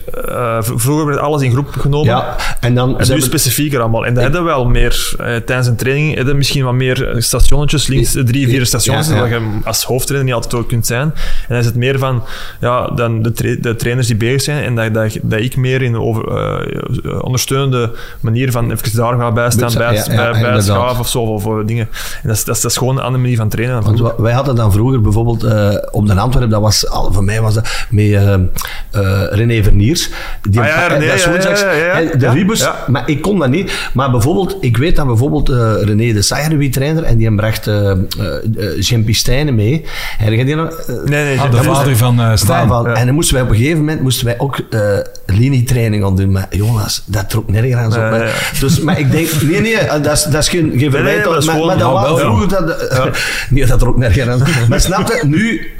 vroeger 0.88 1.06
werd 1.06 1.18
alles 1.18 1.42
in 1.42 1.50
groep 1.52 1.68
genomen. 1.78 2.06
ja, 2.06 2.36
en 2.60 2.74
dan 2.74 2.98
En 3.00 3.08
nu 3.08 3.14
we- 3.14 3.20
specifieker 3.22 3.80
allemaal. 3.80 4.06
En 4.06 4.14
dat 4.14 4.22
hebben 4.22 4.40
we 4.42 4.46
wel 4.48 4.64
meer 4.64 5.14
eh, 5.18 5.36
tijdens 5.36 5.66
een 5.66 5.76
training. 5.76 6.14
Hebben 6.14 6.36
misschien 6.36 6.64
wat 6.64 6.74
meer 6.74 7.08
eh, 7.08 7.20
stationnetjes, 7.20 7.86
links 7.86 8.12
drie, 8.24 8.48
vier 8.48 8.66
stations, 8.66 9.08
Ja, 9.08 9.14
ja. 9.14 9.20
dat 9.20 9.28
je 9.30 9.40
als 9.64 9.84
hoofdtrainer 9.84 10.24
niet 10.26 10.34
altijd 10.42 10.62
ook 10.62 10.68
kunt 10.68 10.86
zijn. 10.86 11.02
En 11.02 11.14
dan 11.48 11.58
is 11.58 11.64
het 11.66 11.74
meer 11.74 11.98
van 11.98 12.24
ja, 12.60 12.86
dan 12.86 13.22
de, 13.22 13.32
tra- 13.32 13.56
de 13.60 13.76
trainers 13.76 14.06
die 14.06 14.16
bezig 14.16 14.42
zijn 14.42 14.64
en 14.64 14.74
dat, 14.74 14.94
dat, 14.94 15.18
dat 15.22 15.40
ik 15.40 15.56
meer 15.56 15.82
in 15.82 15.96
over, 15.98 16.28
eh, 16.28 17.22
ondersteunende 17.24 17.92
manier 18.20 18.50
van 18.52 18.70
even 18.72 18.96
daar 18.96 19.18
gaan 19.18 19.34
bijstaan, 19.34 19.72
bij, 19.74 19.94
ja, 20.08 20.30
bij, 20.40 20.60
schaven 20.60 21.00
of 21.00 21.08
zo, 21.08 21.20
of 21.20 21.44
dingen. 21.66 21.88
En 22.22 22.28
dat 22.28 22.36
is, 22.36 22.44
dat, 22.44 22.56
is, 22.56 22.62
dat 22.62 22.70
is 22.70 22.76
gewoon 22.76 22.96
een 22.96 23.02
andere 23.02 23.22
manier 23.22 23.36
van 23.36 23.48
trainen. 23.48 23.82
Want 23.82 23.96
vroeger. 23.98 24.22
wij 24.22 24.32
hadden 24.32 24.54
dan 24.56 24.72
vroeger 24.72 25.00
bijvoorbeeld 25.00 25.42
eh, 25.44 25.74
op 25.90 26.06
de 26.06 26.14
Antwerpen, 26.14 26.50
dat 26.50 26.60
was, 26.60 26.88
al, 26.88 27.12
voor 27.12 27.24
mij 27.24 27.40
was 27.40 27.54
dat 27.54 27.86
met 27.90 28.12
eh, 28.12 29.22
René 29.30 29.62
Verniers. 29.62 30.10
Die 30.48 30.60
Ah 30.60 30.66
ja, 30.68 30.86
René, 30.86 31.06
dat 31.06 31.14
is 31.14 31.24
ja, 31.24 31.30
woensdags, 31.30 31.60
ja, 31.60 31.72
ja, 31.72 31.84
ja. 31.84 31.94
hè, 31.94 32.16
De 32.16 32.26
Ja, 32.26 32.32
Ribus, 32.32 32.60
ja. 32.60 32.84
maar 32.86 33.02
ik 33.06 33.22
kon 33.22 33.38
dat 33.38 33.48
niet. 33.48 33.72
Maar 33.92 34.10
bijvoorbeeld, 34.10 34.56
ik 34.60 34.76
weet 34.76 34.96
dat 34.96 35.06
bijvoorbeeld 35.06 35.48
eh, 35.48 35.72
René 35.82 36.12
de 36.12 36.22
Sagerowie 36.22 36.68
trainer 36.68 37.02
en 37.02 37.16
die 37.16 37.34
bracht 37.34 37.66
eh, 37.66 37.92
Jean 38.80 39.04
Pistijnen 39.04 39.54
mee. 39.54 39.84
En 40.18 40.46
die 40.46 40.54
nog, 40.54 40.86
Nee, 41.04 41.24
nee, 41.24 41.40
Ah, 41.40 41.50
de 41.50 41.62
vader 41.62 41.96
van 41.96 42.38
Stijn. 42.38 42.70
En 42.70 43.06
dan 43.06 43.14
moesten 43.14 43.34
wij 43.34 43.42
op 43.44 43.50
een 43.50 43.56
gegeven 43.56 43.78
moment 43.78 44.00
moesten 44.00 44.26
wij 44.26 44.38
ook 44.38 44.60
linietraining 45.26 46.02
gaan 46.02 46.16
doen. 46.16 46.32
Maar 46.32 46.46
Jonas, 46.50 47.02
dat 47.06 47.30
trok 47.30 47.50
nergens 47.50 47.74
aan 47.74 47.92
zo. 47.92 48.00
Ja, 48.00 48.10
Maar-. 48.10 48.56
Dus, 48.60 48.80
maar 48.80 48.98
ik 48.98 49.10
denk, 49.10 49.28
nee, 49.42 49.60
nee, 49.60 49.76
dat 50.02 50.12
is, 50.12 50.22
dat 50.22 50.42
is 50.42 50.48
geen, 50.48 50.72
geen 50.76 50.90
verwijt. 50.90 51.16
nee, 51.16 51.26
maar 51.26 51.56
dat 51.56 51.66
maar, 51.66 51.78
dat 51.78 51.92
was 51.92 52.20
vroeger 52.20 52.48
dat... 52.48 52.76
Nee, 53.50 53.66
dat 53.66 53.78
trok 53.78 53.96
nergens 53.96 54.28
aan. 54.28 54.42
Maar 54.68 54.80
snap 54.80 55.08
je, 55.08 55.26
nu... 55.26 55.70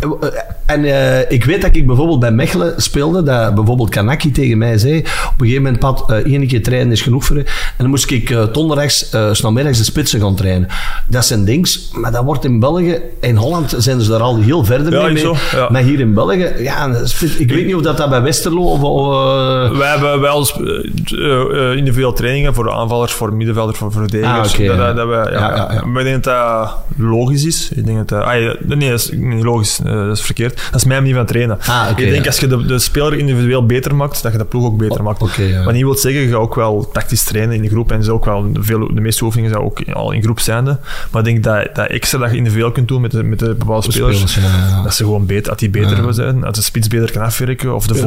En 0.67 0.85
ik 1.29 1.45
weet 1.45 1.63
dat 1.63 1.77
ik 1.77 1.87
bijvoorbeeld 1.87 2.21
bij 2.21 2.31
Mechelen 2.31 2.75
speelde, 2.77 3.23
dat 3.23 3.55
bijvoorbeeld 3.55 3.91
Kanaki 3.91 4.33
tegen 4.33 4.59
mij 4.59 4.78
zei, 4.79 4.99
op 4.99 5.05
een 5.05 5.47
gegeven 5.47 5.63
moment, 5.63 5.79
Pat, 5.79 6.05
eh 6.11 6.17
één 6.17 6.47
keer 6.47 6.63
trainen 6.63 6.93
is 6.93 7.03
genoeg 7.03 7.25
voor 7.25 7.37
je. 7.37 7.43
En 7.45 7.51
dan 7.77 7.89
moest 7.89 8.11
ik 8.11 8.31
uh, 8.31 8.43
donderdags, 8.53 9.15
uh, 9.15 9.29
snelmiddags 9.33 9.79
de 9.79 9.85
spitsen 9.85 10.21
gaan 10.21 10.35
trainen. 10.35 10.69
Dat 11.07 11.25
zijn 11.25 11.45
dings, 11.45 11.91
maar 11.93 12.13
dat 12.13 12.25
wordt 12.25 12.45
in 12.45 12.61
België, 12.61 13.01
in 13.21 13.37
Holland 13.37 13.75
zijn 13.79 14.01
ze 14.01 14.11
daar 14.11 14.21
al 14.21 14.41
heel 14.41 14.65
verder 14.65 14.93
Ja, 14.93 15.03
mee. 15.07 15.19
zo, 15.19 15.37
ja. 15.53 15.69
Maar 15.71 15.83
hier 15.83 16.01
in 16.01 16.15
België, 16.15 16.53
ja, 16.59 17.05
spits- 17.07 17.37
ik 17.37 17.51
weet 17.51 17.67
niet 17.67 17.75
of 17.75 17.83
dat, 17.83 17.97
dat 17.97 18.11
bij 18.11 18.23
Westerlo 18.23 18.63
of... 18.63 18.79
eh, 18.83 19.79
Wij 19.79 19.89
hebben 19.91 20.21
wel 20.21 20.47
eh, 20.49 21.71
eh, 21.71 21.77
individuele 21.77 22.13
trainingen 22.13 22.55
voor 22.55 22.73
aanvallers, 22.73 23.13
voor 23.13 23.33
middenvelders, 23.33 23.79
voor 23.79 23.93
verdedigers. 23.93 24.53
Ah, 24.53 24.67
dat, 24.67 24.77
ja. 24.77 24.93
dat, 24.93 25.29
ja. 25.33 25.83
Maar 25.87 26.03
ik 26.03 26.09
denk 26.09 26.25
dat 26.25 26.35
dat 26.35 26.75
logisch 26.97 27.45
is. 27.45 27.71
Ik 27.75 27.87
denk 27.87 28.09
dat, 28.09 28.23
ah, 28.23 28.33
nee, 28.67 28.89
dat 28.91 29.01
is 29.01 29.11
niet 29.13 29.45
logisch. 29.45 29.81
eh, 29.85 29.93
dat 30.07 30.17
is 30.17 30.23
verkeerd. 30.23 30.55
Dat 30.71 30.81
is 30.81 30.85
mijn 30.85 31.01
manier 31.01 31.15
van 31.17 31.27
trainen. 31.27 31.59
Ah, 31.67 31.87
ik 31.97 32.11
denk 32.11 32.27
als 32.27 32.41
je 32.41 32.47
de, 32.47 32.67
de 32.67 32.79
speler 32.79 33.19
individueel 33.19 33.67
beter 33.67 33.95
maakt, 33.95 34.23
dat 34.23 34.33
je 34.33 34.39
de 34.39 34.45
ploeg 34.45 34.68
ook 34.73 34.79
beter 34.79 34.99
Oh, 34.99 35.05
maakt. 35.05 35.23
oké, 35.23 35.43
ja. 35.43 35.65
Wat 35.65 35.73
niet 35.75 35.83
wil 35.83 35.97
zeggen, 35.97 36.21
je 36.23 36.29
gaat 36.29 36.37
ook 36.37 36.55
wel 36.55 36.89
tactisch 36.93 37.23
trainen 37.25 37.57
in 37.57 37.63
de 37.63 37.69
groep. 37.69 37.93
En 37.93 38.05
zo 38.05 38.13
ook 38.13 38.25
wel 38.25 38.51
veel, 38.55 38.95
de 38.95 39.01
meeste 39.01 39.25
oefeningen 39.25 39.51
zijn 39.51 39.63
ook 39.63 39.83
al 39.93 40.13
in 40.13 40.23
groep 40.23 40.41
zijnde. 40.41 40.79
Maar 41.11 41.27
ik 41.27 41.29
denk 41.33 41.45
dat, 41.45 41.75
dat 41.75 41.87
extra 41.87 42.19
dat 42.19 42.31
je 42.31 42.37
individueel 42.37 42.73
kunt 42.73 42.89
doen 42.89 43.01
met 43.01 43.11
de, 43.11 43.23
met 43.23 43.39
de 43.39 43.55
bepaalde 43.55 43.93
spelers, 43.93 44.17
spelers, 44.31 44.53
ja, 44.53 44.77
ja. 44.77 44.83
dat 44.83 44.95
ze 44.95 45.05
gewoon 45.05 45.27
beter, 45.27 45.43
dat 45.51 45.59
die 45.59 45.71
beter 45.71 46.05
Ja. 46.05 46.13
zijn, 46.13 46.41
dat 46.41 46.55
de 46.55 46.63
spits 46.63 46.89
beter 46.89 47.11
kan 47.13 47.23
afwerken, 47.23 47.75
of 47.75 47.87
de 47.87 47.95
Ja, 47.99 48.05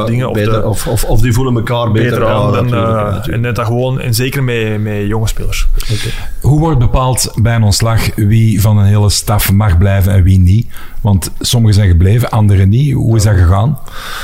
of 0.00 0.06
dingen, 0.06 0.28
of 0.28 0.34
beter, 0.34 0.52
de, 0.52 0.64
of, 0.64 0.86
of, 0.86 1.04
of 1.04 1.20
die 1.20 1.32
voelen 1.32 1.54
elkaar 1.56 1.90
beter, 1.92 2.26
aan. 2.26 2.52
dan, 2.52 2.64
natuurlijk, 2.68 3.26
eh, 3.26 3.34
en 3.34 3.42
dat 3.42 3.56
dat 3.56 3.66
gewoon, 3.66 4.00
en 4.00 4.14
zeker 4.14 4.42
met, 4.42 4.80
met 4.82 5.06
jonge 5.06 5.28
spelers. 5.28 5.68
Hoe 6.40 6.58
wordt 6.60 6.78
bepaald 6.78 7.32
bij 7.34 7.54
een 7.54 7.62
ontslag 7.62 8.14
wie 8.14 8.60
van 8.60 8.78
een 8.78 8.86
hele 8.86 9.10
staf 9.10 9.52
mag 9.52 9.78
blijven 9.78 10.12
en 10.12 10.22
wie 10.22 10.38
niet? 10.38 10.66
Want 11.00 11.30
sommigen 11.40 11.74
zijn 11.74 11.88
gebleven, 11.88 12.30
anderen 12.30 12.68
niet. 12.68 12.92
Hoe 12.92 13.16
is 13.16 13.22
dat 13.22 13.34
gegaan? 13.34 13.78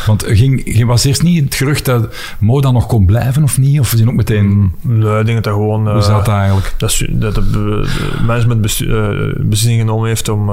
Want 0.07 0.25
ging, 0.27 0.63
ging- 0.65 0.87
was 0.87 1.05
eerst 1.05 1.23
niet 1.23 1.45
het 1.45 1.55
gerucht 1.55 1.85
dat 1.85 2.15
Mo 2.39 2.61
dan 2.61 2.73
nog 2.75 2.87
kon 2.87 3.07
blijven 3.07 3.43
of 3.43 3.59
niet? 3.59 3.81
Of 3.81 3.89
zijn 3.97 4.09
ook 4.09 4.15
meteen... 4.15 4.73
Nee, 4.81 5.19
ik 5.19 5.27
denk 5.27 5.35
dat 5.35 5.45
dat 5.45 5.53
gewoon... 5.53 5.89
Hoe 5.89 5.97
eh, 5.97 6.03
zat 6.03 6.25
dat 6.25 6.35
eigenlijk? 6.35 6.75
dat, 6.79 7.03
dat 7.13 7.35
de, 7.35 7.43
de 7.53 7.89
management 8.27 8.65
eh, 8.65 9.09
beslissing 9.47 9.81
genomen 9.81 10.09
heeft 10.09 10.29
om... 10.29 10.51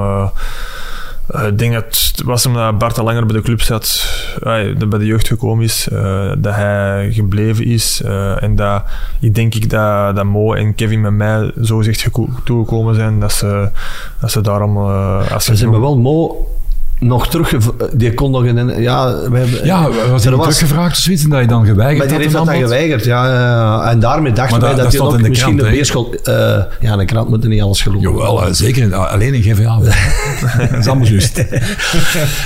eh, 1.26 1.46
ik 1.46 1.58
denk 1.58 1.72
dat 1.72 1.84
het 1.84 2.22
was 2.24 2.46
omdat 2.46 2.78
Bart 2.78 2.98
al 2.98 3.04
langer 3.04 3.26
bij 3.26 3.36
de 3.36 3.42
club 3.42 3.60
zat, 3.60 4.08
eh, 4.42 4.78
dat 4.78 4.88
bij 4.88 4.98
de 4.98 5.06
jeugd 5.06 5.28
gekomen 5.28 5.64
is, 5.64 5.88
eh, 5.88 6.32
dat 6.38 6.54
hij 6.54 7.08
gebleven 7.12 7.64
is. 7.64 8.02
en 8.38 8.56
dat 8.56 8.82
ik 9.20 9.34
denk 9.34 9.54
ik 9.54 9.70
dat, 9.70 10.16
dat 10.16 10.24
Mo 10.24 10.52
en 10.54 10.74
Kevin 10.74 11.00
met 11.00 11.12
mij 11.12 11.52
zo 11.62 11.76
gezegd 11.76 12.00
geko- 12.00 12.28
toegekomen 12.44 12.94
zijn 12.94 13.20
dat 13.20 13.32
ze, 13.32 13.68
dat 14.20 14.30
ze 14.30 14.40
daarom... 14.40 14.76
eh 14.76 15.32
als 15.32 15.44
Ze 15.44 15.52
hebben 15.54 15.80
wel 15.80 15.98
Mo, 15.98 16.46
nog 17.06 17.28
terug... 17.28 17.52
Die 17.92 18.14
kon 18.14 18.30
nog 18.30 18.44
in... 18.44 18.80
Ja, 18.82 19.06
we 19.30 19.38
hebben, 19.38 19.64
Ja, 19.64 19.88
was 20.10 20.24
er 20.24 20.32
teruggevraagd 20.32 20.90
of 20.96 20.96
zoiets 21.02 21.24
en 21.24 21.30
dat 21.30 21.40
je 21.40 21.46
dan 21.46 21.66
geweigerd 21.66 21.98
Maar 21.98 22.06
die 22.06 22.14
had 22.16 22.22
heeft 22.24 22.36
dat 22.36 22.46
dan 22.46 22.62
geweigerd, 22.68 23.04
ja. 23.04 23.26
ja. 23.32 23.90
En 23.90 24.00
daarmee 24.00 24.32
dachten 24.32 24.60
wij 24.60 24.68
dat- 24.68 24.76
dat, 24.78 24.84
dat 24.84 24.86
hij 24.86 24.94
stond 25.00 25.12
ook 25.12 25.16
in 25.18 25.22
de 25.22 25.28
misschien 25.28 25.56
krant, 25.56 25.60
de 25.70 25.70
hè? 25.70 25.76
beerschool... 25.76 26.14
eh 26.24 26.62
ja, 26.80 26.92
een 26.98 27.06
krant 27.06 27.28
moet 27.28 27.42
er 27.42 27.48
niet 27.48 27.62
alles 27.62 27.82
geloven. 27.82 28.10
Jawel, 28.10 28.46
eh, 28.46 28.52
zeker. 28.52 28.94
Alleen 28.94 29.34
in 29.34 29.42
GVA. 29.42 29.78
dat 30.70 30.78
is 30.78 30.86
allemaal 30.86 31.06
juist. 31.06 31.36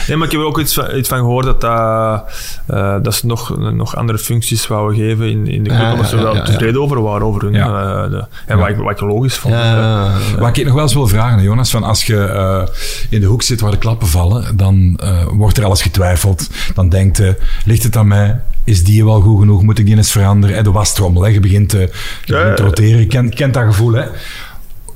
Nee, 0.09 0.17
maar 0.17 0.27
ik 0.27 0.33
heb 0.33 0.41
er 0.41 0.47
ook 0.47 0.59
iets 0.61 0.75
van, 0.75 0.85
iets 0.97 1.09
van 1.09 1.19
gehoord 1.19 1.45
dat, 1.45 1.61
dat, 1.61 2.23
eh, 2.67 2.95
dat 3.03 3.15
ze 3.15 3.27
nog, 3.27 3.57
nog 3.73 3.97
andere 3.97 4.19
functies 4.19 4.67
wouden 4.67 4.97
geven 4.99 5.31
in, 5.31 5.47
in 5.47 5.63
de 5.63 5.69
club, 5.71 5.81
Ja, 5.83 5.93
omdat 5.93 6.09
ze 6.09 6.17
ja, 6.17 6.23
wel 6.23 6.33
ja, 6.33 6.39
ja. 6.39 6.45
tevreden 6.45 6.81
over 6.83 7.03
waren 7.03 7.27
over 7.27 7.43
hun. 7.43 7.53
Ja. 7.53 8.03
eh, 8.05 8.11
de- 8.11 8.25
en 8.47 8.59
wat, 8.59 8.69
ik, 8.69 8.77
wat 8.77 8.91
ik 8.91 9.01
logisch 9.01 9.37
vond. 9.37 9.55
Ja, 9.55 9.65
ja, 9.65 9.77
ja. 9.77 10.39
Wat 10.39 10.57
ik 10.57 10.65
nog 10.65 10.75
wel 10.75 10.83
eens 10.83 10.95
wil 10.95 11.07
vragen, 11.07 11.43
Jonas, 11.43 11.71
van 11.71 11.83
als 11.83 12.05
je 12.05 12.17
eh, 12.25 12.63
in 13.11 13.21
de 13.21 13.27
hoek 13.27 13.43
zit 13.43 13.61
waar 13.61 13.71
de 13.71 13.79
klappen 13.79 14.09
vallen, 14.09 14.47
dan 14.55 14.99
eh, 15.01 15.24
wordt 15.30 15.59
er 15.59 15.64
alles 15.64 15.82
getwijfeld. 15.82 16.49
Dan 16.74 16.88
denkt 16.88 17.16
je, 17.16 17.36
ligt 17.64 17.82
het 17.82 17.96
aan 17.96 18.09
mij? 18.09 18.40
Is 18.64 18.84
die 18.84 19.05
wel 19.05 19.20
goed 19.20 19.38
genoeg? 19.38 19.62
Moet 19.62 19.78
ik 19.78 19.86
die 19.86 19.96
eens 19.96 20.11
veranderen? 20.11 20.57
En 20.57 20.64
de 20.64 20.70
wastrommel, 20.70 21.22
hè? 21.22 21.28
je 21.28 21.40
begint, 21.40 21.68
te, 21.68 21.78
je 21.78 21.88
Ja, 22.24 22.38
begint 22.38 22.57
te 22.57 22.62
roteren. 22.62 22.99
Je 23.01 23.07
kent, 23.07 23.34
kent 23.34 23.55
dat 23.55 23.64
gevoel, 23.64 23.92
hè? 23.92 24.05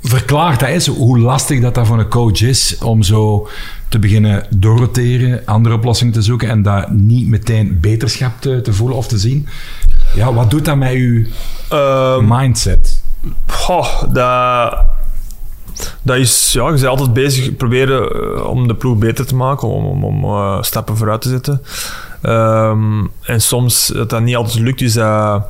Verklaart 0.03 0.61
dat 0.61 0.69
eens 0.69 0.87
hoe 0.87 1.19
lastig 1.19 1.61
dat, 1.61 1.75
dat 1.75 1.87
voor 1.87 1.99
een 1.99 2.09
coach 2.09 2.41
is 2.41 2.79
om 2.79 3.03
zo 3.03 3.49
te 3.89 3.99
beginnen 3.99 4.47
doorroteren, 4.51 5.43
andere 5.45 5.75
oplossingen 5.75 6.13
te 6.13 6.23
zoeken 6.23 6.49
en 6.49 6.63
dat 6.63 6.91
niet 6.91 7.29
meteen 7.29 7.79
beterschap 7.81 8.41
te, 8.41 8.61
te 8.61 8.73
voelen 8.73 8.97
of 8.97 9.07
te 9.07 9.19
zien. 9.19 9.49
Ja, 10.15 10.33
wat 10.33 10.51
doet 10.51 10.65
dat 10.65 10.77
met 10.77 10.93
uw 10.93 11.25
Ehm, 11.73 12.25
mindset? 12.29 13.03
Goh, 13.47 14.03
dat, 14.13 14.77
dat 16.03 16.17
is, 16.17 16.53
ja, 16.53 16.65
je 16.65 16.73
bent 16.73 16.87
altijd 16.87 17.13
bezig 17.13 17.57
proberen 17.57 18.11
eh, 18.11 18.45
om 18.45 18.69
de 18.69 18.75
ploeg 18.75 18.99
beter 18.99 19.27
te 19.27 19.35
maken, 19.35 19.69
om, 19.69 20.05
om, 20.05 20.25
eh, 20.25 20.63
stappen 20.63 20.97
vooruit 20.97 21.21
te 21.21 21.29
zetten. 21.29 21.63
Ehm, 22.23 23.05
en 23.23 23.41
soms 23.41 23.87
dat 23.87 24.11
dat 24.11 24.21
niet 24.21 24.37
altijd 24.37 24.59
lukt, 24.59 24.81
is 24.81 24.93
dat, 24.93 25.45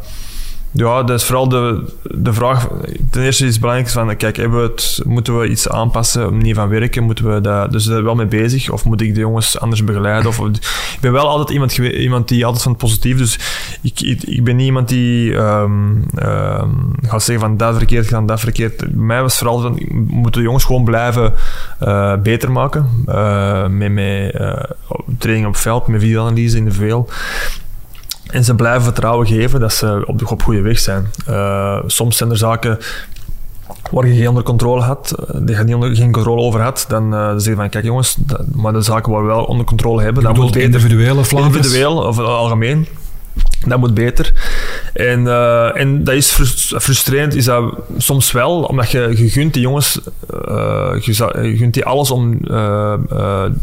ja, 0.72 1.02
dat 1.02 1.20
is 1.20 1.24
vooral 1.24 1.48
de, 1.48 1.84
de 2.02 2.32
vraag. 2.32 2.68
Ten 3.10 3.22
eerste 3.22 3.44
is 3.44 3.50
het 3.52 3.60
belangrijk 3.60 3.90
van, 3.90 4.16
kijk, 4.16 4.36
hebben 4.36 4.62
we 4.62 4.68
het, 4.68 5.00
moeten 5.04 5.38
we 5.38 5.48
iets 5.48 5.68
aanpassen, 5.68 6.22
een 6.22 6.36
manier 6.36 6.54
van 6.54 6.68
werken, 6.68 7.02
moeten 7.02 7.34
we 7.34 7.40
dat, 7.40 7.72
dus 7.72 7.84
daar 7.84 8.04
wel 8.04 8.14
mee 8.14 8.26
bezig, 8.26 8.70
of 8.70 8.84
moet 8.84 9.00
ik 9.00 9.14
de 9.14 9.20
jongens 9.20 9.60
anders 9.60 9.84
begeleiden? 9.84 10.28
Of, 10.28 10.38
ik 10.38 10.98
ben 11.00 11.12
wel 11.12 11.28
altijd 11.28 11.50
iemand, 11.50 11.78
iemand 11.78 12.28
die 12.28 12.44
altijd 12.44 12.62
van 12.62 12.72
het 12.72 12.80
positief, 12.80 13.18
dus 13.18 13.38
ik, 13.82 14.00
ik, 14.26 14.44
ben 14.44 14.56
niet 14.56 14.66
iemand 14.66 14.88
die 14.88 15.36
ehm, 15.36 16.02
ehm, 16.14 16.70
gaat 17.02 17.22
zeggen 17.22 17.46
van 17.46 17.56
dat 17.56 17.76
verkeerd 17.76 18.08
gaan, 18.08 18.26
dat 18.26 18.40
verkeerd. 18.40 18.76
Bij 18.76 18.88
mij 18.94 19.22
was 19.22 19.38
vooral 19.38 19.60
van, 19.60 19.82
moeten 20.06 20.40
de 20.40 20.46
jongens 20.46 20.64
gewoon 20.64 20.84
blijven 20.84 21.32
eh, 21.78 22.16
beter 22.16 22.52
maken, 22.52 22.88
eh, 23.06 23.66
met, 23.66 23.92
met 23.92 24.32
eh, 24.32 24.62
training 25.18 25.46
op 25.46 25.56
veld, 25.56 25.86
met 25.86 26.00
videoanalyse 26.00 26.56
in 26.56 26.64
de 26.64 26.72
veel. 26.72 27.08
En 28.32 28.44
ze 28.44 28.54
blijven 28.54 28.82
vertrouwen 28.82 29.26
geven 29.26 29.60
dat 29.60 29.72
ze 29.72 30.02
op, 30.06 30.18
de, 30.18 30.28
op 30.30 30.42
goede 30.42 30.60
weg 30.60 30.78
zijn. 30.78 31.10
Eh, 31.26 31.78
soms 31.86 32.16
zijn 32.16 32.30
er 32.30 32.36
zaken 32.36 32.78
waar 33.90 34.06
je 34.06 34.14
geen 34.16 34.28
onder 34.28 34.42
controle 34.42 34.80
had, 34.82 35.14
eh, 35.28 35.40
die 35.42 35.56
je 35.56 35.64
niet 35.64 35.74
onder, 35.74 35.96
geen 35.96 36.12
controle 36.12 36.40
over 36.42 36.60
had, 36.60 36.84
dan 36.88 37.10
dan 37.10 37.40
zeg 37.40 37.52
je 37.54 37.58
van, 37.60 37.68
kijk 37.68 37.84
jongens, 37.84 38.16
dat- 38.18 38.40
maar 38.54 38.72
de 38.72 38.80
zaken 38.82 39.12
waar 39.12 39.20
we 39.22 39.26
wel 39.26 39.44
onder 39.44 39.66
controle 39.66 40.02
hebben, 40.02 40.22
dat 40.22 40.36
moet 40.36 40.52
beter. 40.52 40.62
individuele? 40.62 41.22
Individueel 41.56 41.96
of 41.96 42.18
algemeen. 42.18 42.86
Dat 43.66 43.78
moet 43.78 43.94
beter. 43.94 44.32
En, 44.92 45.26
eh, 45.26 45.80
en 45.80 46.04
dat 46.04 46.14
is 46.14 46.30
frus- 46.30 46.74
frustrerend, 46.78 47.34
is 47.34 47.44
dat 47.44 47.74
soms 47.96 48.32
wel, 48.32 48.62
omdat 48.62 48.90
je, 48.90 49.12
je 49.16 49.30
gunt 49.30 49.52
die 49.52 49.62
jongens, 49.62 50.00
eh, 50.46 50.94
je, 51.00 51.54
gunt 51.56 51.74
die 51.74 51.84
alles 51.84 52.10
om 52.10 52.38
eh, 52.44 52.94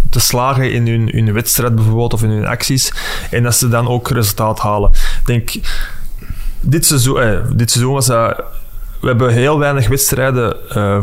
te 0.10 0.20
slagen 0.20 0.72
in 0.72 0.88
hun, 0.88 1.10
hun 1.12 1.34
wedstrijd 1.34 1.76
bijvoorbeeld, 1.76 2.14
of 2.14 2.24
in 2.24 2.30
hun 2.30 2.46
acties, 2.46 2.94
en 3.32 3.44
dat 3.44 3.56
ze 3.56 3.68
dan 3.70 3.88
ook 3.88 4.10
resultaat 4.10 4.60
halen. 4.60 4.90
Ik 4.92 5.26
denk, 5.26 5.52
dit 6.62 6.86
seizoen, 6.86 7.22
eh, 7.22 7.40
dit 7.56 7.72
seizoen 7.72 7.94
was 7.94 8.06
dat, 8.06 8.44
we 9.02 9.08
hebben 9.08 9.34
heel 9.34 9.60
weinig 9.60 9.88
wedstrijden 9.88 10.56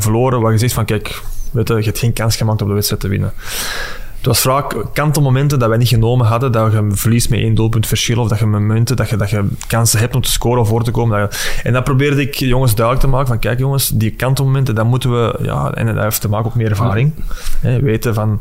verloren 0.02 0.40
waar 0.40 0.52
je 0.52 0.58
zegt 0.58 0.72
van, 0.74 0.84
kijk, 0.84 1.22
weet 1.52 1.68
je, 1.68 1.74
je 1.74 1.82
hebt 1.82 1.98
geen 1.98 2.12
kans 2.12 2.36
gemaakt 2.36 2.62
om 2.62 2.68
de 2.68 2.74
wedstrijd 2.74 3.02
te 3.02 3.08
winnen. 3.08 3.32
Was 4.26 4.40
vaak 4.40 4.84
kantelmomenten 4.92 5.58
dat 5.58 5.68
wij 5.68 5.78
niet 5.78 5.88
genomen 5.88 6.26
hadden, 6.26 6.52
dat 6.52 6.72
je 6.72 6.86
verliest 6.90 7.30
met 7.30 7.38
één 7.38 7.54
doelpunt 7.54 7.86
verschil, 7.86 8.20
of 8.20 8.28
dat 8.28 8.38
je 8.38 8.46
momenten 8.46 8.96
dat 8.96 9.08
je, 9.08 9.16
dat 9.16 9.30
je 9.30 9.44
kansen 9.66 9.98
hebt 9.98 10.14
om 10.14 10.20
te 10.20 10.30
scoren 10.30 10.60
of 10.60 10.68
voor 10.68 10.84
te 10.84 10.90
komen. 10.90 11.28
En 11.62 11.72
dat 11.72 11.84
probeerde 11.84 12.20
ik 12.20 12.34
jongens 12.34 12.74
duidelijk 12.74 13.06
te 13.06 13.10
maken, 13.12 13.28
van 13.28 13.38
kijk 13.38 13.58
jongens, 13.58 13.88
die 13.88 14.10
kantelmomenten, 14.10 14.74
dat 14.74 14.86
moeten 14.86 15.10
we, 15.10 15.38
ja, 15.42 15.72
en 15.72 15.86
dat 15.86 16.02
heeft 16.04 16.20
te 16.20 16.28
maken 16.28 16.46
ook 16.46 16.54
met 16.54 16.66
ervaring. 16.66 17.12
Hè, 17.60 17.80
weten 17.80 18.14
van, 18.14 18.40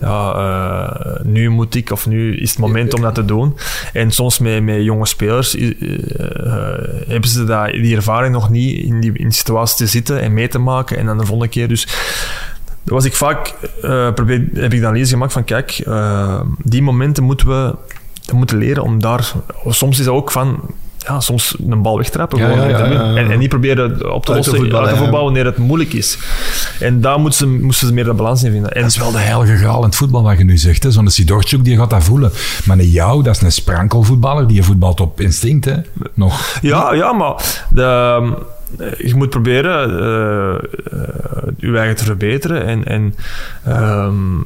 ja, 0.00 0.34
eh, 0.34 1.24
nu 1.24 1.48
moet 1.48 1.74
ik, 1.74 1.90
of 1.90 2.06
nu 2.06 2.36
is 2.36 2.50
het 2.50 2.58
moment 2.58 2.94
om 2.94 3.00
dat 3.00 3.14
te 3.14 3.24
doen. 3.24 3.56
En 3.92 4.10
soms 4.10 4.38
met, 4.38 4.62
met 4.62 4.82
jonge 4.82 5.06
spelers 5.06 5.56
eh, 5.56 5.70
hebben 7.08 7.30
ze 7.30 7.44
dat, 7.44 7.70
die 7.70 7.96
ervaring 7.96 8.32
nog 8.32 8.50
niet 8.50 8.78
in 8.84 9.00
die, 9.00 9.18
in 9.18 9.32
situatie 9.32 9.76
te 9.76 9.86
zitten 9.86 10.20
en 10.20 10.34
mee 10.34 10.48
te 10.48 10.58
maken, 10.58 10.98
en 10.98 11.06
dan 11.06 11.18
de 11.18 11.26
volgende 11.26 11.52
keer 11.52 11.68
dus... 11.68 11.86
Was 12.86 13.04
ik 13.04 13.14
vaak, 13.14 13.54
eh, 13.82 14.12
probeer, 14.12 14.48
heb 14.54 14.72
ik 14.72 14.80
de 14.80 14.86
analyse 14.86 15.12
gemaakt 15.12 15.32
van, 15.32 15.44
kijk, 15.44 15.70
eh, 15.70 16.40
die 16.62 16.82
momenten 16.82 17.24
moeten 17.24 17.46
we 17.48 17.74
moeten 18.34 18.58
leren 18.58 18.82
om 18.82 19.00
daar... 19.00 19.32
Soms 19.68 19.98
is 19.98 20.04
dat 20.04 20.14
ook 20.14 20.30
van, 20.30 20.60
ja, 20.98 21.20
soms 21.20 21.56
een 21.68 21.82
bal 21.82 21.96
wegtrappen. 21.96 22.38
Ja, 22.38 22.48
gewoon 22.48 22.68
ja, 22.68 22.86
ja. 22.86 23.14
En, 23.16 23.30
en 23.30 23.38
niet 23.38 23.48
proberen 23.48 24.12
op 24.12 24.26
te 24.26 24.32
Uit 24.32 24.46
lossen, 24.46 24.56
voetballen, 24.56 24.86
uit 24.86 24.96
te 24.96 25.02
voetballen 25.02 25.24
wanneer 25.24 25.44
het 25.44 25.56
moeilijk 25.56 25.92
is. 25.92 26.18
En 26.80 27.00
daar 27.00 27.20
moesten 27.20 27.48
ze, 27.48 27.64
moesten 27.64 27.86
ze 27.88 27.94
meer 27.94 28.04
de 28.04 28.12
balans 28.14 28.42
in 28.42 28.50
vinden. 28.52 28.72
En 28.72 28.80
Dat 28.82 28.90
is 28.90 28.96
wel 28.96 29.12
de 29.12 29.18
heilige 29.18 29.56
graal 29.56 29.78
in 29.78 29.84
het 29.84 29.96
voetbal 29.96 30.22
wat 30.22 30.38
je 30.38 30.44
nu 30.44 30.56
zegt. 30.56 30.82
hè. 30.82 30.90
Zo'n 30.90 31.08
Sidorchuk 31.08 31.64
die 31.64 31.76
gaat 31.76 31.90
dat 31.90 32.04
voelen. 32.04 32.32
Maar 32.64 32.78
een 32.78 32.90
jou, 32.90 33.22
dat 33.22 33.36
is 33.36 33.42
een 33.42 33.52
sprankelvoetballer 33.52 34.46
die 34.46 34.56
je 34.56 34.62
voetbalt 34.62 35.00
op 35.00 35.20
instinct. 35.20 35.64
Hè? 35.64 35.76
Nog. 36.14 36.58
Ja, 36.62 36.92
ja, 36.94 37.12
maar 37.12 37.64
de, 37.70 38.32
je 38.98 39.14
moet 39.14 39.30
proberen 39.30 39.98
eh, 40.00 40.54
eh, 40.54 41.48
je 41.56 41.76
eigen 41.76 41.96
te 41.96 42.04
verbeteren. 42.04 42.64
En, 42.64 42.84
en 42.84 43.14
ehm, 43.64 44.38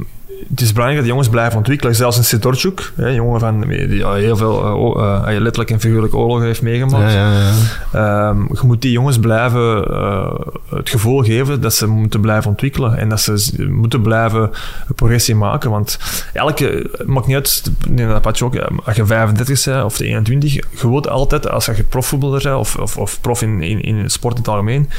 het 0.49 0.61
is 0.61 0.73
belangrijk 0.73 0.95
dat 0.95 1.03
de 1.03 1.11
jongens 1.11 1.29
blijven 1.29 1.57
ontwikkelen. 1.57 1.95
Zelfs 1.95 2.17
een 2.17 2.25
Sidorchuk, 2.25 2.93
hè, 2.97 3.09
een 3.09 3.15
jongen 3.15 3.41
van, 3.41 3.61
die 3.61 3.97
ja, 3.97 4.13
heel 4.13 4.37
veel 4.37 5.01
eh, 5.03 5.35
eh, 5.35 5.41
letterlijk 5.41 5.71
en 5.71 5.81
figuurlijk 5.81 6.15
oorlog 6.15 6.41
heeft 6.41 6.63
meegemaakt. 6.63 7.13
Ja, 7.13 7.33
ja, 7.33 7.53
ja. 7.93 8.29
Ehm, 8.29 8.41
je 8.41 8.61
moet 8.67 8.83
die 8.83 8.93
jongens 8.93 9.19
blijven 9.19 9.85
eh, 9.85 10.35
het 10.69 10.91
gevoel 10.91 11.23
geven 11.23 11.61
dat 11.61 11.75
ze 11.75 11.87
moeten 11.87 12.21
blijven 12.21 12.51
ontwikkelen 12.51 12.97
en 12.97 13.09
dat 13.09 13.21
ze 13.21 13.65
moeten 13.71 14.03
blijven 14.03 14.51
progressie 14.95 15.35
maken. 15.35 15.71
Want 15.71 15.99
elke, 16.33 16.91
maakt 17.07 17.27
niet 17.27 17.37
uit, 17.37 17.71
denk 17.89 18.23
dat 18.23 18.43
ook, 18.43 18.55
eh, 18.55 18.67
als 18.85 18.97
je 18.97 19.07
35 19.07 19.65
bent 19.65 19.85
of 19.85 19.97
de 19.97 20.07
21, 20.07 20.53
je 20.53 20.65
wilt 20.81 21.09
altijd, 21.09 21.51
als 21.51 21.67
je 21.67 21.85
profvoetballer 21.85 22.43
bent 22.43 22.57
of, 22.57 22.77
of, 22.77 22.97
of 22.97 23.21
prof 23.21 23.43
in, 23.43 23.63
in, 23.63 23.81
in 23.81 24.11
sport 24.11 24.35
in 24.35 24.41
het 24.41 24.51
algemeen, 24.51 24.91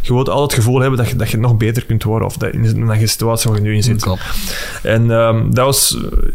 je 0.00 0.12
wilt 0.12 0.28
altijd 0.28 0.50
het 0.50 0.64
gevoel 0.64 0.80
hebben 0.80 0.98
dat 0.98 1.08
je, 1.08 1.16
dat 1.16 1.30
je 1.30 1.38
nog 1.38 1.56
beter 1.56 1.84
kunt 1.84 2.02
worden 2.02 2.28
of 2.28 2.36
dat, 2.36 2.52
in 2.52 2.64
in 2.64 2.86
de 2.86 3.06
situatie 3.06 3.50
waar 3.50 3.58
je 3.58 3.64
nu 3.64 3.74
in 3.74 3.82
zit. 3.82 4.06
En 4.88 5.10
ehm, 5.10 5.50
dat 5.50 5.64
was, 5.64 5.96
eh, 5.96 6.28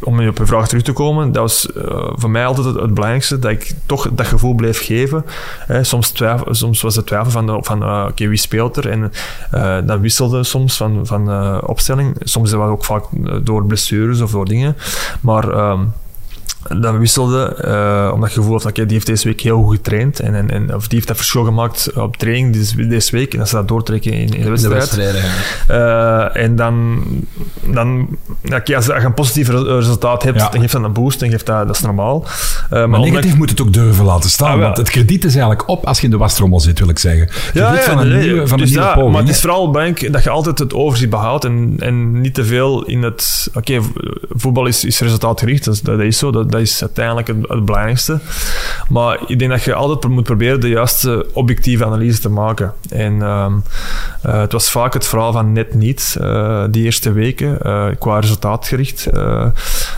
om 0.00 0.28
op 0.28 0.38
je 0.38 0.46
vraag 0.46 0.68
terug 0.68 0.82
te 0.82 0.92
komen, 0.92 1.32
dat 1.32 1.42
was 1.42 1.72
eh, 1.72 2.08
voor 2.14 2.30
mij 2.30 2.46
altijd 2.46 2.66
het, 2.66 2.94
belangrijkste, 2.94 3.38
dat 3.38 3.50
ik 3.50 3.74
toch 3.86 4.08
dat 4.12 4.26
gevoel 4.26 4.54
bleef 4.54 4.84
geven. 4.84 5.24
Hè, 5.66 5.84
soms, 5.84 6.10
twijfel, 6.10 6.54
soms 6.54 6.82
was 6.82 6.96
het 6.96 7.06
twijfel 7.06 7.30
van, 7.30 7.64
van 7.64 7.82
eh, 7.82 8.06
oké, 8.08 8.28
wie 8.28 8.38
speelt 8.38 8.76
er? 8.76 8.88
En 8.88 9.12
eh, 9.50 9.76
dat 9.84 10.00
wisselde 10.00 10.44
soms 10.44 10.76
van, 10.76 11.06
van 11.06 11.30
opstelling. 11.66 12.16
Soms 12.18 12.52
was 12.52 12.62
het 12.62 12.70
ook 12.70 12.84
vaak 12.84 13.04
door 13.42 13.64
blessures 13.64 14.20
of 14.20 14.30
door 14.30 14.46
dingen. 14.46 14.76
Maar... 15.20 15.48
ehm, 15.48 15.80
dat 16.80 16.96
wisselde, 16.96 17.54
eh, 17.54 18.10
omdat 18.14 18.32
je 18.32 18.36
gevoel 18.38 18.52
had, 18.52 18.64
oké, 18.66 18.82
die 18.84 18.92
heeft 18.94 19.06
deze 19.06 19.28
week 19.28 19.40
heel 19.40 19.62
goed 19.62 19.74
getraind. 19.76 20.20
En, 20.20 20.34
en, 20.34 20.50
en, 20.50 20.74
of 20.74 20.82
die 20.88 20.94
heeft 20.96 21.06
dat 21.08 21.16
verschil 21.16 21.44
gemaakt 21.44 21.92
op 21.94 22.16
training 22.16 22.52
deze, 22.52 22.86
deze 22.86 23.16
week. 23.16 23.32
En 23.32 23.38
dat 23.38 23.48
ze 23.48 23.54
dat 23.54 23.68
doortrekken 23.68 24.12
in, 24.12 24.18
in 24.28 24.54
de 24.54 24.60
De 24.60 24.68
wedstrijd. 24.68 25.22
ja. 25.68 26.30
Eh, 26.34 26.42
en 26.42 26.56
dan, 26.56 27.02
dan 27.60 28.08
als 28.50 28.86
je 28.86 28.92
een 29.04 29.14
positief 29.14 29.48
re- 29.48 29.76
resultaat 29.76 30.22
hebt, 30.22 30.38
Ja. 30.40 30.48
dan 30.48 30.60
geeft 30.60 30.72
dat 30.72 30.82
een 30.84 30.92
boost 30.92 31.22
en 31.22 31.30
geeft 31.30 31.46
dat, 31.46 31.66
dat 31.66 31.76
is 31.76 31.82
normaal. 31.82 32.24
Eh, 32.70 32.86
Maar 32.86 33.00
negatief 33.00 33.36
moet 33.36 33.50
het 33.50 33.60
ook 33.60 33.72
durven 33.72 34.04
laten 34.04 34.30
staan. 34.30 34.52
Ah, 34.54 34.60
want 34.60 34.76
het 34.76 34.90
krediet 34.90 35.24
is 35.24 35.32
eigenlijk 35.32 35.68
op 35.68 35.86
als 35.86 35.98
je 35.98 36.04
in 36.04 36.10
de 36.10 36.16
wastrommel 36.16 36.60
zit, 36.60 36.78
wil 36.78 36.88
ik 36.88 36.98
zeggen. 36.98 37.26
Krediet 37.26 37.52
Ja, 37.54 37.74
ja, 37.74 37.80
van 37.80 37.98
een 37.98 38.08
nee, 38.08 38.22
nieuwe, 38.22 38.46
van 38.48 38.58
dus 38.58 38.66
een 38.66 38.72
nieuwe 38.72 38.86
dat, 38.86 38.94
poging. 38.94 39.12
Maar 39.12 39.22
het 39.22 39.30
is 39.30 39.40
vooral 39.40 39.70
belangrijk 39.70 40.12
dat 40.12 40.22
je 40.22 40.30
altijd 40.30 40.58
het 40.58 40.74
overzicht 40.74 41.10
behoudt 41.10 41.44
en, 41.44 41.74
en 41.78 42.20
niet 42.20 42.34
te 42.34 42.44
veel 42.44 42.84
in 42.84 43.02
het... 43.02 43.50
Oké, 43.54 43.80
voetbal 44.30 44.66
is, 44.66 44.84
is 44.84 45.00
resultaatgericht, 45.00 45.64
dat 45.64 45.74
is, 45.74 45.80
dat 45.80 46.00
is 46.00 46.18
zo, 46.18 46.30
dat, 46.30 46.51
dat 46.52 46.60
is 46.60 46.80
uiteindelijk 46.80 47.26
het, 47.26 47.36
het 47.36 47.64
belangrijkste. 47.64 48.18
Maar 48.88 49.18
ik 49.26 49.38
denk 49.38 49.50
dat 49.50 49.62
je 49.62 49.74
altijd 49.74 50.12
moet 50.12 50.24
proberen 50.24 50.60
de 50.60 50.68
juiste 50.68 51.26
objectieve 51.32 51.84
analyse 51.84 52.20
te 52.20 52.28
maken. 52.28 52.72
En 52.88 53.22
ehm, 53.22 53.52
eh, 54.22 54.40
het 54.40 54.52
was 54.52 54.70
vaak 54.70 54.92
het 54.92 55.06
verhaal 55.06 55.32
van 55.32 55.52
net 55.52 55.74
niet, 55.74 56.16
uh, 56.20 56.64
die 56.70 56.84
eerste 56.84 57.12
weken, 57.12 57.58
uh, 57.62 57.86
qua 57.98 58.18
resultaatgericht. 58.18 59.08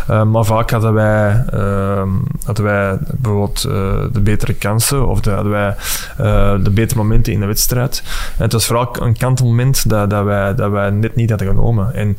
maar 0.06 0.44
vaak 0.44 0.70
hadden 0.70 0.92
wij, 0.92 1.44
ehm, 1.50 2.08
hadden 2.44 2.64
wij 2.64 2.98
bijvoorbeeld 3.00 3.62
de 4.12 4.20
betere 4.22 4.54
kansen 4.54 5.08
of 5.08 5.20
de, 5.20 5.30
hadden 5.30 5.52
wij 5.52 5.74
de 6.62 6.70
betere 6.70 6.98
momenten 6.98 7.32
in 7.32 7.40
de 7.40 7.46
wedstrijd. 7.46 8.02
En 8.36 8.42
het 8.42 8.52
was 8.52 8.66
vooral 8.66 8.96
een 9.00 9.16
kantelmoment 9.16 9.88
dat, 9.88 10.10
dat, 10.10 10.24
wij, 10.24 10.54
dat 10.54 10.70
wij 10.70 10.90
net 10.90 11.16
niet 11.16 11.30
hadden 11.30 11.48
genomen. 11.48 11.94
En 11.94 12.16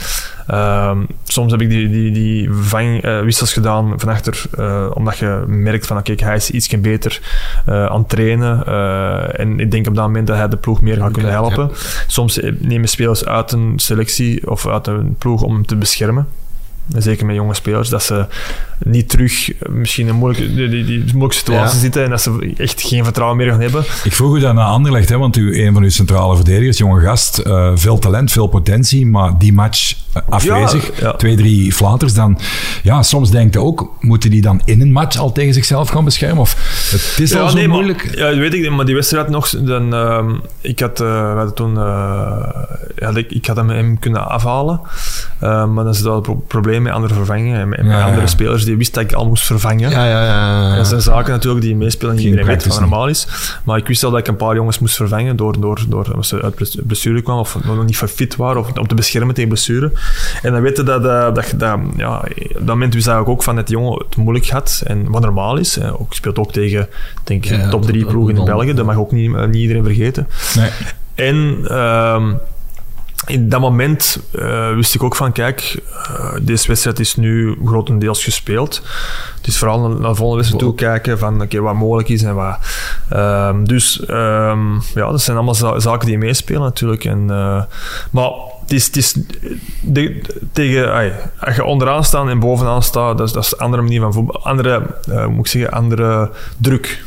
ehm, 0.48 0.98
soms 1.24 1.52
heb 1.52 1.62
ik 1.62 1.70
die, 1.70 1.90
die, 1.90 2.12
die 2.12 2.52
vangwissels 2.52 3.54
gedaan 3.54 4.00
achter, 4.28 4.94
omdat 4.94 5.18
je 5.18 5.44
merkt 5.48 5.88
van, 5.88 5.98
oké, 5.98 6.12
okay, 6.12 6.28
hij 6.28 6.36
is 6.36 6.52
iets 6.52 6.80
beter 6.80 7.22
aan 7.66 8.00
het 8.00 8.10
trainen. 8.10 8.66
en 9.38 9.60
ik 9.60 9.72
denk 9.72 9.88
op 9.88 9.96
dat 9.96 10.06
moment 10.06 10.28
dat 10.28 10.38
hij 10.38 10.48
de 10.48 10.58
ploeg 10.58 10.82
meer 10.82 10.98
gaat 10.98 11.12
kunnen 11.12 11.32
helpen. 11.32 11.72
Soms 12.08 12.40
nemen 12.60 12.90
spelers 12.90 13.26
uit 13.26 13.52
een 13.52 13.74
selectie 13.76 14.50
of 14.50 14.68
uit 14.68 14.88
een 14.88 15.16
ploeg 15.18 15.42
om 15.42 15.66
te 15.66 15.76
beschermen. 15.76 16.28
Zeker 16.88 17.26
met 17.26 17.36
jonge 17.36 17.54
spelers, 17.54 17.90
dat 17.90 18.04
ze 18.04 18.26
niet 18.84 19.10
terug 19.10 19.52
misschien 19.70 20.08
in 20.08 20.16
moeilijke, 20.16 20.54
die, 20.54 20.70
die, 20.70 20.86
die 20.86 21.04
moeilijke 21.06 21.36
situatie 21.36 21.80
zitten 21.80 22.04
en 22.04 22.10
dat 22.10 22.22
ze 22.22 22.54
echt 22.58 22.82
geen 22.82 23.04
vertrouwen 23.04 23.38
meer 23.38 23.50
gaan 23.50 23.62
hebben. 23.62 23.84
Ik 24.04 24.14
vroeg 24.14 24.36
u 24.36 24.40
dat 24.40 24.54
naar 24.54 24.66
Anderlecht, 24.66 25.10
hè, 25.10 25.18
want 25.18 25.38
u, 25.38 25.66
een 25.66 25.74
van 25.74 25.84
uw 25.84 25.90
centrale 25.90 26.36
verdedigers, 26.36 26.78
jonge 26.78 27.02
gast, 27.02 27.42
uh, 27.48 27.72
veel 27.76 28.00
talent, 28.00 28.32
veel 28.32 28.48
potentie, 28.48 29.06
maar 29.06 29.38
die 29.38 29.54
match 29.54 29.94
uh, 29.94 30.22
afwezig, 30.30 31.00
ja, 31.00 31.08
ja. 31.08 31.14
twee, 31.14 31.36
drie 31.36 31.74
flaters, 31.74 32.14
dan 32.14 32.40
ja, 32.84 33.04
soms 33.04 33.32
denkt 33.32 33.54
je 33.54 33.62
ook, 33.62 33.96
moeten 34.00 34.30
die 34.30 34.42
dan 34.42 34.62
in 34.66 34.82
een 34.82 34.92
match 34.92 35.18
al 35.18 35.32
tegen 35.32 35.54
zichzelf 35.54 35.90
gaan 35.90 36.06
beschermen? 36.06 36.42
Of 36.42 36.56
het 36.92 37.20
is 37.20 37.36
al 37.36 37.50
zo 37.50 37.56
nee, 37.56 37.68
moeilijk? 37.68 38.06
Maar, 38.06 38.34
ja, 38.34 38.40
weet 38.40 38.54
ik, 38.54 38.72
maar 38.72 38.86
die 38.86 38.96
wedstrijd 38.96 39.30
nog, 39.30 39.50
dan, 39.50 39.94
uh, 39.94 40.20
ik 40.62 40.80
had, 40.80 41.02
uh, 41.02 41.36
hadden 41.36 41.54
toen, 41.54 41.74
ja, 42.96 43.12
ik, 43.14 43.32
ik 43.32 43.46
had 43.46 43.56
hem 43.56 44.00
kunnen 44.00 44.30
afhalen, 44.30 44.82
maar 45.40 45.76
dan 45.76 45.90
is 45.90 45.98
het 45.98 46.06
wel 46.06 46.26
een 46.28 46.46
probleem 46.48 46.75
met 46.84 46.94
andere 46.94 47.14
vervangingen 47.14 47.60
en 47.60 47.88
met, 47.88 48.04
andere 48.04 48.28
spelers 48.28 48.66
die 48.66 48.78
wist 48.78 48.94
dat 48.94 49.04
ik 49.04 49.14
al 49.14 49.28
moest 49.28 49.46
vervangen. 49.46 49.90
Ja, 49.90 50.06
ja, 50.06 50.24
ja. 50.24 50.76
Dat 50.76 50.88
zijn 50.88 51.02
zaken 51.02 51.32
natuurlijk 51.32 51.64
die 51.64 51.76
meespelen 51.76 52.16
en 52.16 52.22
iedereen 52.22 52.46
weet 52.46 52.68
wat 52.68 52.80
normaal 52.80 53.08
is. 53.08 53.28
Maar 53.64 53.78
ik 53.78 53.88
wist 53.88 54.04
al 54.04 54.12
dat 54.12 54.20
ik 54.20 54.28
een 54.28 54.36
paar 54.36 54.56
jongens 54.56 54.80
moest 54.80 54.96
vervangen 54.96 55.36
door, 55.36 55.60
door, 55.60 55.86
door 55.88 56.16
als 56.16 56.28
ze 56.28 56.42
uit 56.42 56.76
blessure 56.88 57.22
kwamen 57.22 57.42
of 57.42 57.58
nog 57.64 57.86
niet 57.86 57.98
fit 57.98 58.36
waren 58.36 58.62
of 58.62 58.78
om 58.78 58.88
te 58.88 58.96
beschermen 58.96 59.36
tegen 59.36 59.50
blessure. 59.50 59.92
En 60.42 60.52
dan 60.52 60.62
weten 60.62 60.86
dat, 60.86 61.04
dat, 61.04 61.36
dat, 61.36 61.54
dat 61.58 61.80
ja, 61.98 62.24
dat 62.54 62.66
moment 62.66 62.94
wist 62.94 63.08
ik 63.08 63.28
ook 63.28 63.44
van 63.44 63.56
dat 63.56 63.68
die 63.68 63.76
jongen 63.76 64.06
het 64.08 64.16
moeilijk 64.16 64.50
had 64.50 64.84
en 64.86 65.12
wat 65.12 65.22
normaal 65.22 65.58
is. 65.58 65.82
Ook, 65.82 66.14
speelt 66.14 66.38
ook 66.38 66.52
tegen 66.52 66.88
denk 67.24 67.46
ik, 67.46 67.70
top 67.70 67.86
drie 67.86 68.06
ploegen 68.06 68.38
in 68.38 68.46
België, 68.46 68.74
dat 68.74 68.86
mag 68.86 68.98
ook 68.98 69.12
niet, 69.12 69.46
niet 69.46 69.56
iedereen 69.56 69.84
vergeten. 69.84 70.28
Nee. 70.56 70.70
En... 71.16 71.36
Um, 71.78 72.40
in 73.26 73.50
dat 73.50 73.60
moment 73.60 74.20
uh, 74.32 74.74
wist 74.74 74.96
ik 74.96 75.04
ook 75.04 75.16
van, 75.16 75.32
kijk, 75.32 75.82
uh, 76.10 76.34
deze 76.42 76.68
wedstrijd 76.68 77.00
is 77.00 77.16
nu 77.16 77.58
grotendeels 77.66 78.24
gespeeld. 78.24 78.82
Het 79.38 79.48
is 79.48 79.58
vooral 79.58 79.80
naar, 79.80 79.90
de 79.90 80.16
volgende 80.16 80.36
wedstrijd 80.36 80.64
toe 80.64 80.76
kijken 80.76 81.20
van, 81.20 81.34
oké, 81.34 81.44
okay, 81.44 81.60
wat 81.60 81.74
mogelijk 81.74 82.10
is 82.10 82.24
en 82.24 82.36
wat... 82.36 82.58
Um, 83.14 83.68
dus 83.68 84.02
um, 84.10 84.82
ja, 84.96 85.12
dat 85.12 85.22
zijn 85.22 85.38
allemaal 85.38 85.56
za 85.56 85.80
zaken 85.80 86.08
die 86.08 86.18
meespelen 86.18 86.62
natuurlijk. 86.62 87.06
En, 87.06 87.22
uh, 87.30 87.64
maar 88.12 88.30
het 88.62 88.72
is, 88.72 88.86
het 88.86 88.96
is 88.96 89.16
de, 89.82 90.22
tegen, 90.52 90.94
ay, 90.94 91.14
als 91.40 91.56
je 91.56 91.64
onderaan 91.64 92.04
staat 92.04 92.28
en 92.28 92.40
bovenaan 92.40 92.84
staat, 92.84 93.18
dat 93.18 93.28
is, 93.28 93.34
dat 93.34 93.44
is 93.44 93.52
een 93.52 93.60
andere 93.60 93.82
manier 93.82 94.02
van 94.02 94.14
voetbal. 94.14 94.44
Andere, 94.44 94.82
moet 95.30 95.46
ik 95.46 95.52
zeggen, 95.52 95.72
andere 95.72 96.32
druk. 96.58 97.04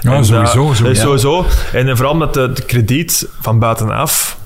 Ja, 0.00 0.12
en, 0.12 0.24
sowieso. 0.24 0.72
sowieso. 0.74 1.16
sowieso. 1.16 1.44
En 1.72 1.96
vooral 1.96 2.14
met 2.14 2.34
de, 2.34 2.52
de 2.52 2.62
krediet 2.62 3.28
van 3.40 3.58
buitenaf 3.58 4.40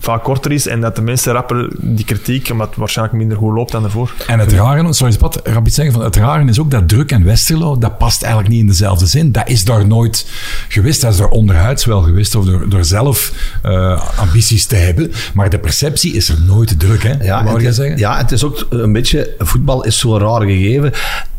vaak 0.00 0.24
korter 0.24 0.52
is 0.52 0.66
en 0.66 0.80
dat 0.80 0.96
de 0.96 1.02
mensen 1.02 1.32
rapper 1.32 1.68
die 1.78 2.04
kritiek, 2.04 2.48
omdat 2.50 2.68
het 2.68 2.76
waarschijnlijk 2.76 3.18
minder 3.18 3.36
goed 3.36 3.54
loopt 3.54 3.72
dan 3.72 3.84
ervoor. 3.84 4.14
En 4.26 4.38
het 4.38 4.52
rare, 4.52 4.92
sorry 4.92 5.12
Spat, 5.12 5.40
Rapid 5.44 5.74
zeggen, 5.74 5.94
van 5.94 6.04
het 6.04 6.16
rare 6.16 6.44
is 6.44 6.60
ook 6.60 6.70
dat 6.70 6.88
druk 6.88 7.12
en 7.12 7.24
Westerlo, 7.24 7.78
dat 7.78 7.98
past 7.98 8.22
eigenlijk 8.22 8.52
niet 8.52 8.60
in 8.62 8.66
dezelfde 8.66 9.06
zin. 9.06 9.32
Dat 9.32 9.48
is 9.48 9.64
daar 9.64 9.86
nooit 9.86 10.26
geweest, 10.68 11.00
dat 11.00 11.12
is 11.12 11.18
er 11.18 11.28
onderhuids 11.28 11.84
wel 11.84 12.02
geweest, 12.02 12.34
of 12.34 12.44
door, 12.44 12.68
door 12.68 12.84
zelf 12.84 13.32
uh, 13.66 14.02
ambities 14.16 14.66
te 14.66 14.76
hebben, 14.76 15.12
maar 15.34 15.50
de 15.50 15.58
perceptie 15.58 16.12
is 16.12 16.28
er 16.28 16.40
nooit 16.46 16.80
druk, 16.80 17.02
hè? 17.02 17.24
Ja, 17.24 17.44
wou 17.44 17.62
je 17.62 17.72
zeggen? 17.72 17.98
Ja, 17.98 18.16
het 18.16 18.32
is 18.32 18.44
ook 18.44 18.66
een 18.70 18.92
beetje, 18.92 19.34
voetbal 19.38 19.84
is 19.84 19.98
zo'n 19.98 20.18
raar 20.18 20.40
gegeven. 20.40 20.92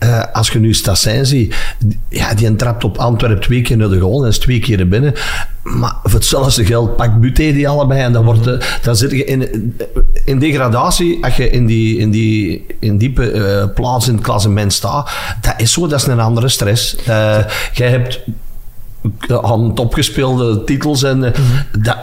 Uh, 0.03 0.23
als 0.33 0.49
je 0.49 0.59
nu 0.59 0.73
Stassijn 0.73 1.25
ziet, 1.25 1.55
ja, 2.09 2.33
die 2.33 2.55
trapt 2.55 2.83
op 2.83 2.97
Antwerpen 2.97 3.41
twee 3.41 3.61
keer 3.61 3.77
naar 3.77 3.89
de 3.89 3.99
goal 3.99 4.23
en 4.23 4.29
is 4.29 4.39
twee 4.39 4.59
keer 4.59 4.87
binnen. 4.87 5.13
Maar 5.63 5.95
voor 6.03 6.19
hetzelfde 6.19 6.65
geld 6.65 6.95
pakt 6.95 7.19
Buté 7.19 7.53
die 7.53 7.69
allebei 7.69 8.01
en 8.01 8.13
dan, 8.13 8.25
wordt 8.25 8.43
de, 8.43 8.61
dan 8.81 8.95
zit 8.95 9.11
je 9.11 9.25
in, 9.25 9.77
in 10.25 10.39
degradatie. 10.39 11.23
Als 11.25 11.35
je 11.35 11.49
in 11.49 11.65
die, 11.65 11.97
in 11.97 12.11
die 12.11 12.65
in 12.79 12.97
diepe 12.97 13.33
uh, 13.33 13.73
plaats 13.73 14.07
in 14.07 14.13
het 14.13 14.23
klassement 14.23 14.73
staat, 14.73 15.11
dat 15.41 15.53
is 15.57 15.71
zo, 15.71 15.87
dat 15.87 15.99
is 15.99 16.07
een 16.07 16.19
andere 16.19 16.49
stress. 16.49 16.95
Uh, 16.95 17.37
jij 17.73 17.89
hebt 17.89 18.19
aan 19.41 19.73
topgespeelde 19.75 20.63
titels 20.63 21.03
en 21.03 21.23
uh, 21.23 21.29
dat, 21.79 21.97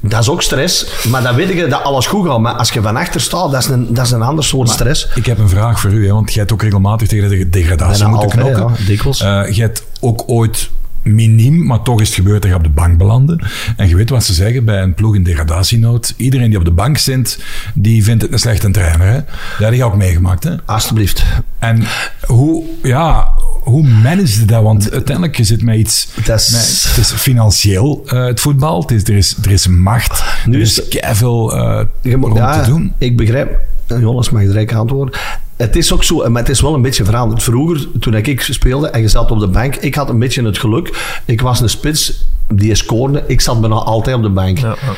dat 0.00 0.20
is 0.20 0.28
ook 0.28 0.42
stress, 0.42 0.86
maar 1.08 1.22
dan 1.22 1.34
weet 1.34 1.52
je 1.52 1.66
dat 1.66 1.82
alles 1.82 2.06
goed 2.06 2.26
gaat. 2.26 2.38
Maar 2.38 2.54
als 2.54 2.70
je 2.70 2.82
van 2.82 2.96
achter 2.96 3.20
staat, 3.20 3.50
dat 3.52 3.60
is 3.60 3.68
een, 3.68 3.94
dat 3.94 4.04
is 4.04 4.10
een 4.10 4.22
ander 4.22 4.44
soort 4.44 4.66
maar 4.66 4.76
stress. 4.76 5.08
Ik 5.14 5.26
heb 5.26 5.38
een 5.38 5.48
vraag 5.48 5.80
voor 5.80 5.90
u, 5.90 6.06
hè, 6.06 6.12
want 6.12 6.28
jij 6.28 6.40
hebt 6.40 6.52
ook 6.52 6.62
regelmatig 6.62 7.08
tegen 7.08 7.28
de 7.28 7.50
degradatie 7.50 8.06
moeten 8.06 8.28
knokken. 8.28 8.68
Ja, 8.78 8.86
dikwijls. 8.86 9.18
Jij 9.18 9.54
hebt 9.54 9.84
ook 10.00 10.22
ooit 10.26 10.70
miniem, 11.04 11.66
maar 11.66 11.82
toch 11.82 12.00
is 12.00 12.06
het 12.06 12.16
gebeurd 12.16 12.42
dat 12.42 12.50
je 12.50 12.56
op 12.56 12.62
de 12.62 12.68
bank 12.68 12.98
belandde. 12.98 13.40
En 13.76 13.88
je 13.88 13.96
weet 13.96 14.10
wat 14.10 14.24
ze 14.24 14.32
zeggen 14.32 14.64
bij 14.64 14.82
een 14.82 14.94
ploeg 14.94 15.14
in 15.14 15.22
degradatienood. 15.22 16.14
Iedereen 16.16 16.48
die 16.48 16.58
op 16.58 16.64
de 16.64 16.70
bank 16.70 16.98
zit, 16.98 17.44
die 17.74 18.04
vindt 18.04 18.22
het 18.22 18.32
een 18.32 18.38
slechte 18.38 18.70
trainer. 18.70 19.06
Hè? 19.06 19.14
Dat 19.14 19.24
heb 19.58 19.74
je 19.74 19.84
ook 19.84 19.96
meegemaakt, 19.96 20.44
hè? 20.44 20.54
Alsjeblieft. 20.64 21.24
En 21.58 21.82
hoe, 22.26 22.64
ja, 22.82 23.28
hoe 23.60 23.82
manage 23.82 24.40
je 24.40 24.44
dat? 24.44 24.62
Want 24.62 24.92
uiteindelijk 24.92 25.36
je 25.36 25.44
zit 25.44 25.62
met 25.62 25.76
iets... 25.76 26.08
Dat 26.24 26.40
is... 26.40 26.50
Met, 26.50 26.94
het 26.94 27.04
is 27.04 27.12
financieel, 27.12 28.02
uh, 28.06 28.24
het 28.24 28.40
voetbal. 28.40 28.80
Het 28.80 28.90
is, 28.90 29.02
er, 29.02 29.16
is, 29.16 29.36
er 29.42 29.50
is 29.50 29.66
macht. 29.66 30.24
Nu 30.46 30.54
er 30.54 30.60
is, 30.60 30.88
is 30.88 30.98
veel 31.12 31.56
uh, 31.56 31.80
rond 32.02 32.36
ja, 32.36 32.62
te 32.62 32.70
doen. 32.70 32.92
Ik 32.98 33.16
begrijp... 33.16 33.58
Jonas 33.86 34.30
mag 34.30 34.42
direct 34.42 34.74
antwoorden. 34.74 35.20
Het 35.56 35.76
is 35.76 35.92
ook 35.92 36.04
zo, 36.04 36.30
maar 36.30 36.42
het 36.42 36.50
is 36.50 36.60
wel 36.60 36.74
een 36.74 36.82
beetje 36.82 37.04
veranderd. 37.04 37.42
Vroeger, 37.42 37.88
toen 38.00 38.14
ik 38.14 38.40
speelde 38.40 38.88
en 38.88 39.00
je 39.00 39.08
zat 39.08 39.30
op 39.30 39.38
de 39.38 39.48
bank, 39.48 39.76
ik 39.76 39.94
had 39.94 40.08
een 40.08 40.18
beetje 40.18 40.44
het 40.44 40.58
geluk. 40.58 41.20
Ik 41.24 41.40
was 41.40 41.60
een 41.60 41.68
spits 41.68 42.26
die 42.48 42.74
scoorde. 42.74 43.24
Ik 43.26 43.40
zat 43.40 43.60
bijna 43.60 43.74
altijd 43.74 44.16
op 44.16 44.22
de 44.22 44.28
bank. 44.28 44.58
Ja, 44.58 44.68
ja. 44.68 44.92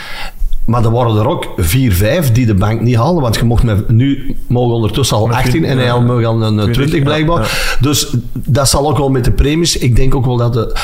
Maar 0.64 0.84
er 0.84 0.90
waren 0.90 1.16
er 1.16 1.28
ook 1.28 1.52
vier, 1.56 1.92
vijf 1.92 2.32
die 2.32 2.46
de 2.46 2.54
bank 2.54 2.80
niet 2.80 2.96
haalden. 2.96 3.22
Want 3.22 3.36
je 3.36 3.44
mocht 3.44 3.62
met, 3.62 3.88
nu 3.88 4.36
mogen 4.46 4.74
ondertussen 4.74 5.16
al 5.16 5.30
18 5.30 5.64
en 5.64 5.78
hij 5.78 5.92
al 5.92 6.42
een 6.42 6.72
20 6.72 7.02
blijkbaar. 7.02 7.76
Dus 7.80 8.14
dat 8.32 8.68
zal 8.68 8.88
ook 8.88 8.98
wel 8.98 9.08
met 9.08 9.24
de 9.24 9.30
premies. 9.30 9.76
Ik 9.76 9.96
denk 9.96 10.14
ook 10.14 10.24
wel 10.24 10.36
dat 10.36 10.52
de, 10.52 10.76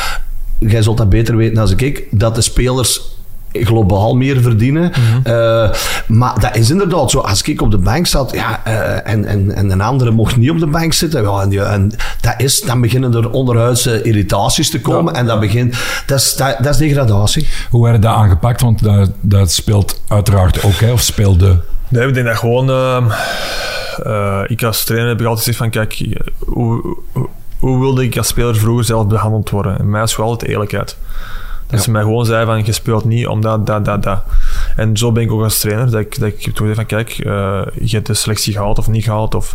jij 0.58 0.82
zult 0.82 0.96
dat 0.96 1.08
beter 1.08 1.36
weten 1.36 1.54
dan 1.54 1.78
ik, 1.78 2.06
dat 2.10 2.34
de 2.34 2.40
spelers 2.40 3.00
globaal 3.52 4.14
meer 4.14 4.40
verdienen. 4.40 4.90
Mhm. 4.90 5.32
uh, 5.34 5.70
maar 6.06 6.40
dat 6.40 6.56
is 6.56 6.70
inderdaad 6.70 7.10
zo. 7.10 7.18
Als 7.18 7.42
ik 7.42 7.62
op 7.62 7.70
de 7.70 7.78
bank 7.78 8.06
zat 8.06 8.32
ja, 8.32 8.60
uh, 8.66 9.12
en, 9.12 9.24
en, 9.24 9.54
en 9.54 9.70
een 9.70 9.80
andere 9.80 10.10
mocht 10.10 10.36
niet 10.36 10.50
op 10.50 10.58
de 10.58 10.66
bank 10.66 10.92
zitten, 10.92 11.22
ja, 11.22 11.40
en, 11.42 11.70
en 11.70 11.92
dat 12.20 12.34
is, 12.36 12.60
dan 12.60 12.80
beginnen 12.80 13.14
er 13.14 13.30
onderhuidse 13.30 14.02
irritaties 14.02 14.70
te 14.70 14.80
komen. 14.80 15.12
Ja, 15.12 15.18
en 15.18 15.26
dat, 15.26 15.40
begint, 15.40 15.76
dat, 16.06 16.18
is, 16.18 16.34
dat, 16.36 16.56
dat, 16.58 16.74
is 16.74 16.76
degradatie. 16.76 17.48
Hoe 17.70 17.84
werd 17.84 18.02
dat 18.02 18.14
aangepakt? 18.14 18.60
Want 18.60 18.82
dat, 18.82 19.10
dat 19.20 19.52
speelt 19.52 20.02
uiteraard 20.08 20.62
ook, 20.62 20.80
hè, 20.80 20.92
of 20.92 21.00
speelde... 21.00 21.60
Nee, 21.88 22.08
ik 22.08 22.14
denk 22.14 22.26
dat 22.26 22.36
gewoon... 22.36 22.68
Uh, 24.06 24.42
ik 24.46 24.62
als 24.62 24.84
trainer 24.84 25.08
heb 25.08 25.20
ik 25.20 25.26
altijd 25.26 25.44
gezegd 25.44 25.58
van, 25.58 25.70
kijk, 25.70 26.18
hoe, 26.38 26.96
hoe, 27.12 27.28
hoe 27.58 27.80
wilde 27.80 28.04
ik 28.04 28.16
als 28.16 28.26
speler 28.26 28.56
vroeger 28.56 28.84
zelf 28.84 29.06
behandeld 29.06 29.50
worden? 29.50 29.78
En 29.78 29.90
mij 29.90 30.02
is 30.02 30.16
wel 30.16 30.26
altijd 30.26 30.50
eerlijkheid. 30.50 30.96
Dat 31.72 31.80
ja. 31.80 31.86
ze 31.86 31.90
mij 31.90 32.02
gewoon 32.02 32.26
zei 32.26 32.46
van, 32.46 32.64
je 32.64 32.72
speelt 32.72 33.04
niet 33.04 33.26
omdat 33.26 33.66
dat, 33.66 33.84
dat, 33.84 34.02
dat. 34.02 34.22
En 34.76 34.96
zo 34.96 35.12
ben 35.12 35.22
ik 35.22 35.32
ook 35.32 35.42
als 35.42 35.58
trainer, 35.58 35.90
dat 35.90 36.00
ik, 36.00 36.18
dat 36.18 36.28
ik 36.28 36.50
van, 36.74 36.86
kijk, 36.86 37.18
uh, 37.18 37.62
je 37.82 37.94
hebt 37.94 38.06
de 38.06 38.14
selectie 38.14 38.52
gehaald 38.52 38.78
of 38.78 38.88
niet 38.88 39.04
gehaald, 39.04 39.34
of 39.34 39.54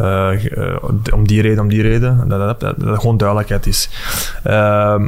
uh, 0.00 0.44
uh, 0.44 0.76
om 1.14 1.26
die 1.26 1.42
reden, 1.42 1.60
om 1.60 1.68
die 1.68 1.82
reden, 1.82 2.28
dat 2.28 2.38
dat, 2.38 2.60
dat, 2.60 2.74
dat, 2.78 2.98
gewoon 2.98 3.16
duidelijkheid 3.16 3.66
is. 3.66 3.88
Ehm, 4.42 5.06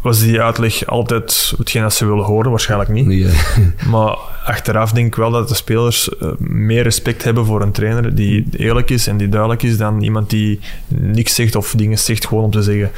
was 0.00 0.20
die 0.20 0.40
uitleg 0.40 0.86
altijd 0.86 1.54
hetgeen 1.58 1.82
dat 1.82 1.94
ze 1.94 2.06
willen 2.06 2.24
horen? 2.24 2.50
Waarschijnlijk 2.50 2.90
niet. 2.90 3.06
Nee, 3.06 3.26
Maar 3.90 4.16
achteraf 4.44 4.92
denk 4.92 5.06
ik 5.06 5.14
wel 5.14 5.30
dat 5.30 5.48
de 5.48 5.54
spelers 5.54 6.08
eh, 6.18 6.28
meer 6.38 6.82
respect 6.82 7.24
hebben 7.24 7.44
voor 7.44 7.62
een 7.62 7.72
trainer 7.72 8.14
die 8.14 8.46
eerlijk 8.56 8.90
is 8.90 9.06
en 9.06 9.16
die 9.16 9.28
duidelijk 9.28 9.62
is 9.62 9.76
dan 9.76 10.02
iemand 10.02 10.30
die 10.30 10.60
niks 10.88 11.34
zegt 11.34 11.56
of 11.56 11.74
dingen 11.76 11.98
zegt 11.98 12.26
gewoon 12.26 12.44
om 12.44 12.50
te 12.50 12.62
zeggen. 12.62 12.90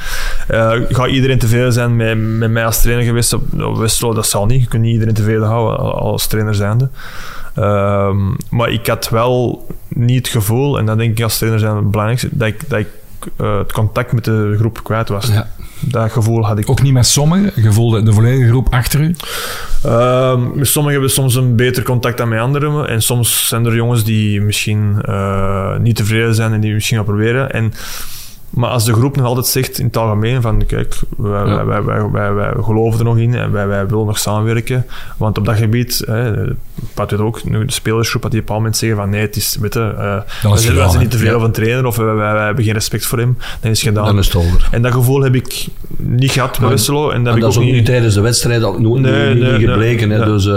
Eh 0.47 0.71
gaat 0.89 1.07
iedereen 1.07 1.39
tevreden 1.39 1.73
zijn 1.73 1.95
met, 1.95 2.17
met 2.17 2.51
mij 2.51 2.65
als 2.65 2.81
trainer 2.81 3.05
geweest 3.05 3.33
op, 3.33 3.61
op? 3.61 4.15
Dat 4.15 4.27
zal 4.27 4.45
niet. 4.45 4.61
Je 4.61 4.67
kunt 4.67 4.83
niet 4.83 4.93
iedereen 4.93 5.13
tevreden 5.13 5.47
houden 5.47 5.79
als 5.95 6.27
trainer 6.27 6.55
zijnde. 6.55 6.89
Ehm, 7.55 8.31
maar 8.49 8.69
ik 8.69 8.87
had 8.87 9.09
wel 9.09 9.67
niet 9.87 10.17
het 10.17 10.27
gevoel, 10.27 10.77
en 10.77 10.85
dat 10.85 10.97
denk 10.97 11.17
ik 11.17 11.23
als 11.23 11.37
trainer 11.37 11.59
zijn 11.59 11.75
het 11.75 11.91
belangrijkste, 11.91 12.29
dat 12.31 12.47
ik, 12.47 12.69
dat 12.69 12.79
ik 12.79 12.87
eh, 13.37 13.57
het 13.57 13.71
contact 13.71 14.11
met 14.11 14.25
de 14.25 14.55
groep 14.59 14.83
kwijt 14.83 15.09
was. 15.09 15.27
ja. 15.27 15.47
Dat 15.85 16.11
gevoel 16.11 16.45
had 16.45 16.57
ik 16.57 16.69
Ook 16.69 16.81
niet 16.81 16.93
met 16.93 17.05
sommigen? 17.05 17.51
Je 17.63 17.71
voelde 17.71 18.03
de 18.03 18.13
volledige 18.13 18.47
groep 18.47 18.67
achter 18.69 18.99
u? 18.99 19.15
Ehm, 19.83 20.57
met 20.57 20.67
sommigen 20.67 20.99
hebben 20.99 21.15
soms 21.15 21.35
een 21.35 21.55
beter 21.55 21.83
contact 21.83 22.17
dan 22.17 22.29
met 22.29 22.39
anderen. 22.39 22.87
En 22.87 23.01
soms 23.01 23.47
zijn 23.47 23.65
er 23.65 23.75
jongens 23.75 24.03
die 24.03 24.41
misschien 24.41 25.01
eh, 25.01 25.77
niet 25.77 25.95
tevreden 25.95 26.35
zijn 26.35 26.53
en 26.53 26.59
die 26.59 26.73
misschien 26.73 26.97
gaan 26.97 27.05
proberen. 27.05 27.51
En, 27.51 27.73
maar 28.53 28.69
als 28.69 28.85
de 28.85 28.93
groep 28.93 29.15
nog 29.15 29.25
altijd 29.25 29.45
zegt 29.45 29.79
in 29.79 29.85
het 29.85 29.97
algemeen 29.97 30.41
van 30.41 30.65
kijk, 30.65 30.99
wij, 31.17 31.45
Ja. 31.45 31.65
wij, 31.65 31.83
wij, 31.83 32.09
wij, 32.11 32.33
wij 32.33 32.53
geloven 32.61 32.99
er 32.99 33.05
nog 33.05 33.17
in 33.17 33.35
en 33.35 33.51
wij, 33.51 33.67
wij 33.67 33.87
willen 33.87 34.05
nog 34.05 34.17
samenwerken. 34.19 34.85
Want 35.17 35.37
op 35.37 35.45
dat 35.45 35.55
gebied, 35.55 36.03
hè, 36.07 36.31
Pat 36.93 37.11
weet 37.11 37.19
ook, 37.19 37.43
nu 37.43 37.65
de 37.65 37.71
spelersgroep 37.71 38.21
had 38.21 38.31
die 38.31 38.41
op 38.41 38.49
een 38.49 38.55
moment 38.55 38.77
zeggen 38.77 38.97
van 38.97 39.09
nee, 39.09 39.21
het 39.21 39.35
is, 39.35 39.57
weet 39.61 39.73
je, 39.73 39.79
eh, 39.79 40.51
wij 40.51 40.57
zijn- 40.57 40.99
niet 40.99 41.11
tevreden 41.11 41.33
Ja. 41.33 41.39
van 41.39 41.43
een 41.47 41.51
trainer 41.51 41.85
of 41.85 41.95
wij, 41.95 42.05
wij, 42.13 42.33
wij 42.33 42.45
hebben 42.45 42.63
geen 42.63 42.73
respect 42.73 43.05
voor 43.05 43.17
hem. 43.19 43.37
Dan 43.61 43.71
is 43.71 43.79
het 43.81 43.89
gedaan. 43.89 44.05
Dan 44.05 44.17
is 44.17 44.25
het 44.25 44.35
over. 44.35 44.67
En 44.71 44.81
dat 44.81 44.93
gevoel 44.93 45.21
heb 45.21 45.35
ik 45.35 45.67
niet 45.97 46.31
gehad 46.31 46.59
bij 46.59 46.69
Westerlo. 46.69 47.09
En 47.09 47.09
dat 47.09 47.17
En 47.17 47.25
heb 47.25 47.35
ik 47.35 47.41
dat 47.41 47.51
is 47.51 47.57
ook 47.57 47.63
niet 47.63 47.73
niet 47.73 47.85
tijdens 47.85 48.13
de 48.13 48.21
wedstrijd 48.21 48.63
ook 48.63 48.79
nooit 48.79 49.01
Nee, 49.01 49.11
niet, 49.33 49.43
nee, 49.43 49.51
niet 49.51 49.59
nee. 49.61 49.67
gebleken. 49.69 50.09
hè. 50.09 50.25
Dus 50.25 50.45
eh, 50.45 50.53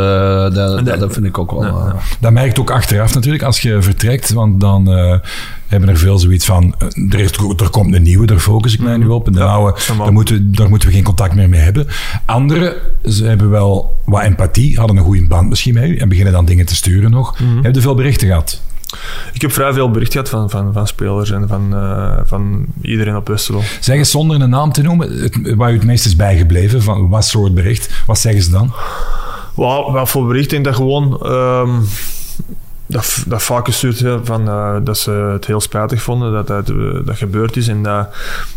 dat, 0.55 0.83
Nee. 0.85 0.97
dat 0.99 1.13
vind 1.13 1.27
ik 1.27 1.39
ook 1.39 1.51
wel... 1.51 1.61
Nee, 1.61 1.71
eh, 1.71 1.85
nee. 1.85 1.93
Dat 2.21 2.33
merkt 2.33 2.59
ook 2.59 2.71
achteraf 2.71 3.15
natuurlijk 3.15 3.43
als 3.45 3.61
je 3.63 3.83
vertrekt, 3.83 4.33
want 4.33 4.61
dan 4.61 4.91
eh, 4.93 5.19
hebben 5.67 5.89
er 5.89 5.97
veel 5.97 6.19
zoiets 6.19 6.45
van, 6.45 6.75
eh, 6.79 6.87
er, 7.13 7.21
is, 7.21 7.31
er 7.57 7.71
komt 7.71 7.95
een 7.95 8.03
nieuwe, 8.03 8.27
daar 8.27 8.39
focus 8.39 8.75
ik 8.75 8.81
mij 8.81 8.97
nu 8.97 9.07
op. 9.07 9.27
En 9.27 9.33
de 9.33 9.39
Ja, 9.39 9.45
oude, 9.45 9.79
daar 9.99 10.13
moeten, 10.13 10.55
daar 10.55 10.69
moeten 10.69 10.89
we 10.89 10.95
geen 10.95 11.05
contact 11.05 11.35
meer 11.35 11.49
mee 11.49 11.61
hebben. 11.61 11.87
Anderen, 12.25 12.75
ze 13.05 13.25
hebben 13.25 13.51
wel 13.51 13.97
wat 14.05 14.23
empathie, 14.23 14.79
hadden 14.79 14.97
een 14.97 15.05
goede 15.05 15.27
band 15.27 15.49
misschien 15.49 15.75
met 15.75 15.85
u 15.85 15.97
en 15.97 16.09
beginnen 16.09 16.33
dan 16.33 16.45
dingen 16.45 16.67
te 16.67 16.75
sturen 16.75 17.11
nog. 17.11 17.39
Heb 17.63 17.75
je 17.75 17.81
veel 17.81 17.95
berichten 17.95 18.27
gehad? 18.27 18.61
Ik 19.33 19.41
heb 19.43 19.53
vrij 19.53 19.73
veel 19.73 19.91
bericht 19.91 20.13
gehad 20.13 20.29
van, 20.29 20.51
van, 20.51 20.73
van 20.73 20.87
spelers 20.87 21.31
en 21.31 21.49
van, 21.49 21.75
eh, 21.75 22.19
van 22.25 22.67
iedereen 22.83 23.17
op 23.17 23.29
Westerlo. 23.29 23.61
Zeg 23.81 23.97
eens 23.97 24.11
zonder 24.11 24.41
een 24.41 24.51
naam 24.51 24.73
te 24.73 24.83
noemen, 24.83 25.23
het, 25.23 25.55
waar 25.55 25.71
u 25.71 25.75
het 25.75 25.85
meest 25.85 26.07
is 26.07 26.17
bijgebleven, 26.17 26.83
van 26.83 27.09
wat 27.09 27.25
soort 27.25 27.55
bericht, 27.55 27.91
wat 28.07 28.19
zeggen 28.19 28.43
ze 28.43 28.51
dan? 28.51 28.73
Wat, 29.55 29.91
wat 29.93 30.09
voor 30.09 30.27
bericht? 30.27 30.45
Ik 30.45 30.51
denk 30.51 30.65
dat 30.65 30.75
gewoon... 30.75 31.19
ehm, 31.23 31.71
dat, 32.87 33.25
dat 33.27 33.43
vaak 33.43 33.65
gestuurd 33.65 34.05
van, 34.25 34.49
eh, 34.49 34.77
dat 34.83 34.99
ze 34.99 35.11
het 35.11 35.47
heel 35.47 35.61
spijtig 35.61 36.03
vonden 36.03 36.33
dat 36.33 36.47
dat, 36.47 36.69
eh, 36.69 36.77
dat 37.05 37.17
gebeurd 37.17 37.57
is. 37.57 37.69
En 37.69 37.83
dat, 37.83 38.09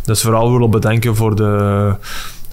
dat 0.04 0.18
ze 0.18 0.26
vooral 0.26 0.52
willen 0.52 0.70
bedanken 0.70 1.16
voor 1.16 1.36
de, 1.36 1.94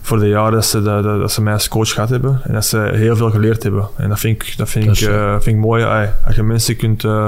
voor 0.06 0.18
de 0.18 0.28
jaren 0.28 0.52
dat 0.52 0.64
ze, 0.66 0.82
dat, 0.82 1.02
dat, 1.02 1.20
dat 1.20 1.32
ze 1.32 1.42
mij 1.42 1.52
als 1.52 1.68
coach 1.68 1.88
gehad 1.92 2.08
hebben. 2.08 2.40
En 2.42 2.52
dat 2.52 2.64
ze 2.64 2.90
heel 2.94 3.16
veel 3.16 3.30
geleerd 3.30 3.62
hebben. 3.62 3.88
En 3.96 4.08
dat 4.08 4.18
vind 4.18 4.42
ik, 4.42 4.54
dat 4.56 4.68
vind 4.68 4.84
Dat 4.86 4.94
ik, 4.96 5.00
is, 5.00 5.06
eh, 5.08 5.30
vind 5.32 5.56
ik 5.56 5.62
mooi. 5.62 5.84
Als 6.26 6.34
je 6.36 6.42
mensen 6.42 6.76
kunt 6.76 7.04
eh, 7.04 7.26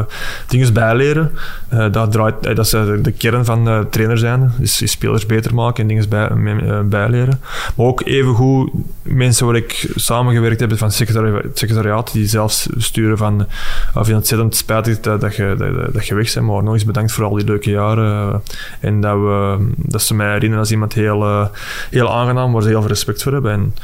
dingen 0.48 0.72
bijleren, 0.72 1.30
eh, 1.68 1.92
dat, 1.92 2.12
draait, 2.12 2.46
eh, 2.46 2.54
dat 2.54 2.64
is 2.64 2.70
de, 2.70 3.12
kern 3.18 3.44
van 3.44 3.64
de 3.64 3.86
trainer 3.90 4.18
zijn. 4.18 4.52
Dus 4.58 4.90
spelers 4.90 5.26
beter 5.26 5.54
maken 5.54 5.82
en 5.82 5.88
dingen 5.88 6.08
bij, 6.08 6.28
eh, 6.28 6.80
bijleren. 6.84 7.40
Maar 7.76 7.86
ook 7.86 8.02
evengoed 8.04 8.70
mensen 9.02 9.46
waar 9.46 9.56
ik 9.56 9.90
samengewerkt 9.94 10.60
heb 10.60 10.78
van 10.78 10.86
het 10.86 10.96
secretari- 10.96 11.42
het 11.42 11.58
secretariaat, 11.58 12.12
die 12.12 12.26
zelfs 12.26 12.68
sturen 12.76 13.18
van 13.18 13.40
ik 13.40 13.46
vind 13.92 14.06
het 14.06 14.16
ontzettend 14.16 14.56
spijtig 14.56 15.00
dat, 15.00 15.20
dat, 15.20 15.36
je, 15.36 15.54
dat, 15.58 15.94
dat 15.94 16.06
je 16.06 16.14
weg 16.14 16.34
bent, 16.34 16.46
maar 16.46 16.62
nog 16.62 16.72
eens 16.74 16.84
bedankt 16.84 17.12
voor 17.12 17.24
al 17.24 17.34
die 17.34 17.44
leuke 17.44 17.70
jaren. 17.70 18.32
eh, 18.32 18.38
en 18.80 19.00
dat, 19.00 19.14
we, 19.16 19.56
dat 19.76 20.02
ze 20.02 20.14
mij 20.14 20.26
herinneren 20.26 20.58
als 20.58 20.70
iemand 20.70 20.92
heel, 20.92 21.22
eh, 21.24 21.46
heel 21.90 22.12
aangenaam, 22.12 22.52
waar 22.52 22.62
ze 22.68 22.74
heel 22.74 22.82
veel 22.82 22.94
respect 22.94 23.22
voor 23.22 23.32
hebben. 23.32 23.52
En 23.52 23.74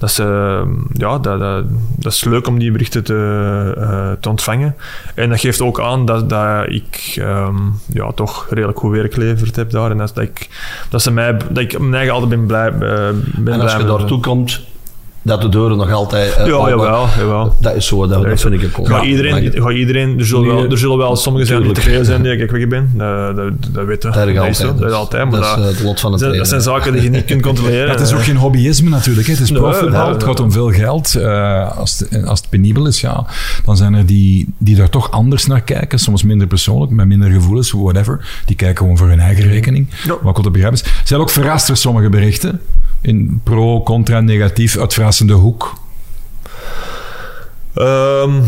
dat, 0.00 0.10
ze, 0.10 0.62
ja, 0.92 1.18
dat, 1.18 1.40
dat, 1.40 1.64
dat 1.96 2.12
is 2.12 2.24
leuk 2.24 2.46
om 2.46 2.58
die 2.58 2.72
berichten 2.72 3.04
te, 3.04 3.72
eh, 3.76 4.12
te 4.20 4.28
ontvangen. 4.28 4.76
En 5.14 5.28
dat 5.28 5.40
geeft 5.40 5.60
ook 5.60 5.80
aan 5.80 6.04
dat, 6.04 6.28
dat 6.28 6.68
ik 6.68 7.14
ehm, 7.16 7.56
ja, 7.92 8.12
toch 8.12 8.46
redelijk 8.50 8.78
goed 8.78 8.92
werk 8.92 9.14
geleverd 9.14 9.56
heb 9.56 9.70
daar. 9.70 9.90
En 9.90 9.98
dat, 9.98 10.14
dat, 10.14 10.24
ik, 10.24 10.48
dat, 10.90 11.02
ze 11.02 11.10
mij, 11.10 11.36
dat 11.36 11.58
ik 11.58 11.78
mijn 11.78 11.94
eigen 11.94 12.12
altijd 12.12 12.30
ben 12.30 12.46
blij, 12.46 12.68
eh, 12.68 12.78
ben 13.36 13.52
En 13.52 13.60
als 13.60 13.74
blij 13.74 13.86
je 13.86 13.96
daartoe 13.98 14.20
komt, 14.20 14.60
dat 15.30 15.42
de 15.42 15.48
deuren 15.48 15.76
nog 15.76 15.92
altijd... 15.92 16.34
eh, 16.36 16.46
Ja, 16.46 16.52
open- 16.52 16.68
jawel, 16.70 17.06
jawel. 17.18 17.56
Dat 17.60 17.74
is 17.74 17.86
zo, 17.86 18.06
dat, 18.06 18.22
dat 18.22 18.32
is 18.32 18.42
vind 18.42 18.62
ik 18.62 18.78
ook 18.78 18.88
Ga 18.88 19.02
iedereen, 19.02 19.52
ga 19.62 19.70
iedereen, 19.70 20.18
er, 20.18 20.26
zullen 20.26 20.46
wel, 20.46 20.70
er 20.70 20.78
zullen 20.78 20.96
wel 20.98 21.16
sommigen 21.16 21.46
zijn 21.48 21.62
die 21.62 21.72
tevreden 21.72 22.04
zijn 22.04 22.22
dat 22.22 22.32
ik 22.32 22.50
weg 22.50 22.68
ben. 22.68 22.90
Dat, 22.94 23.36
dat, 23.36 23.52
dat 23.74 23.84
weten 23.86 24.12
Dat 24.12 24.34
Dat 24.34 24.46
is 24.46 24.56
zo, 24.58 24.62
altijd. 24.66 24.78
dat 24.80 24.90
is 24.90 24.96
altijd. 24.96 25.30
Maar 25.30 25.40
dat 25.40 25.58
is 25.58 25.62
eh, 25.64 25.68
het 25.70 25.82
lot 25.82 26.00
van 26.00 26.12
het 26.12 26.20
dat, 26.20 26.34
dat 26.34 26.48
zijn 26.48 26.60
zaken 26.60 26.92
die 26.92 27.02
je 27.02 27.10
niet 27.10 27.24
kunt 27.24 27.42
controleren. 27.42 27.90
Het 27.90 28.00
is 28.00 28.12
ook 28.12 28.22
geen 28.22 28.36
hobbyisme 28.36 28.88
natuurlijk. 28.90 29.26
Hè. 29.26 29.32
Het 29.32 29.42
is 29.42 29.50
profvoetbal, 29.52 30.08
het 30.08 30.22
gaat 30.24 30.40
om 30.40 30.52
veel 30.52 30.70
geld. 30.70 31.14
Eh, 31.14 31.78
als, 31.78 31.98
het, 31.98 32.26
als 32.26 32.40
het 32.40 32.48
penibel 32.48 32.86
is, 32.86 33.00
ja, 33.00 33.26
dan 33.64 33.76
zijn 33.76 33.94
er 33.94 34.06
die, 34.06 34.54
die 34.58 34.76
daar 34.76 34.88
toch 34.90 35.10
anders 35.10 35.46
naar 35.46 35.60
kijken. 35.62 35.98
Soms 35.98 36.22
minder 36.22 36.46
persoonlijk, 36.46 36.92
met 36.92 37.06
minder 37.06 37.30
gevoelens, 37.30 37.70
whatever. 37.72 38.42
Die 38.46 38.56
kijken 38.56 38.76
gewoon 38.76 38.96
voor 38.96 39.08
hun 39.08 39.20
eigen 39.20 39.48
rekening. 39.48 39.86
Ja. 40.04 40.14
Wat 40.22 40.36
ik 40.38 40.42
te 40.44 40.50
begrijpen 40.50 40.78
is. 40.84 40.92
Zijn 41.04 41.20
ook 41.20 41.30
verrast 41.30 41.66
door 41.66 41.76
sommige 41.76 42.08
berichten? 42.08 42.60
In 43.00 43.40
pro, 43.44 43.82
contra, 43.82 44.20
negatief, 44.20 44.78
uitverrassende 44.78 45.32
hoek. 45.32 45.72
Ehm, 47.74 48.40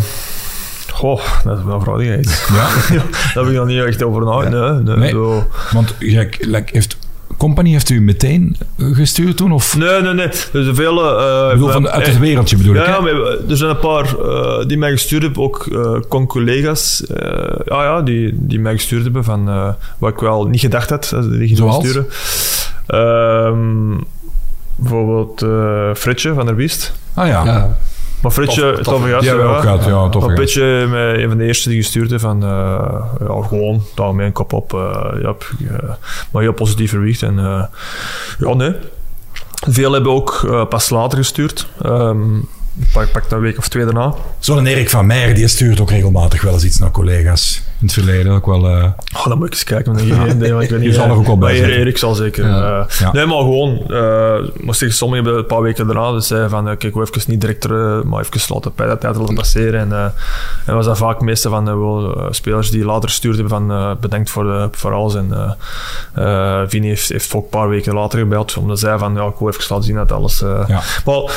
goh, 0.93 1.21
dat 1.45 1.59
is 1.59 1.65
wel 1.65 1.75
een 1.75 1.81
vraag. 1.81 1.99
hè. 1.99 2.15
Ja, 2.15 2.69
Ja, 2.97 3.03
Daar 3.35 3.45
heb 3.45 3.47
ik 3.47 3.53
nog 3.59 3.67
niet 3.67 3.85
echt 3.85 4.03
over 4.03 4.25
nagedacht. 4.25 4.83
Nee, 4.83 4.97
nee, 4.97 5.15
want 5.73 5.95
like, 5.99 6.69
heeft, 6.73 6.97
Company 7.37 7.71
heeft 7.71 7.91
u 7.91 8.01
meteen 8.01 8.57
gestuurd 8.79 9.37
toen? 9.37 9.53
Of, 9.53 9.77
nee, 9.77 10.01
nee. 10.01 10.13
nee. 10.15 10.27
Er 10.27 10.49
zijn 10.53 10.75
vele... 10.75 11.17
eh, 11.17 11.47
ik 11.47 11.53
bedoel, 11.53 11.71
van, 11.71 11.89
uit 11.89 12.07
het 12.07 12.19
wereldje 12.19 12.57
bedoel 12.57 12.75
ik. 12.75 12.87
Ja, 12.87 12.95
hè? 12.95 13.01
maar 13.01 13.15
er 13.49 13.57
zijn 13.57 13.71
een 13.71 13.79
paar 13.79 14.19
eh, 14.19 14.67
die 14.67 14.79
mij 14.79 14.91
gestuurd 14.91 15.23
hebben, 15.23 15.43
ook 15.43 15.67
eh 15.67 15.97
con-collega's, 16.09 17.03
ja, 17.65 17.83
ja, 17.85 18.03
die, 18.03 18.33
die 18.35 18.61
mij 18.61 18.73
gestuurd 18.73 19.03
hebben 19.03 19.25
van 19.25 19.75
wat 19.99 20.11
ik 20.13 20.19
wel 20.19 20.47
niet 20.47 20.61
gedacht 20.61 20.91
had, 20.91 21.09
dat 21.11 21.25
ze 21.25 21.39
die 21.39 21.57
gingen 21.57 21.73
sturen. 21.73 22.07
Ehm, 22.87 23.93
bijvoorbeeld 24.77 25.43
eh 25.43 25.91
Fritje 25.95 26.35
van 26.35 26.47
der 26.47 26.55
Biest. 26.55 26.93
Ah 27.15 27.27
ja, 27.27 27.45
Ja. 27.45 27.77
Maar 28.23 28.31
Fritje, 28.33 28.73
Tof- 28.73 28.83
toffe 28.83 29.09
gast. 29.09 29.31
we 29.31 29.41
ook 29.43 29.61
gehad. 29.61 29.85
Ja, 29.85 30.09
toffe 30.09 30.29
Een 30.29 30.35
beetje 30.35 30.87
met 30.87 31.17
een 31.19 31.29
van 31.29 31.39
de 31.39 31.45
eerste 31.45 31.69
die 31.69 31.79
gestuurd 31.83 32.11
heeft 32.11 32.23
van, 32.23 32.43
eh, 32.43 32.49
ja, 33.21 33.43
gewoon, 33.49 33.83
daar 33.95 34.15
mijn 34.15 34.33
kop 34.33 34.53
op, 34.53 34.75
eh, 34.75 35.07
ja, 35.23 35.35
maar 36.31 36.43
heel 36.43 36.53
positief 36.53 36.91
verwicht. 36.91 37.23
En 37.23 37.39
eh, 37.39 37.63
ja, 38.39 38.55
nee. 38.55 38.75
Veel 39.69 39.93
hebben 39.93 40.13
ook 40.13 40.43
eh, 40.47 40.67
pas 40.67 40.91
later 40.91 41.19
gestuurd. 41.19 41.67
Ehm 41.83 42.21
pak, 42.93 43.13
pak 43.13 43.25
een 43.31 43.41
week 43.41 43.59
of 43.59 43.69
twee 43.69 43.85
daarna. 43.85 44.15
Zo'n 44.39 44.67
Erik 44.67 44.91
van 44.91 45.07
Meijer, 45.07 45.35
die 45.35 45.49
stuurt 45.49 45.81
ook 45.81 45.91
regelmatig 45.91 46.43
wel 46.43 46.53
eens 46.53 46.65
iets 46.65 46.79
naar 46.79 46.91
collega's. 46.91 47.63
In 47.81 47.87
het 47.89 47.93
verleden 47.97 48.33
ook 48.33 48.47
wel... 48.47 48.69
eh, 48.69 48.85
Oh, 49.17 49.27
dan 49.27 49.39
moet 49.39 49.47
ik 49.47 49.53
eens 49.53 49.65
kijken. 49.65 49.93
Want 49.95 50.07
ik, 50.07 50.17
nee, 50.17 50.35
nee, 50.35 50.53
want 50.53 50.63
ik 50.65 50.71
weet 50.71 50.81
Je 50.81 50.87
niet, 50.87 50.95
zal 50.95 51.05
er 51.05 51.11
eh, 51.11 51.19
ook 51.19 51.27
wel 51.27 51.39
bij. 51.39 51.63
Erik 51.65 51.99
zal 51.99 52.15
zeker. 52.15 52.47
Ja. 52.49 52.81
eh, 52.89 52.99
Ja. 52.99 53.13
Nee, 53.13 53.27
maar 53.27 53.37
gewoon. 53.39 53.79
eh 53.89 54.51
maar 54.65 54.75
zeg, 54.75 54.93
sommigen 54.93 55.25
hebben 55.25 55.43
een 55.43 55.49
paar 55.49 55.63
weken 55.63 55.87
daarna 55.87 56.13
dus 56.13 56.27
zeiden 56.27 56.51
van, 56.51 56.65
kijk, 56.77 56.95
we 56.95 57.01
even 57.01 57.23
niet 57.27 57.41
direct, 57.41 57.65
eh, 57.65 58.01
maar 58.03 58.21
even 58.21 58.55
laten 58.55 58.73
bij 58.77 58.87
dat 58.87 59.01
tijd 59.01 59.17
laten 59.17 59.35
passeren. 59.35 59.81
En, 59.81 59.93
eh, 59.93 60.05
en 60.67 60.75
was 60.75 60.87
dat 60.87 60.99
vaak 60.99 61.21
meestal 61.21 61.51
van 61.51 61.65
wel, 61.65 62.17
eh, 62.17 62.27
spelers 62.31 62.71
die 62.71 62.85
later 62.85 63.09
gestuurd 63.09 63.37
hebben 63.39 63.53
van 63.59 63.71
uh, 63.73 63.91
bedankt 64.01 64.31
voor, 64.31 64.45
de, 64.45 64.69
voor 64.73 64.93
alles. 64.93 65.15
En 65.15 65.29
uh, 65.31 65.51
uh, 66.19 66.61
Vini 66.67 66.89
heeft, 66.89 67.09
heeft 67.09 67.35
ook 67.35 67.43
een 67.43 67.49
paar 67.49 67.69
weken 67.69 67.95
later 67.95 68.19
gebeld, 68.19 68.57
omdat 68.57 68.79
zij 68.79 68.99
van, 68.99 69.15
ja, 69.15 69.27
ik 69.27 69.35
wil 69.39 69.49
even 69.49 69.65
laten 69.69 69.85
zien 69.85 69.97
dat 69.97 70.13
alles... 70.13 70.43
Uh, 70.43 70.65
Ja. 70.69 70.81
Maar, 71.05 71.33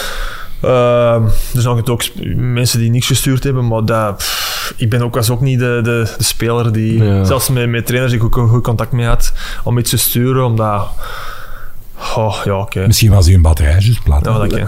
uh, 0.66 1.14
er 1.56 1.62
zijn 1.62 1.88
ook 1.90 2.04
mensen 2.36 2.80
die 2.80 2.90
niks 2.92 3.08
gestuurd 3.08 3.44
hebben, 3.44 3.68
maar 3.68 3.86
dat, 3.86 4.18
pff, 4.18 4.74
ik 4.78 4.90
ben 4.90 5.02
ook, 5.02 5.16
was 5.16 5.30
ook 5.30 5.42
niet 5.42 5.60
de, 5.60 5.80
de, 5.84 6.14
de 6.18 6.24
speler 6.24 6.72
die, 6.72 7.04
Ja. 7.04 7.24
zelfs 7.24 7.50
met, 7.50 7.70
met 7.70 7.86
trainers 7.86 8.14
die 8.14 8.24
ik 8.24 8.34
goed, 8.34 8.50
goed 8.50 8.64
contact 8.64 8.92
mee 8.92 9.06
had, 9.06 9.34
om 9.64 9.78
iets 9.78 9.90
te 9.90 9.98
sturen, 9.98 10.46
omdat... 10.46 10.88
Oh, 12.16 12.36
ja, 12.44 12.60
oké. 12.60 12.88
Misschien 12.88 13.12
was 13.12 13.26
hij 13.26 13.34
een 13.36 13.42
batterij 13.42 13.98
plat. 14.04 14.26
Ja, 14.26 14.38
dat 14.38 14.48
kan. 14.48 14.60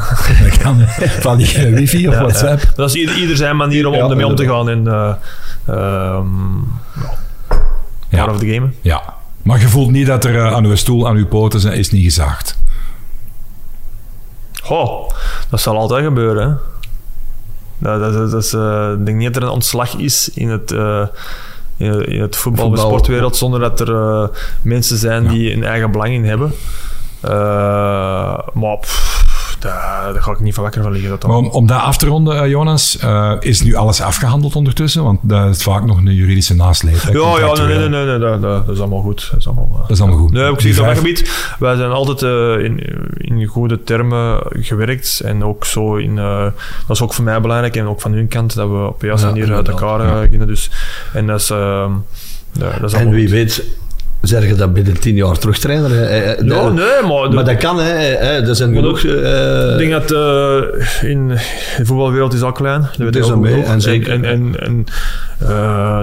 Dat 0.43 0.58
kan. 0.58 0.82
Van 1.28 1.38
die 1.38 1.54
eh, 1.54 1.74
wifi 1.74 2.08
of 2.08 2.14
Ja, 2.14 2.20
WhatsApp. 2.22 2.62
ja. 2.62 2.70
Dat 2.76 2.89
is 2.89 2.95
ieder, 2.95 3.16
ieder 3.18 3.36
zijn 3.38 3.56
manier 3.56 3.88
om, 3.88 3.93
om 3.95 4.10
ermee 4.10 4.26
om 4.26 4.36
te 4.36 4.45
gaan 4.48 4.70
en 4.70 4.84
uh, 4.86 5.14
um, 6.16 6.66
Ja. 8.10 8.18
part 8.24 8.32
of 8.32 8.39
the 8.39 8.48
game. 8.54 8.70
Ja. 8.82 9.04
Maar 9.43 9.60
je 9.60 9.68
voelt 9.68 9.91
niet 9.91 10.08
dat 10.08 10.26
er 10.26 10.34
uh, 10.36 10.54
aan 10.54 10.66
uw 10.66 10.76
stoel, 10.76 11.08
aan 11.08 11.16
uw 11.16 11.28
poten 11.28 11.60
zijn, 11.60 11.78
is 11.78 11.91
niet 11.91 12.04
gezaagd. 12.04 12.58
Dat 15.49 15.61
zal 15.61 15.78
altijd 15.78 16.03
gebeuren. 16.03 16.47
Hè? 16.49 16.53
Dat, 17.78 17.99
dat, 17.99 18.13
dat, 18.13 18.32
dat 18.32 18.43
is, 18.43 18.53
uh, 18.53 18.91
ik 18.99 19.05
denk 19.05 19.18
niet 19.18 19.28
dat 19.34 19.36
er 19.36 19.47
een 19.47 19.53
ontslag 19.53 19.95
is 19.95 20.30
in 20.34 20.49
het, 20.49 20.72
uh, 20.72 21.05
in, 21.78 22.05
in, 22.05 22.22
het 22.22 22.36
voetbal, 22.36 22.65
Voetbal. 22.65 22.84
de 22.84 22.89
sportwereld 22.89 23.36
zonder 23.36 23.59
dat 23.59 23.80
er 23.80 23.89
uh, 23.89 24.28
mensen 24.61 24.97
zijn 24.97 25.24
Ja. 25.24 25.30
die 25.30 25.53
een 25.53 25.63
eigen 25.63 25.91
belang 25.91 26.13
in 26.13 26.26
hebben. 26.26 26.53
Maar 28.53 28.78
pff, 28.80 29.16
daar, 29.60 30.14
daar 30.14 30.22
ga 30.22 30.32
ik 30.32 30.39
niet 30.39 30.53
van 30.53 30.64
wakker 30.64 30.82
van 30.82 30.91
liggen. 30.91 31.10
Dat 31.10 31.22
dan. 31.22 31.30
Maar 31.30 31.39
om, 31.39 31.47
om 31.47 31.68
dat 31.68 31.82
af 31.82 31.97
te 31.97 32.05
ronden, 32.05 32.41
eh, 32.43 32.49
Jonas, 32.49 32.97
eh, 32.97 33.34
is 33.39 33.62
nu 33.62 33.76
alles 33.76 34.01
afgehandeld 34.01 34.55
ondertussen? 34.55 35.03
Want 35.03 35.20
dat 35.22 35.55
is 35.55 35.64
vaak 35.64 35.86
nog 35.86 35.97
een 35.97 36.14
juridische 36.16 36.55
nasleep. 36.55 37.01
hè, 37.01 37.12
Ja, 37.12 37.39
ja, 37.39 37.53
nee, 37.53 37.78
nee, 37.78 37.89
nee, 37.89 38.05
nee, 38.05 38.20
dat, 38.20 38.41
dat, 38.41 38.66
dat 38.66 38.76
is 38.76 38.82
allemaal 38.82 39.01
goed. 39.01 39.28
Dat 39.32 39.39
is 39.39 39.45
allemaal, 39.47 39.70
eh, 39.74 39.80
Dat 39.82 39.89
is 39.89 40.01
allemaal 40.01 40.20
goed. 40.20 40.32
Nee, 40.32 40.51
ik 40.51 40.60
Die 40.60 40.74
zeg 40.74 40.80
op 40.82 40.93
dat 40.93 40.97
vijf- 41.03 41.18
gebied, 41.18 41.55
wij 41.60 41.76
zijn 41.76 41.91
altijd 41.91 42.22
eh, 42.22 42.66
in, 42.66 42.80
in 43.18 43.45
goede 43.45 43.84
termen 43.84 44.39
gewerkt. 44.49 45.20
En 45.20 45.43
ook 45.43 45.66
zo 45.66 45.95
in, 45.95 46.18
eh, 46.18 46.41
dat 46.88 46.95
is 46.95 47.01
ook 47.01 47.14
voor 47.14 47.24
mij 47.24 47.41
belangrijk 47.41 47.76
en 47.76 47.86
ook 47.88 48.01
van 48.01 48.12
hun 48.14 48.28
kant, 48.28 48.55
dat 48.55 48.70
we 48.70 48.88
op 48.88 48.99
de 48.99 49.08
juiste 49.08 49.28
Ja, 49.28 49.34
manier 49.34 49.53
uit 49.53 49.68
elkaar 49.68 49.99
eh, 49.99 50.20
beginnen. 50.22 50.47
Dus, 50.47 50.70
en 51.14 51.28
dat 51.28 51.39
is, 51.39 51.49
ehm, 51.49 51.91
ja, 52.51 52.80
dat 52.80 52.91
is 52.91 52.99
En 52.99 53.10
wie 53.10 53.22
goed. 53.22 53.32
weet, 53.32 53.64
zeg 54.22 54.47
je 54.47 54.55
dat 54.55 54.74
binnen 54.74 54.99
tien 54.99 55.15
jaar 55.15 55.38
terug 55.38 55.57
trainer. 55.59 55.89
hè? 55.91 56.05
Eh, 56.05 56.32
eh, 56.32 56.38
de- 56.38 56.43
nee, 56.43 57.11
maar, 57.13 57.30
de- 57.30 57.36
Maar 57.36 57.45
dat 57.45 57.57
kan, 57.57 57.78
hè. 57.80 57.91
hè. 57.93 58.47
Er 58.47 58.55
zijn 58.55 58.74
genoeg... 58.76 59.03
eh, 59.03 59.72
ik 59.72 59.78
denk 59.78 59.91
dat 59.91 60.11
eh, 60.11 61.09
in 61.09 61.28
de 61.28 61.84
voetbalwereld 61.84 62.34
is 62.34 62.41
al 62.41 62.51
klein. 62.51 62.82
Dat 62.82 62.97
weet 62.97 63.15
is 63.15 63.36
mee, 63.36 63.63
en 63.63 63.82
zeker, 63.82 64.11
En, 64.11 64.26
en, 64.26 64.55
en, 64.59 64.86
eh, 65.47 66.01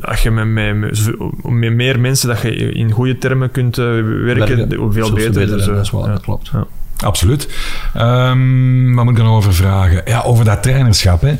als 0.00 0.22
je 0.22 0.30
met, 0.30 1.72
meer 1.74 2.00
mensen 2.00 2.28
dat 2.28 2.40
je 2.40 2.54
in 2.72 2.90
goede 2.90 3.18
termen 3.18 3.50
kunt 3.50 3.78
eh, 3.78 3.84
werken, 4.24 4.56
werken. 4.56 4.74
hoe 4.76 4.92
veel 4.92 5.12
beter. 5.12 5.32
beter, 5.32 5.56
Dus, 5.56 5.66
eh, 5.66 5.74
dat 5.74 5.84
is 5.84 5.90
waar, 5.90 6.04
ja. 6.06 6.12
dat 6.12 6.20
klopt. 6.22 6.50
Ja. 6.52 6.66
Absoluut. 7.04 7.48
Ehm 7.94 8.94
wat 8.94 9.04
moet 9.04 9.18
ik 9.18 9.24
dan 9.24 9.32
over 9.34 9.54
vragen? 9.54 10.02
Ja, 10.04 10.22
over 10.22 10.44
dat 10.44 10.62
trainerschap. 10.62 11.20
Hè. 11.20 11.34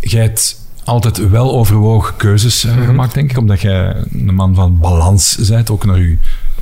Jij 0.00 0.22
hebt 0.22 0.56
altijd 0.84 1.28
wel 1.30 1.52
overwogen 1.52 2.16
keuzes 2.16 2.64
eh, 2.64 2.74
Mhm. 2.76 2.84
gemaakt, 2.84 3.14
denk 3.14 3.30
ik. 3.30 3.38
Omdat 3.38 3.60
jij 3.60 3.94
een 4.12 4.34
man 4.34 4.54
van 4.54 4.78
balans 4.78 5.36
bent, 5.48 5.70
ook 5.70 5.84
naar 5.84 5.98
je 5.98 6.16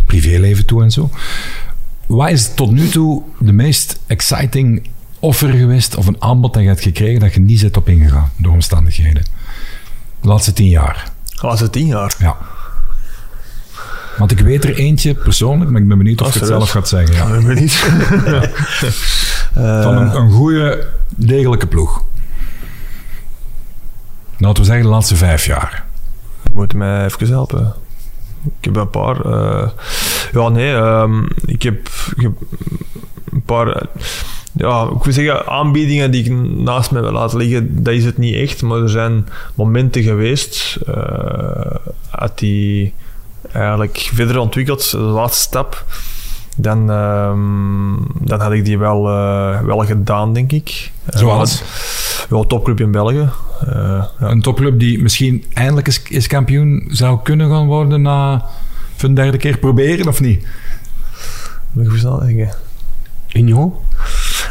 privéleven 0.07 0.67
toe 0.67 0.83
en 0.83 0.91
zo. 0.91 1.11
Wat 2.07 2.31
is 2.31 2.55
tot 2.55 2.71
nu 2.71 2.89
toe 2.89 3.23
de 3.39 3.53
meest 3.53 3.99
exciting 4.07 4.89
offer 5.19 5.49
geweest 5.53 5.97
of 5.97 6.07
een 6.07 6.17
aanbod 6.23 6.53
dat 6.55 6.63
je 6.63 6.69
hebt 6.69 6.83
gekregen 6.83 7.21
dat 7.21 7.35
je 7.35 7.41
niet 7.41 7.59
zit 7.61 7.77
op 7.77 7.89
ingegaan 7.89 8.31
door 8.37 8.53
omstandigheden? 8.53 9.23
De 10.21 10.29
laatste 10.29 10.53
tien 10.53 10.69
jaar. 10.69 11.11
De 11.41 11.47
laatste 11.47 11.71
tien 11.71 11.87
jaar. 11.87 12.15
Ja. 12.19 12.37
Want 14.19 14.31
ik 14.31 14.39
weet 14.41 14.65
er 14.65 14.75
eentje 14.77 15.15
persoonlijk, 15.15 15.71
maar 15.71 15.81
ik 15.81 15.89
ben 15.89 15.99
benieuwd 15.99 16.21
of 16.21 16.27
Oh, 16.27 16.33
je 16.33 16.39
het 16.39 16.49
zelf 16.49 16.71
gaat 16.71 16.89
zeggen. 16.89 17.15
Ja. 17.15 17.35
Ik 17.37 17.47
weet 17.47 17.61
niet. 17.61 17.83
Eh, 19.55 19.83
Van 19.83 19.97
een, 19.97 20.17
een 20.17 20.31
goede, 20.31 20.87
degelijke 21.17 21.67
ploeg. 21.67 22.05
Laten 24.43 24.63
we 24.63 24.69
zeggen 24.69 24.85
de 24.85 24.91
laatste 24.91 25.17
vijf 25.17 25.47
jaar. 25.47 25.85
moet 26.53 26.75
mij 26.75 27.05
even 27.05 27.29
helpen. 27.29 27.75
Ik 28.45 28.65
heb 28.65 28.77
een 28.77 28.91
paar. 28.91 29.21
eh, 29.21 29.69
ja, 30.33 30.49
nee, 30.49 30.75
ehm, 30.75 31.25
ik 31.47 31.63
heb, 31.63 31.89
ik 32.17 32.23
heb 32.23 32.33
een 33.33 33.43
paar. 33.43 33.87
ja, 34.53 34.83
ik 34.97 35.05
wil 35.05 35.13
zeggen, 35.13 35.47
aanbiedingen 35.47 36.11
die 36.11 36.25
ik 36.25 36.31
naast 36.57 36.91
mij 36.91 37.03
wil 37.03 37.13
laten 37.13 37.39
liggen, 37.39 37.83
dat 37.85 37.95
is 37.95 38.05
het 38.05 38.19
niet 38.19 38.35
echt. 38.35 38.63
Maar 38.63 38.79
er 38.79 38.89
zijn 38.91 39.29
momenten 39.55 40.03
geweest. 40.03 40.79
had 42.09 42.39
die 42.39 42.95
eigenlijk 43.53 44.11
verder 44.15 44.39
ontwikkeld, 44.39 44.91
de 44.91 44.99
laatste 44.99 45.43
stap. 45.43 45.85
Dan, 46.57 46.91
ehm, 46.91 48.27
dan 48.27 48.41
had 48.41 48.53
ik 48.53 48.65
die 48.65 48.79
wel, 48.79 49.09
eh, 49.09 49.61
wel 49.61 49.79
gedaan, 49.79 50.33
denk 50.33 50.53
ik. 50.53 50.91
Zoals? 51.07 51.63
Eh, 52.31 52.39
ja, 52.39 52.45
topclub 52.45 52.81
in 52.81 52.91
België. 52.91 53.29
Eh, 53.67 54.05
ja. 54.21 54.31
Een 54.31 54.43
topclub 54.43 54.79
die 54.79 55.03
misschien 55.03 55.45
eindelijk 55.53 55.87
eens, 55.87 56.03
eens 56.09 56.27
kampioen 56.27 56.85
zou 56.91 57.19
kunnen 57.23 57.51
gaan 57.51 57.67
worden 57.67 58.03
na 58.03 58.45
een 59.01 59.15
derde 59.15 59.37
keer 59.39 59.59
proberen, 59.59 60.09
of 60.09 60.21
niet? 60.21 60.47
Moet 61.73 61.85
ik 61.85 61.91
verstaan 61.91 62.21
denken? 62.27 62.51
Union? 63.33 63.75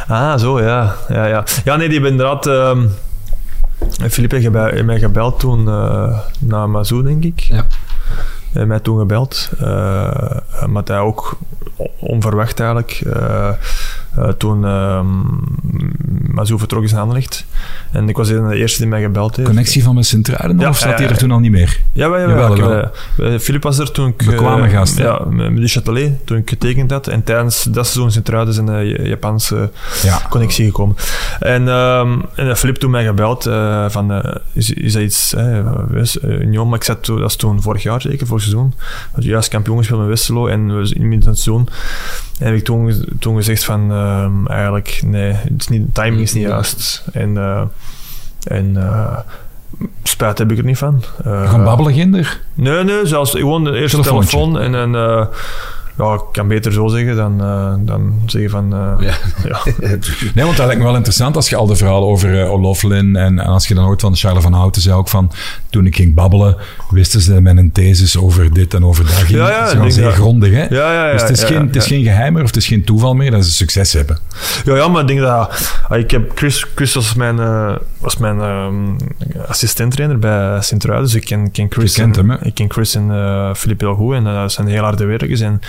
Ah, 0.08 0.38
zo, 0.38 0.60
ja. 0.60 0.94
Ja, 1.08 1.26
ja. 1.26 1.44
ja 1.64 1.76
nee, 1.76 1.88
die 1.88 2.00
hebben 2.00 2.10
inderdaad... 2.10 2.46
Philippe 4.10 4.36
heeft 4.36 4.50
bij- 4.52 4.82
mij 4.82 4.98
gebeld 4.98 5.40
toen 5.40 5.60
uh, 5.68 6.18
naar 6.38 6.70
Mazou, 6.70 7.02
denk 7.02 7.24
ik. 7.24 7.40
Ja. 7.40 7.54
Hij 7.56 7.66
heeft 8.52 8.66
mij 8.66 8.80
toen 8.80 8.98
gebeld. 8.98 9.50
eh 9.60 10.36
maar 10.66 10.82
hij 10.84 10.98
ook 10.98 11.38
onverwacht 11.98 12.60
eigenlijk. 12.60 13.00
eh, 13.14 13.50
eh, 14.16 14.28
toen 14.28 14.62
uh, 14.64 15.00
Mazou 16.26 16.58
vertrok 16.58 16.82
is 16.82 16.94
aan 16.94 17.00
Anderlecht. 17.00 17.46
En 17.90 18.08
ik 18.08 18.16
was 18.16 18.28
een 18.28 18.36
van 18.36 18.48
de 18.48 18.56
eerste 18.56 18.78
die 18.80 18.88
mij 18.88 19.02
gebeld 19.02 19.36
heeft. 19.36 19.48
Connectie 19.48 19.82
van 19.82 19.94
met 19.94 20.06
Sint-Truiden, 20.06 20.58
Ja, 20.58 20.68
of 20.68 20.80
ja, 20.80 20.94
hij 20.94 21.08
er 21.08 21.16
toen 21.16 21.30
al 21.30 21.38
niet 21.38 21.50
meer? 21.50 21.80
Ja, 21.92 22.06
ja, 22.06 22.16
ja. 22.16 22.28
Jawel, 22.28 22.52
ik, 22.52 22.58
jawel. 22.58 22.90
eh, 23.16 23.38
Philippe 23.38 23.66
was 23.66 23.78
er 23.78 23.92
toen 23.92 24.08
ik... 24.08 24.16
Bekwame 24.16 24.66
eh, 24.66 24.72
gast? 24.72 24.98
Ja, 24.98 25.24
met 25.28 25.56
de 25.56 25.80
Châtelet, 25.80 26.24
toen 26.24 26.36
ik 26.36 26.48
getekend 26.48 26.90
had. 26.90 27.06
En 27.06 27.24
tijdens 27.24 27.62
dat 27.62 27.84
seizoen 27.84 28.06
is 28.06 28.12
Sint-Truiden 28.12 28.54
zijn 28.54 28.66
een 28.68 29.06
Japanse 29.08 29.70
Ja. 30.02 30.20
connectie 30.28 30.64
gekomen. 30.64 30.96
En, 31.40 31.68
ehm 31.68 32.20
en 32.34 32.46
uh, 32.46 32.54
Filip 32.54 32.76
toen 32.76 32.90
mij 32.90 33.04
gebeld 33.04 33.46
uh, 33.46 33.84
van, 33.88 34.12
uh, 34.12 34.34
is, 34.52 34.70
is 34.70 34.92
dat 34.92 35.02
iets, 35.02 35.34
uh, 35.34 35.58
Union, 36.22 36.68
maar 36.68 36.78
ik 36.78 36.84
zat 36.84 37.02
toen, 37.02 37.20
dat 37.20 37.30
is 37.30 37.36
toen 37.36 37.62
vorig 37.62 37.82
jaar 37.82 38.00
zeker, 38.00 38.26
vorig 38.26 38.42
seizoen, 38.42 38.74
juist 39.16 39.48
kampioen 39.48 39.78
gespeeld 39.78 40.00
met 40.00 40.08
Westerlo 40.08 40.46
en 40.46 40.66
we 40.80 40.94
in 40.94 41.12
het 41.12 41.22
seizoen 41.24 41.68
en 42.38 42.46
heb 42.48 42.56
ik 42.56 42.64
toen, 42.64 43.04
toen 43.18 43.36
gezegd 43.36 43.64
van, 43.64 43.92
uh, 43.92 44.01
eigenlijk, 44.46 45.00
nee, 45.04 45.32
het 45.32 45.60
is 45.60 45.68
niet, 45.68 45.86
de 45.86 45.92
timing 45.92 46.22
is 46.22 46.32
niet 46.32 46.42
juist. 46.42 47.04
En, 47.12 47.30
uh, 47.30 47.62
en 48.42 48.74
uh, 48.76 49.18
spijt 50.02 50.38
heb 50.38 50.50
ik 50.50 50.58
er 50.58 50.64
niet 50.64 50.78
van. 50.78 51.02
Uh, 51.26 51.50
Gaan 51.50 51.64
babbelen, 51.64 51.92
Ginder? 51.92 52.40
Nee, 52.54 52.84
nee, 52.84 53.06
zelfs 53.06 53.30
gewoon 53.30 53.64
de 53.64 53.72
eerste 53.72 54.00
telefoon 54.00 54.58
en 54.58 54.72
dan... 54.72 55.28
Ja, 55.98 56.14
ik 56.14 56.20
kan 56.32 56.48
beter 56.48 56.72
zo 56.72 56.88
zeggen 56.88 57.16
dan, 57.16 57.42
uh, 57.42 57.74
dan 57.78 58.20
zeggen 58.26 58.50
van... 58.50 58.74
Uh, 58.74 59.08
ja. 59.08 59.14
ja. 59.48 59.60
nee, 60.34 60.44
want 60.44 60.56
dat 60.56 60.66
lijkt 60.66 60.80
me 60.80 60.86
wel 60.86 60.94
interessant 60.94 61.36
als 61.36 61.48
je 61.48 61.56
al 61.56 61.66
de 61.66 61.76
verhalen 61.76 62.08
over 62.08 62.34
uh, 62.34 62.52
O'Loughlin 62.52 63.16
en, 63.16 63.38
en 63.38 63.46
als 63.46 63.68
je 63.68 63.74
dan 63.74 63.84
hoort 63.84 64.00
van 64.00 64.16
Charles 64.16 64.42
van 64.42 64.52
Houten, 64.52 64.82
zei 64.82 64.96
ook 64.96 65.08
van 65.08 65.32
toen 65.70 65.86
ik 65.86 65.96
ging 65.96 66.14
babbelen, 66.14 66.56
wisten 66.90 67.20
ze 67.20 67.40
met 67.40 67.56
een 67.56 67.72
thesis 67.72 68.16
over 68.16 68.52
dit 68.52 68.74
en 68.74 68.84
over 68.84 69.04
dat. 69.04 69.12
Ging. 69.12 69.38
Ja, 69.38 69.48
ja, 69.48 69.74
dat 69.74 69.86
is 69.86 69.96
dat. 69.96 70.12
grondig, 70.12 70.52
hè? 70.52 70.62
Ja, 70.62 70.92
ja, 70.92 71.06
ja, 71.06 71.12
dus 71.12 71.22
het 71.22 71.30
is, 71.30 71.44
geen, 71.44 71.66
het 71.66 71.76
is 71.76 71.86
geen 71.86 72.04
geheim 72.04 72.32
meer 72.32 72.42
of 72.42 72.48
het 72.48 72.56
is 72.56 72.66
geen 72.66 72.84
toeval 72.84 73.14
meer 73.14 73.30
dat 73.30 73.44
ze 73.44 73.50
succes 73.50 73.92
hebben. 73.92 74.18
Ja, 74.64 74.76
ja 74.76 74.88
maar 74.88 75.00
ik 75.00 75.06
denk 75.06 75.20
dat... 75.20 75.72
Uh, 75.90 75.98
ik 75.98 76.10
heb 76.10 76.32
Chris, 76.34 76.66
Chris 76.74 76.94
was 76.94 77.14
mijn, 77.14 77.36
was 77.98 78.16
mijn 78.16 78.40
um, 78.40 78.96
assistent-trainer 79.46 80.18
bij 80.18 80.60
Sint-Truiden, 80.60 81.06
dus 81.06 81.14
ik 81.14 81.24
ken, 81.24 81.50
ken 81.50 81.66
Chris, 81.70 81.98
en, 81.98 82.10
hem, 82.10 82.30
ik 82.30 82.54
ken 82.54 82.70
Chris 82.70 82.94
en 82.94 83.10
Philippe 83.56 83.84
heel 83.84 83.94
goed 83.94 84.14
en 84.14 84.24
dat 84.24 84.52
zijn 84.52 84.66
heel 84.66 84.82
harde 84.82 85.04
werkers 85.04 85.40
en 85.40 85.60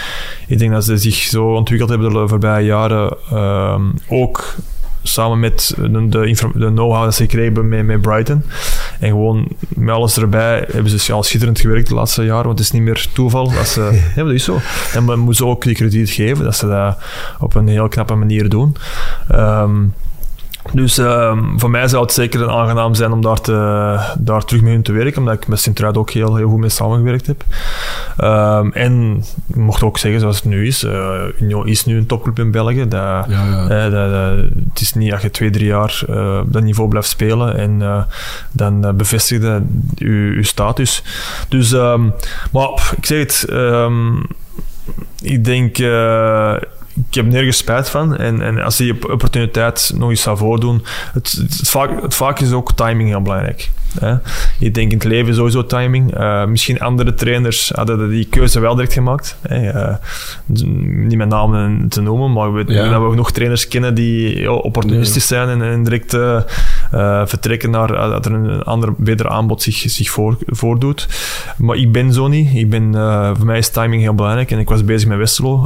ik 0.48 0.60
denk 0.60 0.72
dat 0.72 0.86
ze 0.86 0.98
zich 0.98 1.16
zo 1.16 1.54
ontwikkeld 1.54 1.90
hebben 1.90 2.14
de 2.14 2.28
voorbije 2.28 2.66
jaren. 2.66 3.18
Um, 3.34 3.94
ook 4.08 4.56
samen 5.04 5.40
met 5.40 5.74
de, 5.78 6.10
de, 6.10 6.50
de 6.54 6.72
know-how 6.72 7.04
dat 7.04 7.16
ze 7.16 7.26
kregen 7.26 7.68
met, 7.68 7.86
met 7.86 8.02
Brighton. 8.02 8.44
En 9.00 9.10
gewoon 9.10 9.48
met 9.68 9.96
alles 9.96 10.18
erbij 10.18 10.66
hebben 10.72 11.00
ze 11.00 11.14
al 11.14 11.24
schitterend 11.24 11.60
gewerkt 11.60 11.88
de 11.88 11.94
laatste 11.94 12.24
jaren, 12.24 12.46
want 12.46 12.58
het 12.58 12.68
is 12.68 12.74
niet 12.74 12.82
meer 12.82 13.08
toeval. 13.14 13.52
Dat 13.52 13.68
ze, 13.68 13.82
ja, 14.16 14.24
dat 14.24 14.34
is 14.34 14.44
zo. 14.44 14.60
En 14.94 15.06
we 15.06 15.16
moeten 15.16 15.46
ook 15.46 15.64
die 15.64 15.76
krediet 15.76 16.10
geven 16.10 16.44
dat 16.44 16.56
ze 16.56 16.68
dat 16.68 16.98
op 17.40 17.56
een 17.56 17.68
heel 17.68 17.88
knappe 17.88 18.16
manier 18.16 18.50
doen. 18.50 18.76
Um, 19.32 19.94
dus 20.72 21.00
uh, 21.00 21.38
voor 21.58 21.70
mij 21.70 21.88
zou 21.88 22.04
het 22.04 22.14
zeker 22.14 22.42
een 22.42 22.50
aangenaam 22.50 22.96
zijn 22.96 23.12
om 23.12 23.22
daar, 23.22 23.42
te, 23.42 24.00
daar 24.20 24.46
terug 24.46 24.62
mee 24.62 24.82
te 24.82 24.92
werken, 24.92 25.20
omdat 25.20 25.34
ik 25.34 25.48
met 25.48 25.60
Sint-Truiden 25.60 26.02
ook 26.02 26.12
heel, 26.12 26.36
heel 26.36 26.50
goed 26.50 26.60
mee 26.60 26.70
samengewerkt 26.70 27.28
heb. 27.28 27.44
Um, 28.22 28.74
en 28.74 29.24
ik 29.48 29.56
mocht 29.56 29.84
ook 29.84 29.98
zeggen, 29.98 30.20
zoals 30.20 30.36
het 30.36 30.46
nu 30.46 30.68
is, 30.68 30.84
uh, 30.84 31.22
Union 31.40 31.68
is 31.68 31.86
nu 31.86 31.98
een 31.98 32.06
topclub 32.06 32.40
in 32.40 32.52
België. 32.52 32.88
Dat, 32.88 32.92
ja, 32.92 33.26
ja. 33.28 33.64
Uh, 33.64 33.92
dat, 33.92 34.12
dat, 34.12 34.50
het 34.70 34.82
is 34.82 34.94
niet 34.94 35.12
dat 35.12 35.22
je 35.22 35.32
twee, 35.32 35.50
drie 35.50 35.68
jaar 35.68 36.02
uh, 36.10 36.40
op 36.40 36.54
dat 36.54 36.64
niveau 36.64 36.90
blijft 36.90 37.10
spelen 37.10 37.58
en 37.58 38.08
dan 38.52 38.98
bevestig 38.98 39.42
je 39.42 39.62
je 40.36 40.44
status. 40.44 41.04
Dus, 41.50 41.72
um, 41.72 42.14
maar 42.52 42.94
ik 42.98 43.06
zeg 43.06 43.20
het, 43.20 43.48
um, 43.50 44.26
ik 45.22 45.46
denk 45.46 45.78
ik 46.96 47.14
heb 47.14 47.26
nergens 47.26 47.58
spijt 47.58 47.90
van. 47.90 48.18
En, 48.18 48.42
en 48.42 48.60
als 48.60 48.78
die 48.78 49.12
opportuniteit 49.12 49.92
nog 49.96 50.10
eens 50.10 50.22
zou 50.22 50.38
voordoen, 50.38 50.84
het, 51.14 51.32
het, 51.32 51.58
het, 51.60 51.70
vaak, 51.70 52.02
het 52.02 52.14
vaak 52.14 52.40
is 52.40 52.52
ook 52.52 52.72
timing 52.72 53.10
heel 53.10 53.22
belangrijk. 53.22 53.70
Hè? 54.00 54.16
Ik 54.60 54.74
denk 54.74 54.92
in 54.92 54.98
het 54.98 55.08
leven 55.08 55.36
sowieso 55.36 55.66
timing. 55.66 56.18
Uh, 56.18 56.46
misschien 56.46 56.80
andere 56.80 57.14
trainers 57.14 57.72
hadden 57.76 58.10
die 58.10 58.26
keuze 58.26 58.60
wel 58.60 58.76
direct 58.76 58.94
gemaakt. 58.94 59.38
Hè? 59.42 59.74
Uh, 59.74 59.96
niet 61.06 61.18
met 61.18 61.30
namen 61.30 61.88
te 61.90 62.02
noemen, 62.02 62.34
maar 62.34 62.54
we, 62.54 62.64
ja. 62.68 62.90
dat 62.90 63.10
we 63.10 63.16
nog 63.16 63.32
trainers 63.32 63.68
kennen 63.68 63.94
die 63.94 64.52
opportunistisch 64.52 65.28
zijn 65.28 65.50
en, 65.50 65.62
en 65.62 65.84
direct 65.84 66.14
uh, 66.14 66.42
eh, 66.94 67.22
vertrekken 67.26 67.70
naar 67.70 67.94
eh, 67.94 68.10
dat 68.10 68.26
er 68.26 68.32
een 68.34 68.64
ander, 68.64 68.90
beter 68.98 69.30
aanbod 69.30 69.62
zich, 69.62 69.76
zich 69.78 70.10
voor, 70.10 70.38
voordoet. 70.46 71.08
Maar 71.58 71.76
ik 71.76 71.92
ben 71.92 72.14
zo 72.14 72.28
niet. 72.28 72.50
Ik 72.56 72.70
ben, 72.70 72.96
eh, 72.96 73.32
voor 73.36 73.46
mij 73.46 73.58
is 73.58 73.70
timing 73.70 74.02
heel 74.02 74.14
belangrijk. 74.16 74.52
En 74.52 74.60
ik 74.60 74.70
was 74.70 74.86
bezig 74.86 75.08
met 75.10 75.18
Westerlo. 75.18 75.66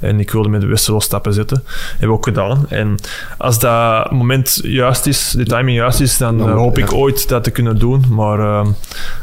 en 0.00 0.20
ik 0.20 0.30
wilde 0.30 0.48
met 0.48 0.64
Westerlo 0.64 1.00
stappen 1.00 1.32
zetten. 1.32 1.62
Heb 1.98 2.08
ik 2.08 2.14
ook 2.14 2.24
gedaan. 2.24 2.66
En 2.68 2.94
als 3.38 3.58
dat 3.58 4.10
moment 4.10 4.58
juist 4.62 5.06
is, 5.06 5.30
de 5.36 5.44
timing 5.44 5.76
juist 5.76 6.00
is, 6.00 6.18
dan 6.18 6.38
Dan- 6.38 6.50
hoop 6.50 6.78
ik 6.78 6.90
ja. 6.90 6.96
ooit 6.96 7.28
dat 7.28 7.44
te 7.44 7.50
kunnen 7.50 7.78
doen. 7.78 8.04
Maar 8.10 8.38
ehm, 8.38 8.66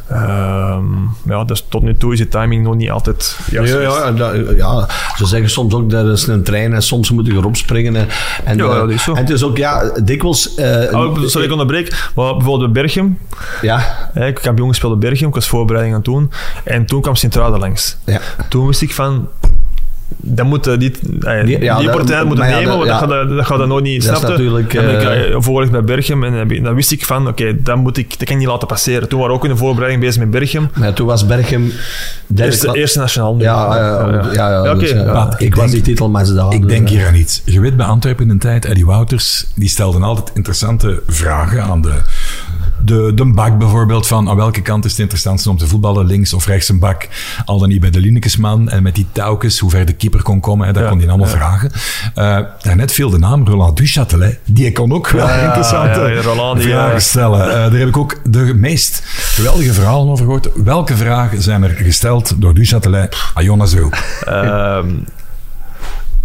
ehm, 0.09 0.83
ja, 1.25 1.43
dus 1.43 1.65
tot 1.69 1.81
nu 1.81 1.97
toe 1.97 2.13
is 2.13 2.19
de 2.19 2.27
timing 2.27 2.63
nog 2.63 2.75
niet 2.75 2.89
altijd 2.91 3.37
juist. 3.51 3.73
Ja, 3.73 3.79
ja, 3.79 4.11
dat- 4.11 4.35
ja, 4.57 4.87
ze 5.17 5.25
zeggen 5.25 5.49
soms 5.49 5.73
ook 5.73 5.89
dat 5.89 6.05
is 6.05 6.27
een 6.27 6.43
trein 6.43 6.73
en 6.73 6.81
soms 6.83 7.11
moet 7.11 7.25
je 7.25 7.31
erop 7.33 7.55
springen. 7.55 7.95
En, 7.95 8.07
en, 8.43 8.57
Ja, 8.57 8.73
dat 8.79 8.89
is 8.89 9.03
zo. 9.03 9.11
En 9.13 9.17
het 9.21 9.29
is 9.29 9.43
ook, 9.43 9.57
ja, 9.57 9.91
dikwijls... 10.03 10.55
eh, 10.55 10.93
Oh, 11.07 11.25
sorry, 11.25 11.45
ik 11.45 11.51
onderbreek. 11.51 12.09
Maar 12.15 12.33
bijvoorbeeld 12.35 12.73
bij 12.73 12.83
Berchem, 12.83 13.17
Ja, 13.61 13.77
ik 14.13 14.21
heb 14.21 14.41
kampioen 14.41 14.67
gespeeld 14.67 14.99
bij 14.99 15.09
Berchem, 15.09 15.27
ik 15.27 15.33
was 15.35 15.47
voorbereiding 15.47 15.95
aan 15.95 16.01
het 16.01 16.11
doen. 16.11 16.31
En 16.63 16.85
toen 16.85 17.01
kwam 17.01 17.15
Sint-Truiden 17.15 17.59
langs. 17.59 17.97
ja. 18.05 18.21
Toen 18.49 18.67
wist 18.67 18.81
ik 18.81 18.93
van... 18.93 19.27
Dat 20.17 20.45
moet 20.45 20.67
eh, 20.67 20.77
niet, 20.77 20.99
eh, 21.21 21.33
Die- 21.35 21.45
die, 21.45 21.59
ja, 21.63 21.73
dat- 21.75 21.85
opportuniteit 21.85 22.25
moeten 22.25 22.45
maar 22.45 22.53
ja, 22.53 22.59
nemen, 22.59 22.69
dat- 22.69 22.77
want 22.77 22.89
dat, 22.89 23.09
ja. 23.09 23.15
gaat, 23.15 23.27
dat, 23.29 23.37
dat 23.37 23.45
gaat 23.45 23.57
dat 23.57 23.67
nooit 23.67 23.83
niet 23.83 24.05
Dat 24.05 24.17
snapte. 24.17 24.27
natuurlijk, 24.37 24.73
En 24.73 24.81
dan 24.85 24.91
heb 24.93 25.01
ik 25.01 25.07
eh, 25.07 25.63
eh, 25.63 25.69
bij 25.71 25.83
Berchem 25.83 26.23
en 26.23 26.49
ik- 26.51 26.63
dan 26.63 26.73
wist 26.75 26.91
ik 26.91 27.05
van, 27.05 27.27
oké, 27.27 27.61
dat 27.61 27.77
moet 27.77 27.97
ik, 27.97 28.09
dat 28.09 28.23
kan 28.27 28.35
ik 28.35 28.41
niet 28.41 28.47
laten 28.51 28.67
passeren. 28.67 29.09
Toen 29.09 29.19
waren 29.19 29.33
we 29.33 29.39
ook 29.39 29.45
in 29.47 29.51
de 29.51 29.57
voorbereiding 29.57 30.03
bezig 30.03 30.19
met 30.21 30.29
Berchem. 30.31 30.69
maar 30.75 30.93
toen 30.93 31.07
was 31.07 31.25
Berchem... 31.25 31.71
derde 32.27 32.43
Eerste, 32.51 32.75
eerste 32.77 32.99
nationaal 32.99 33.35
nu. 33.35 33.43
Ja, 33.43 33.75
ja, 33.75 34.09
ja, 34.11 34.29
ja, 34.33 34.49
ja, 34.49 34.71
oké. 34.71 34.79
dus, 34.79 34.89
ja. 34.89 35.33
ik 35.37 35.39
ik 35.39 35.55
was 35.55 35.59
denk- 35.71 35.71
die 35.83 35.93
titelmatch 35.93 36.33
daar. 36.33 36.53
Ik 36.53 36.61
dus, 36.61 36.69
denk 36.71 36.87
eh, 36.89 36.95
hier 36.95 37.07
aan 37.07 37.15
iets. 37.15 37.41
Je 37.45 37.59
weet 37.59 37.77
bij 37.77 37.85
Antwerpen 37.85 38.23
in 38.27 38.33
de 38.33 38.37
tijd, 38.39 38.65
Eddie 38.65 38.85
Wouters, 38.85 39.45
die 39.55 39.69
stelde 39.69 39.99
altijd 39.99 40.31
interessante 40.33 41.01
vragen 41.07 41.63
aan 41.63 41.81
de, 41.81 41.93
de, 42.83 43.11
de 43.15 43.25
bak 43.25 43.57
bijvoorbeeld. 43.57 44.07
Van 44.07 44.29
aan 44.29 44.35
welke 44.35 44.61
kant 44.61 44.85
is 44.85 44.91
het 44.91 44.99
interessantste 44.99 45.49
om 45.49 45.57
te 45.57 45.67
voetballen, 45.67 46.05
links 46.05 46.33
of 46.33 46.45
rechts 46.45 46.69
een 46.69 46.79
bak. 46.79 47.07
Al 47.45 47.59
dan 47.59 47.69
niet 47.69 47.79
bij 47.79 47.89
de 47.89 47.99
Linekesman 47.99 48.69
en 48.69 48.83
met 48.83 48.95
die 48.95 49.07
touwkes, 49.11 49.59
hoe 49.59 49.69
ver 49.69 49.85
de 49.85 49.93
keeper 49.93 50.21
kon 50.21 50.39
komen. 50.39 50.67
Hè, 50.67 50.73
dat 50.73 50.83
Ja, 50.83 50.89
kon 50.89 50.97
hij 50.99 51.07
allemaal 51.07 51.27
ja. 51.27 51.33
vragen. 51.33 51.71
Eh 52.15 52.39
daarnet 52.61 52.91
viel 52.91 53.09
de 53.09 53.17
naam 53.19 53.47
Roland 53.47 53.81
Duchâtelet. 53.81 54.39
Die 54.45 54.71
kon 54.71 54.93
ook 54.93 55.09
wel 55.09 55.27
Ja, 55.27 55.41
interessante 55.45 56.21
Roland, 56.21 56.61
vragen 56.61 57.01
stellen. 57.01 57.41
Eh, 57.49 57.53
daar 57.53 57.71
heb 57.79 57.87
ik 57.87 57.97
ook 57.97 58.19
de 58.23 58.53
meest 58.53 59.01
geweldige 59.05 59.73
verhalen 59.73 60.07
over 60.11 60.25
gehoord. 60.25 60.49
Welke 60.55 60.95
vragen 60.97 61.41
zijn 61.41 61.63
er 61.63 61.69
gesteld 61.69 62.41
door 62.41 62.53
Duchâtelet 62.55 63.15
aan 63.33 63.43
Jonas 63.43 63.73
Wil? 63.73 63.89
Ehm, 64.25 64.89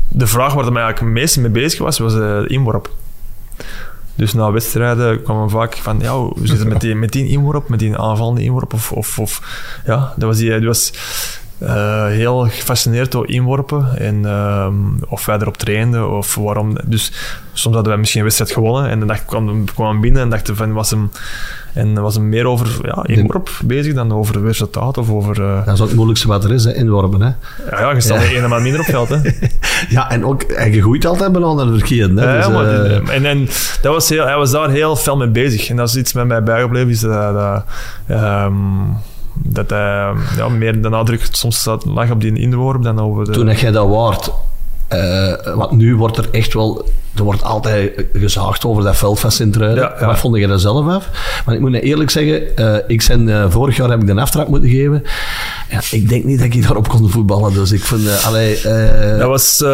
de 0.08 0.26
vraag 0.26 0.54
waar 0.54 0.66
ik 0.66 0.72
mij 0.72 0.82
eigenlijk 0.82 0.98
het 1.14 1.22
meest 1.22 1.36
mee 1.36 1.50
bezig 1.62 1.78
was, 1.78 1.98
was 1.98 2.12
eh, 2.12 2.18
de 2.18 2.44
inworp. 2.48 2.90
Dus 4.16 4.34
na 4.34 4.50
wedstrijden 4.50 5.22
kwamen 5.22 5.50
vaak 5.50 5.76
van, 5.76 5.98
ja, 6.00 6.18
hoe 6.18 6.32
zit 6.42 6.58
het 6.58 6.68
met 6.68 6.80
die, 6.80 6.94
met 6.94 7.12
die 7.12 7.28
inworp, 7.28 7.68
met 7.68 7.78
die 7.78 7.96
aanvallende 7.96 8.42
inworp? 8.42 8.72
Of, 8.72 8.92
of, 8.92 9.18
of 9.18 9.42
ja, 9.86 10.12
dat 10.16 10.28
was, 10.28 10.38
die, 10.38 10.58
die 10.58 10.66
was 10.66 10.92
eh, 11.58 12.06
heel 12.06 12.38
gefascineerd 12.38 13.12
door 13.12 13.28
inworpen 13.28 13.98
en 13.98 14.24
ehm, 14.26 14.74
of 15.08 15.26
wij 15.26 15.36
erop 15.38 15.56
trainden 15.56 16.10
of 16.10 16.34
waarom. 16.34 16.76
Dus 16.84 17.12
soms 17.52 17.74
hadden 17.74 17.92
wij 17.92 17.96
misschien 17.96 18.20
een 18.20 18.26
wedstrijd 18.26 18.52
gewonnen 18.52 18.90
en 18.90 18.98
dan 18.98 19.08
dacht, 19.08 19.24
kwam, 19.24 19.64
kwam 19.64 19.88
hem 19.88 20.00
binnen 20.00 20.22
en 20.22 20.30
dachten 20.30 20.56
van, 20.56 20.72
was 20.72 20.90
hem, 20.90 21.10
en 21.72 22.00
was 22.00 22.14
hem 22.14 22.28
meer 22.28 22.46
over 22.46 22.78
ja, 22.82 23.02
inworp 23.06 23.50
bezig 23.64 23.94
dan 23.94 24.12
over 24.12 24.42
resultaat 24.42 24.98
of 24.98 25.10
over... 25.10 25.42
eh, 25.42 25.64
Dat 25.64 25.74
is 25.74 25.80
ook 25.80 25.86
het 25.86 25.96
moeilijkste 25.96 26.28
wat 26.28 26.44
er 26.44 26.52
is, 26.52 26.64
hè, 26.64 26.74
inworpen. 26.74 27.20
Hè. 27.20 27.26
ja, 27.70 27.80
ja, 27.80 27.90
je 27.92 28.00
staat 28.00 28.28
Ja. 28.28 28.48
man 28.48 28.62
minder 28.62 28.80
op 28.80 28.86
veld, 28.86 29.08
hè. 29.08 29.18
Ja, 29.88 30.10
en 30.10 30.24
ook, 30.24 30.42
en 30.42 30.72
je 30.72 30.80
groeit 30.82 31.04
altijd 31.06 31.32
bijna 31.32 31.52
naar 31.52 31.66
de 31.66 31.72
verkeerde. 31.78 32.20
Hè, 32.20 32.36
Ja, 32.36 32.46
dus, 32.46 32.54
maar 32.54 32.66
eh, 32.84 33.14
en, 33.14 33.24
en 33.26 33.44
dat 33.82 33.92
was 33.92 34.08
heel, 34.08 34.24
hij 34.24 34.36
was 34.36 34.50
daar 34.50 34.70
heel 34.70 34.96
fel 34.96 35.16
mee 35.16 35.28
bezig. 35.28 35.68
En 35.68 35.76
dat 35.76 35.88
is 35.88 35.96
iets 35.96 36.12
met 36.12 36.26
mij 36.26 36.42
bijgebleven, 36.42 36.90
is 36.90 37.00
dat, 37.00 37.34
dat, 37.34 37.64
ehm, 38.06 38.54
dat 39.48 39.70
hij 39.70 40.12
ja, 40.36 40.48
meer 40.48 40.82
de 40.82 40.88
nadruk 40.88 41.28
soms 41.30 41.68
lag 41.84 42.10
op 42.10 42.20
die 42.20 42.38
inworp 42.38 42.82
dan 42.82 43.00
over 43.00 43.24
de... 43.24 43.30
toen 43.30 43.46
heb 43.46 43.58
jij 43.58 43.70
dat 43.70 43.88
waard. 43.88 44.30
eh, 44.88 45.54
want 45.54 45.70
nu 45.70 45.96
wordt 45.96 46.16
er 46.16 46.28
echt 46.30 46.54
wel... 46.54 46.88
Er 47.14 47.22
wordt 47.22 47.42
altijd 47.42 48.04
gezaagd 48.12 48.64
over 48.64 48.82
dat 48.82 48.96
veldvest 48.96 49.40
in 49.40 49.50
Truiden. 49.50 49.82
Ja, 49.84 49.94
ja. 50.00 50.06
Wat 50.06 50.18
vond 50.18 50.36
je 50.36 50.46
daar 50.46 50.58
zelf 50.58 50.88
af? 50.88 51.08
Maar 51.46 51.54
ik 51.54 51.60
moet 51.60 51.72
je 51.72 51.80
eerlijk 51.80 52.10
zeggen, 52.10 52.56
eh, 52.56 52.74
ik 52.86 53.02
zijn, 53.02 53.28
eh, 53.28 53.44
vorig 53.50 53.76
jaar 53.76 53.90
heb 53.90 54.00
ik 54.00 54.06
de 54.06 54.20
aftrap 54.20 54.48
moeten 54.48 54.70
geven. 54.70 55.02
Ja, 55.70 55.80
ik 55.90 56.08
denk 56.08 56.24
niet 56.24 56.38
dat 56.38 56.46
ik 56.54 56.62
daarop 56.62 56.88
kon 56.88 57.10
voetballen. 57.10 57.52
Dus 57.52 57.72
ik 57.72 57.84
vind... 57.84 58.06
eh, 58.06 58.26
allee, 58.26 58.56
eh, 58.60 59.18
Dat 59.18 59.28
was... 59.28 59.64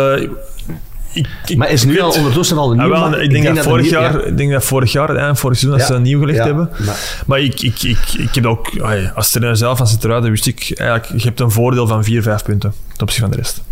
ik, 1.12 1.26
ik, 1.46 1.56
maar 1.56 1.70
is 1.70 1.84
nu 1.84 2.00
al 2.00 2.12
ondertussen 2.12 2.58
al 2.58 2.70
een 2.70 2.76
nieuw... 2.78 2.88
wel, 2.88 3.08
maar 3.10 3.20
ik, 3.20 3.30
denk 3.30 3.54
dat, 3.56 3.64
vorig 3.64 3.90
jaar, 3.90 4.12
ja. 4.12 4.24
ik 4.24 4.36
denk 4.36 4.52
dat 4.52 4.64
vorig 4.64 4.92
jaar, 4.92 5.16
eind 5.16 5.38
vorig 5.38 5.58
seizoen, 5.58 5.78
dat 5.80 5.88
Ja, 5.88 5.94
ze 5.94 6.00
nieuw 6.00 6.20
gelegd 6.20 6.38
ja, 6.38 6.44
hebben. 6.44 6.70
maar- 6.86 7.22
Maar 7.26 7.40
ik, 7.40 7.60
ik, 7.60 7.82
ik, 7.82 7.98
ik 8.18 8.34
heb 8.34 8.46
ook... 8.46 8.70
Als 9.14 9.30
trainer 9.30 9.56
zelf 9.56 9.78
van 9.78 9.86
Sint-Truiden 9.86 10.30
wist 10.30 10.46
ik 10.46 10.72
eigenlijk... 10.78 11.22
Je 11.22 11.26
hebt 11.28 11.40
een 11.40 11.50
voordeel 11.50 11.86
van 11.86 12.04
vier, 12.04 12.22
vijf 12.22 12.42
punten 12.42 12.72
ten 12.92 13.02
opzichte 13.02 13.20
van 13.20 13.30
de 13.30 13.36
rest. 13.36 13.62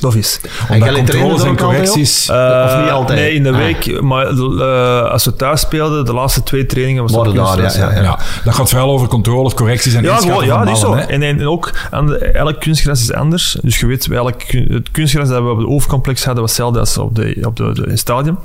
Dat 0.00 0.14
is. 0.14 0.40
Omdat 0.70 0.88
trainen 0.88 0.94
controles 0.94 1.42
en 1.42 1.56
correcties... 1.56 2.28
Eh, 2.28 2.82
niet 2.82 2.90
altijd? 2.90 3.18
Nee, 3.18 3.32
in 3.32 3.42
de 3.42 3.48
Ah. 3.48 3.56
week. 3.56 4.00
Maar 4.02 4.26
eh, 4.26 5.10
als 5.10 5.24
we 5.24 5.36
thuis 5.36 5.60
speelden, 5.60 6.04
de 6.04 6.12
laatste 6.12 6.42
twee 6.42 6.66
trainingen 6.66 7.02
was 7.02 7.12
op 7.12 7.24
daar, 7.34 7.60
ja, 7.60 7.92
ja, 7.92 8.02
ja. 8.02 8.18
dat 8.44 8.54
gaat 8.54 8.68
vooral 8.68 8.90
over 8.90 9.08
controles, 9.08 9.54
correcties 9.54 9.94
en 9.94 10.02
Ja, 10.02 10.10
inschatten 10.10 10.30
gewoon, 10.30 10.46
ja, 10.46 10.56
van 10.56 10.66
dat 10.66 10.74
is 10.74 10.80
zo. 10.80 10.94
En, 11.12 11.22
en 11.22 11.46
ook, 11.46 11.72
aan 11.90 12.06
de, 12.06 12.18
elk 12.18 12.60
kunstgras 12.60 13.00
is 13.00 13.12
anders. 13.12 13.56
Dus 13.62 13.78
je 13.78 13.86
weet, 13.86 14.06
welk, 14.06 14.42
het 14.68 14.90
kunstgras 14.90 15.28
dat 15.28 15.42
we 15.42 15.48
op 15.48 15.58
het 15.58 15.66
Oofcomplex 15.66 16.24
hadden, 16.24 16.42
was 16.42 16.50
hetzelfde 16.50 16.78
als 16.80 16.98
op, 16.98 17.14
de, 17.14 17.38
op 17.46 17.56
de, 17.56 17.72
de, 17.72 17.82
in 17.82 17.90
het 17.90 17.98
stadion. 17.98 18.38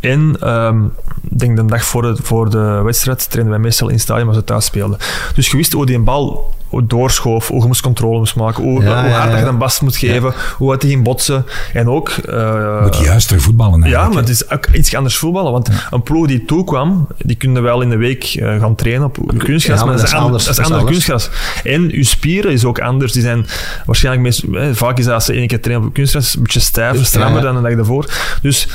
En 0.00 0.36
ehm, 0.40 0.84
ik 1.30 1.38
denk 1.38 1.56
de 1.56 1.64
dag 1.64 1.84
voor 1.84 2.02
de, 2.02 2.16
voor 2.22 2.50
de 2.50 2.80
wedstrijd 2.84 3.30
trainen 3.30 3.52
wij 3.52 3.62
meestal 3.62 3.88
in 3.88 3.94
het 3.94 4.02
stadion 4.02 4.28
als 4.28 4.36
we 4.36 4.44
thuis 4.44 4.64
speelden. 4.64 4.98
Dus 5.34 5.50
je 5.50 5.56
wist 5.56 5.72
hoe 5.72 5.86
die 5.86 5.96
een 5.96 6.04
bal 6.04 6.54
doorschoof, 6.84 7.48
hoe 7.48 7.60
je 7.60 7.66
moest 7.66 7.80
controle 7.80 8.18
moest 8.18 8.36
maken, 8.36 8.62
hoe, 8.62 8.82
Ja, 8.82 9.00
hoe 9.00 9.10
ja, 9.10 9.16
hard 9.16 9.30
dat 9.30 9.38
je 9.38 9.44
ja. 9.44 9.50
een 9.50 9.58
bast 9.58 9.82
moet 9.82 9.96
geven, 9.96 10.34
hoe 10.56 10.68
hard 10.68 10.82
hij 10.82 10.90
ging 10.90 11.04
botsen. 11.04 11.46
En 11.72 11.88
ook... 11.88 12.08
eh, 12.08 12.82
Moet 12.82 12.96
juister 12.98 13.40
voetballen 13.40 13.82
ja, 13.82 14.08
maar 14.08 14.16
het 14.16 14.28
is 14.28 14.50
ook 14.50 14.66
iets 14.66 14.94
anders 14.94 15.16
voetballen. 15.16 15.52
Want 15.52 15.68
een 15.90 16.02
ploeg 16.02 16.26
die 16.26 16.44
toekwam, 16.44 17.06
die 17.18 17.36
kunnen 17.36 17.62
wel 17.62 17.80
in 17.80 17.90
de 17.90 17.96
week 17.96 18.24
eh, 18.24 18.60
gaan 18.60 18.74
trainen 18.74 19.04
op 19.06 19.18
kunstgras, 19.36 19.78
Ja, 19.78 19.84
maar, 19.84 19.96
dat 19.96 20.04
is 20.04 20.12
anders. 20.14 20.44
Dat 20.44 20.58
is 20.58 20.64
anders. 20.64 20.84
kunstgras. 20.84 21.30
En 21.64 21.90
uw 21.92 22.04
spieren 22.04 22.52
is 22.52 22.64
ook 22.64 22.80
anders. 22.80 23.12
Die 23.12 23.22
zijn 23.22 23.46
waarschijnlijk 23.86 24.24
meest, 24.24 24.42
eh, 24.42 24.68
vaak 24.72 24.98
is 24.98 25.04
dat 25.04 25.14
als 25.14 25.24
ze 25.24 25.32
één 25.32 25.46
keer 25.46 25.60
trainen 25.60 25.86
op 25.88 25.94
kunstgras, 25.94 26.34
een 26.36 26.42
beetje 26.42 26.60
stijver, 26.60 27.04
strammer 27.06 27.42
Ja. 27.42 27.52
dan 27.52 27.62
de 27.62 27.68
dag 27.68 27.76
daarvoor. 27.76 28.06
Dus 28.42 28.68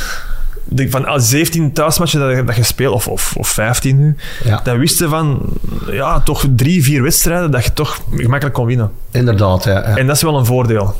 denk 0.63 0.91
van 0.91 1.05
als 1.05 1.29
17 1.29 1.73
thuismatchen 1.73 2.19
dat, 2.19 2.35
je- 2.37 2.43
dat 2.43 2.55
je 2.55 2.63
speelt, 2.63 2.93
of, 2.93 3.07
of, 3.07 3.33
of 3.37 3.47
15 3.47 3.97
nu, 3.99 4.15
Ja. 4.43 4.59
dan 4.63 4.77
wisten 4.77 5.09
van 5.09 5.39
ja, 5.91 6.19
toch 6.19 6.45
drie, 6.55 6.83
vier 6.83 7.01
wedstrijden 7.03 7.51
dat 7.51 7.63
je 7.63 7.73
toch 7.73 7.99
gemakkelijk 8.15 8.55
kon 8.55 8.65
winnen. 8.65 8.91
Inderdaad, 9.11 9.63
ja. 9.63 9.71
ja. 9.71 9.97
En 9.97 10.07
dat 10.07 10.15
is 10.15 10.21
wel 10.21 10.37
een 10.37 10.45
voordeel. 10.45 10.95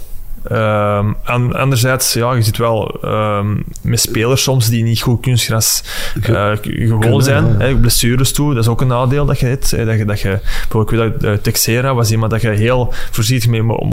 Ehm, 0.47 1.13
an- 1.23 1.55
anderzijds, 1.55 2.13
ja, 2.13 2.33
je 2.33 2.41
zit 2.41 2.57
wel 2.57 2.97
ehm, 3.01 3.55
met 3.81 3.99
spelers 3.99 4.43
soms 4.43 4.69
die 4.69 4.83
niet 4.83 5.01
goed 5.01 5.21
kunstgras 5.21 5.83
eh, 6.23 6.51
k- 6.51 6.65
gewoon 6.87 7.21
zijn. 7.23 7.45
ja. 7.45 7.65
hè, 7.65 7.75
blessures 7.75 8.31
toe, 8.31 8.53
dat 8.53 8.63
is 8.63 8.69
ook 8.69 8.81
een 8.81 8.87
nadeel 8.87 9.25
dat 9.25 9.39
je 9.39 9.45
hebt. 9.45 9.71
hè, 9.71 9.85
dat 9.85 9.97
je, 9.97 10.05
dat 10.05 10.19
je, 10.19 10.39
bijvoorbeeld, 10.61 10.91
ik 10.91 11.11
weet 11.11 11.21
dat 11.21 11.31
eh, 11.31 11.37
Texera 11.43 11.93
was 11.93 12.11
iemand 12.11 12.31
dat 12.31 12.41
je 12.41 12.49
heel 12.49 12.93
voorzichtig 13.11 13.49
mee, 13.49 13.61
om, 13.61 13.71
om, 13.71 13.91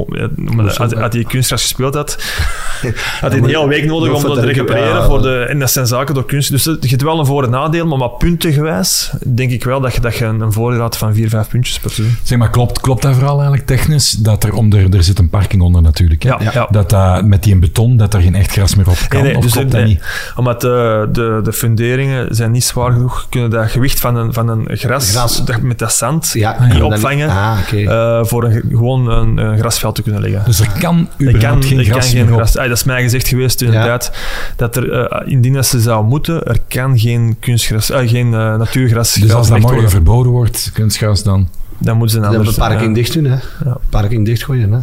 om- 0.50 0.60
als, 0.60 0.78
als 0.78 0.92
hij 1.12 1.24
kunstgras 1.24 1.62
gespeeld 1.62 1.94
had, 1.94 2.16
had 3.20 3.30
hij 3.30 3.40
een 3.40 3.46
hele 3.46 3.68
week 3.68 3.84
nodig 3.84 4.12
om 4.12 4.22
dat 4.22 4.34
te 4.34 4.46
recupereren. 4.46 4.88
ja. 4.96 5.04
voor 5.06 5.22
de, 5.22 5.34
en 5.48 5.58
dat 5.58 5.70
zijn 5.70 5.86
zaken 5.86 6.14
door 6.14 6.26
kunst. 6.26 6.50
Dus 6.50 6.64
je 6.64 6.76
hebt 6.80 7.02
wel 7.02 7.18
een 7.18 7.26
voor- 7.26 7.44
en 7.44 7.50
nadeel, 7.50 7.86
maar 7.86 7.98
wat 7.98 8.18
puntengewijs 8.18 9.10
denk 9.26 9.50
ik 9.50 9.64
wel 9.64 9.80
dat 9.80 9.94
je, 9.94 10.00
dat 10.00 10.16
je 10.16 10.24
een, 10.24 10.40
een 10.40 10.52
voordeel 10.52 10.80
had 10.80 10.96
van 10.96 11.14
4, 11.14 11.28
5 11.28 11.48
puntjes 11.48 11.78
per 11.78 11.90
seizoen. 11.90 12.16
Zeg 12.22 12.38
maar, 12.38 12.50
klopt, 12.50 12.80
klopt 12.80 13.02
dat 13.02 13.14
vooral 13.14 13.34
eigenlijk 13.34 13.66
technisch? 13.66 14.10
Dat 14.10 14.44
er 14.44 14.52
onder, 14.54 14.94
er 14.94 15.02
zit 15.02 15.18
een 15.18 15.28
parking 15.30 15.62
onder 15.62 15.82
natuurlijk. 15.82 16.22
Hè? 16.22 16.28
Ja, 16.28 16.39
ja. 16.52 16.66
Dat 16.70 16.90
dat 16.90 17.24
met 17.24 17.42
die 17.42 17.56
beton, 17.58 17.96
dat 17.96 18.14
er 18.14 18.20
geen 18.20 18.34
echt 18.34 18.52
gras 18.52 18.74
meer 18.74 18.88
op 18.88 18.96
kan, 19.08 19.18
Nee, 19.22 19.28
nee, 19.28 19.36
of 19.36 19.42
dus 19.42 19.52
klopt 19.52 19.72
nee, 19.72 19.80
dat 19.82 19.90
niet? 19.90 20.02
Omdat 20.36 20.60
de, 20.60 21.08
de, 21.12 21.40
de 21.44 21.52
funderingen 21.52 22.34
zijn 22.34 22.50
niet 22.50 22.64
zwaar 22.64 22.92
genoeg, 22.92 23.26
kunnen 23.28 23.50
dat 23.50 23.70
gewicht 23.70 24.00
van 24.00 24.16
een, 24.16 24.32
van 24.32 24.48
een 24.48 24.68
gras, 24.70 25.10
Gras. 25.10 25.44
dat- 25.44 25.60
met 25.60 25.78
dat 25.78 25.92
zand 25.92 26.30
Ja, 26.32 26.56
niet 26.64 26.72
dan- 26.72 26.82
opvangen 26.82 27.28
Ah, 27.28 27.58
eh, 27.72 28.24
voor 28.24 28.44
een, 28.44 28.62
gewoon 28.70 29.08
een, 29.10 29.36
een 29.38 29.58
grasveld 29.58 29.94
te 29.94 30.02
kunnen 30.02 30.20
leggen. 30.20 30.42
Dus 30.44 30.60
er 30.60 30.70
kan 30.80 31.08
Er 31.18 31.28
überhaupt 31.28 31.60
kan, 31.60 31.62
geen 31.68 31.78
er 31.78 31.84
kan 31.84 31.92
gras 31.92 32.10
geen 32.10 32.24
meer 32.24 32.34
gras. 32.34 32.52
Dat 32.52 32.70
is 32.70 32.84
mij 32.84 33.02
gezegd 33.02 33.28
geweest 33.28 33.58
tijd. 33.58 34.12
Dat 34.56 34.76
er, 34.76 34.92
eh, 34.92 35.32
indien 35.32 35.52
dat 35.52 35.66
ze 35.66 35.80
zou 35.80 36.04
moeten, 36.04 36.42
er 36.42 36.58
kan 36.68 36.98
geen 36.98 37.36
kunstgras, 37.40 37.90
eh, 37.90 38.08
geen 38.08 38.34
eh, 38.34 38.56
natuurgras 38.56 39.12
Dus 39.14 39.32
als 39.32 39.48
dat 39.48 39.56
morgen 39.58 39.72
worden. 39.74 39.90
verboden 39.90 40.32
wordt, 40.32 40.70
kunstgras 40.74 41.22
dan... 41.22 41.48
Dan 41.78 41.96
moeten 41.96 42.10
ze 42.16 42.24
een 42.24 42.30
Dan 42.30 42.38
ander... 42.40 42.52
de 42.54 42.60
parking 42.60 42.88
ja. 42.88 42.94
dicht 42.94 43.12
doen, 43.12 43.24
hè. 43.24 43.36
Ja. 43.64 43.76
Parking 43.90 44.26
dichtgooien, 44.26 44.72
hè. 44.72 44.78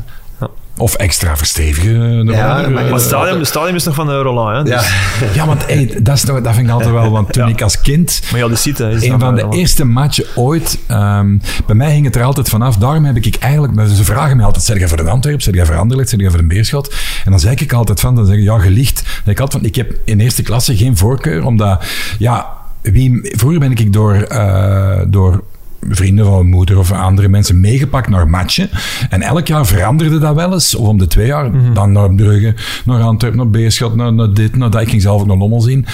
Of 0.78 0.94
extra 0.96 1.38
verstevigen. 1.38 2.26
de 2.26 2.32
Ja, 2.32 2.48
manier. 2.48 2.72
maar- 2.72 2.84
Maar 2.84 2.92
het 2.94 3.02
stadion, 3.02 3.38
het 3.38 3.48
stadion 3.48 3.76
is 3.76 3.84
nog 3.84 3.96
van 3.96 4.08
de 4.08 4.22
Roland, 4.22 4.58
hè? 4.58 4.64
Dus, 4.76 4.88
Ja. 5.20 5.28
Ja, 5.42 5.46
want 5.46 5.66
hey, 5.66 5.98
dat, 6.02 6.16
is 6.16 6.22
dat 6.22 6.42
vind 6.54 6.68
ik 6.68 6.70
altijd 6.70 6.92
wel, 6.92 7.12
want 7.12 7.34
toen 7.34 7.44
Ja. 7.44 7.50
ik 7.50 7.62
als 7.62 7.82
kind 7.82 8.22
Maar 8.32 8.40
ja, 8.40 8.48
de 8.48 8.56
site 8.56 8.90
is 8.90 9.04
een 9.04 9.20
van 9.20 9.36
de 9.36 9.42
Roland. 9.42 9.60
eerste 9.60 9.86
matchen 9.86 10.26
ooit. 10.36 10.78
ehm, 10.88 11.38
bij 11.66 11.76
mij 11.76 11.92
hing 11.92 12.06
het 12.06 12.16
er 12.16 12.24
altijd 12.24 12.50
vanaf. 12.50 12.76
Daarom 12.78 13.06
heb 13.06 13.16
ik 13.16 13.36
eigenlijk. 13.36 13.74
Ze 13.96 14.04
vragen 14.04 14.36
mij 14.38 14.46
altijd: 14.46 14.64
zeg 14.66 14.78
jij 14.80 14.88
voor 14.88 14.98
de 14.98 15.10
Antwerp? 15.10 15.42
Zeg 15.42 15.54
jij 15.54 15.66
voor 15.66 15.76
Anderlecht? 15.78 16.10
Zeg 16.10 16.20
jij 16.20 16.30
voor 16.30 16.40
een 16.40 16.48
Beerschot? 16.48 16.96
En 17.26 17.32
dan 17.32 17.40
zeg 17.40 17.54
ik 17.60 17.74
altijd 17.74 18.00
van: 18.00 18.16
dan 18.16 18.26
zeg 18.26 18.36
ik 18.36 18.44
ja, 18.44 18.60
gelicht. 18.60 18.96
Dan 18.96 19.12
zeg 19.24 19.34
ik 19.34 19.40
altijd 19.40 19.62
van: 19.62 19.70
ik 19.70 19.76
heb 19.76 19.94
in 20.06 20.20
eerste 20.20 20.42
klasse 20.44 20.78
geen 20.78 20.98
voorkeur, 20.98 21.46
omdat 21.46 21.84
ja, 22.20 22.48
wie, 22.82 23.20
vroeger 23.38 23.60
ben 23.60 23.72
ik 23.72 23.94
door. 23.94 24.14
eh, 24.16 25.00
door 25.08 25.44
vrienden 25.90 26.26
van 26.26 26.34
mijn 26.34 26.48
moeder 26.48 26.78
of 26.78 26.92
andere 26.92 27.28
mensen 27.28 27.60
meegepakt 27.60 28.10
naar 28.10 28.30
matchen. 28.30 28.70
En 29.10 29.22
elk 29.22 29.48
jaar 29.48 29.66
veranderde 29.66 30.20
dat 30.20 30.36
wel 30.36 30.54
eens. 30.54 30.76
Of 30.76 30.88
om 30.88 30.98
de 30.98 31.08
twee 31.08 31.28
jaar. 31.28 31.74
Dan 31.74 31.92
naar 31.92 32.16
Brugge, 32.16 32.56
naar 32.86 33.02
Antwerpen, 33.02 33.40
naar 33.40 33.50
Beerschot, 33.50 33.96
naar, 33.96 34.14
naar 34.14 34.34
dit, 34.34 34.56
naar 34.56 34.70
dat. 34.70 34.82
Ik 34.82 34.90
ging 34.90 35.02
zelf 35.02 35.22
ook 35.22 35.28
naar 35.28 35.38
Lommel 35.38 35.62
zien. 35.62 35.86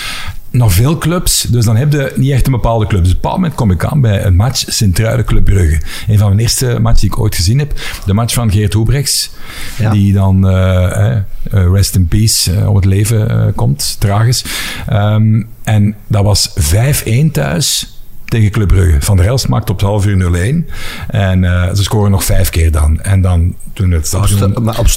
Naar 0.52 0.70
veel 0.70 0.98
clubs. 0.98 1.42
Dus 1.42 1.66
dan 1.66 1.76
heb 1.76 1.92
je 1.92 2.14
niet 2.16 2.32
echt 2.32 2.46
een 2.46 2.52
bepaalde 2.52 2.88
club. 2.88 3.04
Dus 3.04 3.10
op 3.10 3.16
een 3.16 3.22
bepaald 3.22 3.42
moment 3.42 3.56
kom 3.56 3.72
ik 3.72 3.86
aan 3.86 4.02
bij 4.02 4.26
een 4.26 4.36
match 4.36 4.64
Sint-Truiden 4.68 5.26
Club 5.26 5.46
Brugge. 5.46 5.82
Een 6.08 6.18
van 6.18 6.28
mijn 6.28 6.40
eerste 6.40 6.80
matches 6.82 7.02
die 7.02 7.10
ik 7.10 7.20
ooit 7.20 7.36
gezien 7.36 7.60
heb. 7.60 7.74
De 8.06 8.14
match 8.14 8.34
van 8.34 8.52
Geert 8.52 8.74
Hoebrechts. 8.74 9.32
Ja. 9.78 9.92
Die 9.92 10.14
dan, 10.14 10.48
eh, 10.48 11.16
eh, 11.16 11.22
rest 11.50 11.96
in 11.96 12.08
peace, 12.08 12.52
eh, 12.52 12.70
om 12.70 12.76
het 12.76 12.86
leven 12.86 13.52
komt. 13.56 13.96
Tragisch. 14.00 14.46
Ehm, 14.88 15.44
en 15.64 15.96
dat 16.08 16.24
was 16.24 16.52
5-1 16.56 17.32
thuis 17.32 17.93
tegen 18.34 18.52
Club 18.52 18.68
Brugge. 18.68 19.02
Van 19.02 19.18
der 19.18 19.26
Elst 19.26 19.48
maakt 19.48 19.70
op 19.70 19.76
het 19.80 19.86
half 19.88 20.06
uur 20.06 20.64
0-1. 20.66 20.72
En 21.08 21.44
eh, 21.44 21.74
ze 21.74 21.84
scoren 21.84 22.12
nog 22.12 22.24
vijf 22.24 22.50
keer 22.50 22.72
dan. 22.72 23.02
En 23.02 23.22
dan 23.22 23.56
toen 23.74 23.92
het 23.92 24.00
Op, 24.02 24.06
stadion... 24.06 24.38
sta- 24.52 24.60
maar 24.62 24.80
op 24.80 24.86
Ja, 24.86 24.92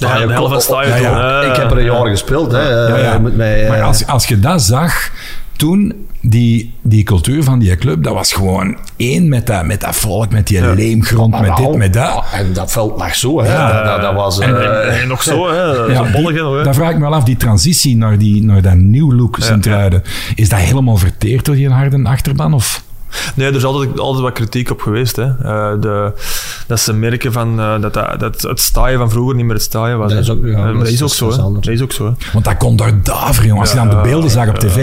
stadion. 0.61 1.01
Ja, 1.01 1.41
ja. 1.41 1.41
Ik 1.43 1.57
heb 1.57 1.71
er 1.71 1.79
een 1.79 1.85
jaar 1.85 2.07
gespeeld. 2.07 2.53
Hè. 2.53 2.69
Ja, 2.69 2.97
ja. 2.99 3.13
Eh, 3.15 3.21
Met 3.21 3.37
mij, 3.37 3.63
eh, 3.63 3.69
Maar 3.69 3.83
als, 3.83 4.07
als 4.07 4.27
je 4.27 4.39
dat 4.39 4.63
zag, 4.63 5.11
toen, 5.57 5.93
die, 6.21 6.75
die 6.83 7.03
cultuur 7.05 7.43
van 7.45 7.59
die 7.59 7.77
club, 7.77 8.03
dat 8.03 8.15
was 8.15 8.33
gewoon 8.33 8.77
één 8.97 9.29
met 9.29 9.47
dat, 9.47 9.65
met 9.65 9.81
dat 9.81 9.97
volk, 9.97 10.31
met 10.33 10.47
die 10.47 10.75
leemgrond, 10.75 11.31
maar 11.31 11.41
met 11.41 11.57
dit, 11.57 11.77
met 11.77 11.93
dat. 11.93 12.25
ja, 12.33 12.39
En 12.39 12.53
dat 12.53 12.73
veld 12.73 12.99
lag 12.99 13.15
zo. 13.15 13.43
Hè. 13.43 13.53
Ja. 13.53 13.73
dat, 13.73 13.85
dat, 13.85 14.01
dat 14.01 14.15
was... 14.15 14.39
En, 14.39 14.57
eh, 14.61 14.95
en, 14.95 15.01
en 15.01 15.09
nog 15.09 15.23
zo, 15.23 15.49
hè? 15.51 15.63
Ja, 15.93 16.11
bolletje 16.13 16.57
hè? 16.57 16.65
daar 16.65 16.75
vraag 16.75 16.91
ik 16.91 16.97
me 16.97 17.03
wel 17.03 17.15
af, 17.15 17.25
die 17.25 17.37
transitie 17.37 17.97
naar, 17.97 18.19
die, 18.19 18.45
naar 18.45 18.63
dat 18.63 18.75
nieuw 18.75 19.13
look 19.15 19.37
Sint-Truiden, 19.41 20.03
is 20.35 20.49
dat 20.49 20.59
helemaal 20.59 20.97
verteerd 20.97 21.45
door 21.45 21.55
die 21.55 21.71
harde 21.71 22.03
achterban? 22.05 22.55
Of? 22.55 22.85
Nee, 23.35 23.49
er 23.49 23.55
is 23.55 23.65
altijd, 23.65 23.99
altijd 23.99 24.23
wat 24.23 24.33
kritiek 24.33 24.71
op 24.71 24.81
geweest. 24.81 25.17
Hè. 25.17 25.25
Eh, 25.25 25.71
de, 25.81 26.13
dat 26.67 26.81
ze 26.81 26.93
merken 26.93 27.33
van, 27.33 27.61
eh, 27.61 27.81
dat, 27.81 27.95
dat, 27.95 28.21
dat 28.21 28.43
het 28.43 28.61
staaien 28.61 28.99
van 28.99 29.11
vroeger 29.11 29.35
niet 29.35 29.45
meer 29.45 29.55
het 29.55 29.63
staaien 29.63 29.99
was. 29.99 30.13
Dat 30.13 30.21
is 30.23 30.31
ook- 30.31 30.45
ja, 30.45 30.51
Eh, 30.51 30.57
maar 30.57 30.73
dat 30.73 30.79
dat 30.83 30.89
is- 30.89 31.03
ook 31.03 31.09
zo. 31.15 31.31
hè. 31.31 31.37
anders. 31.43 31.67
Dat 31.67 31.75
is 31.75 31.83
ook 31.83 31.93
zo. 31.93 32.05
hè. 32.07 32.13
Want 32.33 32.45
dat 32.45 32.57
kon 32.57 32.77
daar 32.77 33.03
daveren, 33.03 33.47
jongen. 33.47 33.61
Als 33.63 33.71
je 33.71 33.77
dan 33.77 33.89
de 33.89 33.97
beelden 34.03 34.31
zag 34.31 34.49
op 34.49 34.59
tv, 34.59 34.77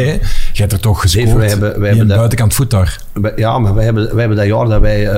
je 0.53 0.61
hebt 0.61 0.71
er 0.71 0.79
toch 0.79 1.01
gescoord. 1.01 1.33
wij 1.33 1.47
hebben- 1.49 1.79
wij 1.79 1.89
hebben 1.89 2.07
buitenkant 2.07 2.53
voet 2.53 2.69
daar. 2.71 3.01
ja, 3.35 3.59
maar 3.59 3.73
wij 3.75 3.85
hebben, 3.85 4.03
wij 4.09 4.19
hebben 4.19 4.37
dat 4.37 4.45
jaar 4.47 4.65
dat 4.67 4.81
wij... 4.81 5.09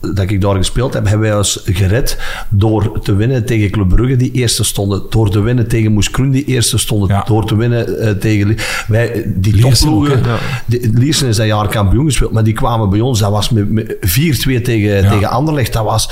eh, 0.00 0.08
eh, 0.08 0.16
dat 0.16 0.30
ik 0.30 0.40
daar 0.40 0.56
gespeeld 0.56 0.94
heb, 0.94 1.06
hebben 1.08 1.28
wij 1.28 1.36
ons 1.36 1.62
gered 1.64 2.18
door 2.48 3.00
te 3.02 3.14
winnen 3.14 3.44
tegen 3.46 3.70
Club 3.70 3.88
Brugge, 3.88 4.16
die 4.16 4.32
eerste 4.32 4.64
stonden. 4.64 5.02
Door 5.10 5.30
te 5.30 5.40
winnen 5.40 5.68
tegen 5.68 5.92
Moes 5.92 6.10
Kroen, 6.10 6.30
die 6.30 6.44
eerste 6.44 6.78
stonden. 6.78 7.08
Ja. 7.08 7.24
Door 7.26 7.46
te 7.46 7.56
winnen 7.56 8.00
eh, 8.00 8.10
tegen... 8.10 8.56
Wij, 8.86 9.22
die 9.26 9.60
topploegen... 9.60 10.22
Ja. 10.24 10.36
Liersen 10.92 11.28
is 11.28 11.36
dat 11.36 11.46
jaar 11.46 11.68
kampioen 11.68 12.04
gespeeld, 12.04 12.32
maar 12.32 12.44
die 12.44 12.52
kwamen 12.52 12.90
bij 12.90 13.00
ons. 13.00 13.18
Dat 13.18 13.30
was 13.30 13.50
met, 13.50 13.70
met 13.70 13.96
4-2 13.96 13.98
tegen, 14.62 15.08
tegen 15.08 15.30
Anderlecht. 15.30 15.72
Dat 15.72 15.84
was, 15.84 16.10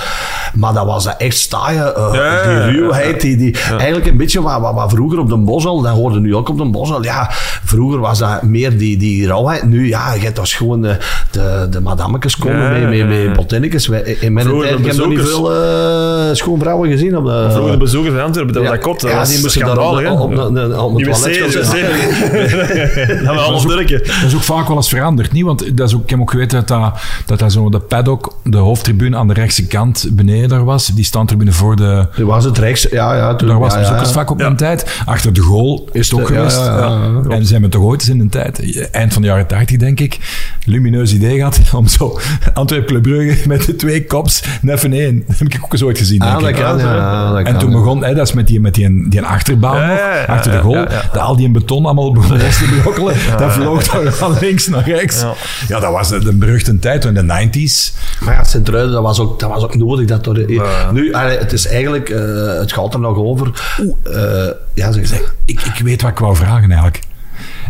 maar 0.55 0.73
dat 0.73 0.87
was 0.87 1.05
dat 1.05 1.15
echt 1.19 1.37
staaien. 1.37 1.97
eh, 1.97 2.11
ja, 2.15 2.67
die 2.67 2.77
ruwheid. 2.77 3.21
Die, 3.21 3.37
die, 3.37 3.57
Eigenlijk 3.79 4.07
een 4.07 4.17
beetje 4.17 4.43
wat, 4.43 4.61
wat, 4.61 4.75
wat 4.75 4.91
vroeger 4.91 5.19
op 5.19 5.29
de 5.29 5.37
Bosel, 5.37 5.83
dat 5.83 5.93
hoorde 5.95 6.21
nu 6.21 6.35
ook 6.35 6.49
op 6.49 6.59
de 6.59 6.65
Bosel. 6.65 7.03
Ja, 7.05 7.27
vroeger 7.65 7.99
was 7.99 8.19
dat 8.19 8.43
meer 8.43 8.79
die, 8.79 8.97
die 8.97 9.27
rauwheid. 9.27 9.63
Nu, 9.63 9.89
ja, 9.89 10.15
je 10.15 10.21
hebt 10.21 10.39
als 10.39 10.55
gewoon 10.55 10.83
de, 10.83 10.97
de, 11.31 11.67
de 11.71 11.81
madammetjes 11.81 12.37
komen 12.37 12.61
Ja, 12.63 12.89
met, 12.89 12.89
met, 12.89 12.99
ja, 12.99 13.05
met 13.05 13.35
bottennetjes. 13.85 13.87
Wij- 13.87 14.17
In 14.21 14.33
mijn 14.33 14.47
Vroeger 14.47 14.69
tijd 14.69 14.79
de 14.83 14.85
heb 14.85 14.93
ik 14.95 15.01
nog 15.01 15.09
niet 15.09 15.19
bezoekers. 15.19 15.53
veel 15.55 16.29
eh 16.29 16.35
schoonvrouwen 16.35 16.91
gezien. 16.91 17.17
Op 17.17 17.25
de, 17.25 17.47
Vroeger 17.51 17.73
de 17.73 17.79
bezoekers 17.79 18.15
van 18.15 18.25
Antwerpen, 18.25 18.55
dat 18.55 18.63
ja, 18.63 18.69
was 18.69 18.79
dat 18.79 18.87
kot. 18.89 19.01
Dat 19.01 19.11
ja, 19.11 19.17
was 19.17 19.29
die 19.31 19.41
moesten 19.41 19.61
daar 19.61 19.71
schandalig, 19.71 20.11
op, 20.11 20.31
het 20.31 20.37
toilet. 20.37 20.71
Dat 23.25 23.35
was 23.35 23.45
half 23.47 23.65
durken. 23.65 23.99
Dat 23.99 24.15
is 24.27 24.35
ook 24.35 24.43
vaak 24.43 24.69
wel 24.69 24.77
eens 24.77 24.89
veranderd, 24.89 25.33
niet? 25.33 25.45
Want 25.45 25.77
dat 25.77 25.89
is 25.89 25.95
ook, 25.95 26.03
ik 26.03 26.11
heb 26.11 26.21
ook 26.21 26.31
geweten 26.31 26.59
dat 26.59 26.69
dat, 26.69 27.01
dat, 27.27 27.39
dat 27.39 27.53
zo 27.53 27.69
de 27.69 27.79
paddock, 27.79 28.35
de 28.45 28.57
hoofdtribune 28.57 29.17
aan 29.17 29.29
de 29.29 29.35
rechtse 29.35 29.67
kant 29.67 30.07
beneden 30.13 30.49
daar 30.49 30.65
was. 30.65 30.87
Die 30.87 31.05
standtribune 31.05 31.53
voor 31.53 31.77
de... 31.77 32.07
Toen 32.17 32.27
was 32.27 32.45
het 32.45 32.59
rechts. 32.59 32.87
Ja, 32.91 33.15
ja, 33.17 33.35
toen, 33.35 33.49
Daar 33.49 33.59
was 33.59 33.75
ja, 33.75 34.05
vaak 34.07 34.31
op 34.31 34.39
Ja. 34.39 34.45
mijn 34.45 34.57
tijd. 34.57 35.01
Achter 35.05 35.33
de 35.33 35.41
goal 35.41 35.89
is 35.93 36.11
het 36.11 36.21
ook 36.21 36.27
geweest. 36.27 36.57
ja, 36.57 36.65
ja, 36.79 37.11
ja. 37.29 37.35
En 37.37 37.47
zijn 37.47 37.63
we 37.63 37.69
toch 37.69 37.83
ooit 37.83 38.01
eens 38.01 38.09
in 38.11 38.21
een 38.21 38.29
tijd, 38.29 38.89
eind 38.91 39.13
van 39.13 39.23
de 39.23 39.29
jaren 39.29 39.47
80 39.47 39.77
denk 39.77 40.01
ik, 40.01 40.19
lumineus 40.65 41.13
idee 41.15 41.37
gehad 41.37 41.61
om 41.77 41.87
zo 41.89 42.19
Antwerp 42.55 42.87
Club 42.87 43.03
Brugge 43.03 43.49
met 43.49 43.66
de 43.67 43.77
twee 43.77 44.05
kops 44.05 44.43
neffen 44.63 44.93
één. 44.93 45.25
Dat 45.27 45.39
heb 45.39 45.49
ik 45.49 45.61
ook 45.65 45.73
eens 45.73 45.83
ooit 45.83 45.99
gezien, 45.99 46.19
denk 46.19 46.33
Ah, 46.33 46.41
dat 46.41 46.49
ik. 46.49 46.55
kan, 46.55 46.79
ja, 46.79 47.29
dat 47.29 47.39
En 47.39 47.45
kan, 47.45 47.59
toen 47.59 47.71
ja. 47.71 47.77
begon, 47.77 48.05
hè, 48.05 48.15
dat 48.15 48.27
is 48.27 48.33
met 48.35 48.47
die, 48.47 48.61
met 48.61 48.75
die, 48.75 49.09
die 49.09 49.23
achterbaan 49.23 49.77
Ja, 49.81 49.97
nog, 50.19 50.27
achter 50.29 50.53
de 50.53 50.59
goal, 50.59 50.75
ja, 50.75 50.87
ja. 50.91 51.03
dat 51.13 51.23
al 51.23 51.37
die 51.37 51.51
beton 51.51 51.85
allemaal 51.85 52.13
begon 52.19 52.39
los 52.39 52.57
te 52.59 52.79
brokkelen, 52.83 53.15
dat 53.39 53.53
vloog 53.53 53.85
daar 53.89 54.13
van 54.13 54.37
links 54.41 54.67
naar 54.67 54.85
rechts. 54.89 55.21
Ja, 55.21 55.35
Ja. 55.69 55.81
dat 55.81 55.93
was 55.93 56.09
de 56.09 56.33
beruchte 56.35 56.79
tijd, 56.79 57.05
in 57.05 57.15
de 57.15 57.23
90s. 57.23 57.95
Maar 58.21 58.35
ja, 58.35 58.45
Sint-Truiden, 58.45 58.93
dat 58.93 59.03
was 59.03 59.21
ook, 59.21 59.41
dat 59.41 59.51
was 59.51 59.63
ook 59.63 59.75
nodig. 59.77 60.07
Dat 60.07 60.25
door, 60.25 60.51
Ja. 60.53 60.91
Nu, 60.93 61.13
allee, 61.13 61.39
het 61.39 61.53
is 61.53 61.67
eigenlijk, 61.67 62.09
eh, 62.09 62.21
het 62.59 62.73
gaat 62.73 62.95
er 62.95 63.01
nog 63.01 63.17
over. 63.17 63.51
eh, 64.03 64.23
ja, 64.75 64.93
zeg, 64.93 65.07
zeg. 65.07 65.35
Ik, 65.45 65.61
ik 65.61 65.81
weet 65.85 66.03
wat 66.03 66.11
ik 66.11 66.19
wou 66.19 66.37
vragen 66.37 66.69
eigenlijk. 66.71 67.01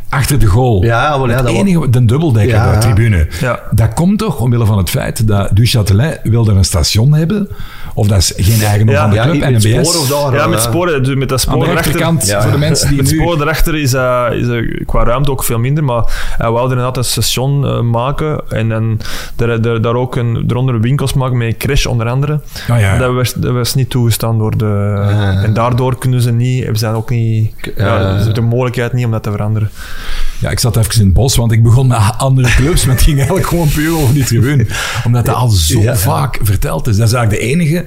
Achter 0.08 0.38
de 0.38 0.46
goal. 0.46 0.84
Ja, 0.84 1.16
maar 1.18 1.28
ja, 1.28 1.34
het 1.36 1.46
dat 1.46 1.54
enige, 1.54 1.90
de 1.90 2.04
dubbeldekker, 2.04 2.54
Ja, 2.54 2.72
de 2.72 2.78
tribune. 2.78 3.28
Ja. 3.40 3.60
Dat 3.70 3.94
komt 3.94 4.18
toch 4.18 4.40
omwille 4.40 4.66
van 4.66 4.78
het 4.78 4.90
feit 4.90 5.28
dat 5.28 5.50
Du 5.56 5.66
Châtelet 5.76 6.22
wilde 6.22 6.52
een 6.52 6.64
station 6.64 7.14
hebben. 7.14 7.48
Of 7.98 8.06
dat 8.06 8.18
is 8.18 8.32
geen 8.36 8.60
eigendom 8.66 8.94
Ja, 8.94 9.00
van 9.00 9.10
de 9.10 9.16
ja, 9.16 9.22
club, 9.22 9.50
NBS. 9.50 10.08
daar. 10.08 10.32
Ja, 10.34 10.38
eh, 10.38 10.48
met 10.48 10.60
sporen, 10.62 11.02
dus 11.02 11.14
met 11.14 11.28
dat 11.28 11.38
Aan 11.38 11.38
spoor 11.38 11.64
de 11.64 11.70
erachter. 11.70 11.84
rechterkant, 11.92 12.26
Ja, 12.26 12.42
voor 12.42 12.50
de 12.50 12.58
mensen 12.58 12.88
die 12.88 12.98
Het 12.98 13.10
nu... 13.10 13.18
spoor 13.18 13.40
erachter 13.40 13.76
is, 13.76 13.92
eh, 13.94 14.26
is 14.32 14.48
eh, 14.48 14.84
qua 14.86 15.04
ruimte 15.04 15.30
ook 15.30 15.44
veel 15.44 15.58
minder, 15.58 15.84
maar 15.84 16.34
hij 16.38 16.50
wou 16.50 16.64
er 16.64 16.70
inderdaad 16.70 16.96
een 16.96 17.04
station 17.04 17.66
eh, 17.66 17.80
maken 17.80 18.40
en 18.48 18.68
dan 18.68 19.00
daar, 19.36 19.60
daar, 19.60 19.80
daar 19.80 19.94
ook 19.94 20.16
een, 20.16 20.44
eronder 20.48 20.80
winkels 20.80 21.12
maken 21.14 21.36
met 21.36 21.46
een 21.48 21.56
crash 21.56 21.86
onder 21.86 22.08
andere. 22.08 22.40
Nou 22.68 22.80
ja, 22.80 22.98
Dat, 22.98 23.14
was, 23.14 23.32
dat 23.34 23.52
was 23.52 23.74
niet 23.74 23.90
toegestaan 23.90 24.38
door 24.38 24.56
de... 24.56 24.94
Ah. 24.98 25.42
En 25.44 25.54
daardoor 25.54 25.98
kunnen 25.98 26.20
ze 26.22 26.32
niet, 26.32 26.58
hebben 26.62 26.78
ze 26.78 26.84
dan 26.84 26.94
ook 26.94 27.10
niet... 27.10 27.54
Ja, 27.76 27.96
Ah. 27.96 28.00
ze 28.10 28.16
hebben 28.16 28.34
de 28.34 28.40
mogelijkheid 28.40 28.92
niet 28.92 29.04
om 29.04 29.10
dat 29.10 29.22
te 29.22 29.30
veranderen. 29.30 29.70
Ja, 30.38 30.50
ik 30.50 30.58
zat 30.58 30.76
even 30.76 30.94
in 31.00 31.04
het 31.04 31.12
bos, 31.12 31.36
want 31.36 31.52
ik 31.52 31.62
begon 31.62 31.86
met 31.86 31.98
andere 32.18 32.48
clubs, 32.48 32.84
maar 32.86 32.94
het 32.94 33.04
ging 33.04 33.16
eigenlijk 33.16 33.46
gewoon 33.48 33.68
puur 33.68 33.96
over 33.96 34.14
die 34.14 34.24
tribune. 34.24 34.66
Omdat 35.04 35.24
dat 35.24 35.34
al 35.34 35.48
zo 35.48 35.80
Ja. 35.80 35.96
vaak 35.96 36.38
verteld 36.42 36.86
is. 36.86 36.96
Dat 36.96 37.06
is 37.08 37.12
eigenlijk 37.12 37.42
de 37.42 37.48
enige 37.50 37.84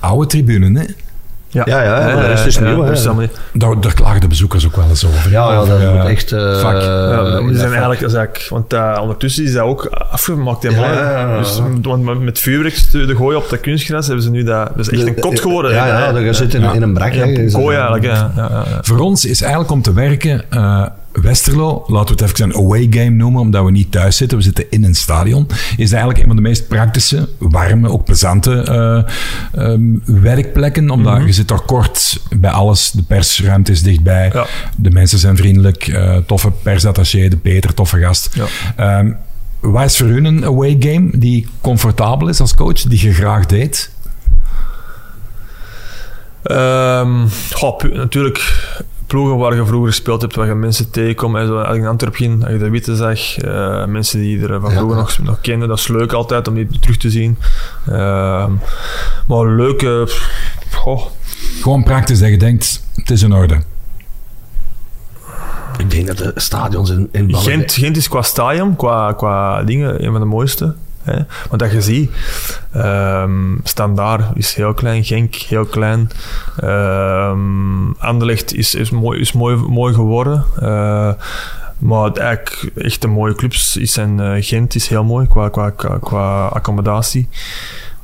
oude 0.00 0.26
tribune, 0.26 0.78
hè. 0.80 0.84
Ja, 1.52 1.62
Ja, 1.66 1.82
ja, 1.82 2.14
maar 2.14 2.28
dat 2.28 2.38
is 2.38 2.44
dus 2.44 2.54
ja, 2.54 2.60
nieuw, 2.60 2.82
is 2.84 3.04
allemaal 3.06 3.22
niet- 3.22 3.38
Daar, 3.62 3.80
daar 3.80 3.94
klagen 3.94 4.20
de 4.20 4.26
bezoekers 4.26 4.66
ook 4.66 4.76
wel 4.76 4.88
eens 4.88 5.04
over. 5.06 5.30
Ja, 5.30 5.52
ja, 5.52 5.64
dat 5.64 5.80
eh, 5.80 6.04
echt... 6.10 6.32
eh, 6.32 6.60
vak. 6.60 6.82
Ja, 6.82 7.40
die 7.40 7.56
zijn 7.56 7.70
eigenlijk, 7.70 8.00
is 8.00 8.12
eigenlijk, 8.14 8.46
want 8.50 8.72
eh, 8.72 8.98
ondertussen 9.00 9.44
is 9.44 9.52
dat 9.52 9.62
ook 9.62 9.86
afgemaakt. 9.86 10.62
Ja, 10.62 10.70
ja, 10.70 10.92
ja, 10.92 11.20
ja. 11.28 11.38
Dus, 11.38 11.60
want 11.82 12.20
met- 12.20 12.38
vuurwerk 12.38 12.90
de 12.92 13.14
gooien 13.16 13.38
op 13.38 13.48
dat 13.50 13.60
kunstgras 13.60 14.06
hebben 14.06 14.24
ze 14.24 14.30
nu 14.30 14.42
dat... 14.44 14.68
Dat 14.76 14.92
is 14.92 14.98
echt 14.98 15.06
een 15.06 15.20
kot 15.20 15.40
geworden. 15.40 15.72
Ja, 15.72 15.86
ja, 15.86 16.12
dat 16.12 16.36
zit 16.36 16.54
in, 16.54 16.60
Ja. 16.60 16.72
in 16.72 16.82
een 16.82 16.94
brak. 16.94 17.12
Ja, 17.12 17.24
een 17.26 17.52
kooi 17.52 17.74
eigenlijk. 17.76 18.04
Ja, 18.04 18.12
ja, 18.14 18.32
ja, 18.36 18.64
ja. 18.70 18.78
Voor 18.82 18.98
ons 18.98 19.24
is 19.24 19.40
eigenlijk 19.40 19.72
om 19.72 19.82
te 19.82 19.92
werken 19.92 20.42
eh, 20.50 20.86
Westerlo, 21.12 21.84
laten 21.86 22.16
we 22.16 22.22
het 22.24 22.32
even 22.32 22.44
een 22.50 22.56
away 22.64 22.86
game 22.90 23.10
noemen, 23.10 23.40
omdat 23.40 23.64
we 23.64 23.70
niet 23.70 23.92
thuis 23.92 24.16
zitten, 24.16 24.38
we 24.38 24.44
zitten 24.44 24.64
in 24.70 24.84
een 24.84 24.94
stadion, 24.94 25.46
is 25.76 25.90
eigenlijk 25.90 26.20
een 26.20 26.26
van 26.26 26.36
de 26.36 26.42
meest 26.42 26.68
praktische, 26.68 27.28
warme, 27.38 27.88
ook 27.88 28.04
plezante 28.04 28.52
eh, 28.62 29.64
ehm, 29.64 29.82
werkplekken, 30.04 30.90
omdat 30.90 31.24
je 31.24 31.32
zit 31.32 31.48
daar 31.48 31.60
kort 31.60 32.20
bij 32.36 32.50
alles, 32.50 32.90
de 32.90 33.02
persruimte 33.02 33.72
is 33.72 33.82
dichtbij, 33.82 34.30
Ja. 34.32 34.46
de 34.76 34.90
mensen 34.90 35.18
zijn 35.18 35.36
vriendelijk, 35.36 35.88
eh, 35.88 36.16
toffe 36.16 36.50
persattaché, 36.50 37.28
de 37.28 37.36
Peter, 37.36 37.74
toffe 37.74 37.98
gast. 37.98 38.28
Ja. 38.34 38.44
Ehm, 38.76 39.12
wat 39.60 39.84
is 39.84 39.96
voor 39.96 40.06
u 40.06 40.26
een 40.26 40.44
away 40.44 40.76
game 40.80 41.08
die 41.18 41.46
comfortabel 41.60 42.28
is 42.28 42.40
als 42.40 42.54
coach, 42.54 42.82
die 42.82 43.02
je 43.06 43.12
graag 43.12 43.46
deed? 43.46 43.90
Goh, 47.52 47.76
pu- 47.76 47.94
natuurlijk, 47.96 48.68
ploegen 49.10 49.36
waar 49.38 49.54
je 49.54 49.66
vroeger 49.66 49.88
gespeeld 49.88 50.20
hebt, 50.20 50.34
waar 50.34 50.46
je 50.46 50.54
mensen 50.54 50.90
tegenkomt. 50.90 51.36
En 51.36 51.46
zo, 51.46 51.58
als 51.58 51.76
ik 51.76 51.82
in 51.82 52.14
ging, 52.14 52.42
als 52.42 52.52
je 52.52 52.58
de 52.58 52.70
Witte 52.70 52.96
zag, 52.96 53.36
eh, 53.38 53.84
mensen 53.86 54.20
die 54.20 54.42
er 54.46 54.60
van 54.60 54.70
Ja. 54.70 54.76
vroeger 54.76 54.96
nog, 54.96 55.18
nog 55.18 55.40
kenden, 55.40 55.68
dat 55.68 55.78
is 55.78 55.88
leuk 55.88 56.12
altijd 56.12 56.48
om 56.48 56.54
die 56.54 56.68
terug 56.80 56.96
te 56.96 57.10
zien. 57.10 57.38
Ehm, 57.86 58.52
maar 59.26 59.46
leuke... 59.46 60.08
goh, 60.72 61.06
Gewoon 61.60 61.82
praktisch 61.84 62.18
dat 62.18 62.28
je 62.28 62.36
denkt, 62.38 62.82
het 62.94 63.10
is 63.10 63.22
in 63.22 63.32
orde. 63.32 63.60
Ik 65.78 65.90
denk 65.90 66.06
dat 66.06 66.18
de 66.18 66.32
stadions 66.34 66.90
in, 66.90 67.08
in 67.12 67.26
België... 67.26 67.50
Gent, 67.50 67.72
Gent 67.72 67.96
is 67.96 68.08
qua 68.08 68.22
stadion, 68.22 68.76
qua, 68.76 69.12
qua 69.12 69.62
dingen, 69.62 70.04
een 70.04 70.10
van 70.10 70.20
de 70.20 70.26
mooiste. 70.26 70.74
Hè? 71.02 71.16
Want 71.48 71.60
dat 71.60 71.72
je 71.72 71.82
ziet, 71.82 72.10
ehm 72.72 73.56
Standaard 73.62 74.24
is 74.34 74.54
heel 74.54 74.74
klein, 74.74 75.04
Genk 75.04 75.34
heel 75.34 75.64
klein, 75.64 76.10
ehm 76.56 77.92
Anderlecht 77.98 78.54
is, 78.54 78.74
is, 78.74 78.90
mooi, 78.90 79.20
is 79.20 79.32
mooi, 79.32 79.56
mooi 79.56 79.94
geworden. 79.94 80.44
Eh, 80.60 81.12
maar 81.78 82.12
eigenlijk 82.12 82.70
echt 82.76 83.04
een 83.04 83.10
mooie 83.10 83.34
clubs 83.34 83.76
is 83.76 83.96
en 83.96 84.20
eh, 84.20 84.42
Gent 84.42 84.74
is 84.74 84.88
heel 84.88 85.04
mooi 85.04 85.26
qua, 85.26 85.48
qua, 85.48 85.70
qua 86.00 86.46
accommodatie. 86.46 87.28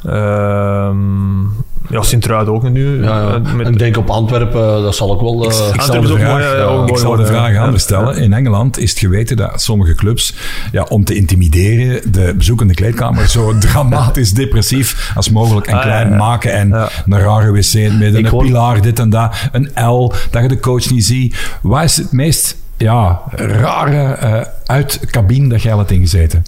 Ehm 0.06 1.64
ja, 1.90 2.02
Sint-Truiden 2.02 2.54
ook 2.54 2.70
nu. 2.70 3.02
Ja, 3.04 3.20
ja. 3.20 3.34
eh, 3.44 3.52
met- 3.54 3.68
Ik 3.68 3.78
denk 3.78 3.96
op 3.96 4.10
Antwerpen, 4.10 4.82
dat 4.82 4.94
zal 4.96 5.10
ook 5.10 5.20
wel... 5.20 5.50
eh, 5.50 5.74
Ik 5.74 5.80
zal 5.80 6.00
de 6.00 6.06
vraag, 6.08 6.30
mooi, 6.30 6.44
ja, 6.44 6.62
ik 6.82 6.88
mooi 6.88 6.98
zal 7.00 7.16
de 7.16 7.26
vraag 7.26 7.52
ja. 7.52 7.64
anders 7.64 7.82
stellen. 7.82 8.16
In 8.16 8.32
Engeland 8.32 8.78
is 8.78 8.90
het 8.90 8.98
geweten 8.98 9.36
dat 9.36 9.62
sommige 9.62 9.94
clubs, 9.94 10.34
ja, 10.72 10.82
om 10.88 11.04
te 11.04 11.14
intimideren, 11.14 12.12
de 12.12 12.34
bezoekende 12.36 12.74
kleedkamer 12.74 13.28
zo 13.28 13.58
dramatisch 13.58 14.32
depressief 14.32 15.12
als 15.14 15.30
mogelijk 15.30 15.66
en 15.66 15.74
Ah, 15.74 15.82
klein 15.82 16.08
ja. 16.10 16.16
maken. 16.16 16.52
En 16.52 16.68
Ja. 16.68 16.88
een 17.06 17.18
rare 17.20 17.52
wc 17.52 17.72
in 17.72 17.84
het 17.90 17.98
midden, 17.98 18.18
Ik 18.20 18.24
een 18.26 18.32
hoor- 18.32 18.44
pilaar, 18.44 18.80
dit 18.80 18.98
en 18.98 19.10
dat, 19.10 19.36
een 19.52 19.70
L, 19.88 20.12
dat 20.30 20.42
je 20.42 20.48
de 20.48 20.60
coach 20.60 20.90
niet 20.90 21.04
ziet. 21.04 21.36
Waar 21.62 21.84
is 21.84 21.96
het 21.96 22.12
meest 22.12 22.56
ja, 22.76 23.20
rare 23.36 24.12
eh 24.12 24.40
uitcabine 24.66 25.48
dat 25.48 25.62
jij 25.62 25.76
hebt 25.76 25.90
ingezeten? 25.90 26.44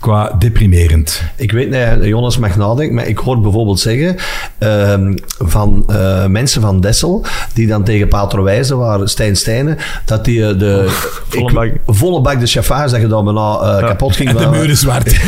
Qua 0.00 0.34
deprimerend. 0.38 1.22
Ik 1.36 1.52
weet 1.52 1.70
niet, 1.70 2.04
Jonas 2.08 2.38
mag 2.38 2.56
nadenken, 2.56 2.94
maar 2.94 3.06
ik 3.06 3.18
hoor 3.18 3.40
bijvoorbeeld 3.40 3.80
zeggen 3.80 4.16
ehm, 4.58 5.16
van 5.38 5.84
eh, 5.88 6.26
mensen 6.26 6.60
van 6.60 6.80
Dessel, 6.80 7.24
die 7.54 7.66
dan 7.66 7.84
tegen 7.84 8.08
Pater 8.08 8.42
Wijzen 8.42 8.78
waren, 8.78 9.08
Stijn 9.08 9.36
Stijnen, 9.36 9.78
dat 10.04 10.24
die 10.24 10.48
eh, 10.48 10.58
de 10.58 10.84
volle 11.28 11.48
ik- 11.48 11.54
bak. 11.54 11.96
volle 11.96 12.20
bak 12.20 12.40
de 12.40 12.46
chauffage, 12.46 12.90
dat 12.90 13.00
je 13.00 13.06
dan 13.06 13.24
bijna 13.24 13.58
eh, 13.60 13.78
kapot 13.88 14.16
ging. 14.16 14.28
En 14.28 14.36
de 14.44 14.46
muur 14.46 14.70
is 14.70 14.80
zwart. 14.80 15.16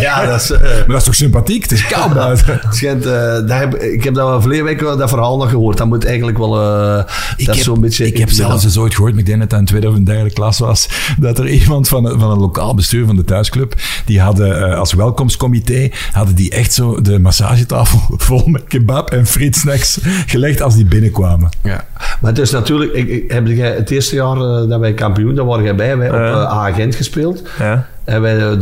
Ja, 0.00 0.26
dat 0.26 0.40
is... 0.40 0.50
eh, 0.50 0.60
Maar 0.60 0.86
dat 0.86 0.96
is 0.96 1.04
toch 1.04 1.14
sympathiek? 1.14 1.62
Het 1.62 1.72
is 1.72 1.86
koud 1.86 2.14
buiten. 2.14 2.60
schijnt, 2.70 3.06
eh, 3.06 3.32
dat 3.32 3.50
heb, 3.50 3.74
ik 3.74 4.04
heb 4.04 4.14
dat 4.14 4.40
verleden 4.40 4.64
week 4.64 4.78
dat 4.80 5.08
verhaal 5.08 5.36
nog 5.36 5.50
gehoord. 5.50 5.76
Dat 5.78 5.86
moet 5.86 6.04
eigenlijk 6.04 6.38
wel... 6.38 6.60
eh, 6.60 6.96
dat 7.36 7.54
heb, 7.54 7.54
zo'n 7.54 7.80
beetje... 7.80 8.06
ik 8.06 8.18
heb 8.18 8.30
zelfs 8.30 8.64
eens 8.64 8.78
ooit 8.78 8.94
gehoord, 8.94 9.12
maar 9.12 9.20
ik 9.20 9.26
denk 9.26 9.40
dat 9.40 9.50
het 9.50 9.60
in 9.60 9.66
tweede 9.66 9.88
of 9.88 9.94
een 9.94 10.04
derde 10.04 10.30
klas 10.30 10.58
was, 10.58 10.88
dat 11.18 11.38
er 11.38 11.48
iemand 11.48 11.88
van, 11.88 12.14
van 12.20 12.30
een 12.30 12.38
lokaal 12.38 12.74
bestuur 12.74 13.06
van 13.06 13.16
de 13.16 13.24
thuisclub, 13.24 13.67
die 14.04 14.20
hadden 14.20 14.70
eh, 14.70 14.78
als 14.78 14.92
welkomstcomité, 14.92 15.88
hadden 16.12 16.34
die 16.34 16.50
echt 16.50 16.72
zo 16.72 17.00
de 17.00 17.18
massagetafel 17.18 18.00
vol 18.26 18.46
met 18.46 18.64
kebab 18.68 19.10
en 19.10 19.26
frietsnacks 19.26 19.98
gelegd 20.26 20.62
als 20.62 20.74
die 20.74 20.84
binnenkwamen. 20.86 21.48
Ja. 21.62 21.84
Maar 22.20 22.30
het 22.30 22.38
is 22.40 22.50
natuurlijk... 22.50 22.92
Ik, 22.92 23.08
ik, 23.08 23.30
heb 23.32 23.46
jij 23.46 23.74
het 23.74 23.90
eerste 23.90 24.14
jaar 24.14 24.36
eh, 24.36 24.68
dat 24.68 24.80
wij 24.80 24.94
kampioen, 24.94 25.34
daar 25.34 25.44
waren 25.44 25.64
jij 25.64 25.74
bij, 25.74 25.96
wij 25.96 26.08
op 26.08 26.14
Ja. 26.14 26.66
eh, 26.76 26.92
gespeeld. 26.96 27.42
Ja. 27.58 27.86
En 28.04 28.20
wij 28.20 28.34
de, 28.38 28.56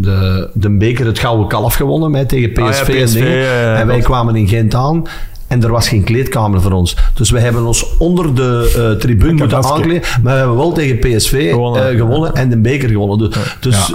de, 0.00 0.50
de, 0.52 0.70
beker, 0.70 1.06
het 1.06 1.18
Gouden 1.18 1.48
Kalf 1.48 1.74
gewonnen 1.74 2.10
met, 2.10 2.28
tegen 2.28 2.52
PSV, 2.52 2.60
Ah 2.62 2.86
ja, 2.88 2.94
en 2.94 3.04
PSV, 3.04 3.12
dingen. 3.14 3.30
ja, 3.30 3.60
ja, 3.60 3.76
en 3.76 3.86
wij 3.86 4.00
kwamen 4.00 4.36
in 4.36 4.48
Gent 4.48 4.74
aan. 4.74 5.04
En 5.46 5.62
er 5.62 5.70
was 5.70 5.88
geen 5.88 6.04
kleedkamer 6.04 6.62
voor 6.62 6.72
ons. 6.72 6.96
Dus 7.14 7.30
we 7.30 7.40
hebben 7.40 7.66
ons 7.66 7.96
onder 7.98 8.34
de 8.34 8.72
eh 8.76 9.00
tribune 9.00 9.32
moeten 9.32 9.64
aankleden. 9.64 10.02
Maar 10.22 10.32
we 10.32 10.38
hebben 10.38 10.56
wel 10.56 10.72
tegen 10.72 10.98
PSV 10.98 11.50
Gewonnen. 11.50 11.90
eh, 11.90 11.96
gewonnen 11.96 12.34
en 12.34 12.48
de 12.50 12.58
beker 12.58 12.88
gewonnen. 12.88 13.18
Dus, 13.18 13.56
dus 13.60 13.92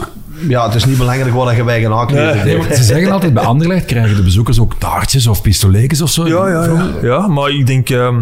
ja. 0.48 0.66
het 0.66 0.76
is 0.76 0.86
niet 0.86 0.98
belangrijk 0.98 1.34
wat 1.34 1.56
je 1.56 1.64
wij 1.64 1.82
gaan 1.82 1.94
aankleden. 1.94 2.36
Nee, 2.36 2.44
Nee, 2.44 2.58
want 2.58 2.76
ze 2.76 2.84
zeggen 2.84 3.12
altijd 3.12 3.34
bij 3.34 3.44
Anderlecht 3.44 3.86
krijgen 3.86 4.16
de 4.16 4.24
bezoekers 4.24 4.60
ook 4.60 4.74
taartjes 4.78 5.28
of 5.28 5.42
pistoletjes 5.42 6.02
of 6.02 6.10
zo. 6.10 6.28
Ja, 6.28 6.48
ja, 6.50 6.64
ja. 6.66 6.90
ja, 7.02 7.28
maar 7.28 7.50
ik 7.50 7.68
denk... 7.68 7.90
ehm 7.90 8.20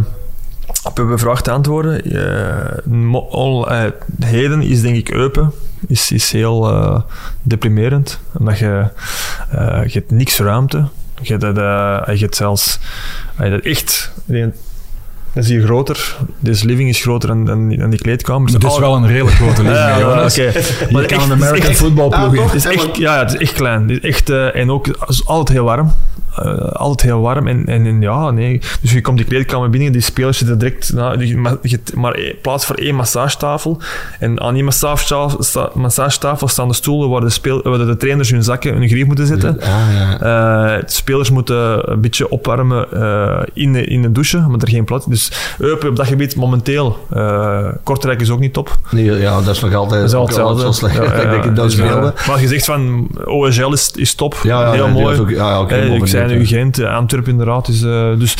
op 0.83 0.99
uw 0.99 1.17
vraag 1.17 1.41
te 1.41 1.51
antwoorden. 1.51 2.03
eh, 2.03 3.85
eh, 3.85 3.91
heden 4.19 4.61
is 4.61 4.81
denk 4.81 4.95
ik 4.95 5.09
Eupen. 5.09 5.51
Is, 5.87 6.11
is 6.11 6.31
heel 6.31 6.69
eh, 6.69 6.99
deprimerend. 7.41 8.19
Omdat 8.37 8.57
je, 8.57 8.87
eh, 9.51 9.81
je 9.85 9.91
hebt 9.99 10.11
niks 10.11 10.39
ruimte. 10.39 10.87
Je 11.21 11.37
hebt, 11.37 11.43
eh, 11.43 12.15
je 12.15 12.21
hebt 12.21 12.35
zelfs... 12.35 12.79
eh, 13.37 13.51
dat 13.51 13.61
echt... 13.61 14.11
Dat 15.33 15.43
is 15.43 15.49
hier 15.49 15.63
groter. 15.63 16.15
Deze 16.39 16.65
living 16.65 16.89
is 16.89 17.01
groter 17.01 17.27
dan, 17.27 17.45
dan, 17.45 17.69
dan 17.75 17.89
die 17.89 17.99
kleedkamers. 18.01 18.51
Maar 18.51 18.61
het 18.61 18.69
is 18.69 18.75
Al- 18.75 18.81
wel 18.81 18.95
een 18.95 19.07
redelijk 19.07 19.35
grote 19.35 19.61
living, 19.61 19.77
Ja, 19.85 19.89
ja, 19.89 19.99
Jonas. 19.99 20.39
oké. 20.39 20.47
Je 20.47 20.87
Maar 20.91 21.05
kan 21.05 21.31
een 21.31 21.43
American 21.43 21.73
football 21.73 22.09
ploeg 22.09 22.37
Ah, 22.45 22.49
in. 22.49 22.55
is 22.55 22.65
echt, 22.65 22.97
ja, 22.97 23.13
ja, 23.15 23.19
het 23.19 23.33
is 23.33 23.39
echt 23.39 23.53
klein. 23.53 23.89
Is 23.89 23.99
echt, 23.99 24.29
eh, 24.29 24.55
en 24.55 24.71
ook 24.71 24.87
is 25.07 25.25
altijd 25.25 25.57
heel 25.57 25.65
warm. 25.65 25.93
Eh, 26.35 26.57
altijd 26.71 27.01
heel 27.01 27.21
warm. 27.21 27.47
En, 27.47 27.65
en, 27.65 27.85
en 27.85 28.01
ja, 28.01 28.31
nee. 28.31 28.61
Dus 28.81 28.91
je 28.91 29.01
komt 29.01 29.17
die 29.17 29.25
kleedkamer 29.25 29.69
binnen, 29.69 29.91
die 29.91 30.01
spelers 30.01 30.37
zitten 30.37 30.57
direct... 30.59 30.93
Nou, 30.93 31.25
je, 31.25 31.37
ma- 31.37 31.57
je 31.61 31.69
hebt 31.69 31.95
maar 31.95 32.13
één- 32.13 32.35
plaats 32.41 32.65
voor 32.65 32.75
één 32.75 32.95
massagetafel. 32.95 33.81
En 34.19 34.41
aan 34.41 34.53
die 34.53 34.63
massagetafel, 34.63 35.43
sta- 35.43 35.69
massagetafel 35.73 36.47
staan 36.47 36.67
de 36.67 36.73
stoelen 36.73 37.09
waar 37.09 37.21
de, 37.21 37.29
speel, 37.29 37.61
waar 37.63 37.77
de 37.77 37.97
trainers 37.97 38.29
hun 38.31 38.43
zakken, 38.43 38.73
hun 38.77 38.87
grief 38.87 39.05
moeten 39.05 39.27
zetten. 39.27 39.59
Ah, 39.61 39.67
ja. 39.93 40.13
Eh, 40.75 40.79
de 40.85 40.91
spelers 40.91 41.29
moeten 41.31 41.91
een 41.91 42.01
beetje 42.01 42.29
opwarmen 42.29 42.91
eh, 42.91 43.41
in, 43.53 43.73
de, 43.73 43.83
in 43.85 44.01
de 44.01 44.11
douche, 44.11 44.37
maar 44.39 44.59
er 44.59 44.69
geen 44.69 44.85
plaats. 44.85 45.05
Dus 45.05 45.18
Eupen 45.57 45.89
op 45.89 45.95
dat 45.95 46.07
gebied 46.07 46.35
momenteel. 46.35 46.97
eh, 47.09 47.67
Kortrijk 47.83 48.21
is 48.21 48.29
ook 48.29 48.39
niet 48.39 48.53
top. 48.53 48.77
Nee, 48.91 49.05
ja, 49.19 49.41
dat 49.41 49.55
is 49.55 49.61
nog 49.61 49.73
altijd, 49.73 50.01
Dat 50.01 50.09
is 50.09 50.15
altijd 50.15 50.39
altijd 50.39 50.65
zo 50.65 50.71
slecht. 50.71 50.95
Ja, 50.95 51.03
ja, 51.21 51.31
ik 51.31 51.45
in 51.45 51.53
dat 51.53 51.65
dus, 51.69 51.77
eh. 51.79 52.27
Maar 52.27 52.41
je 52.41 52.47
zegt 52.47 52.65
van 52.65 53.07
OSL 53.25 53.71
is, 53.71 53.91
is 53.95 54.13
top, 54.13 54.35
heel 54.73 54.87
mooi. 54.87 55.19
ook- 55.19 55.29
ja, 55.29 55.49
ja, 55.49 55.61
oké, 55.61 55.75
Eh, 55.75 55.93
ik 55.93 56.07
zei 56.07 56.35
nu. 56.37 56.45
Gent, 56.45 56.83
Antwerpen 56.83 57.31
inderdaad. 57.31 57.67
Is, 57.67 57.81
eh, 57.83 58.07
dus 58.17 58.35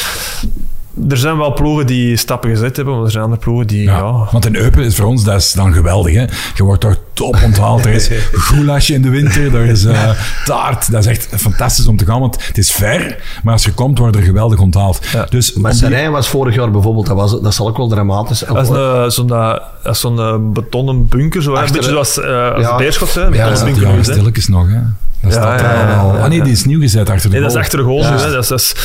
er 1.10 1.18
zijn 1.18 1.38
wel 1.38 1.54
ploegen 1.54 1.86
die 1.88 2.18
stappen 2.18 2.50
gezet 2.50 2.76
hebben, 2.76 2.96
maar 2.96 3.04
er 3.06 3.12
zijn 3.12 3.24
andere 3.24 3.42
ploegen 3.42 3.68
die... 3.68 3.84
Ja, 3.84 3.98
Ja, 3.98 4.28
want 4.32 4.46
in 4.46 4.56
Eupen 4.56 4.84
is 4.84 4.96
voor 4.96 5.06
ons 5.06 5.24
dat 5.24 5.36
is 5.42 5.54
dan 5.54 5.74
geweldig. 5.74 6.14
Hè? 6.14 6.26
Je 6.56 6.64
wordt 6.64 6.82
toch 6.82 6.96
top 7.14 7.38
onthaald. 7.44 7.86
Er 7.86 7.92
is 7.94 8.10
goulash 8.48 8.90
in 8.90 9.02
de 9.02 9.10
winter, 9.10 9.56
er 9.56 9.66
is 9.66 9.86
eh, 9.86 10.10
taart. 10.46 10.92
Dat 10.92 11.00
is 11.06 11.08
echt 11.10 11.28
fantastisch 11.38 11.88
om 11.88 11.98
te 11.98 12.06
gaan, 12.06 12.20
want 12.20 12.48
het 12.48 12.58
is 12.58 12.72
ver. 12.72 13.18
Maar 13.44 13.54
als 13.54 13.64
je 13.64 13.72
komt, 13.74 13.98
word 14.00 14.14
je 14.14 14.20
er 14.20 14.26
geweldig 14.28 14.60
onthaald. 14.60 15.00
Ja. 15.14 15.26
Dus 15.30 15.54
Maar 15.54 15.72
die- 15.72 15.80
Serijn 15.80 16.12
was 16.12 16.28
vorig 16.28 16.56
jaar 16.56 16.72
bijvoorbeeld, 16.72 17.06
dat, 17.06 17.16
was, 17.16 17.42
dat 17.42 17.54
zal 17.54 17.68
ook 17.68 17.78
wel 17.78 17.88
dramatisch 17.88 18.40
Dat 18.40 18.62
is 18.62 18.70
een, 18.70 18.76
eh, 18.76 19.10
zo'n 19.10 19.30
eh, 19.34 19.56
dat 19.84 19.94
is 19.96 20.00
zo'n 20.00 20.54
betonnen 20.54 21.08
bunker, 21.08 21.42
zo, 21.44 21.52
hè. 21.52 21.58
een 21.58 21.64
Achter 21.64 21.76
beetje 21.76 21.92
zoals 21.92 22.18
uh, 22.18 22.52
als 22.54 22.62
Ja. 22.66 22.76
Beerschot. 22.78 23.14
Hè, 23.14 23.22
Ja, 23.28 23.50
dat 23.50 23.64
bunker 23.64 23.96
ja, 23.96 24.04
stilletjes 24.04 24.48
nog, 24.48 24.68
hè. 24.68 24.80
Dat 25.22 25.34
Ja, 25.34 25.38
staat 25.40 25.60
ja, 25.60 25.72
er 25.82 25.88
ja, 25.90 25.96
al. 25.98 26.12
Ah 26.18 26.30
nee, 26.30 26.42
die 26.42 26.52
is 26.52 26.66
nieuw 26.66 26.80
gezet 26.80 27.10
achter 27.10 27.30
de 27.30 27.36
Nee, 27.40 27.46
dat 27.50 27.50
is 27.50 27.54
goal. 27.54 27.64
achter 27.64 27.80
de 27.80 27.86
goal. 27.86 28.00
Ja. 28.02 28.10
nu, 28.10 28.18
hè. 28.18 28.32
Dat 28.32 28.44
is, 28.44 28.48
dat 28.50 28.60
is, 28.60 28.76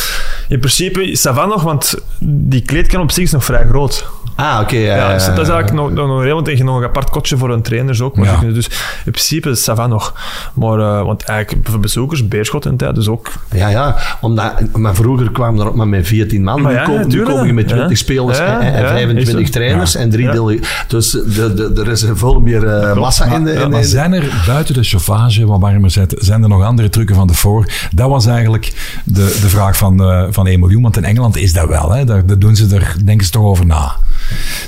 in 0.48 0.59
principe 0.59 1.11
is 1.11 1.23
dat 1.23 1.35
van 1.35 1.48
nog, 1.48 1.62
want 1.62 1.94
die 2.20 2.62
kleedkamer 2.62 3.02
op 3.02 3.11
zich 3.11 3.24
is 3.24 3.32
nog 3.32 3.44
vrij 3.44 3.66
groot. 3.66 4.06
Ah, 4.35 4.59
oké. 4.62 4.77
ja, 4.77 4.97
Ja, 4.97 5.09
ja, 5.09 5.15
dus 5.15 5.27
dat 5.27 5.39
is 5.39 5.48
eigenlijk 5.48 5.73
nog, 5.73 5.90
nog, 5.90 6.06
nog 6.06 6.23
heel, 6.23 6.35
want 6.35 6.59
je 6.59 6.65
nog 6.65 6.78
een 6.78 6.85
apart 6.85 7.11
kotje 7.11 7.36
voor 7.36 7.51
een 7.51 7.62
trainers 7.62 8.01
ook. 8.01 8.16
Maar 8.16 8.27
Ja. 8.27 8.52
dus 8.52 8.66
in 9.05 9.11
principe 9.11 9.51
is 9.51 9.65
dat 9.65 9.77
van 9.77 9.89
nog. 9.89 10.15
Maar, 10.55 10.78
eh, 10.78 11.02
want 11.05 11.23
eigenlijk 11.23 11.69
voor 11.69 11.81
bezoekers, 11.81 12.28
Beerschot 12.28 12.66
en 12.66 12.77
tijd, 12.77 12.94
dus 12.94 13.09
ook. 13.09 13.32
Ja, 13.55 13.69
ja. 13.69 13.97
Omdat, 14.20 14.77
maar 14.77 14.94
vroeger 14.94 15.32
kwamen 15.32 15.61
er 15.61 15.66
ook 15.66 15.74
maar 15.74 15.89
met 15.89 16.06
14 16.06 16.43
man. 16.43 16.62
Maar 16.62 16.73
nu, 16.73 16.78
ja, 16.78 16.85
komen, 16.85 17.09
nu 17.09 17.23
komen 17.23 17.47
je 17.47 17.52
met 17.52 17.69
ja. 17.69 17.74
20 17.77 17.98
spelers 17.98 18.39
en, 18.39 18.61
en 18.61 18.82
ja, 18.82 18.89
25 18.89 19.40
is 19.40 19.47
zo. 19.47 19.52
trainers 19.52 19.94
en 19.94 20.11
drie 20.11 20.31
delen. 20.31 20.61
Dus 20.89 21.11
de, 21.11 21.55
de, 21.55 21.81
er 21.82 21.89
is 21.89 22.05
veel 22.15 22.40
meer 22.40 22.66
eh, 22.66 22.97
massa 22.97 23.24
in 23.24 23.44
de... 23.44 23.52
Maar, 23.52 23.62
in 23.62 23.70
maar 23.70 23.85
zijn 23.85 24.12
er 24.12 24.43
buiten 24.47 24.74
de 24.74 24.82
chauffage 24.82 25.47
wat 25.47 25.61
warmer 25.61 25.90
zetten, 25.90 26.24
zijn 26.24 26.43
er 26.43 26.48
nog 26.48 26.62
andere 26.62 26.89
trucken 26.89 27.15
van 27.15 27.27
de 27.27 27.35
voor? 27.35 27.73
Dat 27.90 28.09
was 28.09 28.27
eigenlijk 28.27 28.73
de, 29.05 29.39
de 29.40 29.48
vraag 29.48 29.77
van, 29.77 30.02
eh 30.02 30.24
van 30.31 30.47
1 30.47 30.61
miljoen. 30.61 30.82
Want 30.82 30.97
in 30.97 31.05
Engeland 31.05 31.36
is 31.36 31.52
dat 31.52 31.69
wel. 31.69 31.90
Hè. 31.90 32.05
Daar, 32.05 32.27
daar 32.27 32.39
doen 32.39 32.56
ze 32.56 32.74
er, 32.74 32.94
denken 33.05 33.27
ze 33.27 33.32
toch 33.32 33.43
over 33.44 33.66
na. 33.66 33.97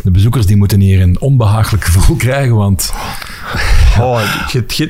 De 0.02 0.10
bezoekers 0.10 0.46
die 0.46 0.56
moeten 0.56 0.80
hier 0.80 1.00
een 1.00 1.20
onbehagelijk 1.20 1.84
gevoel 1.84 2.16
krijgen, 2.26 2.54
want 2.56 2.92
Oh, 4.00 4.20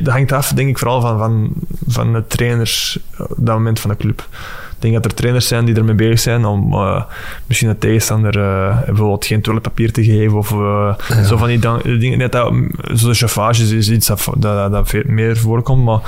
dat 0.03 0.13
hangt 0.13 0.33
af, 0.33 0.53
denk 0.53 0.69
ik, 0.69 0.79
vooral 0.79 1.01
van, 1.01 1.19
van, 1.19 1.51
van 1.87 2.13
de 2.13 2.25
trainers 2.27 2.99
eh, 3.15 3.21
op 3.21 3.37
dat 3.37 3.55
moment 3.55 3.81
van 3.81 3.91
de 3.91 3.97
club. 3.97 4.29
Ik 4.71 4.83
denk 4.83 4.95
dat 4.95 5.05
er 5.05 5.15
trainers 5.15 5.49
zijn 5.49 5.65
die 5.65 5.75
ermee 5.75 5.95
bezig 5.95 6.19
zijn 6.21 6.45
om 6.45 6.73
eh, 6.73 7.03
misschien 7.47 7.69
de 7.69 7.79
tegenstander 7.79 8.39
eh, 8.39 8.79
bijvoorbeeld 8.87 9.27
geen 9.27 9.41
toiletpapier 9.41 9.93
te 9.93 10.05
geven 10.05 10.39
of 10.39 10.53
eh, 10.53 10.95
zo 11.25 11.37
van 11.37 11.49
die 11.49 11.59
dan- 11.59 11.81
dingen. 11.85 12.19
Net 12.19 12.33
dat, 12.33 12.51
mm, 12.51 12.71
zo 12.97 13.09
de 13.09 13.15
chauffage 13.15 13.77
is, 13.77 13.91
iets 13.91 14.07
dat, 14.07 14.29
dat, 14.37 14.73
dat, 14.73 14.89
veel 14.89 15.03
meer 15.07 15.37
voorkomt, 15.37 15.85
maar... 15.85 16.01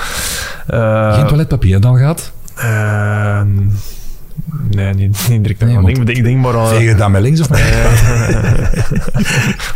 eh, 0.67 1.15
geen 1.15 1.27
toiletpapier 1.27 1.81
dan 1.81 1.99
gaat. 1.99 2.33
Eh, 4.47 4.77
nee, 4.77 4.95
niet, 4.95 5.27
niet 5.29 5.43
direct. 5.43 5.61
Nee, 5.61 5.77
aan. 5.77 5.89
ik, 5.89 5.95
denk, 6.07 6.09
ik 6.19 6.25
denk 6.25 6.37
maar 6.39 6.57
aan... 6.57 6.69
Veeg 6.69 6.83
je 6.89 6.95
dat 6.95 7.09
met 7.09 7.23
links 7.23 7.41
of 7.41 7.51
met 7.51 7.61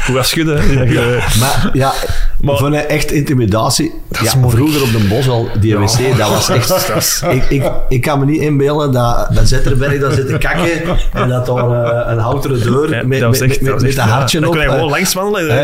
Hoe 0.07 0.17
gaat 0.17 0.27
schudden, 0.27 0.61
hè? 0.63 0.77
Dat 0.77 0.89
je- 0.89 1.19
Maar 1.41 1.71
ja, 1.73 1.93
Maar- 2.41 2.57
van 2.57 2.73
een 2.73 2.87
echt 2.89 3.11
intimidatie. 3.13 3.93
Ja, 4.23 4.31
vroeger 4.49 4.83
op 4.83 4.93
de 4.93 5.07
bos 5.09 5.29
al, 5.29 5.49
die 5.61 5.77
wc, 5.79 6.17
dat 6.19 6.29
was 6.29 6.49
echt... 6.49 7.23
ik, 7.31 7.45
ik, 7.49 7.71
ik 7.89 8.01
kan 8.01 8.19
me 8.19 8.25
niet 8.25 8.41
inbeelden 8.41 8.93
dat, 8.93 9.29
dat 9.35 9.49
Zetterberg 9.49 10.01
daar 10.01 10.13
zit 10.13 10.27
te 10.29 10.39
kakken 10.39 10.71
en 11.13 11.29
dat 11.29 11.47
daar 11.47 11.85
eh, 11.85 12.13
een 12.13 12.19
houten 12.19 12.61
deur 12.63 12.95
Ja, 12.95 13.07
met, 13.07 13.21
dat 13.21 13.29
was 13.29 13.39
met, 13.41 13.51
echt- 13.51 13.61
met, 13.61 13.71
dat 13.71 13.81
met 13.81 13.91
echt- 13.91 13.99
een 13.99 14.07
ja. 14.09 14.11
hartje 14.15 14.41
Dan 14.41 14.49
op. 14.49 14.55
kon 14.55 14.63
je 14.65 14.69
eh, 14.69 14.75
gewoon 14.75 14.91
langs 14.91 15.15
wandelen. 15.15 15.57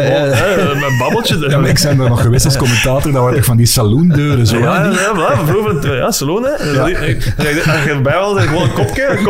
Met 0.81 0.91
een 0.91 0.99
babbeltje. 0.99 1.37
Ja, 1.49 1.59
maar 1.59 1.69
ik 1.69 1.81
ben 1.83 2.01
er 2.01 2.09
nog 2.09 2.21
geweest 2.23 2.45
als 2.45 2.57
commentator. 2.57 3.13
Dat 3.13 3.23
waren 3.23 3.45
van 3.45 3.57
die 3.57 3.67
saloondeuren. 3.67 4.47
Zo, 4.47 4.59
Ja, 4.59 4.85
ja, 4.85 5.47
vroeger, 5.47 5.97
ja, 5.97 6.11
salon, 6.11 6.45
hè. 6.45 6.71
Ja. 6.73 6.81
Als 6.83 6.93
je 7.85 7.91
erbij 7.91 8.19
was, 8.19 8.35
dan 8.35 8.43
gewoon 8.49 8.63
een 8.63 8.73
kop 8.73 8.88
kopje, 8.89 9.09
een 9.19 9.25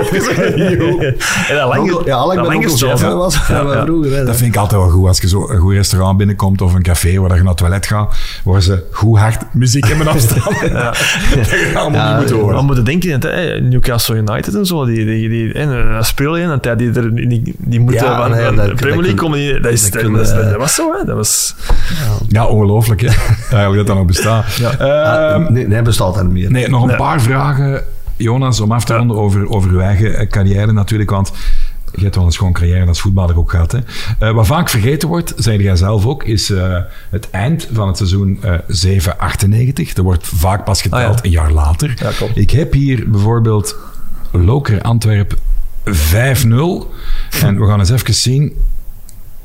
kopje. 0.78 1.16
en 1.48 1.56
dat 1.56 1.68
lang, 1.68 2.02
Ja, 2.04 2.26
like 2.26 2.36
dat 2.36 2.48
met 2.48 2.58
lang 2.58 2.64
was 3.16 3.34
Ja, 3.34 3.46
van 3.64 3.66
ja. 3.76 3.84
vroeger. 3.84 4.12
hè. 4.16 4.24
Dat 4.24 4.36
vind 4.36 4.54
ik 4.54 4.60
altijd 4.60 4.80
wel 4.80 4.90
goed. 4.90 5.06
Als 5.08 5.20
je 5.20 5.28
zo 5.28 5.48
een 5.50 5.58
goed 5.58 5.72
restaurant 5.72 6.16
binnenkomt 6.18 6.60
of 6.62 6.74
een 6.74 6.82
café 6.82 7.18
waar 7.18 7.30
je 7.34 7.38
naar 7.38 7.46
het 7.48 7.56
toilet 7.56 7.86
gaat, 7.86 8.16
waar 8.44 8.62
ze 8.62 8.84
goed 8.90 9.18
hard 9.18 9.42
muziek 9.52 9.86
hebben 9.88 10.06
afstaan. 10.14 10.36
Dat 11.36 11.50
je 11.50 11.70
dat 11.72 11.82
allemaal 11.82 12.00
Ja, 12.00 12.18
niet 12.18 12.30
moet 12.30 12.40
horen. 12.40 12.56
we 12.56 12.62
moeten 12.62 12.84
denken, 12.84 13.20
dat, 13.20 13.30
hè, 13.32 13.60
Newcastle 13.60 14.16
United 14.16 14.54
en 14.54 14.66
zo, 14.66 14.84
die, 14.84 15.04
die, 15.04 15.28
die, 15.28 15.52
en 15.52 15.90
dan 15.92 16.04
speel 16.04 16.36
je 16.36 16.42
en 16.42 16.58
dat 16.62 16.78
die, 16.78 16.92
er, 16.92 17.14
die, 17.14 17.54
die 17.58 17.80
moeten 17.80 18.06
Ja, 18.06 18.16
van, 18.16 18.30
nee, 18.30 18.54
dat- 18.54 18.66
de 18.66 18.74
Premier 18.74 18.78
dat 18.96 18.96
League 18.96 19.14
komen. 19.14 19.38
Die, 19.38 19.60
dat, 19.60 19.72
is, 19.72 19.90
dat 19.90 20.02
dat, 20.02 20.12
dat 20.14 20.30
eh, 20.30 20.50
dat 20.50 20.56
was 20.56 20.74
zo, 20.74 20.92
hè. 20.98 21.04
Dat 21.04 21.16
was... 21.16 21.54
Ja, 22.28 22.46
ongelooflijk, 22.46 23.00
hè? 23.00 23.06
Eigenlijk 23.56 23.76
dat 23.76 23.86
dat 23.86 23.96
nog 23.96 24.04
bestaat. 24.06 24.44
Ah, 24.78 25.32
Ehm, 25.34 25.52
nee, 25.52 25.66
nee, 25.68 25.82
bestaat 25.82 26.16
er 26.16 26.24
niet 26.24 26.32
meer. 26.32 26.50
Nee, 26.50 26.68
nog 26.68 26.82
een 26.82 26.88
Nee. 26.88 26.96
paar 26.96 27.20
vragen, 27.20 27.82
Jonas, 28.18 28.60
om 28.60 28.72
af 28.72 28.84
te 28.84 28.96
ronden 28.96 29.16
over, 29.16 29.48
over 29.48 29.70
uw 29.70 29.80
eigen 29.80 30.16
eh, 30.16 30.28
carrière 30.28 30.72
natuurlijk. 30.72 31.10
Want 31.10 31.32
je 31.94 32.02
hebt 32.02 32.14
wel 32.14 32.24
een 32.24 32.32
schoon 32.32 32.52
carrière 32.52 32.86
als 32.86 33.00
voetballer 33.00 33.38
ook 33.38 33.50
gehad. 33.50 33.72
Hè. 33.72 33.78
Eh, 34.18 34.34
wat 34.34 34.46
vaak 34.46 34.68
vergeten 34.68 35.08
wordt, 35.08 35.32
zei 35.36 35.62
jij 35.62 35.76
zelf 35.76 36.06
ook, 36.06 36.24
is 36.24 36.50
eh, 36.50 36.78
het 37.10 37.30
eind 37.30 37.68
van 37.72 37.86
het 37.88 37.96
seizoen 37.96 38.38
eh 38.42 38.54
7-98. 38.68 39.94
Er 39.96 40.02
wordt 40.02 40.26
vaak 40.26 40.64
pas 40.64 40.82
geteld 40.82 41.02
Ah, 41.02 41.16
ja. 41.16 41.18
een 41.22 41.30
jaar 41.30 41.52
later. 41.52 41.94
Ja. 41.96 42.10
Ik 42.34 42.50
heb 42.50 42.72
hier 42.72 43.10
bijvoorbeeld 43.10 43.76
Loker 44.30 44.82
Antwerp 44.82 45.34
5-0. 45.84 45.90
En 47.42 47.60
we 47.60 47.66
gaan 47.66 47.78
eens 47.78 47.90
even 47.90 48.14
zien. 48.14 48.52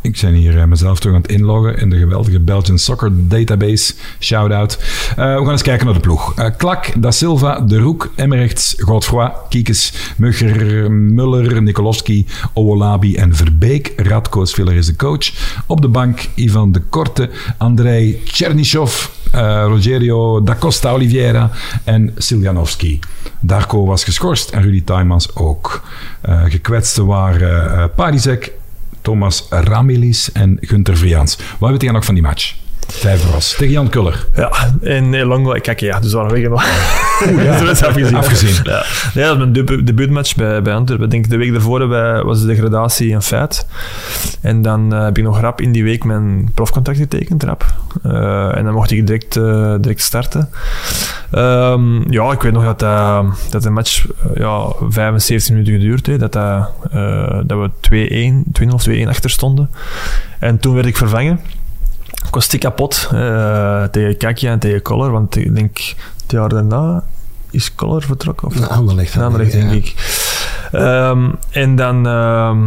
Ik 0.04 0.20
ben 0.22 0.34
hier 0.34 0.60
eh, 0.60 0.66
mezelf 0.66 1.00
terug 1.00 1.16
aan 1.16 1.22
het 1.22 1.32
inloggen 1.32 1.78
in 1.78 1.90
de 1.90 1.98
geweldige 1.98 2.40
Belgian 2.40 2.78
Soccer 2.78 3.12
Database. 3.14 3.94
Shout-out. 4.20 4.78
Eh, 5.10 5.16
we 5.16 5.42
gaan 5.42 5.52
eens 5.52 5.62
kijken 5.62 5.86
naar 5.86 5.96
de 5.96 6.00
ploeg. 6.00 6.36
Eh, 6.36 6.50
Klak, 6.58 7.02
Da 7.02 7.12
Silva, 7.12 7.60
De 7.60 7.80
Roek, 7.80 8.12
Emmerrechts, 8.16 8.76
Godfroy, 8.78 9.32
Kiekes, 9.50 9.94
Mugger, 10.18 10.92
Muller, 10.92 11.62
Nikolowski, 11.62 12.26
Owolabi 12.54 13.16
en 13.16 13.36
Verbeek. 13.36 13.94
Radko 13.96 14.46
Sviller 14.46 14.76
is 14.76 14.86
de 14.86 14.96
coach. 14.96 15.32
Op 15.66 15.82
de 15.82 15.88
bank 15.88 16.28
Ivan 16.36 16.72
de 16.72 16.80
Korte, 16.80 17.30
Andrei 17.58 18.22
Chernyshov, 18.26 19.08
eh, 19.32 19.66
Rogerio 19.68 20.44
da 20.44 20.56
Costa 20.56 20.92
Oliveira 20.92 21.52
en 21.84 22.14
Siljanovski. 22.18 23.00
Darko 23.40 23.86
was 23.86 24.04
geschorst 24.04 24.50
en 24.50 24.62
Rudy 24.62 24.84
Taimans 24.84 25.36
ook. 25.36 25.84
Gekwetsten 26.48 27.06
waren 27.06 27.92
Parizek, 27.96 28.52
Thomas 29.04 29.48
Ramilis 29.50 30.32
en 30.32 30.58
Gunter 30.62 30.98
Vriaans. 30.98 31.38
Wat 31.60 31.70
weet 31.70 31.82
jij 31.82 31.92
nog 31.92 32.06
van 32.06 32.14
die 32.14 32.24
match? 32.24 32.63
Vijf 32.88 33.32
was 33.32 33.56
tegen 33.58 33.74
Jan 33.74 33.90
Kuller. 33.90 34.28
Ja, 34.36 34.52
en 34.82 35.24
lang... 35.26 35.62
Kijk, 35.62 35.80
ja, 35.80 36.00
dus 36.00 36.12
we 36.12 36.18
waren 36.18 36.32
weg. 36.52 37.44
Ja, 37.44 37.60
dat 37.66 37.70
is 37.70 37.84
afgezien. 37.84 38.16
Afgezien. 38.16 38.56
Ja, 38.64 38.86
ja 39.14 39.28
dat 39.28 39.28
was 39.28 39.38
mijn 39.38 39.54
debu- 39.54 39.84
debuutmatch 39.84 40.36
bij, 40.36 40.62
bij 40.62 40.74
Antwerpen. 40.74 41.06
Ik 41.06 41.12
denk 41.12 41.30
de 41.30 41.38
week 41.38 41.52
daarvoor 41.52 41.88
bij- 41.88 42.24
was 42.24 42.40
de 42.40 42.46
degradatie 42.46 43.14
een 43.14 43.22
feit. 43.22 43.68
En 44.42 44.62
dan 44.62 44.94
eh, 44.94 45.04
heb 45.04 45.18
ik 45.18 45.24
nog 45.24 45.40
rap 45.40 45.62
in 45.62 45.72
die 45.72 45.84
week 45.84 46.04
mijn 46.04 46.52
profcontract 46.54 47.00
getekend, 47.00 47.44
rap. 47.44 47.66
Eh, 48.04 48.58
en 48.58 48.64
dan 48.64 48.74
mocht 48.74 48.92
ik 48.92 49.08
direct, 49.08 49.36
eh, 49.38 49.74
direct 49.80 50.02
starten. 50.02 50.50
Ehm, 51.32 52.12
ja, 52.12 52.32
ik 52.32 52.42
weet 52.42 52.54
nog 52.54 52.76
dat, 52.76 52.80
dat, 53.50 53.64
de 53.64 53.70
match 53.70 54.06
ja, 54.36 54.66
75 54.90 55.50
minuten 55.52 55.74
geduurd 55.74 56.06
heeft. 56.06 56.20
Dat, 56.20 56.34
dat, 56.34 56.70
dat 57.48 57.72
we 57.90 58.44
2-1, 58.46 58.62
2-0 58.62 58.74
of 58.74 58.88
2-1 58.90 59.08
achter 59.08 59.30
stonden. 59.30 59.70
En 60.40 60.60
toen 60.60 60.74
werd 60.74 60.86
ik 60.86 60.98
vervangen. 60.98 61.40
Ik 62.28 62.34
was 62.34 62.44
stik 62.44 62.60
kapot 62.60 63.10
eh, 63.12 63.84
tegen 63.84 64.18
Kakia 64.18 64.52
en 64.52 64.60
tegen 64.60 64.82
Koller, 64.82 65.12
want 65.12 65.36
ik 65.36 65.56
denk 65.56 65.78
het 66.22 66.32
jaar 66.32 66.50
daarna 66.50 67.04
is 67.52 67.76
Koller 67.76 68.02
vertrokken. 68.02 68.48
Of 68.48 68.56
Een 68.56 68.68
Anderlecht. 68.68 69.16
een 69.16 69.22
andere 69.22 69.48
denk 69.48 69.72
ik. 69.72 69.94
Ehm, 70.74 71.30
en 71.50 71.76
dan 71.76 72.08
ehm 72.08 72.62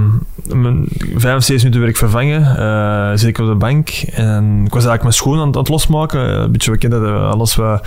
mijn 0.55 0.85
75 1.17 1.55
minuten 1.57 1.81
werd 1.81 1.91
ik 1.93 1.97
vervangen. 1.97 2.57
eh, 2.59 3.11
zit 3.19 3.29
ik 3.29 3.39
op 3.39 3.47
de 3.47 3.55
bank. 3.55 3.89
En 4.13 4.45
ik 4.65 4.73
was 4.73 4.85
eigenlijk 4.85 5.03
mijn 5.03 5.13
schoen 5.15 5.39
aan, 5.39 5.47
het- 5.47 5.55
aan 5.55 5.61
het 5.61 5.71
losmaken. 5.71 6.29
eh, 6.35 6.41
Een 6.43 6.53
beetje 6.53 6.71
bekend 6.71 6.93
dat 6.93 7.03
eh, 7.03 7.31
alles 7.31 7.55
wat... 7.55 7.87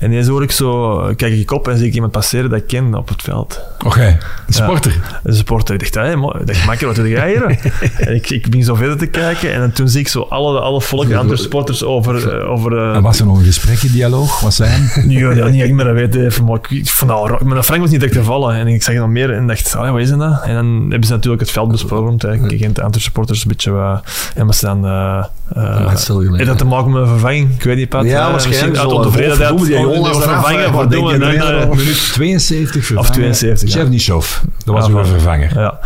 En 0.00 0.10
ineens 0.10 0.26
hoor 0.28 0.42
ik 0.42 0.50
zo... 0.50 0.96
Kijk 1.16 1.32
ik 1.32 1.50
op 1.50 1.68
en 1.68 1.78
zie 1.78 1.86
ik 1.86 1.94
iemand 1.94 2.12
passeren 2.12 2.50
dat 2.50 2.58
ik 2.58 2.66
ken 2.66 2.94
op 2.94 3.08
het 3.08 3.22
veld. 3.22 3.60
Oké, 3.84 4.18
een 4.46 4.52
sporter. 4.54 5.20
Een 5.22 5.34
supporter. 5.34 5.74
Ik 5.74 5.80
dacht, 5.80 5.94
hey, 6.06 6.16
mo- 6.16 6.30
ik 6.40 6.46
dacht 6.46 6.66
makker, 6.66 6.86
wat 6.86 6.96
doe 6.96 7.08
jij 7.08 7.28
hier? 7.28 7.44
en 8.08 8.14
ik, 8.14 8.30
ik 8.30 8.42
begin 8.50 8.64
zo 8.64 8.74
verder 8.74 8.96
te 8.98 9.06
kijken. 9.06 9.52
En 9.52 9.72
toen 9.72 9.88
zie 9.88 10.00
ik 10.00 10.08
zo 10.08 10.20
alle, 10.20 10.60
alle 10.60 10.80
volk, 10.80 11.12
andere 11.12 11.36
supporters 11.40 11.84
over... 11.84 12.46
over 12.46 12.94
En 12.94 13.02
was 13.02 13.20
er 13.20 13.26
nog 13.26 13.38
een 13.38 13.44
gesprekje, 13.44 13.90
dialoog? 13.90 14.40
Wat 14.40 14.54
zijn? 14.54 14.82
ja, 15.08 15.32
ja, 15.32 15.46
niet 15.48 15.62
echt 15.62 15.72
meer 15.72 15.84
dat 15.84 15.94
weten. 15.94 16.24
Even, 16.24 16.44
maar 16.44 16.58
ik, 16.68 16.84
dat 17.06 17.28
raar. 17.28 17.46
Maar 17.46 17.62
Frank 17.62 17.80
was 17.80 17.90
niet 17.90 18.00
direct 18.00 18.16
te 18.18 18.24
vallen. 18.24 18.54
En 18.54 18.66
ik 18.66 18.82
zag 18.82 18.94
nog 18.94 19.08
meer 19.08 19.30
en 19.32 19.46
allee, 19.76 19.90
wat 19.90 20.00
is 20.00 20.08
dat? 20.08 20.18
nou? 20.18 20.34
En 20.44 20.54
dan 20.54 20.86
hebben 20.88 21.06
ze 21.06 21.12
natuurlijk 21.12 21.42
het 21.42 21.50
veld 21.50 21.70
besproken. 21.70 22.30
Ik 22.50 22.58
Gent 22.60 22.80
andere 22.80 23.02
supporters 23.02 23.42
een 23.42 23.48
beetje 23.48 23.70
wat... 23.70 24.02
En 24.34 24.46
we 24.46 24.52
staan... 24.52 24.84
eh 24.86 25.24
eh, 25.54 25.62
maar 25.84 25.96
heeft 25.96 26.46
dat 26.46 26.58
te 26.58 26.64
maken 26.64 26.90
met 26.90 27.02
een 27.02 27.08
vervanging? 27.08 27.54
Ik 27.54 27.62
weet 27.62 27.76
niet, 27.76 27.88
Pat. 27.88 28.04
Ja, 28.04 28.24
Eh, 28.26 28.30
waarschijnlijk 28.30 28.76
uit 28.78 28.92
ontevredenheid. 28.92 29.58
Die 29.58 29.76
eraf, 29.76 30.22
vervangen. 30.22 30.72
Wat 30.72 30.90
doen 30.90 31.06
we? 31.06 31.26
eh? 31.26 31.68
Minuut 31.68 32.12
72 32.12 32.84
vervangen. 32.84 33.12
72, 33.12 33.72
ja. 33.72 33.80
Chevnishov, 33.80 34.38
dat 34.64 34.74
was 34.74 34.88
uw 34.88 35.04
vervanger. 35.04 35.50
Ja. 35.54 35.78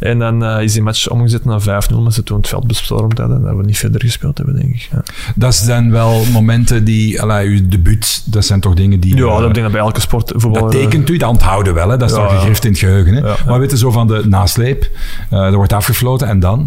En 0.00 0.18
dan 0.18 0.44
eh, 0.44 0.62
is 0.62 0.72
die 0.72 0.82
match 0.82 1.08
omgezet 1.08 1.44
naar 1.44 1.60
5-0, 1.60 1.94
omdat 1.94 2.14
ze 2.14 2.22
toen 2.22 2.36
het 2.36 2.48
veld 2.48 2.66
bestormd 2.66 3.18
hadden. 3.18 3.42
Dat 3.42 3.56
we 3.56 3.62
niet 3.62 3.78
verder 3.78 4.00
gespeeld 4.00 4.36
hebben, 4.36 4.56
denk 4.56 4.74
ik. 4.74 4.88
Ja, 4.92 5.02
Dat 5.34 5.54
zijn 5.54 5.90
wel 5.90 6.24
momenten 6.32 6.84
die, 6.84 7.22
allee, 7.22 7.48
uw 7.48 7.68
debuut, 7.68 8.22
dat 8.24 8.44
zijn 8.44 8.60
toch 8.60 8.74
dingen 8.74 9.00
die... 9.00 9.16
ja 9.16 9.22
eh, 9.22 9.30
dat 9.30 9.40
denk 9.40 9.56
ik 9.56 9.62
dat 9.62 9.72
bij 9.72 9.80
elke 9.80 10.00
sport 10.00 10.32
voetballer... 10.36 10.72
Dat 10.72 10.80
tekent 10.80 11.10
u, 11.10 11.16
dat 11.16 11.28
onthouden 11.28 11.74
wel, 11.74 11.88
hè? 11.90 11.96
dat 11.96 12.10
is 12.10 12.16
Ja, 12.16 12.22
toch 12.26 12.36
gegrift 12.38 12.64
in 12.64 12.70
het 12.70 12.78
geheugen. 12.80 13.05
Hè? 13.14 13.20
Ja. 13.28 13.36
Maar 13.46 13.58
weet 13.58 13.70
je, 13.70 13.76
zo 13.76 13.90
van 13.90 14.06
de 14.06 14.22
nasleep, 14.28 14.90
eh, 15.30 15.38
er 15.44 15.54
wordt 15.54 15.72
afgefloten 15.72 16.28
en 16.28 16.40
dan? 16.40 16.58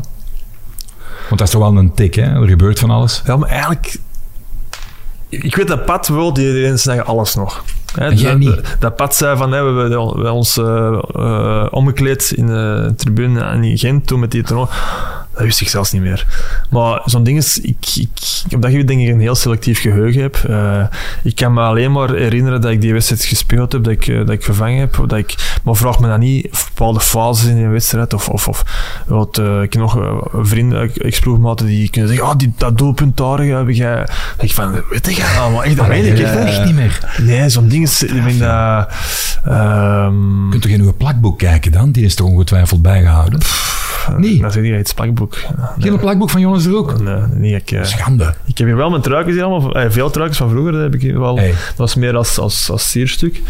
Want 1.28 1.40
dat 1.40 1.42
is 1.42 1.50
toch 1.50 1.62
wel 1.62 1.78
een 1.78 1.94
tik, 1.94 2.16
hè? 2.16 2.24
er 2.42 2.48
gebeurt 2.48 2.80
van 2.80 2.90
alles. 2.90 3.22
Ja, 3.26 3.38
maar 3.38 3.50
eigenlijk... 3.50 3.98
Ik 5.30 5.56
weet 5.56 5.68
dat 5.68 5.86
Pat 5.86 6.08
wel, 6.08 6.34
die, 6.34 6.54
die 6.54 6.78
zeggen 6.78 7.06
alles 7.06 7.36
nog. 7.36 7.64
Hè, 7.94 8.08
jij 8.08 8.30
dat- 8.30 8.38
niet? 8.38 8.76
Dat, 8.80 8.96
Pat 8.96 9.16
zei 9.16 9.38
van, 9.38 9.52
hè, 9.52 9.74
we 9.74 9.82
hebben 9.82 10.32
ons 10.32 10.58
eh, 10.58 11.00
eh, 11.16 11.66
omgekleed 11.72 12.32
in 12.36 12.48
de 12.48 12.94
tribune 12.96 13.60
in 13.68 13.78
Gent 13.78 14.08
toen 14.08 14.20
met 14.20 14.32
die 14.32 14.44
toernooi. 14.44 14.70
Dat 15.40 15.48
wist 15.48 15.62
ik 15.62 15.70
zelfs 15.70 15.92
niet 15.92 16.02
meer. 16.02 16.26
Maar 16.70 17.02
zo'n 17.06 17.24
ding 17.24 17.38
is, 17.38 17.60
ik, 17.60 17.78
ik, 17.96 18.10
op 18.56 18.62
dat 18.62 18.72
gebied 18.72 18.88
denk 18.88 19.02
ik 19.02 19.08
een 19.08 19.20
heel 19.20 19.36
selectief 19.36 19.82
geheugen 19.82 20.22
heb. 20.22 20.36
Eh, 20.36 20.84
ik 21.24 21.36
kan 21.36 21.54
me 21.54 21.62
alleen 21.62 21.92
maar 21.92 22.10
herinneren 22.14 22.62
dat 22.62 22.72
ik 22.72 22.82
die 22.82 22.94
wedstrijd 22.94 23.24
gespeeld 23.26 23.72
heb, 23.72 23.84
dat 23.84 23.94
ik, 23.94 24.08
eh, 24.08 24.18
dat 24.18 24.30
ik 24.30 24.44
vervangen 24.44 24.80
heb. 24.80 24.96
Dat 25.08 25.18
ik, 25.20 25.60
maar 25.64 25.76
vraag 25.76 26.00
me 26.00 26.08
dan 26.08 26.20
niet 26.20 26.48
of 26.52 26.68
bepaalde 26.74 27.00
fases 27.00 27.50
in 27.50 27.58
een 27.58 27.72
wedstrijd 27.72 28.14
of, 28.14 28.30
of, 28.30 28.48
of 28.48 28.64
wat, 29.08 29.38
eh, 29.38 29.62
ik 29.62 29.76
nog 29.76 29.98
vrienden, 30.34 30.92
ex-ploegmaten 30.96 31.66
die 31.66 31.90
kunnen 31.90 32.10
zeggen, 32.10 32.28
ah, 32.28 32.38
die, 32.38 32.54
dat 32.58 32.78
doelpunt 32.78 33.18
daar 33.18 33.40
heb 33.40 33.70
jij... 33.70 33.96
Dan 33.96 34.06
denk 34.38 34.50
ik 34.50 34.54
van, 34.54 34.72
weet 34.90 35.06
je, 35.06 35.16
ja, 35.16 35.50
maar 35.50 35.64
echt, 35.64 35.78
dat 35.78 35.88
weet 35.88 36.06
ik 36.06 36.20
echt 36.20 36.36
echt 36.36 36.66
niet. 36.66 36.76
meer. 36.76 37.00
Nee, 37.22 37.50
zo'n 37.50 37.68
ding 37.68 37.84
is... 37.84 38.04
Ik 38.04 38.40
dat... 38.40 38.90
ehm, 39.46 40.44
Je 40.44 40.50
kunt 40.50 40.62
toch 40.62 40.72
in 40.72 40.82
uw 40.82 40.94
plakboek 40.94 41.38
kijken 41.38 41.72
dan? 41.72 41.92
Die 41.92 42.06
is 42.06 42.16
toch 42.16 42.28
ongetwijfeld 42.28 42.82
bijgehouden? 42.82 43.40
Nee. 44.18 44.42
Dat 44.42 44.56
is 44.56 44.62
niet 44.62 44.74
het 44.76 44.96
plakboek. 44.96 45.38
Geen 45.80 46.00
plakboek 46.00 46.30
van 46.30 46.42
Jonas 46.42 46.64
de 46.64 46.70
Roek? 46.70 47.00
Nee, 47.00 47.22
nee, 47.34 47.56
ik, 47.56 47.72
eh, 47.72 47.84
Schande. 47.84 48.34
ik 48.46 48.58
heb 48.58 48.68
hier 48.68 48.76
wel 48.76 48.90
mijn 48.90 49.02
truikens 49.02 49.36
hier 49.36 49.44
allemaal, 49.44 49.76
eh, 49.76 49.90
veel 49.90 50.10
truikens 50.10 50.38
van 50.40 50.50
vroeger, 50.50 50.72
dat 50.72 50.82
heb 50.82 50.94
ik 50.94 51.02
hier 51.02 51.20
wel. 51.20 51.38
Hey. 51.38 51.48
Dat 51.50 51.78
was 51.78 51.96
meer 51.96 52.16
als, 52.16 52.40
als, 52.40 52.70
als 52.70 52.90
sierstuk. 52.90 53.42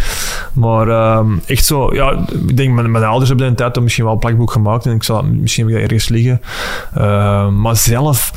Maar 0.53 0.87
ehm, 0.87 1.27
echt 1.45 1.65
zo, 1.65 1.93
ja, 1.93 2.25
ik 2.47 2.57
denk, 2.57 2.73
mijn, 2.73 2.91
mijn 2.91 3.03
ouders 3.03 3.27
hebben 3.27 3.45
in 3.45 3.51
een 3.51 3.57
tijd 3.57 3.79
misschien 3.81 4.03
wel 4.03 4.13
een 4.13 4.19
plakboek 4.19 4.51
gemaakt 4.51 4.85
en 4.85 4.91
ik 4.91 5.03
zal, 5.03 5.23
misschien 5.23 5.63
heb 5.63 5.73
ik 5.73 5.81
dat 5.81 5.89
ergens 5.89 6.09
liggen. 6.09 6.41
Ehm, 6.93 7.61
maar 7.61 7.75
zelf 7.75 8.31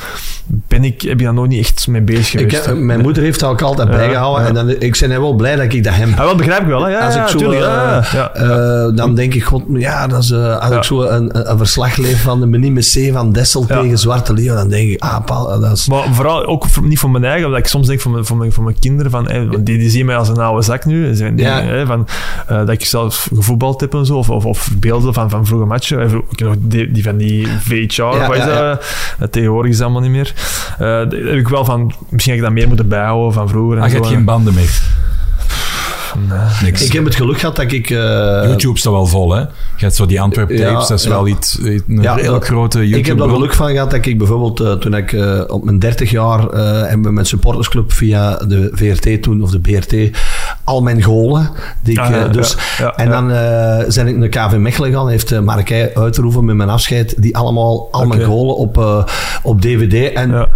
ben 0.69 0.85
ik, 0.85 1.03
heb 1.03 1.19
je 1.19 1.24
daar 1.24 1.35
nooit 1.35 1.51
niet 1.51 1.59
echt 1.61 1.89
mee 1.89 2.01
bezig 2.01 2.41
geweest. 2.41 2.74
mijn 2.74 3.01
moeder 3.01 3.23
heeft 3.23 3.41
dat 3.41 3.51
ook 3.51 3.62
altijd 3.62 3.89
Ja, 3.89 3.95
bijgehouden. 3.97 4.43
ja. 4.43 4.49
En 4.49 4.55
dan, 4.55 4.70
ik 4.79 4.97
ben 5.01 5.20
wel 5.20 5.35
blij 5.35 5.57
dat 5.57 5.73
ik 5.73 5.85
dat 5.85 5.95
heb. 5.95 6.09
Ah, 6.09 6.16
wel 6.19 6.35
begrijp 6.35 6.61
ik 6.61 6.66
wel, 6.66 6.83
hè? 6.85 6.91
Ja, 6.91 7.05
Als 7.05 7.15
ja, 7.15 7.23
ik 7.23 7.29
zo, 7.29 7.39
tuurlijk, 7.39 7.61
eh, 7.61 7.66
ja, 7.66 8.03
ja. 8.12 8.31
Eh, 8.35 8.97
dan 8.97 9.15
denk 9.15 9.35
ik, 9.35 9.45
god, 9.45 9.62
ja, 9.69 10.07
dat 10.07 10.23
is, 10.23 10.31
eh, 10.31 10.59
als 10.59 10.70
Ja. 10.70 10.77
ik 10.77 10.85
zo 10.85 11.03
een, 11.03 11.51
een 11.51 11.59
verslag 11.59 11.97
lees 11.97 12.20
van 12.20 12.41
de 12.41 12.47
Menime 12.47 12.81
C 12.81 13.12
van 13.12 13.33
Dessel 13.33 13.65
Ja. 13.69 13.81
tegen 13.81 13.99
Zwarte 13.99 14.33
Leeuw, 14.33 14.55
dan 14.55 14.69
denk 14.69 14.91
ik, 14.91 15.03
ah, 15.03 15.24
Paul, 15.24 15.61
dat 15.61 15.73
is... 15.73 15.87
Maar 15.89 16.05
vooral 16.12 16.47
ook 16.47 16.66
voor- 16.66 16.87
niet 16.87 16.99
voor 16.99 17.11
mijn 17.11 17.24
eigen, 17.24 17.45
omdat 17.47 17.61
ik 17.61 17.66
soms 17.66 17.87
denk 17.87 18.01
voor 18.01 18.12
mijn, 18.12 18.24
voor 18.24 18.37
mijn, 18.37 18.53
voor 18.53 18.65
mijn 18.65 18.77
kinderen, 18.79 19.11
van, 19.11 19.29
die, 19.61 19.79
die 19.79 19.91
zien 19.91 20.07
mij 20.07 20.16
als 20.16 20.29
een 20.29 20.39
oude 20.39 20.62
zak 20.62 20.85
nu. 20.85 21.12
Die- 21.15 21.37
Ja. 21.37 21.87
van, 21.87 22.07
dat 22.49 22.69
ik 22.69 22.85
zelf 22.85 23.29
gevoetbald 23.35 23.81
heb 23.81 23.95
en 23.95 24.07
zo, 24.07 24.16
of, 24.16 24.31
of, 24.31 24.45
of 24.45 24.70
beelden 24.79 25.15
van, 25.15 25.31
van 25.31 25.47
vroege 25.47 25.65
matchen. 25.66 26.23
Nog 26.37 26.55
die, 26.59 26.91
die 26.91 27.03
van 27.03 27.16
die 27.16 27.47
VHR, 27.61 28.03
Ja, 28.03 28.33
is 28.33 28.37
ja, 28.39 28.47
dat? 28.47 28.57
ja. 28.57 28.79
Dat 29.19 29.33
tegenwoordig 29.33 29.70
is 29.70 29.77
dat 29.77 29.85
allemaal 29.87 30.03
niet 30.03 30.11
meer. 30.16 30.35
Daar 30.78 30.98
heb 31.01 31.36
ik 31.36 31.48
wel 31.48 31.64
van, 31.64 31.93
misschien 32.09 32.32
had 32.32 32.40
ik 32.43 32.47
dat 32.48 32.56
meer 32.59 32.69
moeten 32.69 32.89
bijhouden 32.89 33.32
van 33.32 33.48
vroeger. 33.48 33.77
En 33.77 33.82
Ah, 33.82 33.89
je 33.89 33.94
zo. 33.97 34.02
hebt 34.02 34.14
geen 34.14 34.24
banden 34.24 34.55
meer. 34.55 34.82
Nee. 36.28 36.39
Niks. 36.62 36.84
Ik 36.84 36.93
heb 36.93 37.05
het 37.05 37.14
geluk 37.14 37.39
gehad 37.39 37.56
dat 37.56 37.72
ik... 37.72 37.90
eh, 37.90 37.97
YouTube 38.47 38.78
staat 38.78 38.93
wel 38.93 39.06
vol, 39.06 39.32
hè? 39.32 39.40
Je 39.40 39.48
hebt 39.76 39.94
zo 39.94 40.06
die 40.06 40.20
Antwerp 40.20 40.48
tapes, 40.48 40.64
Ja, 40.66 40.72
dat 40.78 40.90
is 40.90 41.02
ja. 41.05 41.09
wel 41.10 41.26
iets, 41.26 41.59
een 41.62 41.82
Ja, 41.86 42.14
heel 42.14 42.40
grote 42.40 42.78
YouTube. 42.78 42.98
Ik 42.98 43.06
heb 43.06 43.20
er 43.20 43.28
geluk 43.28 43.52
van 43.55 43.70
gehad 43.70 43.90
dat 43.90 44.06
ik 44.06 44.18
bijvoorbeeld 44.18 44.60
eh, 44.60 44.72
toen 44.72 44.94
ik 44.94 45.12
eh, 45.12 45.40
op 45.47 45.64
mijn 45.64 45.78
30 45.78 46.10
jaar 46.10 46.48
en 46.51 47.14
met 47.14 47.26
supportersclub 47.28 47.93
via 47.93 48.36
de 48.36 48.70
VRT 48.72 49.22
toen 49.22 49.43
of 49.43 49.51
de 49.51 49.60
BRT 49.60 50.16
al 50.64 50.82
mijn 50.82 51.02
golen. 51.02 51.51
Die 51.82 51.93
ik, 51.93 51.98
Ah, 52.02 52.32
dus, 52.32 52.56
en 52.97 53.10
dan 53.10 53.28
zijn 53.93 54.06
ik 54.09 54.16
naar 54.16 54.28
KV 54.28 54.56
Mechelen 54.56 54.90
gegaan. 54.90 55.09
Heeft 55.09 55.32
uh, 55.32 55.40
Markij 55.40 55.90
uitgeroepen 55.94 56.44
met 56.44 56.56
mijn 56.56 56.68
afscheid. 56.68 57.14
Die 57.22 57.36
allemaal, 57.36 57.89
al 57.90 58.06
mijn 58.06 58.22
golen 58.24 58.56
op, 58.56 59.05
op 59.43 59.60
DVD. 59.60 60.12
En 60.12 60.30
Ja. 60.30 60.48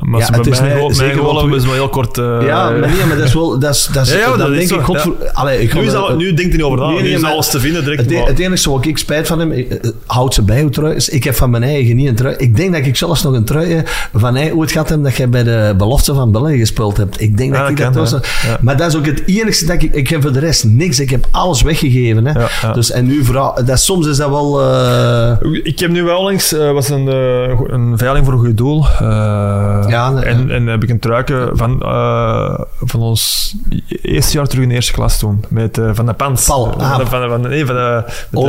Maar 0.00 0.20
het 0.20 0.42
bij 0.42 0.52
is 0.52 0.60
mij, 0.60 0.74
mijn 0.74 0.94
zeker 0.94 1.22
wel 1.22 1.24
golen 1.34 1.52
op- 1.52 1.60
ze 1.60 1.66
maar 1.66 1.74
heel 1.74 1.88
kort... 1.88 2.16
ja, 2.16 2.70
maar 2.70 2.78
nee, 2.80 3.04
maar 3.06 3.16
dat 3.16 3.26
is 3.26 3.34
wel... 3.34 3.58
Dat 3.58 3.74
is, 3.74 3.88
dat 3.92 4.06
is, 4.06 4.12
Ja, 4.12 4.36
dat 4.36 4.48
is 4.50 4.56
denk 4.56 4.68
zo, 4.68 4.74
ik. 4.78 4.84
Voor- 5.04 5.30
allee, 5.32 5.60
ik 5.60 5.74
Nu, 5.74 5.80
nu 6.16 6.24
denkt 6.26 6.40
hij 6.42 6.50
niet 6.52 6.62
over 6.62 6.78
na. 6.78 6.86
Nee, 6.86 6.94
nee, 6.94 7.02
nu 7.08 7.14
is 7.14 7.20
maar 7.20 7.30
alles 7.32 7.48
te 7.50 7.60
vinden 7.60 7.82
direct. 7.84 8.00
Het, 8.02 8.10
e- 8.10 8.14
maar- 8.18 8.26
het 8.26 8.38
enige 8.38 8.70
wat 8.70 8.86
ik 8.86 8.98
spijt 8.98 9.26
van 9.26 9.38
hem, 9.38 9.52
ik- 9.52 9.70
eh, 9.72 9.90
houdt 10.06 10.34
ze 10.34 10.42
bij 10.42 10.68
is. 10.94 11.08
Ik 11.08 11.24
heb 11.24 11.34
van 11.34 11.50
mijn 11.50 11.62
eigen 11.62 11.96
niet 11.96 12.08
een 12.08 12.14
trui. 12.14 12.34
Ik 12.38 12.56
denk 12.56 12.72
dat 12.72 12.86
ik 12.86 12.96
zelfs 12.96 13.22
nog 13.22 13.32
een 13.32 13.44
trui 13.44 13.72
heb 13.72 13.88
van 14.14 14.34
hij, 14.36 14.50
hoe 14.50 14.62
het 14.62 14.72
gaat 14.72 14.88
hem 14.88 15.02
dat 15.02 15.16
jij 15.16 15.28
bij 15.28 15.42
de 15.42 15.74
belofte 15.78 16.14
van 16.14 16.32
België 16.32 16.58
gespeeld 16.58 16.96
hebt. 16.96 17.20
Ik 17.20 17.36
denk 17.36 17.50
dat 17.52 17.60
Ja, 17.60 17.68
ik 17.68 17.76
dat 17.76 17.94
dat 17.94 18.10
was. 18.10 18.20
ja. 18.46 18.58
Maar 18.60 18.76
dat 18.76 18.86
is 18.88 18.96
ook 18.96 19.06
het 19.06 19.22
enige 19.26 19.66
dat 19.66 19.82
ik... 19.82 19.94
Ik 19.94 20.08
heb 20.08 20.22
voor 20.22 20.32
de 20.32 20.38
rest 20.38 20.64
niks. 20.64 21.00
Ik 21.00 21.10
heb 21.10 21.26
alles 21.30 21.62
weggegeven. 21.62 22.26
Hè. 22.26 22.40
Ja. 22.62 22.72
Dus, 22.72 22.90
en 22.90 23.06
nu 23.06 23.24
vooral... 23.24 23.64
Dat, 23.64 23.80
soms 23.80 24.06
is 24.06 24.16
dat 24.16 24.28
wel... 24.28 24.62
eh, 24.62 25.32
Ik 25.62 25.78
heb 25.78 25.90
nu 25.90 26.02
wel 26.02 26.22
langs, 26.22 26.52
eh, 26.52 26.72
was 26.72 26.88
een, 26.88 27.08
eh, 27.08 27.60
een 27.66 27.98
veiling 27.98 28.24
voor 28.24 28.34
een 28.34 28.40
goed 28.40 28.56
doel. 28.56 28.84
Eh, 29.00 30.22
en, 30.26 30.50
en 30.50 30.66
heb 30.66 30.82
ik 30.82 30.88
een 30.88 30.98
truiken 30.98 31.56
van, 31.56 31.82
eh, 31.82 32.60
van 32.80 33.00
ons 33.00 33.54
eerste 34.02 34.36
jaar 34.36 34.46
terug 34.46 34.62
in 34.62 34.68
de 34.68 34.74
eerste 34.74 34.92
klas 34.94 35.18
toen. 35.18 35.44
Met 35.48 35.78
eh, 35.78 35.90
Van 35.92 36.06
de 36.06 36.12
Pans. 36.12 36.46
Paul, 36.46 36.64
Van, 36.72 36.80
ah. 36.80 36.98
de- 36.98 37.06
van, 37.06 37.20
de- 37.22 37.28
van, 37.28 37.42
de- 37.42 37.48
nee, 37.48 37.66
van 37.66 37.74
de... 37.74 38.04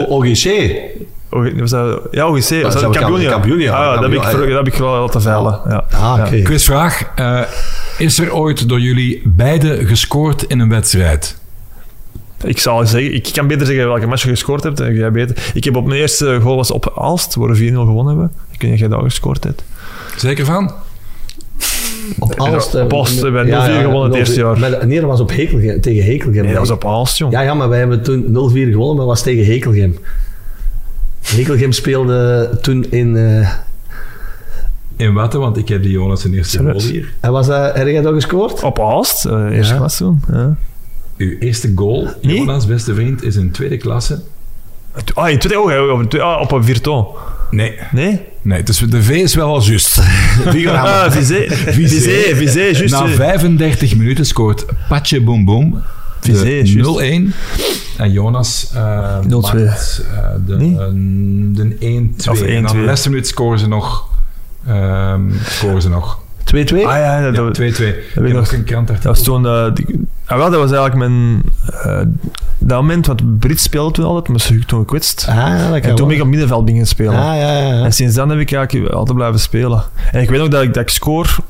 OGC. 0.07 0.73
O- 1.30 1.59
was 1.59 1.69
dat, 1.69 2.01
ja, 2.11 2.27
OGC. 2.27 2.34
Was 2.39 2.49
dat 2.49 2.61
dat 2.73 2.84
was 2.84 2.97
kampioen? 2.97 3.30
kampioen, 3.30 3.59
ja. 3.59 3.73
Ah, 3.73 3.93
dat, 3.93 4.03
heb 4.03 4.11
ik, 4.13 4.22
Kampioen, 4.22 4.41
ja. 4.47 4.47
dat 4.55 4.65
heb 4.65 4.73
ik 4.73 4.80
wel 4.80 4.99
laten 5.01 5.22
veilen. 5.22 5.59
Ja. 5.67 5.84
Ah, 5.91 6.19
oké. 6.26 6.41
Quizvraag. 6.41 7.11
eh, 7.15 7.41
is 7.97 8.19
er 8.19 8.34
ooit 8.34 8.69
door 8.69 8.80
jullie 8.80 9.22
beiden 9.26 9.85
gescoord 9.88 10.43
in 10.43 10.59
een 10.59 10.69
wedstrijd? 10.69 11.38
Ik 12.43 12.59
zal 12.59 12.85
zeggen, 12.88 13.13
ik 13.13 13.30
kan 13.34 13.47
beter 13.47 13.65
zeggen 13.65 13.88
welke 13.88 14.07
match 14.07 14.23
je 14.23 14.30
gescoord 14.30 14.63
hebt. 14.63 14.80
En 14.80 14.93
jij 14.95 15.11
beter. 15.11 15.51
Ik 15.53 15.63
heb 15.63 15.76
op 15.76 15.85
mijn 15.85 15.99
eerste 15.99 16.39
goal 16.41 16.55
was 16.55 16.72
op 16.72 16.93
Aalst, 16.95 17.35
waar 17.35 17.49
we 17.49 17.72
4-0 17.72 17.73
gewonnen 17.73 18.07
hebben. 18.07 18.31
Ik 18.51 18.61
weet 18.61 18.72
niet 18.72 18.73
of 18.73 18.80
jij 18.80 18.88
daar 18.88 19.01
gescoord 19.01 19.43
hebt. 19.43 19.63
Zeker 20.17 20.45
van? 20.45 20.73
Op 22.19 22.34
Aalst. 22.40 22.76
Op 22.76 22.91
eh, 22.91 22.98
Aalst 22.98 23.22
hebben 23.22 23.44
we 23.44 23.49
ja, 23.49 23.68
0-4 23.68 23.72
ja, 23.72 23.82
gewonnen 23.82 24.03
het 24.03 24.14
0-4. 24.15 24.18
eerste 24.19 24.40
jaar. 24.40 24.60
Maar, 24.60 24.88
nee, 24.88 24.99
dat 24.99 25.10
was 25.10 25.19
op 25.19 25.30
Hekelgem, 25.30 25.82
tegen 25.82 26.03
Hekelgem. 26.03 26.44
Nee, 26.44 26.52
dat 26.52 26.60
was 26.60 26.69
op 26.72 26.86
Aalst, 26.86 27.18
jong. 27.18 27.32
Ja, 27.34 27.41
ja, 27.41 27.53
maar 27.53 27.69
wij 27.69 27.80
hebben 27.80 28.03
toen 28.03 28.23
0-4 28.23 28.27
gewonnen, 28.32 28.88
maar 28.95 28.95
dat 28.95 29.06
was 29.06 29.22
tegen 29.22 29.45
Hekelgem. 29.45 29.98
Hekelgem 31.22 31.72
speelde 31.72 32.49
toen 32.61 32.86
in... 32.91 33.18
eh, 33.18 33.49
In 34.98 35.14
Watten, 35.14 35.40
want 35.40 35.57
ik 35.57 35.68
heb 35.68 35.82
die 35.84 35.91
Jonas 35.91 36.22
zijn 36.22 36.34
eerste 36.34 36.57
goal 36.57 36.82
hier. 36.82 37.14
en 37.19 37.32
was 37.32 37.48
dat, 37.48 37.76
heb 37.76 37.88
jij 37.88 38.02
dat 38.02 38.14
gescoord? 38.14 38.64
Op 38.64 38.80
Aalst, 38.80 39.26
eh, 39.26 39.48
eerste 39.52 39.73
Ja. 39.73 39.80
klas 39.80 39.98
toen. 39.98 40.22
Ja. 40.32 40.56
Uw 41.18 41.38
eerste 41.40 41.72
goal, 41.76 42.07
Nee? 42.22 42.38
Jonas' 42.38 42.65
beste 42.65 42.94
vriend, 42.94 43.23
is 43.23 43.36
in 43.36 43.52
tweede 43.52 43.77
klasse. 43.77 44.19
Ah, 45.14 45.30
in 45.30 45.40
tweede 45.40 45.60
oog, 45.64 45.69
hè, 45.69 45.80
op, 45.80 46.14
een 46.14 46.22
ah, 46.22 46.41
op 46.41 46.52
een 46.52 46.64
Virton. 46.64 47.06
Nee, 47.56 47.73
Nee? 47.91 48.22
nee 48.41 48.64
dus 48.64 48.77
de 48.77 49.03
V 49.03 49.10
is 49.10 49.36
wel 49.36 49.48
al 49.48 49.64
juist. 49.64 49.98
Ah, 50.68 51.11
Vizé. 51.11 51.45
Vizé, 51.49 52.36
Vizé, 52.36 52.60
juist. 52.64 52.90
Na 52.94 53.06
eh. 53.06 53.11
35 53.11 53.95
minuten 53.95 54.26
scoort 54.26 54.65
Patje 54.90 55.22
Boom 55.22 55.45
Boom 55.45 55.82
de 56.22 56.61
juist. 56.64 57.32
0-1. 57.32 57.36
En 57.98 58.11
Jonas 58.11 58.72
eh 58.76 59.18
0-2. 59.23 59.27
maakt 59.30 60.03
eh, 60.14 60.30
de, 60.45 60.56
Nee? 60.56 60.72
eh, 60.72 60.86
de 61.56 62.10
1-2. 62.26 62.30
Of 62.32 62.41
En 62.41 62.64
dan 62.64 62.72
1-2. 62.76 62.80
de 62.80 62.86
laatste 62.86 63.10
minuut 63.10 63.27
scoren 63.27 63.60
ze 63.60 63.68
nog. 63.68 64.10
ehm, 64.68 65.22
scoren 65.48 65.82
ze 65.82 65.90
nog. 65.90 66.19
2-2? 66.56 66.76
Ah 66.76 66.98
ja, 66.98 67.22
dat, 67.22 67.36
Ja, 67.36 67.41
dat, 67.41 67.57
2-2. 67.60 67.61
Ik 67.61 67.77
ik 67.77 68.03
heb 68.14 68.23
nog. 68.23 68.52
een 68.52 68.64
krantartikel. 68.64 69.14
dat 69.14 69.18
was 69.18 69.22
toen... 69.23 69.45
eh, 69.48 69.65
die- 69.73 70.07
ah, 70.26 70.38
wel, 70.38 70.49
dat 70.52 70.60
was 70.60 70.72
eigenlijk 70.72 70.95
mijn... 71.10 71.41
eh, 71.84 72.02
dat 72.57 72.80
moment, 72.82 73.07
want 73.07 73.40
Brits 73.40 73.64
speelde 73.64 73.91
toen 73.91 74.06
altijd, 74.06 74.27
maar 74.27 74.40
ze 74.40 74.60
toen 74.65 74.80
gekwetst. 74.80 75.26
Ah, 75.30 75.36
ja, 75.36 75.69
dat 75.69 75.84
En 75.84 75.95
toen 75.95 76.07
ben 76.07 76.15
ik 76.15 76.22
op 76.22 76.27
middenveld 76.27 76.64
beginnen 76.64 76.88
spelen. 76.88 77.14
Ah, 77.14 77.23
ja, 77.23 77.34
ja, 77.36 77.73
ja. 77.73 77.84
En 77.84 77.94
sinds 77.94 78.15
dan 78.15 78.30
heb 78.30 78.40
ik 78.40 78.52
eigenlijk 78.52 78.94
altijd 78.94 79.18
blijven 79.18 79.40
spelen. 79.40 79.84
En 80.11 80.22
ik 80.22 80.30
weet 80.30 80.40
ook 80.40 80.52
dat 80.52 80.61
ik, 80.64 80.73
dat 80.73 80.84
ik 80.84 80.90
de 80.90 81.41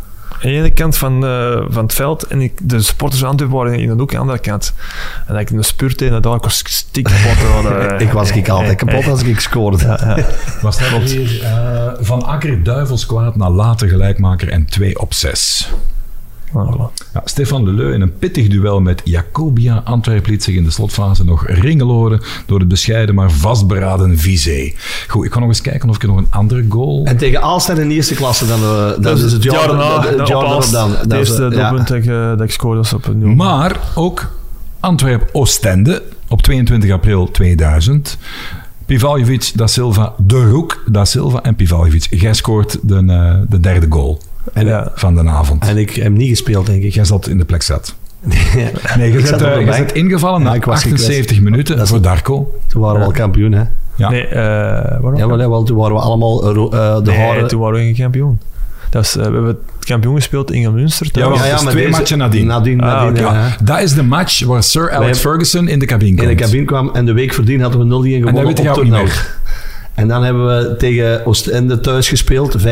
ene 0.41 0.69
kant 0.71 0.97
van, 0.97 1.25
eh, 1.25 1.61
van 1.69 1.83
het 1.83 1.93
veld 1.93 2.23
en 2.23 2.41
ik, 2.41 2.53
de 2.61 2.81
supporters 2.81 3.21
van 3.21 3.29
Antwerpen 3.29 3.57
waren 3.57 3.79
in 3.79 3.87
de 3.87 3.93
hoek 3.93 4.09
aan 4.09 4.15
de 4.15 4.17
andere 4.21 4.39
kant. 4.39 4.73
En 5.27 5.33
dat 5.33 5.41
ik 5.41 5.49
een 5.49 5.63
spurt 5.63 6.01
en 6.01 6.21
dat 6.21 6.35
ik 6.35 6.41
was 6.43 6.61
stik 6.65 7.03
kapot. 7.23 7.71
eh, 7.71 7.99
Ik 8.07 8.11
was 8.11 8.31
ik 8.31 8.49
altijd 8.49 8.77
kapot 8.77 9.07
als 9.07 9.23
ik 9.23 9.39
scoorde. 9.39 9.77
Was 10.61 10.79
dat 10.79 11.01
hier? 11.01 11.41
eh, 11.43 11.87
van 11.99 12.23
Akker, 12.25 12.63
Duivels 12.63 13.05
kwaad 13.05 13.35
naar 13.35 13.49
later 13.49 13.87
gelijkmaker 13.89 14.49
en 14.49 14.65
2 14.65 14.99
op 14.99 15.13
6. 15.13 15.69
Ah, 16.53 16.73
voilà. 16.73 17.03
Ja, 17.13 17.21
Stefan 17.25 17.63
Leleu 17.63 17.93
in 17.93 18.01
een 18.01 18.17
pittig 18.17 18.47
duel 18.47 18.81
met 18.81 19.01
Jacobia 19.03 19.81
Antwerp 19.83 20.27
liet 20.27 20.43
zich 20.43 20.55
in 20.55 20.63
de 20.63 20.71
slotfase 20.71 21.25
nog 21.25 21.47
ringeloren 21.47 22.21
door 22.45 22.59
de 22.59 22.65
bescheiden 22.65 23.15
maar 23.15 23.31
vastberaden 23.31 24.17
Vizé. 24.17 24.73
Goed, 25.07 25.25
ik 25.25 25.33
ga 25.33 25.39
nog 25.39 25.47
eens 25.47 25.61
kijken 25.61 25.89
of 25.89 25.95
ik 25.95 26.03
nog 26.07 26.17
een 26.17 26.27
andere 26.29 26.65
goal... 26.69 27.05
En 27.05 27.17
tegen 27.17 27.41
Aalst 27.41 27.69
in 27.69 27.87
de 27.87 27.93
eerste 27.93 28.15
klasse, 28.15 28.47
dan, 28.47 28.59
eh, 28.59 29.01
dat 29.01 29.19
is 29.19 29.31
het 29.31 29.43
jaar, 29.43 29.67
daarna, 29.67 30.01
het 30.01 30.27
jaar 30.27 30.37
op 30.37 30.43
erop 30.43 30.43
Aalst, 30.43 30.71
dan. 30.71 30.95
Het 30.95 31.13
eerste 31.13 31.45
eh, 31.45 31.51
doelpunt 31.51 31.87
dat, 31.87 31.97
ik, 31.97 32.05
eh, 32.05 32.47
scoorde 32.47 32.77
was 32.77 32.93
op 32.93 33.07
een 33.07 33.17
nul. 33.17 33.35
Maar 33.35 33.79
ook 33.95 34.31
Antwerp-Oostende 34.79 36.03
op 36.27 36.41
22 36.41 36.91
april 36.91 37.31
2000. 37.31 38.17
Pivaljevic, 38.85 39.51
Da 39.55 39.67
Silva, 39.67 40.13
De 40.17 40.49
Roek, 40.49 40.83
Da 40.85 41.05
Silva 41.05 41.41
en 41.41 41.55
Pivaljevic. 41.55 42.07
Jij 42.09 42.33
scoort 42.33 42.77
de, 42.81 42.95
eh, 42.95 43.35
de 43.49 43.59
derde 43.59 43.85
goal 43.89 44.21
En, 44.53 44.65
Ja. 44.65 44.91
van 44.95 45.15
de 45.15 45.29
avond. 45.29 45.67
en 45.67 45.77
ik 45.77 45.89
heb 45.95 46.11
niet 46.11 46.29
gespeeld, 46.29 46.65
denk 46.65 46.83
ik. 46.83 46.93
Jij 46.93 47.05
zat 47.05 47.27
in 47.27 47.37
de 47.37 47.45
plek 47.45 47.61
zat. 47.61 47.95
Nee, 48.97 49.11
je 49.11 49.17
Ik 49.17 49.25
zat, 49.25 49.41
op 49.41 49.59
je 49.59 49.73
zat 49.73 49.91
ingevallen 49.91 50.39
Ja, 50.41 50.45
na 50.47 50.53
ik 50.53 50.63
was 50.65 50.75
78 50.75 51.41
minuten 51.41 51.77
Dat 51.77 51.87
voor 51.87 52.01
Darko. 52.01 52.59
Toen 52.67 52.81
waren 52.81 52.99
we 52.99 53.05
al 53.05 53.11
kampioen, 53.11 53.51
hè. 53.51 53.63
Ja. 53.95 54.09
Nee, 54.09 54.27
eh, 54.27 54.41
waarom? 55.01 55.15
Ja, 55.15 55.27
maar, 55.27 55.37
nee, 55.37 55.49
wel, 55.49 55.63
toen 55.63 55.77
waren 55.77 55.95
we 55.95 56.01
allemaal 56.01 56.43
eh, 56.43 56.49
eh, 56.49 57.03
de 57.03 57.11
nee, 57.11 57.19
haren... 57.19 57.47
toen 57.47 57.59
waren 57.59 57.75
we 57.79 57.83
geen 57.85 57.95
kampioen. 57.95 58.39
Dat 58.89 59.03
is, 59.03 59.15
eh, 59.15 59.25
we 59.25 59.31
hebben 59.33 59.45
het 59.75 59.85
kampioen 59.85 60.15
gespeeld 60.15 60.51
in 60.51 60.73
Münster. 60.73 61.07
Ja, 61.11 61.29
wel. 61.29 61.37
dus 61.37 61.59
twee 61.59 61.75
deze- 61.85 61.89
matchen 61.89 62.17
nadien. 62.17 62.45
Nadien, 62.47 62.81
Ah, 62.81 62.87
nadien, 63.03 63.23
ja. 63.23 63.33
Ja, 63.33 63.55
dat 63.63 63.79
is 63.79 63.93
de 63.93 64.03
match 64.03 64.43
waar 64.45 64.63
Sir 64.63 64.91
Alex 64.91 65.19
Ferguson 65.19 65.67
in 65.67 65.79
de 65.79 65.85
cabine 65.85 66.11
In 66.21 66.27
komt. 66.27 66.37
de 66.37 66.43
cabine 66.43 66.65
kwam 66.65 66.89
en 66.93 67.05
de 67.05 67.13
week 67.13 67.33
voordien 67.33 67.61
hadden 67.61 67.79
we 67.79 67.85
0-1 67.85 68.17
gewonnen 68.23 68.45
weet 68.45 68.57
jij 68.57 68.71
op 68.71 68.77
ook 68.77 68.83
niet. 68.83 69.29
En 69.95 70.07
dan 70.07 70.23
hebben 70.23 70.45
we 70.47 70.75
tegen 70.77 71.25
Oostende 71.25 71.79
thuis 71.79 72.09
gespeeld, 72.09 72.55
5-0. 72.57 72.65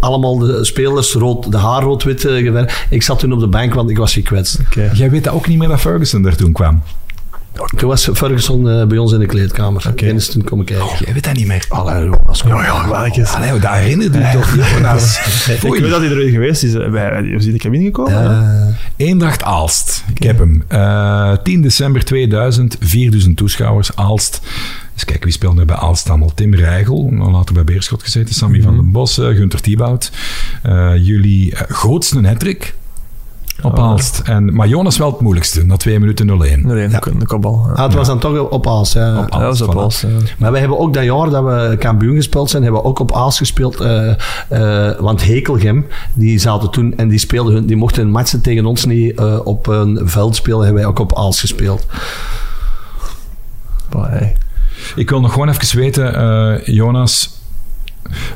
Allemaal 0.00 0.38
de 0.38 0.64
spelers 0.64 1.12
rood, 1.12 1.50
de 1.52 1.58
haar 1.58 1.82
rood-wit 1.82 2.24
eh, 2.24 2.36
gewerkt. 2.44 2.86
Ik 2.90 3.02
zat 3.02 3.18
toen 3.18 3.32
op 3.32 3.40
de 3.40 3.46
bank, 3.48 3.74
want 3.74 3.90
ik 3.90 3.98
was 3.98 4.12
gekwetst. 4.12 4.58
Jij 4.92 5.10
weet 5.10 5.24
dat 5.24 5.32
ook 5.34 5.46
niet 5.48 5.58
meer 5.58 5.68
dat 5.68 5.80
Ferguson 5.80 6.26
er 6.26 6.36
toen 6.36 6.52
kwam. 6.52 6.82
Toen 7.76 7.88
was 7.88 8.08
Ferguson 8.12 8.68
eh, 8.70 8.86
bij 8.86 8.98
ons 8.98 9.12
in 9.12 9.18
de 9.18 9.26
kleedkamer. 9.26 9.84
Okay. 9.90 10.08
En 10.08 10.30
toen 10.30 10.44
kom 10.44 10.60
ik 10.60 10.66
kijken. 10.66 10.86
Jij 11.04 11.12
weet 11.14 11.24
dat 11.24 11.34
niet 11.34 11.46
meer. 11.46 11.64
Allee, 11.68 12.08
dat 12.10 12.18
is 12.34 12.40
goed. 12.40 12.50
Welkjes. 12.90 13.32
Allee, 13.32 13.58
dat 13.58 13.70
herinnerde 13.72 14.18
je 14.18 14.30
toch, 14.32 14.54
Jonas? 14.74 15.18
Ik 15.62 15.62
weet 15.80 15.90
dat 15.90 16.00
hij 16.00 16.10
er 16.10 16.28
geweest 16.30 16.62
is. 16.62 16.74
eh, 16.74 16.90
Bij, 16.90 17.10
is 17.22 17.36
hij 17.36 17.46
in 17.46 17.52
de 17.52 17.58
cabine 17.58 17.84
gekomen? 17.84 18.30
Eh, 18.96 19.06
Eendracht 19.06 19.42
Aalst. 19.42 20.04
Ik 20.14 20.22
heb 20.22 20.38
hem. 20.38 20.64
Eh, 20.68 21.32
10 21.42 21.62
december 21.62 22.04
2000, 22.04 22.76
4000 22.80 23.36
toeschouwers. 23.36 23.90
Aalst. 23.96 24.40
Dus 24.98 25.06
kijk, 25.06 25.24
wie 25.24 25.32
speelde 25.32 25.60
er 25.60 25.66
bij 25.66 25.76
Aalst 25.76 26.08
allemaal? 26.08 26.34
Tim 26.34 26.54
Rijgel, 26.54 27.12
later 27.12 27.54
bij 27.54 27.64
Beerschot 27.64 28.02
gezeten. 28.02 28.34
Sammy 28.34 28.62
van 28.62 28.76
den 28.76 28.90
Bos, 28.90 29.18
eh, 29.18 29.26
Gunter 29.26 29.60
Thibaut. 29.60 30.10
Eh, 30.62 30.96
jullie 30.96 31.52
uh, 31.52 31.60
grootste 31.60 32.26
hattrick 32.26 32.74
op 33.62 33.78
Oh. 33.78 33.84
Aalst. 33.84 34.20
En, 34.24 34.54
maar 34.54 34.68
Jonas 34.68 34.98
wel 34.98 35.10
het 35.10 35.20
moeilijkste, 35.20 35.66
na 35.66 35.76
2 35.76 36.00
minuten 36.00 36.26
0-1. 36.26 36.30
Nee, 36.30 36.58
nee, 36.60 36.88
de 36.88 37.26
kopbal. 37.26 37.64
Ja. 37.66 37.72
ah, 37.72 37.84
het 37.84 37.94
was 37.94 38.06
dan 38.06 38.18
toch 38.18 38.50
op 38.50 38.66
Aals. 38.66 38.92
Ja. 38.92 39.18
Op 39.18 39.30
was 39.30 39.60
op 39.60 39.74
voilà. 39.74 39.78
Aalst, 39.78 40.02
ja. 40.02 40.08
Maar 40.38 40.52
we 40.52 40.58
hebben 40.58 40.78
ook 40.78 40.94
dat 40.94 41.04
jaar 41.04 41.30
dat 41.30 41.44
we 41.44 41.76
kampioen 41.78 42.14
gespeeld 42.14 42.50
zijn, 42.50 42.62
hebben 42.62 42.82
we 42.82 42.88
ook 42.88 42.98
op 42.98 43.12
Aals 43.12 43.38
gespeeld. 43.38 43.80
eh, 43.80 44.10
eh, 44.48 45.00
want 45.00 45.24
Hekelgem, 45.24 45.86
die 46.12 46.38
zaten 46.38 46.70
toen 46.70 46.96
en 46.96 47.08
die 47.08 47.18
speelden 47.18 47.54
hun, 47.54 47.66
die 47.66 47.76
mochten 47.76 48.02
hun 48.02 48.10
matchen 48.10 48.40
tegen 48.40 48.66
ons 48.66 48.84
niet 48.84 49.18
eh, 49.18 49.38
op 49.44 49.66
een 49.66 50.00
veld 50.04 50.36
spelen, 50.36 50.58
hebben 50.64 50.80
wij 50.82 50.86
ook 50.86 50.98
op 50.98 51.16
Aals 51.16 51.40
gespeeld. 51.40 51.86
Hey. 53.98 54.36
Ik 54.98 55.10
wil 55.10 55.20
nog 55.20 55.32
gewoon 55.32 55.48
even 55.48 55.78
weten, 55.78 56.14
eh, 56.14 56.66
Jonas. 56.74 57.36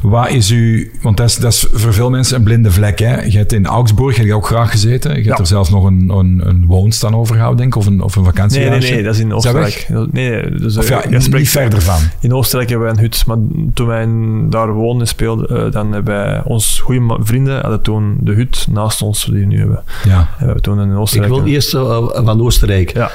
Wat 0.02 0.28
is 0.28 0.50
u... 0.50 0.92
Want 1.02 1.16
dat 1.16 1.28
is, 1.28 1.36
dat 1.36 1.52
is 1.52 1.66
voor 1.72 1.92
veel 1.92 2.10
mensen 2.10 2.36
een 2.36 2.42
blinde 2.42 2.70
vlek. 2.70 2.98
Hè? 2.98 3.22
Je 3.22 3.36
hebt 3.36 3.52
in 3.52 3.66
Augsburg 3.66 4.16
heb 4.16 4.26
je 4.26 4.34
ook 4.34 4.46
graag 4.46 4.70
gezeten. 4.70 5.10
Je 5.10 5.16
hebt 5.16 5.26
Ja. 5.28 5.36
er 5.36 5.46
zelfs 5.46 5.70
nog 5.70 5.84
een, 5.84 6.08
een, 6.08 6.42
een 6.44 6.64
woonst 6.66 7.04
aan 7.04 7.16
overgehouden, 7.16 7.60
denk 7.60 7.74
ik. 7.74 7.80
Of 7.80 7.86
een, 7.86 8.02
of 8.02 8.16
een 8.16 8.22
Nee, 8.22 8.30
vakantiehuisje. 8.32 8.80
nee, 8.80 8.92
nee, 8.92 9.02
dat 9.02 9.14
is 9.14 9.20
in? 9.20 9.34
Oostenrijk. 9.34 9.86
Nee, 9.88 10.06
nee, 10.30 10.50
dus, 10.50 10.76
Of 10.76 10.84
eh, 10.84 10.90
ja, 10.90 11.02
je 11.02 11.08
niet 11.08 11.22
spreekt- 11.22 11.48
verder 11.48 11.82
van. 11.82 11.98
In 12.20 12.34
Oostenrijk 12.34 12.70
hebben 12.70 12.86
wij 12.88 12.96
een 12.96 13.02
hut, 13.02 13.26
maar 13.26 13.36
toen 13.74 13.86
wij 13.86 14.08
daar 14.50 14.72
woonden 14.72 15.00
en 15.00 15.06
speelden, 15.06 15.64
eh, 15.66 15.72
dan 15.72 15.92
hebben 15.92 16.14
wij, 16.14 16.42
ons 16.44 16.80
goede 16.80 17.18
vrienden 17.22 17.60
hadden 17.60 17.82
toen 17.82 18.16
de 18.20 18.32
hut 18.32 18.66
naast 18.70 19.02
ons 19.02 19.24
die 19.24 19.40
we 19.40 19.46
nu 19.46 19.58
hebben. 19.58 19.82
Ja. 20.04 20.18
En 20.18 20.26
we 20.38 20.44
hebben 20.44 20.62
toen 20.62 20.80
in 20.80 20.90
Ik 20.92 20.98
Oostenrijk... 20.98 21.32
wil 21.32 21.42
een- 21.42 21.48
eerst 21.48 21.74
eh, 21.74 22.06
van 22.24 22.40
Oostenrijk. 22.42 22.92
Ja, 22.92 23.10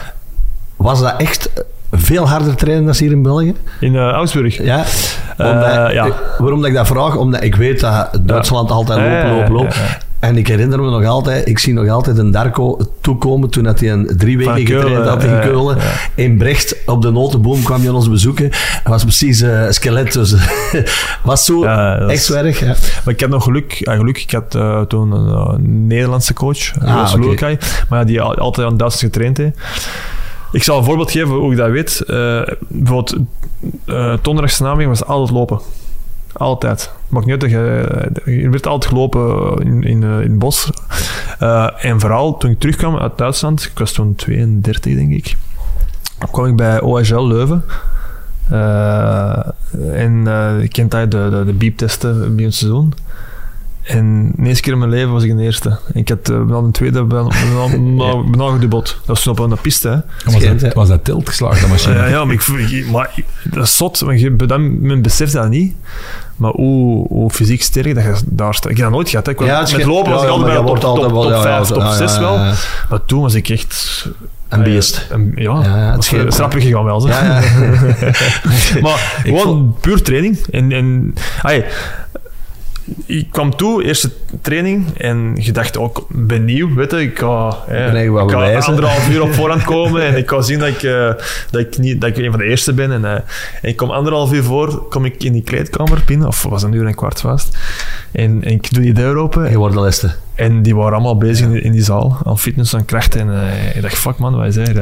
Was 0.76 1.00
dat 1.02 1.14
echt 1.18 1.50
veel 1.92 2.28
harder 2.30 2.56
trainen 2.56 2.86
dan 2.86 2.96
hier 2.98 3.12
in 3.12 3.22
België? 3.22 3.54
in 3.80 3.96
eh, 3.96 4.02
Augsburg. 4.12 4.64
Ja. 4.64 4.84
Eh, 5.38 5.48
ja. 5.94 6.06
eh, 6.06 6.12
Waarom 6.38 6.60
dat 6.60 6.70
ik 6.70 6.76
dat 6.76 6.88
vraag? 6.88 7.16
Omdat 7.16 7.44
ik 7.44 7.56
weet 7.56 7.80
dat 7.80 8.20
Duitsland 8.22 8.72
altijd 8.72 9.00
lopen, 9.00 9.30
lopen, 9.38 9.52
lopen. 9.54 9.76
ja, 9.76 9.82
ja. 9.84 9.98
En 10.20 10.38
ik 10.38 10.48
herinner 10.48 10.82
me 10.82 10.90
nog 10.90 11.06
altijd, 11.06 11.48
ik 11.48 11.60
zie 11.60 11.74
nog 11.74 11.88
altijd 11.90 12.18
een 12.18 12.32
Darko 12.32 12.78
toekomen 13.02 13.50
toen 13.50 13.64
dat 13.64 13.80
hij 13.80 13.92
een 13.92 14.12
drie 14.18 14.38
weken 14.38 14.66
getraind 14.66 15.08
had 15.08 15.24
in 15.24 15.40
Keulen. 15.40 15.78
In 16.16 16.38
Brecht, 16.38 16.76
op 16.86 17.02
de 17.02 17.12
notenboom 17.12 17.64
kwam 17.64 17.82
hij 17.82 17.90
ons 17.90 18.10
bezoeken. 18.10 18.48
Hij 18.52 18.82
was 18.92 19.04
precies 19.04 19.42
eh, 19.42 19.66
een 19.66 19.74
skelet. 19.74 20.14
Dus 20.14 20.36
was 21.24 21.46
zo 21.46 21.64
echt 21.64 22.24
zwerg. 22.24 22.60
Ja. 22.60 22.66
Maar 23.06 23.14
ik 23.14 23.22
had 23.22 23.30
nog 23.30 23.44
geluk. 23.44 23.72
Ja, 23.72 23.96
geluk 23.96 24.18
ik 24.22 24.32
had 24.32 24.56
eh, 24.56 24.82
toen 24.82 25.12
een 25.12 25.28
eh, 25.34 25.54
Nederlandse 25.68 26.34
coach, 26.34 26.72
Ah, 26.86 26.96
Roos 26.96 27.14
oké. 27.14 27.26
Loekai, 27.26 27.58
maar 27.90 28.06
die 28.06 28.22
al- 28.22 28.36
altijd 28.36 28.68
aan 28.68 28.78
Duitsers 28.78 29.04
getraind 29.04 29.38
heeft. 29.38 29.58
Ik 30.58 30.64
zal 30.64 30.78
een 30.78 30.84
voorbeeld 30.84 31.12
geven 31.12 31.36
hoe 31.36 31.52
ik 31.52 31.58
dat 31.58 31.70
weet. 31.70 32.02
Eh, 32.02 32.42
bijvoorbeeld, 32.68 33.16
donderdagsnaming 34.22 34.90
was 34.90 35.06
altijd 35.06 35.38
lopen. 35.38 35.60
Altijd. 36.34 36.92
Maakt 37.08 37.26
je, 37.26 37.50
je 38.26 38.50
werd 38.50 38.68
altijd 38.68 38.92
gelopen 38.92 39.56
in, 39.66 39.84
in, 39.84 40.04
eh, 40.04 40.10
in 40.10 40.30
het 40.30 40.40
bos. 40.40 40.70
En 41.78 42.00
vooral 42.00 42.38
toen 42.38 42.52
ik 42.52 42.60
terugkwam 42.60 42.98
uit 42.98 43.18
Duitsland, 43.18 43.64
ik 43.64 43.80
was 43.80 43.92
toen 43.92 44.16
32 44.16 44.96
denk 44.96 45.12
ik, 45.12 45.38
kwam 46.32 46.46
ik 46.46 46.56
bij 46.56 46.82
OHL 46.82 47.28
Leuven. 47.28 47.64
En 49.92 50.28
ik 50.62 50.72
kent 50.72 50.94
hij 50.94 51.08
de, 51.08 51.28
de, 51.32 51.44
de 51.46 51.54
beeptesten 51.54 52.36
bij 52.36 52.46
een 52.46 52.54
seizoen. 52.54 52.94
En 53.88 54.32
de 54.36 54.48
eerste 54.48 54.62
keer 54.62 54.74
in 54.74 54.80
mijn 54.80 54.92
leven 54.92 55.12
was 55.12 55.24
ik 55.24 55.30
een 55.32 55.40
eerste. 55.40 55.78
Ik 55.94 56.10
had 56.10 56.30
uh, 56.30 56.38
een 56.64 56.72
tweede 56.72 57.04
bijna, 57.04 57.28
bijna 58.32 58.52
gedubbeld. 58.52 58.88
Dat 59.06 59.24
was 59.24 59.28
op 59.28 59.40
een 59.40 59.58
piste. 59.62 59.90
Hè. 59.90 60.32
Was 60.32 60.44
dat, 60.62 60.74
was 60.74 60.88
dat 60.88 61.04
tilt 61.04 61.30
geslaagd, 61.30 61.62
dat 61.62 61.70
machine? 61.70 61.96
Ja, 61.96 62.06
ja, 62.06 62.26
maar, 62.26 62.34
ik, 62.34 62.42
ik- 62.70 62.90
maar 62.92 63.12
ik- 63.16 63.26
dat 63.44 63.64
is 63.64 63.78
zot. 63.78 64.02
Maar 64.06 64.18
je, 64.18 64.36
dan, 64.36 64.82
men 64.82 65.02
beseft 65.02 65.34
dat 65.34 65.50
niet. 65.50 65.76
Maar 66.36 66.52
hoe, 66.52 67.08
hoe 67.08 67.30
fysiek 67.30 67.62
sterk 67.62 67.96
dat 67.96 68.04
je 68.04 68.14
daar 68.26 68.54
staat. 68.54 68.72
Ik 68.72 68.78
heb 68.78 68.86
dat 68.86 68.96
nooit 68.96 69.10
gehad. 69.10 69.26
Hè. 69.26 69.32
Ik 69.32 69.40
Ja, 69.40 69.60
het 69.60 69.78
met 69.78 69.86
lopen 69.86 70.12
was 70.12 70.22
ja, 70.22 70.28
ik 70.28 70.34
ja, 70.34 70.40
altijd 70.40 70.64
bij 70.64 70.66
top, 70.66 70.80
top, 70.80 70.84
altijd 70.90 71.10
top, 71.14 71.22
wel- 71.24 71.32
ja, 71.32 71.42
5, 71.42 71.68
ja, 71.70 71.74
top 71.74 71.84
ja, 71.84 71.94
6 71.96 72.14
ja, 72.14 72.20
wel. 72.20 72.38
Maar 72.90 73.06
toen 73.06 73.22
was 73.22 73.34
ik 73.34 73.50
echt... 73.50 74.08
Een 74.50 74.64
beest. 74.64 75.08
Een- 75.10 75.32
ja, 75.36 75.52
Ja, 75.64 75.78
ja, 75.78 75.86
het 75.86 75.94
het 75.96 76.04
schijnt- 76.04 76.34
strappig 76.34 76.64
gegaan 76.64 76.84
wel. 76.84 77.00
Zeg. 77.00 77.22
Ja, 77.22 77.40
ja. 77.40 78.82
maar 78.82 79.22
gewoon 79.24 79.76
puur 79.82 80.02
training. 80.02 80.38
En, 80.52 80.72
en, 80.72 81.14
ai, 81.42 81.66
ik 83.06 83.28
kwam 83.32 83.56
toe, 83.56 83.84
eerste 83.84 84.12
training, 84.42 84.98
en 84.98 85.36
je 85.40 85.52
dacht 85.52 85.78
ook, 85.78 86.06
ben 86.10 86.46
nieuw, 86.46 86.74
weet 86.74 86.92
je, 86.92 87.02
ik 87.02 87.20
ga, 87.20 87.58
hè, 87.68 87.92
Ben 87.92 88.04
ik 88.04 88.30
ga 88.30 88.60
anderhalf 88.60 89.10
uur 89.10 89.22
op 89.22 89.34
voorhand 89.34 89.64
komen 89.74 90.02
en 90.02 90.18
ik 90.18 90.30
ga 90.30 90.42
zien 90.42 90.60
dat 90.60 90.68
ik, 90.68 90.84
eh, 90.84 91.12
dat 91.52 91.62
ik, 91.62 91.78
niet, 91.78 92.02
dat 92.02 92.10
ik 92.10 92.18
een 92.18 92.32
van 92.32 92.40
de 92.40 92.46
eerste 92.46 92.74
ben. 92.74 92.92
En, 92.92 93.06
eh, 93.06 93.12
en 93.62 93.70
ik 93.70 93.76
kom 93.76 93.90
anderhalf 93.92 94.34
uur 94.34 94.44
voor, 94.44 94.88
kom 94.90 95.06
ik 95.06 95.24
in 95.24 95.34
die 95.34 95.44
kleedkamer 95.44 96.04
binnen, 96.06 96.28
of 96.28 96.44
was 96.44 96.64
een 96.64 96.74
uur 96.74 96.86
en 96.86 96.96
kwart 96.96 97.20
vast, 97.20 97.58
en, 98.12 98.44
en 98.44 98.52
ik 98.52 98.74
doe 98.74 98.84
die 98.84 98.94
deur 98.94 99.16
open, 99.18 99.50
Je 99.50 99.58
wordt 99.58 99.76
de 99.76 99.82
leste. 99.82 100.12
en 100.36 100.62
die 100.62 100.76
waren 100.76 100.94
allemaal 100.94 101.18
bezig 101.18 101.46
in, 101.46 101.64
in 101.64 101.72
die 101.72 101.84
zaal, 101.84 102.18
aan 102.24 102.40
fitness, 102.40 102.76
aan 102.76 102.86
krachten. 102.86 103.20
En 103.22 103.42
eh, 103.42 103.76
ik 103.76 103.82
dacht, 103.82 103.98
fuck 103.98 104.18
man, 104.18 104.36
wat 104.36 104.46
is? 104.46 104.58
Eh, 104.58 104.74
ja, 104.74 104.82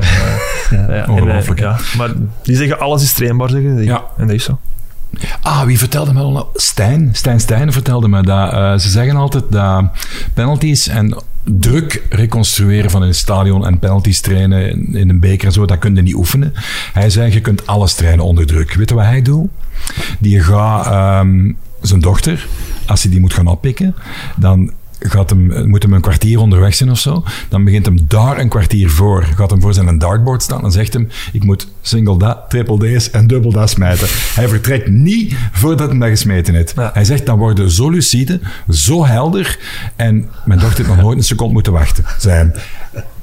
en, 0.70 1.04
eh, 1.04 1.10
ongelooflijk, 1.10 1.60
ja, 1.60 1.78
maar 1.98 2.10
die 2.44 2.56
zeggen, 2.56 2.80
alles 2.80 3.04
is 3.04 3.14
trainbaar, 3.14 3.50
zeggen 3.50 3.76
die. 3.76 3.86
Ja. 3.86 4.04
En 4.18 4.28
dat 4.28 4.36
is 4.36 4.44
zo. 4.44 4.60
Ah, 5.42 5.64
wie 5.64 5.78
vertelde 5.78 6.14
me 6.14 6.20
al 6.20 6.32
nou? 6.32 6.46
Stijn. 6.54 7.10
Stijn 7.12 7.40
Stijn 7.40 7.72
vertelde 7.72 8.08
me 8.08 8.24
dat 8.24 8.52
eh, 8.52 8.78
ze 8.78 8.90
zeggen 8.90 9.16
altijd 9.16 9.44
dat 9.50 9.86
penalties 10.34 10.88
en 10.88 11.18
druk 11.44 12.04
reconstrueren 12.10 12.92
van 12.92 13.02
een 13.02 13.16
stadion 13.16 13.66
en 13.66 13.80
penalties 13.80 14.20
trainen 14.22 14.70
in, 14.70 14.96
in 14.96 15.10
een 15.10 15.20
beker 15.20 15.48
en 15.48 15.54
zo, 15.54 15.66
dat 15.66 15.80
kun 15.80 15.96
je 15.96 16.02
niet 16.02 16.16
oefenen. 16.16 16.54
Hij 16.94 17.10
zei, 17.10 17.32
je 17.32 17.42
kunt 17.42 17.68
alles 17.68 17.94
trainen 17.94 18.26
onder 18.26 18.46
druk. 18.46 18.74
Weet 18.74 18.90
je 18.90 18.96
wat 18.96 19.06
hij 19.06 19.22
doet? 19.22 19.50
Die 20.20 20.42
gaat 20.42 20.86
ehm, 20.86 21.52
zijn 21.82 22.02
dochter, 22.02 22.48
als 22.86 23.02
hij 23.02 23.12
die 23.12 23.20
moet 23.20 23.34
gaan 23.34 23.48
oppikken, 23.48 23.96
dan 24.36 24.72
gaat 25.00 25.30
hem, 25.30 25.70
moet 25.70 25.84
hem 25.84 25.94
een 25.94 26.02
kwartier 26.02 26.40
onderweg 26.40 26.76
zijn 26.76 26.92
of 26.92 27.00
zo. 27.00 27.24
Dan 27.50 27.64
begint 27.64 27.86
hem 27.86 28.06
daar 28.08 28.40
een 28.40 28.50
kwartier 28.50 28.90
voor. 28.90 29.24
Gaat 29.24 29.50
hem 29.50 29.62
voor 29.62 29.74
zijn 29.74 29.98
dartboard 29.98 30.44
staan. 30.44 30.62
Dan 30.62 30.72
zegt 30.72 30.94
hem, 30.94 31.10
ik 31.32 31.44
moet 31.44 31.68
single 31.82 32.18
dat, 32.18 32.40
triple 32.50 32.98
D's 32.98 33.10
en 33.10 33.28
dubbel 33.28 33.52
dat 33.52 33.70
smijten. 33.70 34.08
Hij 34.10 34.48
vertrekt 34.48 34.90
niet 34.90 35.36
voordat 35.52 35.90
hij 35.90 36.00
dat 36.00 36.10
gesmeten 36.10 36.54
heeft. 36.54 36.74
Ja. 36.76 36.90
Hij 36.94 37.06
zegt, 37.06 37.26
dan 37.26 37.38
worden 37.38 37.72
zo 37.72 37.90
lucide, 37.90 38.40
zo 38.70 39.06
helder. 39.06 39.60
En 39.96 40.30
mijn 40.46 40.60
dochter 40.60 40.78
heeft 40.78 40.96
nog 40.96 41.06
nooit 41.06 41.18
een 41.18 41.24
seconde 41.24 41.54
moeten 41.54 41.74
wachten. 41.74 42.04
Hem. 42.22 42.54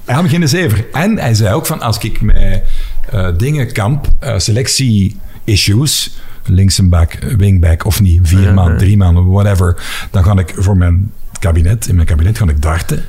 Hij 0.05 0.15
had 0.15 0.29
geen 0.29 0.49
zever. 0.49 0.87
En 0.93 1.19
hij 1.19 1.35
zei 1.35 1.55
ook 1.55 1.67
van, 1.67 1.81
als 1.81 1.99
ik 1.99 2.21
met 2.21 2.63
eh, 3.11 3.29
dingen 3.37 3.73
kamp, 3.73 4.09
eh, 4.19 4.39
selectie-issues, 4.39 6.19
links 6.45 6.79
een 6.79 6.89
back, 6.89 7.19
wingback 7.37 7.85
of 7.85 8.01
niet, 8.01 8.21
vier 8.23 8.55
ja. 8.55 8.77
drie 8.77 8.97
man, 8.97 9.31
whatever, 9.31 9.83
dan 10.11 10.25
ga 10.25 10.39
ik 10.39 10.55
voor 10.57 10.77
mijn 10.77 11.13
kabinet, 11.43 11.87
in 11.89 11.95
mijn 11.95 12.07
kabinet 12.07 12.39
ga 12.39 12.49
ik 12.49 12.63
darten. 12.63 13.05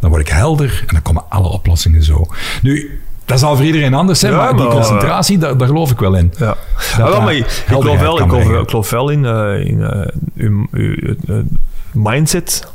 Dan 0.00 0.10
word 0.10 0.22
ik 0.22 0.32
helder 0.32 0.84
en 0.86 0.92
dan 0.94 1.02
komen 1.02 1.22
alle 1.28 1.48
oplossingen 1.48 2.02
zo. 2.02 2.26
Nu, 2.62 3.00
dat 3.24 3.38
zal 3.38 3.56
voor 3.56 3.64
iedereen 3.64 3.94
anders 3.94 4.18
zijn, 4.18 4.32
Ja, 4.32 4.38
maar 4.38 4.56
die 4.56 4.66
concentratie, 4.66 5.38
daar, 5.38 5.56
daar 5.56 5.68
geloof 5.68 5.90
ik 5.90 5.98
wel 5.98 6.14
in. 6.14 6.32
Ja. 6.38 6.46
Dat 6.46 6.56
Ah, 7.06 7.08
wel, 7.12 7.20
maar 7.20 7.34
ik, 7.34 7.64
geloof 7.66 7.84
wel, 8.00 8.18
ik 8.18 8.22
geloof, 8.22 8.42
brengen. 8.44 8.60
ik 8.62 8.68
geloof 8.70 8.90
wel 8.90 9.08
in, 9.08 9.24
eh, 9.24 9.66
in 9.66 9.82
eh, 9.82 10.06
uw, 10.36 10.66
uw, 10.70 10.94
uw, 11.26 11.42
mindset. 11.92 12.66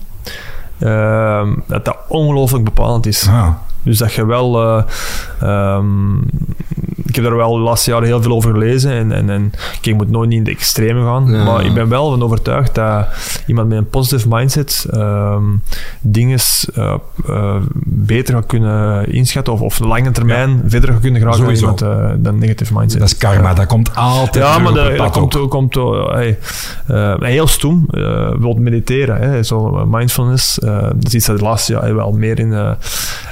ehm, 0.79 1.53
dat 1.67 1.85
dat 1.85 1.97
ongelooflijk 2.07 2.63
bepalend 2.63 3.05
is. 3.05 3.27
Ah, 3.27 3.47
Dus 3.83 3.97
dat 3.97 4.13
je 4.13 4.25
wel... 4.25 4.61
eh, 4.61 4.83
ehm, 5.41 6.17
heb 7.21 7.29
daar 7.29 7.35
wel 7.35 7.53
de 7.53 7.59
laatste 7.59 7.91
jaren 7.91 8.07
heel 8.07 8.21
veel 8.21 8.35
over 8.35 8.51
gelezen. 8.51 8.91
En, 8.91 9.11
en, 9.11 9.29
en 9.29 9.51
kijk, 9.51 9.85
je 9.85 9.95
moet 9.95 10.09
nooit 10.09 10.29
niet 10.29 10.37
in 10.37 10.43
de 10.43 10.51
extreme 10.51 11.03
gaan. 11.03 11.31
Ja. 11.31 11.43
Maar 11.43 11.65
ik 11.65 11.73
ben 11.73 11.89
wel 11.89 12.09
van 12.09 12.23
overtuigd 12.23 12.75
dat 12.75 13.07
iemand 13.47 13.67
met 13.67 13.77
een 13.77 13.89
positive 13.89 14.27
mindset 14.27 14.85
ehm 14.91 15.43
dingen 16.01 16.39
eh, 16.73 16.93
eh, 17.27 17.55
beter 17.85 18.33
gaat 18.33 18.45
kunnen 18.45 19.11
inschatten. 19.11 19.53
Of, 19.53 19.61
of 19.61 19.79
lange 19.79 20.11
termijn 20.11 20.61
verder 20.65 20.91
gaat 20.91 21.01
kunnen 21.01 21.21
geraken 21.21 21.43
dan 21.45 21.55
iemand 21.55 21.81
eh, 21.81 22.09
dan 22.17 22.37
negative 22.37 22.73
mindset. 22.73 22.99
dat 22.99 23.09
is 23.09 23.17
karma, 23.17 23.53
dat 23.53 23.65
komt 23.65 23.95
altijd 23.95 24.45
Ja, 24.45 24.57
maar 24.57 24.73
dat, 24.73 25.11
komt, 25.11 25.37
ook. 25.37 25.49
komt 25.49 25.75
hey, 26.09 26.37
heel 27.19 27.47
stoem. 27.47 27.85
Bijvoorbeeld 27.89 28.59
mediteren, 28.59 29.21
hè, 29.21 29.43
zo 29.43 29.85
mindfulness. 29.85 30.55
Dat 30.55 31.05
is 31.07 31.13
iets 31.13 31.25
dat 31.25 31.37
de 31.37 31.43
laatste 31.43 31.73
jaar 31.73 31.95
wel 31.95 32.11
meer 32.11 32.39
in. 32.39 32.49
Maar 32.49 32.77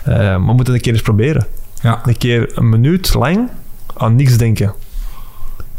we 0.06 0.38
moeten 0.38 0.58
het 0.58 0.68
een 0.68 0.82
keer 0.82 0.94
eens 0.94 1.02
proberen. 1.02 1.46
Ja. 1.82 2.02
Een 2.06 2.18
keer 2.18 2.52
een 2.56 2.70
minuut 2.70 3.14
lang 3.14 3.50
aan 3.98 4.16
niks 4.16 4.38
denken. 4.38 4.74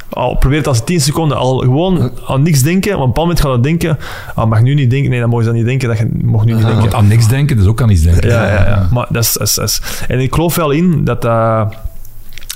Al 0.09 0.37
probeer 0.37 0.59
het 0.59 0.67
als 0.67 0.85
10 0.85 1.01
seconden 1.01 1.37
al 1.37 1.59
gewoon 1.59 2.11
aan 2.27 2.43
niks 2.43 2.63
denken. 2.63 2.91
Want 2.99 3.01
op 3.01 3.07
een 3.07 3.13
bepaald 3.13 3.27
moment 3.27 3.41
gaat 3.41 3.53
het 3.53 3.63
denken. 3.63 3.99
Ah, 4.35 4.49
mag 4.49 4.61
nu 4.63 4.75
niet 4.75 4.91
denken. 4.91 5.11
Nee, 5.11 5.21
dan 5.21 5.29
mag 5.29 5.39
je 5.41 5.45
dat 5.47 5.55
niet 5.55 5.65
denken. 5.65 5.89
Dat 5.89 5.99
je 5.99 6.09
mag 6.23 6.45
nu 6.45 6.53
niet 6.53 6.63
denken. 6.63 6.81
Want 6.81 6.95
aan 6.95 7.09
niks 7.09 7.29
denken, 7.29 7.57
dus 7.57 7.67
ook 7.67 7.83
aan 7.83 7.91
iets 7.91 8.03
denken. 8.03 8.29
Ja, 8.29 8.47
ja, 8.47 8.67
ja. 8.69 8.89
Maar 8.93 9.07
dat 9.11 9.23
is, 9.25 9.33
dat 9.33 9.47
is, 9.49 9.55
dat 9.55 9.69
is- 9.69 9.83
En 10.09 10.21
ik 10.21 10.35
geloof 10.35 10.55
wel 10.55 10.71
in 10.71 11.05
dat 11.05 11.23
dat... 11.23 11.75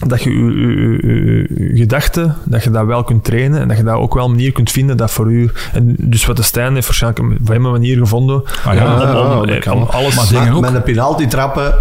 Dat 0.06 0.22
je 0.22 0.30
je, 0.30 0.44
je, 0.44 0.98
je- 1.06 1.70
je 1.72 1.76
gedachten, 1.76 2.36
dat 2.44 2.64
je 2.64 2.70
dat 2.70 2.86
wel 2.86 3.04
kunt 3.04 3.24
trainen 3.24 3.60
en 3.60 3.68
dat 3.68 3.76
je 3.76 3.82
daar 3.82 3.96
ook 3.96 4.14
wel 4.14 4.24
een 4.24 4.30
manier 4.30 4.52
kunt 4.52 4.70
vinden 4.70 4.96
dat 4.96 5.10
voor 5.10 5.32
u... 5.32 5.50
En 5.72 5.94
dus 5.98 6.26
wat 6.26 6.36
de 6.36 6.42
Stijn 6.42 6.74
heeft 6.74 6.86
waarschijnlijk 6.86 7.38
een- 7.48 7.62
manier 7.62 7.96
gevonden 7.98 8.42
Ah, 8.64 8.74
ja, 8.74 8.94
om, 8.94 9.00
ja, 9.00 9.20
om- 9.20 9.30
ja, 9.30 9.40
om- 9.40 9.46
dat 9.46 9.58
kan. 9.58 9.76
om 9.76 9.82
alles... 9.82 10.14
Maar 10.16 10.26
dingen 10.28 10.44
Maar 10.46 10.54
ook. 10.56 10.60
met 10.60 10.74
een 10.74 10.82
penalty 10.82 11.26
trappen, 11.26 11.74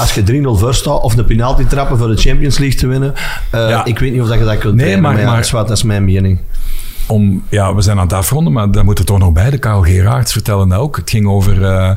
als 0.00 0.14
je 0.14 0.22
3-0 0.22 0.58
voor 0.58 0.74
staat, 0.74 1.00
of 1.02 1.16
een 1.16 1.24
penalty 1.24 1.64
trappen 1.64 1.98
voor 1.98 2.08
de 2.08 2.16
Champions 2.16 2.58
League 2.58 2.78
te 2.78 2.86
winnen, 2.86 3.14
eh, 3.50 3.68
Ja. 3.68 3.84
ik 3.84 3.98
weet 3.98 4.12
niet 4.12 4.20
of 4.22 4.28
dat 4.28 4.38
je 4.38 4.44
dat 4.44 4.58
kunt 4.58 4.74
Nee, 4.74 4.80
trainen, 4.80 5.02
maar- 5.02 5.12
maar, 5.12 5.20
ja, 5.20 5.26
maar- 5.26 5.36
dat 5.36 5.44
is 5.44 5.50
wat, 5.50 5.68
dat 5.68 5.76
is 5.76 5.82
mijn 5.82 6.04
mening. 6.04 6.38
om, 7.06 7.42
ja, 7.48 7.74
we 7.74 7.82
zijn 7.82 7.96
aan 7.98 8.02
het 8.02 8.12
afronden, 8.12 8.52
maar 8.52 8.70
daar 8.70 8.84
moeten 8.84 9.04
we 9.04 9.10
toch 9.10 9.18
nog 9.20 9.32
bij. 9.32 9.50
De 9.50 9.58
Karel 9.58 9.82
Gerards 9.82 10.32
vertellen 10.32 10.68
dat 10.68 10.78
ook. 10.78 10.96
Het 10.96 11.10
ging 11.10 11.26
over, 11.28 11.64
eh, 11.64 11.90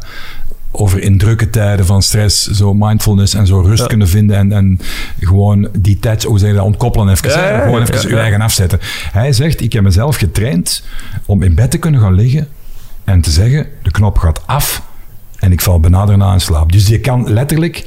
over 0.71 1.01
in 1.01 1.17
drukke 1.17 1.49
tijden 1.49 1.85
van 1.85 2.01
stress, 2.01 2.47
zo 2.47 2.73
mindfulness 2.73 3.33
en 3.33 3.47
zo 3.47 3.59
rust 3.59 3.81
Ja. 3.81 3.87
kunnen 3.87 4.07
vinden 4.07 4.37
en, 4.37 4.51
en 4.51 4.79
gewoon 5.19 5.67
die 5.77 5.99
tijd, 5.99 6.23
hoe 6.23 6.39
zeg 6.39 6.49
je 6.49 6.55
dat, 6.55 6.65
ontkoppelen 6.65 7.09
even. 7.09 7.29
Ja, 7.29 7.49
ja, 7.49 7.59
gewoon 7.59 7.81
even 7.81 7.95
ja, 7.95 8.01
je 8.01 8.09
ja. 8.09 8.21
eigen 8.21 8.41
afzetten. 8.41 8.79
Hij 9.11 9.33
zegt, 9.33 9.61
ik 9.61 9.73
heb 9.73 9.83
mezelf 9.83 10.15
getraind 10.15 10.83
om 11.25 11.43
in 11.43 11.55
bed 11.55 11.71
te 11.71 11.77
kunnen 11.77 12.01
gaan 12.01 12.13
liggen 12.13 12.47
en 13.03 13.21
te 13.21 13.31
zeggen, 13.31 13.67
de 13.83 13.91
knop 13.91 14.17
gaat 14.17 14.41
af 14.45 14.81
en 15.43 15.51
ik 15.51 15.61
val 15.61 15.79
bijna 15.79 16.05
daarna 16.05 16.33
in 16.33 16.39
slaap. 16.41 16.71
Dus 16.71 16.87
je 16.87 16.99
kan 16.99 17.33
letterlijk 17.33 17.85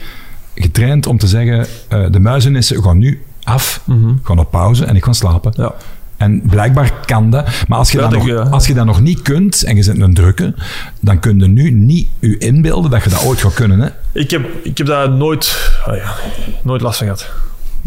getraind 0.54 1.06
om 1.06 1.18
te 1.18 1.26
zeggen, 1.26 1.66
eh, 1.88 2.04
de 2.10 2.20
muizenissen 2.20 2.82
gaan 2.82 2.98
nu 2.98 3.22
af, 3.42 3.80
Mhm. 3.84 4.12
gaan 4.22 4.38
op 4.38 4.50
pauze 4.50 4.84
en 4.84 4.96
ik 4.96 5.04
ga 5.04 5.12
slapen. 5.12 5.52
Ja. 5.56 5.74
En 6.16 6.42
blijkbaar 6.46 6.92
kan 7.04 7.30
dat. 7.30 7.48
Maar 7.68 7.78
als 7.78 7.92
je, 7.92 7.98
dat, 7.98 8.10
nog, 8.10 8.26
ja. 8.26 8.36
als 8.40 8.66
je 8.66 8.74
dat 8.74 8.84
nog 8.86 9.00
niet 9.00 9.22
kunt 9.22 9.62
en 9.62 9.76
je 9.76 9.82
zit 9.82 10.00
een 10.00 10.14
drukke, 10.14 10.54
dan 11.00 11.18
kun 11.18 11.38
je 11.38 11.46
nu 11.46 11.70
niet 11.70 12.08
je 12.18 12.38
inbeelden 12.38 12.90
dat 12.90 13.02
je 13.04 13.10
dat 13.10 13.24
ooit 13.24 13.40
gaat 13.40 13.54
kunnen. 13.54 13.80
Hè? 13.80 13.88
Ik 14.12 14.30
heb, 14.30 14.48
ik 14.62 14.78
heb 14.78 14.86
daar 14.86 15.10
nooit, 15.10 15.70
ah 15.86 15.96
ja, 15.96 16.14
nooit 16.62 16.80
last 16.80 16.98
van 16.98 17.06
gehad. 17.06 17.30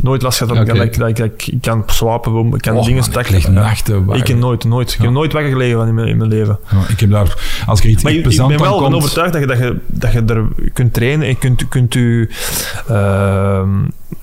Nooit 0.04 0.22
last 0.22 0.38
gehad. 0.38 0.56
dat 0.56 0.64
ik- 0.64 0.70
Oké. 0.70 0.78
Dat, 0.80 0.88
ik, 0.88 0.98
dat, 1.00 1.10
ik, 1.10 1.16
dat 1.16 1.26
ik, 1.26 1.48
ik 1.48 1.62
kan 1.62 1.84
slapen, 1.86 2.54
ik 2.54 2.62
kan 2.62 2.76
Och, 2.78 2.86
dingen 2.86 3.04
stakken. 3.04 3.36
ik 3.36 3.48
nachten 3.48 4.06
wakker. 4.06 4.22
Ik 4.24 4.28
heb 4.28 4.38
nooit, 4.38 4.64
nooit. 4.64 4.94
Ik 4.94 5.02
heb 5.02 5.12
nooit 5.12 5.34
wakker 5.34 5.52
gelegen 5.52 5.78
van 5.78 5.88
in 5.88 5.94
mijn, 5.94 6.08
in 6.08 6.18
mijn 6.18 6.30
leven. 6.30 6.60
Ja, 6.72 6.78
ik 6.88 7.00
heb 7.00 7.10
daar, 7.12 7.36
als 7.66 7.80
er 7.80 7.86
iets 7.90 8.04
Maar 8.04 8.12
ik, 8.12 8.26
ik 8.26 8.38
ben 8.38 8.48
wel 8.48 8.58
van 8.80 8.82
komt... 8.82 8.96
overtuigd 8.96 9.32
dat 9.34 9.42
je, 9.42 9.48
dat, 9.48 9.58
je, 9.58 9.78
dat 9.88 10.12
je 10.12 10.24
er 10.26 10.48
kunt 10.74 10.94
trainen 10.94 11.28
en 11.28 11.38
kunt, 11.38 11.68
kunt 11.68 11.94
je, 11.94 12.30
ehm, 12.88 13.70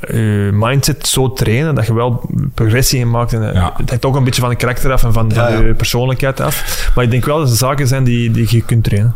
je 0.00 0.50
mindset 0.52 1.06
zo 1.06 1.32
trainen 1.32 1.74
dat 1.74 1.86
je 1.86 1.94
wel 1.94 2.30
progressie 2.54 2.98
in 2.98 3.10
maakt. 3.10 3.32
En, 3.32 3.42
Ja. 3.54 3.72
Het 3.76 3.90
hangt 3.90 4.04
ook 4.04 4.16
een 4.16 4.24
beetje 4.24 4.40
van 4.40 4.50
je 4.50 4.56
karakter 4.56 4.92
af 4.92 5.04
en 5.04 5.12
van, 5.12 5.32
van 5.32 5.66
je 5.66 5.74
persoonlijkheid 5.74 6.40
af. 6.40 6.90
Maar 6.94 7.04
ik 7.04 7.10
denk 7.10 7.24
wel 7.24 7.38
dat 7.38 7.50
er 7.50 7.56
zaken 7.56 7.86
zijn 7.88 8.04
die, 8.04 8.30
die 8.30 8.46
je 8.50 8.60
kunt 8.62 8.84
trainen. 8.84 9.14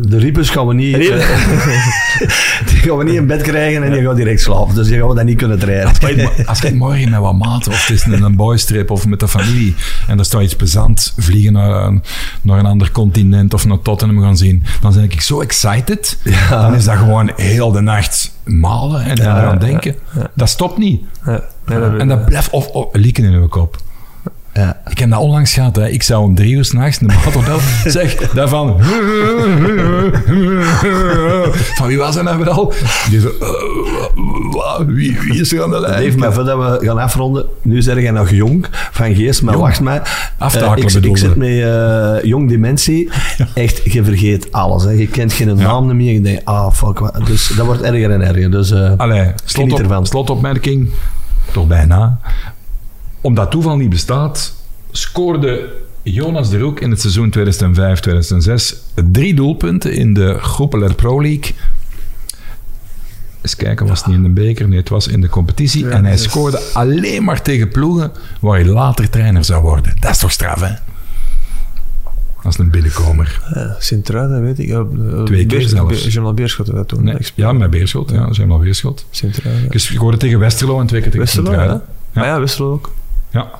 De 0.00 0.18
riepers 0.18 0.50
gaan 0.50 0.66
we 0.66 0.74
niet, 0.74 0.96
Riep- 0.96 1.10
die 2.70 2.78
gaan 2.78 2.96
we 2.96 3.04
niet 3.04 3.14
in 3.14 3.26
bed 3.26 3.42
krijgen 3.42 3.82
en 3.82 3.92
die 3.92 4.02
gaan 4.02 4.14
direct 4.16 4.40
slapen. 4.40 4.74
Dus 4.74 4.86
die 4.88 4.98
gaan 4.98 5.08
we 5.08 5.14
dan 5.14 5.24
niet 5.24 5.36
kunnen 5.36 5.58
trainen. 5.58 5.92
Als 6.46 6.60
ik 6.60 6.74
morgen 6.74 7.10
met 7.10 7.20
wat 7.20 7.34
maten, 7.34 7.72
of 7.72 7.86
het 7.86 7.96
is 7.96 8.04
een, 8.04 8.22
een 8.22 8.36
boystrip 8.36 8.90
of 8.90 9.06
met 9.06 9.20
de 9.20 9.28
familie, 9.28 9.74
en 10.06 10.18
er 10.18 10.24
staat 10.24 10.42
iets 10.42 10.56
plezant, 10.56 11.14
vliegen 11.18 11.52
naar 11.52 11.86
een, 11.86 12.02
naar 12.42 12.58
een 12.58 12.66
ander 12.66 12.90
continent 12.90 13.54
of 13.54 13.66
naar 13.66 13.80
Tottenham 13.82 14.20
gaan 14.22 14.36
zien, 14.36 14.62
dan 14.80 14.92
ben 14.94 15.02
ik 15.02 15.20
zo 15.20 15.40
excited. 15.40 16.18
Dan 16.50 16.74
is 16.74 16.84
dat 16.84 16.96
gewoon 16.96 17.30
heel 17.36 17.72
de 17.72 17.80
nacht 17.80 18.32
malen 18.44 19.02
en 19.04 19.20
eraan 19.20 19.42
ja, 19.42 19.56
denken. 19.56 19.94
Dat 20.34 20.48
stopt 20.48 20.78
niet. 20.78 21.02
En 21.98 22.08
dat 22.08 22.24
blijft 22.24 22.50
of, 22.50 22.66
of 22.68 22.88
lieken 22.92 23.24
in 23.24 23.32
uw 23.32 23.48
kop. 23.48 23.76
Ja. 24.56 24.76
Ik 24.88 24.98
heb 24.98 25.10
dat 25.10 25.18
onlangs 25.20 25.54
gehad. 25.54 25.76
Hè. 25.76 25.88
Ik 25.88 26.02
zou 26.02 26.22
om 26.24 26.34
drie 26.34 26.54
uur 26.54 26.64
s'nachts 26.64 27.00
een 27.00 27.06
maathotel 27.06 27.58
zeg 27.84 28.14
daarvan. 28.32 28.76
Van 31.74 31.86
wie 31.86 31.98
was 31.98 32.14
dat 32.14 32.24
nou 32.24 32.44
wel? 32.44 32.72
Die 33.10 33.20
zo, 33.20 33.28
eh, 33.40 34.86
wie, 34.86 35.18
wie 35.20 35.40
is 35.40 35.52
er 35.52 35.62
aan 35.62 35.70
de 35.70 35.80
lijn? 35.80 36.04
Dave, 36.04 36.18
maar 36.18 36.32
voordat 36.32 36.80
we 36.80 36.86
gaan 36.86 36.98
afronden, 36.98 37.44
nu 37.62 37.82
zeg 37.82 38.00
jij 38.00 38.10
nog 38.10 38.30
jong 38.30 38.66
van 38.90 39.14
geest, 39.14 39.42
maar 39.42 39.58
wacht 39.58 39.80
maar. 39.80 40.32
Aftakelen 40.38 40.86
Eh, 40.86 40.94
ik, 40.94 41.04
ik 41.04 41.16
zit 41.16 41.36
met 41.36 41.48
eh, 41.48 42.14
jong 42.22 42.48
dementie. 42.48 43.10
Echt, 43.54 43.92
je 43.92 44.04
vergeet 44.04 44.52
alles. 44.52 44.82
Hè. 44.84 44.90
Je 44.90 45.06
kent 45.08 45.32
geen 45.32 45.56
naam 45.56 45.96
meer. 45.96 46.12
Je 46.12 46.20
denkt, 46.20 46.44
ah 46.44 46.72
fuck. 46.72 46.98
wat- 46.98 47.20
Dus 47.26 47.52
dat 47.56 47.66
wordt 47.66 47.82
erger 47.82 48.10
en 48.10 48.22
erger. 48.22 48.50
Dus 48.50 48.70
eh, 48.70 48.92
Allee, 48.96 49.32
slot 49.44 49.78
ervan. 49.78 49.98
op, 49.98 50.06
slotopmerking. 50.06 50.90
Toch 51.52 51.66
bijna. 51.66 52.18
Omdat 53.26 53.50
toeval 53.50 53.76
niet 53.76 53.88
bestaat, 53.88 54.54
scoorde 54.90 55.68
Jonas 56.02 56.50
de 56.50 56.58
Roek 56.58 56.80
in 56.80 56.90
het 56.90 57.00
seizoen 57.00 57.34
2005-2006 57.38 58.76
drie 59.12 59.34
doelpunten 59.34 59.92
in 59.92 60.14
de 60.14 60.38
Groepeler 60.38 60.94
Pro 60.94 61.22
League. 61.22 61.54
Eens 63.42 63.56
kijken, 63.56 63.86
was 63.86 63.98
het 63.98 64.06
niet 64.06 64.16
in 64.16 64.22
de 64.22 64.28
beker? 64.28 64.68
Nee, 64.68 64.78
het 64.78 64.88
was 64.88 65.08
in 65.08 65.20
de 65.20 65.28
competitie. 65.28 65.88
en 65.88 66.04
hij 66.04 66.16
scoorde 66.16 66.60
alleen 66.72 67.24
maar 67.24 67.42
tegen 67.42 67.68
ploegen 67.68 68.12
waar 68.40 68.58
hij 68.58 68.68
later 68.68 69.10
trainer 69.10 69.44
zou 69.44 69.62
worden. 69.62 69.96
Dat 70.00 70.10
is 70.10 70.18
toch 70.18 70.32
straf, 70.32 70.60
hè? 70.60 70.74
Is 72.48 72.58
een 72.58 72.70
binnenkomer. 72.70 73.40
Ja, 73.54 73.76
Sint-Truiden, 73.78 74.36
dat 74.36 74.56
weet 74.56 74.68
ik. 74.68 75.26
Twee 75.26 75.46
keer 75.46 75.68
zelfs. 75.68 76.04
Jamal 76.04 76.34
Beerschot 76.34 76.66
dat 76.66 76.88
toen. 76.88 77.04
Nee, 77.04 77.16
ja, 77.34 77.52
met 77.52 77.70
Beerschot. 77.70 78.10
Ja, 78.10 78.32
zijn 78.32 78.50
al 78.50 78.58
Beerschot. 78.58 79.06
Sint-Truiden. 79.10 79.70
Ik 79.70 79.78
scoorde 79.78 80.16
tegen 80.16 80.38
Westerlo 80.38 80.80
en 80.80 80.86
twee 80.86 81.00
keer 81.00 81.10
tegen 81.10 81.24
Westerlo, 81.26 81.50
ja. 81.50 81.56
Sint-Truiden. 81.56 81.88
Ja. 82.12 82.20
Ah 82.20 82.26
ja, 82.26 82.40
Westerlo 82.40 82.72
ook. 82.72 82.90
Ja. 83.32 83.50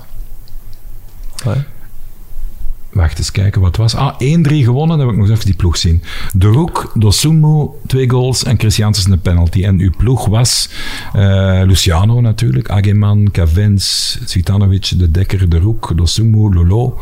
Wacht 2.96 3.18
eens 3.18 3.30
kijken 3.30 3.60
wat 3.60 3.76
het 3.76 3.76
was. 3.76 3.94
Ah, 3.94 4.14
1-3 4.14 4.16
gewonnen. 4.64 4.98
Dan 4.98 5.06
heb 5.06 5.08
ik 5.08 5.16
nog 5.16 5.26
eens 5.26 5.34
even 5.34 5.46
die 5.46 5.56
ploeg 5.56 5.76
zien. 5.76 6.02
De 6.32 6.46
Roek, 6.46 6.92
Dosumu, 6.94 7.68
twee 7.86 8.10
goals 8.10 8.44
en 8.44 8.58
Christiansen 8.58 9.12
een 9.12 9.20
penalty. 9.20 9.64
En 9.64 9.78
uw 9.78 9.90
ploeg 9.96 10.26
was 10.26 10.68
eh, 11.12 11.60
Luciano 11.64 12.20
natuurlijk, 12.20 12.70
Ageman, 12.70 13.30
Cavens, 13.32 14.18
Cvitanovic, 14.26 14.92
De 14.98 15.10
Dekker, 15.10 15.48
De 15.48 15.58
Roek, 15.58 15.92
Dosumu, 15.96 16.54
Lolo, 16.54 16.98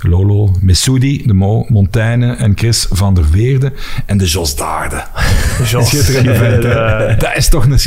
Lolo, 0.00 0.50
Messoudi, 0.60 1.22
De 1.26 1.34
Mo, 1.34 1.64
Montaigne 1.68 2.32
en 2.32 2.52
Chris 2.54 2.86
van 2.90 3.14
der 3.14 3.24
Veerde. 3.24 3.72
En 4.06 4.18
de 4.18 4.24
Jos 4.26 4.56
Daarde. 4.56 5.04
Jos. 5.70 5.90
Dat 7.18 7.36
is 7.36 7.48
toch 7.48 7.64
een... 7.64 7.78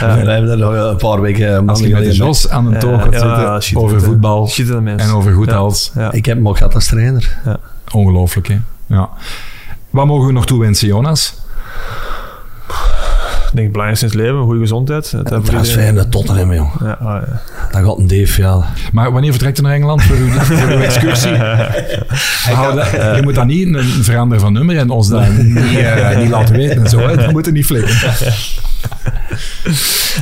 Ja, 0.00 0.24
we 0.24 0.30
hebben 0.30 0.50
er 0.50 0.58
nog 0.58 0.74
een 0.74 0.96
paar 0.96 1.20
weken 1.20 1.56
Als 1.56 1.80
maanden 1.80 1.88
je 1.88 1.94
met 1.94 2.04
de 2.04 2.16
Jos 2.16 2.48
aan 2.48 2.72
een 2.72 2.78
toog 2.78 3.02
gaat 3.02 3.12
ja, 3.12 3.60
zitten 3.60 3.82
over 3.82 4.02
voetbal 4.02 4.50
en 4.96 5.10
over 5.10 5.32
goed 5.32 5.48
Ja. 5.50 5.56
als... 5.56 5.90
Ja. 5.94 6.12
Ik 6.12 6.24
heb 6.24 6.36
hem 6.36 6.48
ook 6.48 6.56
gehad 6.56 6.74
trainer. 7.00 7.58
Ongelooflijk, 7.92 8.48
hè? 8.48 8.58
Ja. 8.86 9.08
Wat 9.90 10.06
mogen 10.06 10.26
we 10.26 10.32
nog 10.32 10.46
toewensen, 10.46 10.86
Jonas? 10.88 11.34
Ik 13.50 13.56
denk 13.56 13.72
belangrijkste 13.72 14.06
in 14.06 14.12
het 14.12 14.20
leven, 14.20 14.42
goede 14.44 14.60
gezondheid. 14.60 15.10
Dat 15.10 15.24
transfer 15.44 15.60
iedereen- 15.76 15.94
naar 15.94 16.08
Tottenham, 16.08 16.52
jong. 16.52 16.70
Ja, 16.80 16.92
ah, 16.92 17.06
ja. 17.26 17.40
Dat 17.72 17.84
gaat 17.84 17.98
een 17.98 18.06
Dave, 18.06 18.40
ja. 18.42 18.64
Maar 18.92 19.12
wanneer 19.12 19.30
vertrekt 19.30 19.56
je 19.56 19.62
naar 19.62 19.72
Engeland 19.72 20.02
voor 20.02 20.16
uw, 20.16 20.28
voor 20.58 20.68
uw 20.68 20.80
excursie? 20.80 21.30
Hij 21.32 22.74
dat- 22.74 22.90
je 23.16 23.20
moet 23.22 23.34
dat 23.34 23.46
niet 23.46 23.74
een 23.74 24.04
veranderen 24.04 24.40
van 24.42 24.52
nummer 24.52 24.76
en 24.78 24.90
ons 24.90 25.08
dat 25.08 25.28
niet, 25.28 25.56
eh, 25.56 26.16
niet 26.18 26.28
laten 26.30 26.54
weten 26.56 26.82
en 26.84 26.88
zo. 26.90 26.98
Hè. 26.98 27.16
Dat 27.16 27.30
moet 27.32 27.46
er 27.46 27.52
niet 27.52 27.66
flikken. 27.66 27.94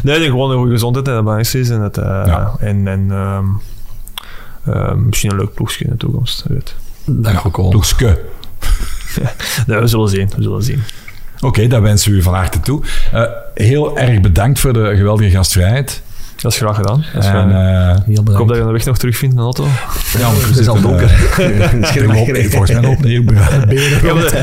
Nee, 0.03 0.15
ik 0.15 0.21
denk 0.21 0.31
gewoon 0.31 0.51
een 0.51 0.57
goede 0.57 0.73
gezondheid 0.73 1.07
en 1.07 1.13
dat 1.13 1.23
belangrijkste 1.23 1.59
is. 1.59 1.71
En, 1.71 1.81
dat, 1.81 1.99
eh, 1.99 2.23
Ja. 2.27 2.53
en, 2.61 2.89
en 2.89 3.07
ehm, 3.11 3.45
ehm, 4.73 5.07
misschien 5.07 5.31
een 5.31 5.37
leuk 5.37 5.55
ploegje 5.55 5.85
in 5.85 5.91
de 5.91 5.97
toekomst. 5.97 6.45
Weet. 6.49 6.75
Dat 7.05 7.33
gaat 7.33 7.53
komen. 7.53 7.71
Ploegske. 7.71 8.19
Nee, 9.67 9.79
we 9.79 9.87
zullen 9.87 10.09
zien. 10.09 10.31
We 10.37 10.43
zullen 10.43 10.63
zien. 10.63 10.83
Oké, 11.41 11.67
dat 11.67 11.83
wensen 11.83 12.11
we 12.11 12.17
u 12.17 12.23
van 12.23 12.35
harte 12.35 12.61
toe. 12.61 12.83
Eh, 13.13 13.23
heel 13.55 13.99
erg 13.99 14.21
bedankt 14.21 14.59
voor 14.59 14.73
de 14.73 14.97
geweldige 14.97 15.31
gastvrijheid. 15.31 16.03
Dat 16.43 16.53
is 16.53 16.59
graag 16.59 16.77
gedaan. 16.77 17.05
Dat 17.15 17.23
is 17.25 17.29
En, 17.29 17.51
eh, 17.51 17.97
Heel 18.05 18.23
ik 18.31 18.37
hoop 18.37 18.49
dat 18.49 18.57
je 18.57 18.63
de 18.63 18.73
weg 18.73 18.85
nog 18.85 18.99
terugvindt 18.99 19.35
in 19.35 19.41
de 19.41 19.45
auto. 19.47 19.65
ja, 20.19 20.31
Het 20.49 20.57
is 20.59 20.69
al 20.69 20.75
zitten, 20.75 20.83
donker. 20.83 21.11
eh, 21.39 21.71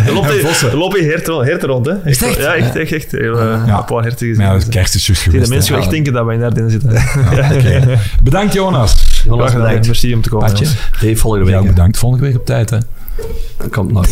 er 0.08 0.14
loopt- 0.14 0.28
volgens 0.38 0.62
mij 0.62 0.72
loopt 0.74 0.74
lopen 0.74 1.00
hier 1.00 1.12
herten, 1.12 1.36
herten 1.50 1.70
rond, 1.70 1.86
hè? 1.86 1.94
Is 2.06 2.24
echt? 2.24 2.38
Ja, 2.38 2.56
echt, 2.56 2.76
echt. 2.76 2.92
echt. 2.92 3.12
Heel, 3.12 3.44
Ja. 3.44 3.78
Een 3.78 3.86
paar 3.86 4.04
herten 4.04 4.28
gezien. 4.28 4.44
Ja, 4.44 4.54
Dus, 4.54 4.64
het 4.64 4.74
eh, 4.74 4.80
kerst 4.80 4.96
is 4.96 5.08
juist 5.08 5.26
ik 5.26 5.32
denk 5.32 5.44
geweest. 5.46 5.68
dat 5.68 5.70
mensen 5.70 5.76
echt 5.84 5.90
denken 5.96 6.14
dat 6.14 6.26
wij 6.26 6.36
in 6.36 6.42
daar 6.42 6.70
zitten. 6.70 6.92
Ja, 7.36 7.54
oké. 7.56 8.00
Bedankt, 8.24 8.54
Jonas. 8.54 8.92
Graag 8.94 9.24
Jonas, 9.26 9.50
gedaan. 9.52 9.66
bedankt. 9.66 9.88
Merci 9.88 10.14
om 10.14 10.22
te 10.22 10.30
komen. 10.30 10.50
Dave, 11.02 11.16
volgende 11.16 11.50
Jou 11.50 11.64
week. 11.64 11.74
bedankt. 11.74 11.98
Volgende 11.98 12.26
week 12.26 12.36
op 12.36 12.46
tijd, 12.46 12.70
hè. 12.70 12.78
hè. 13.58 13.68
Komt 13.70 13.92
nog. 13.92 14.06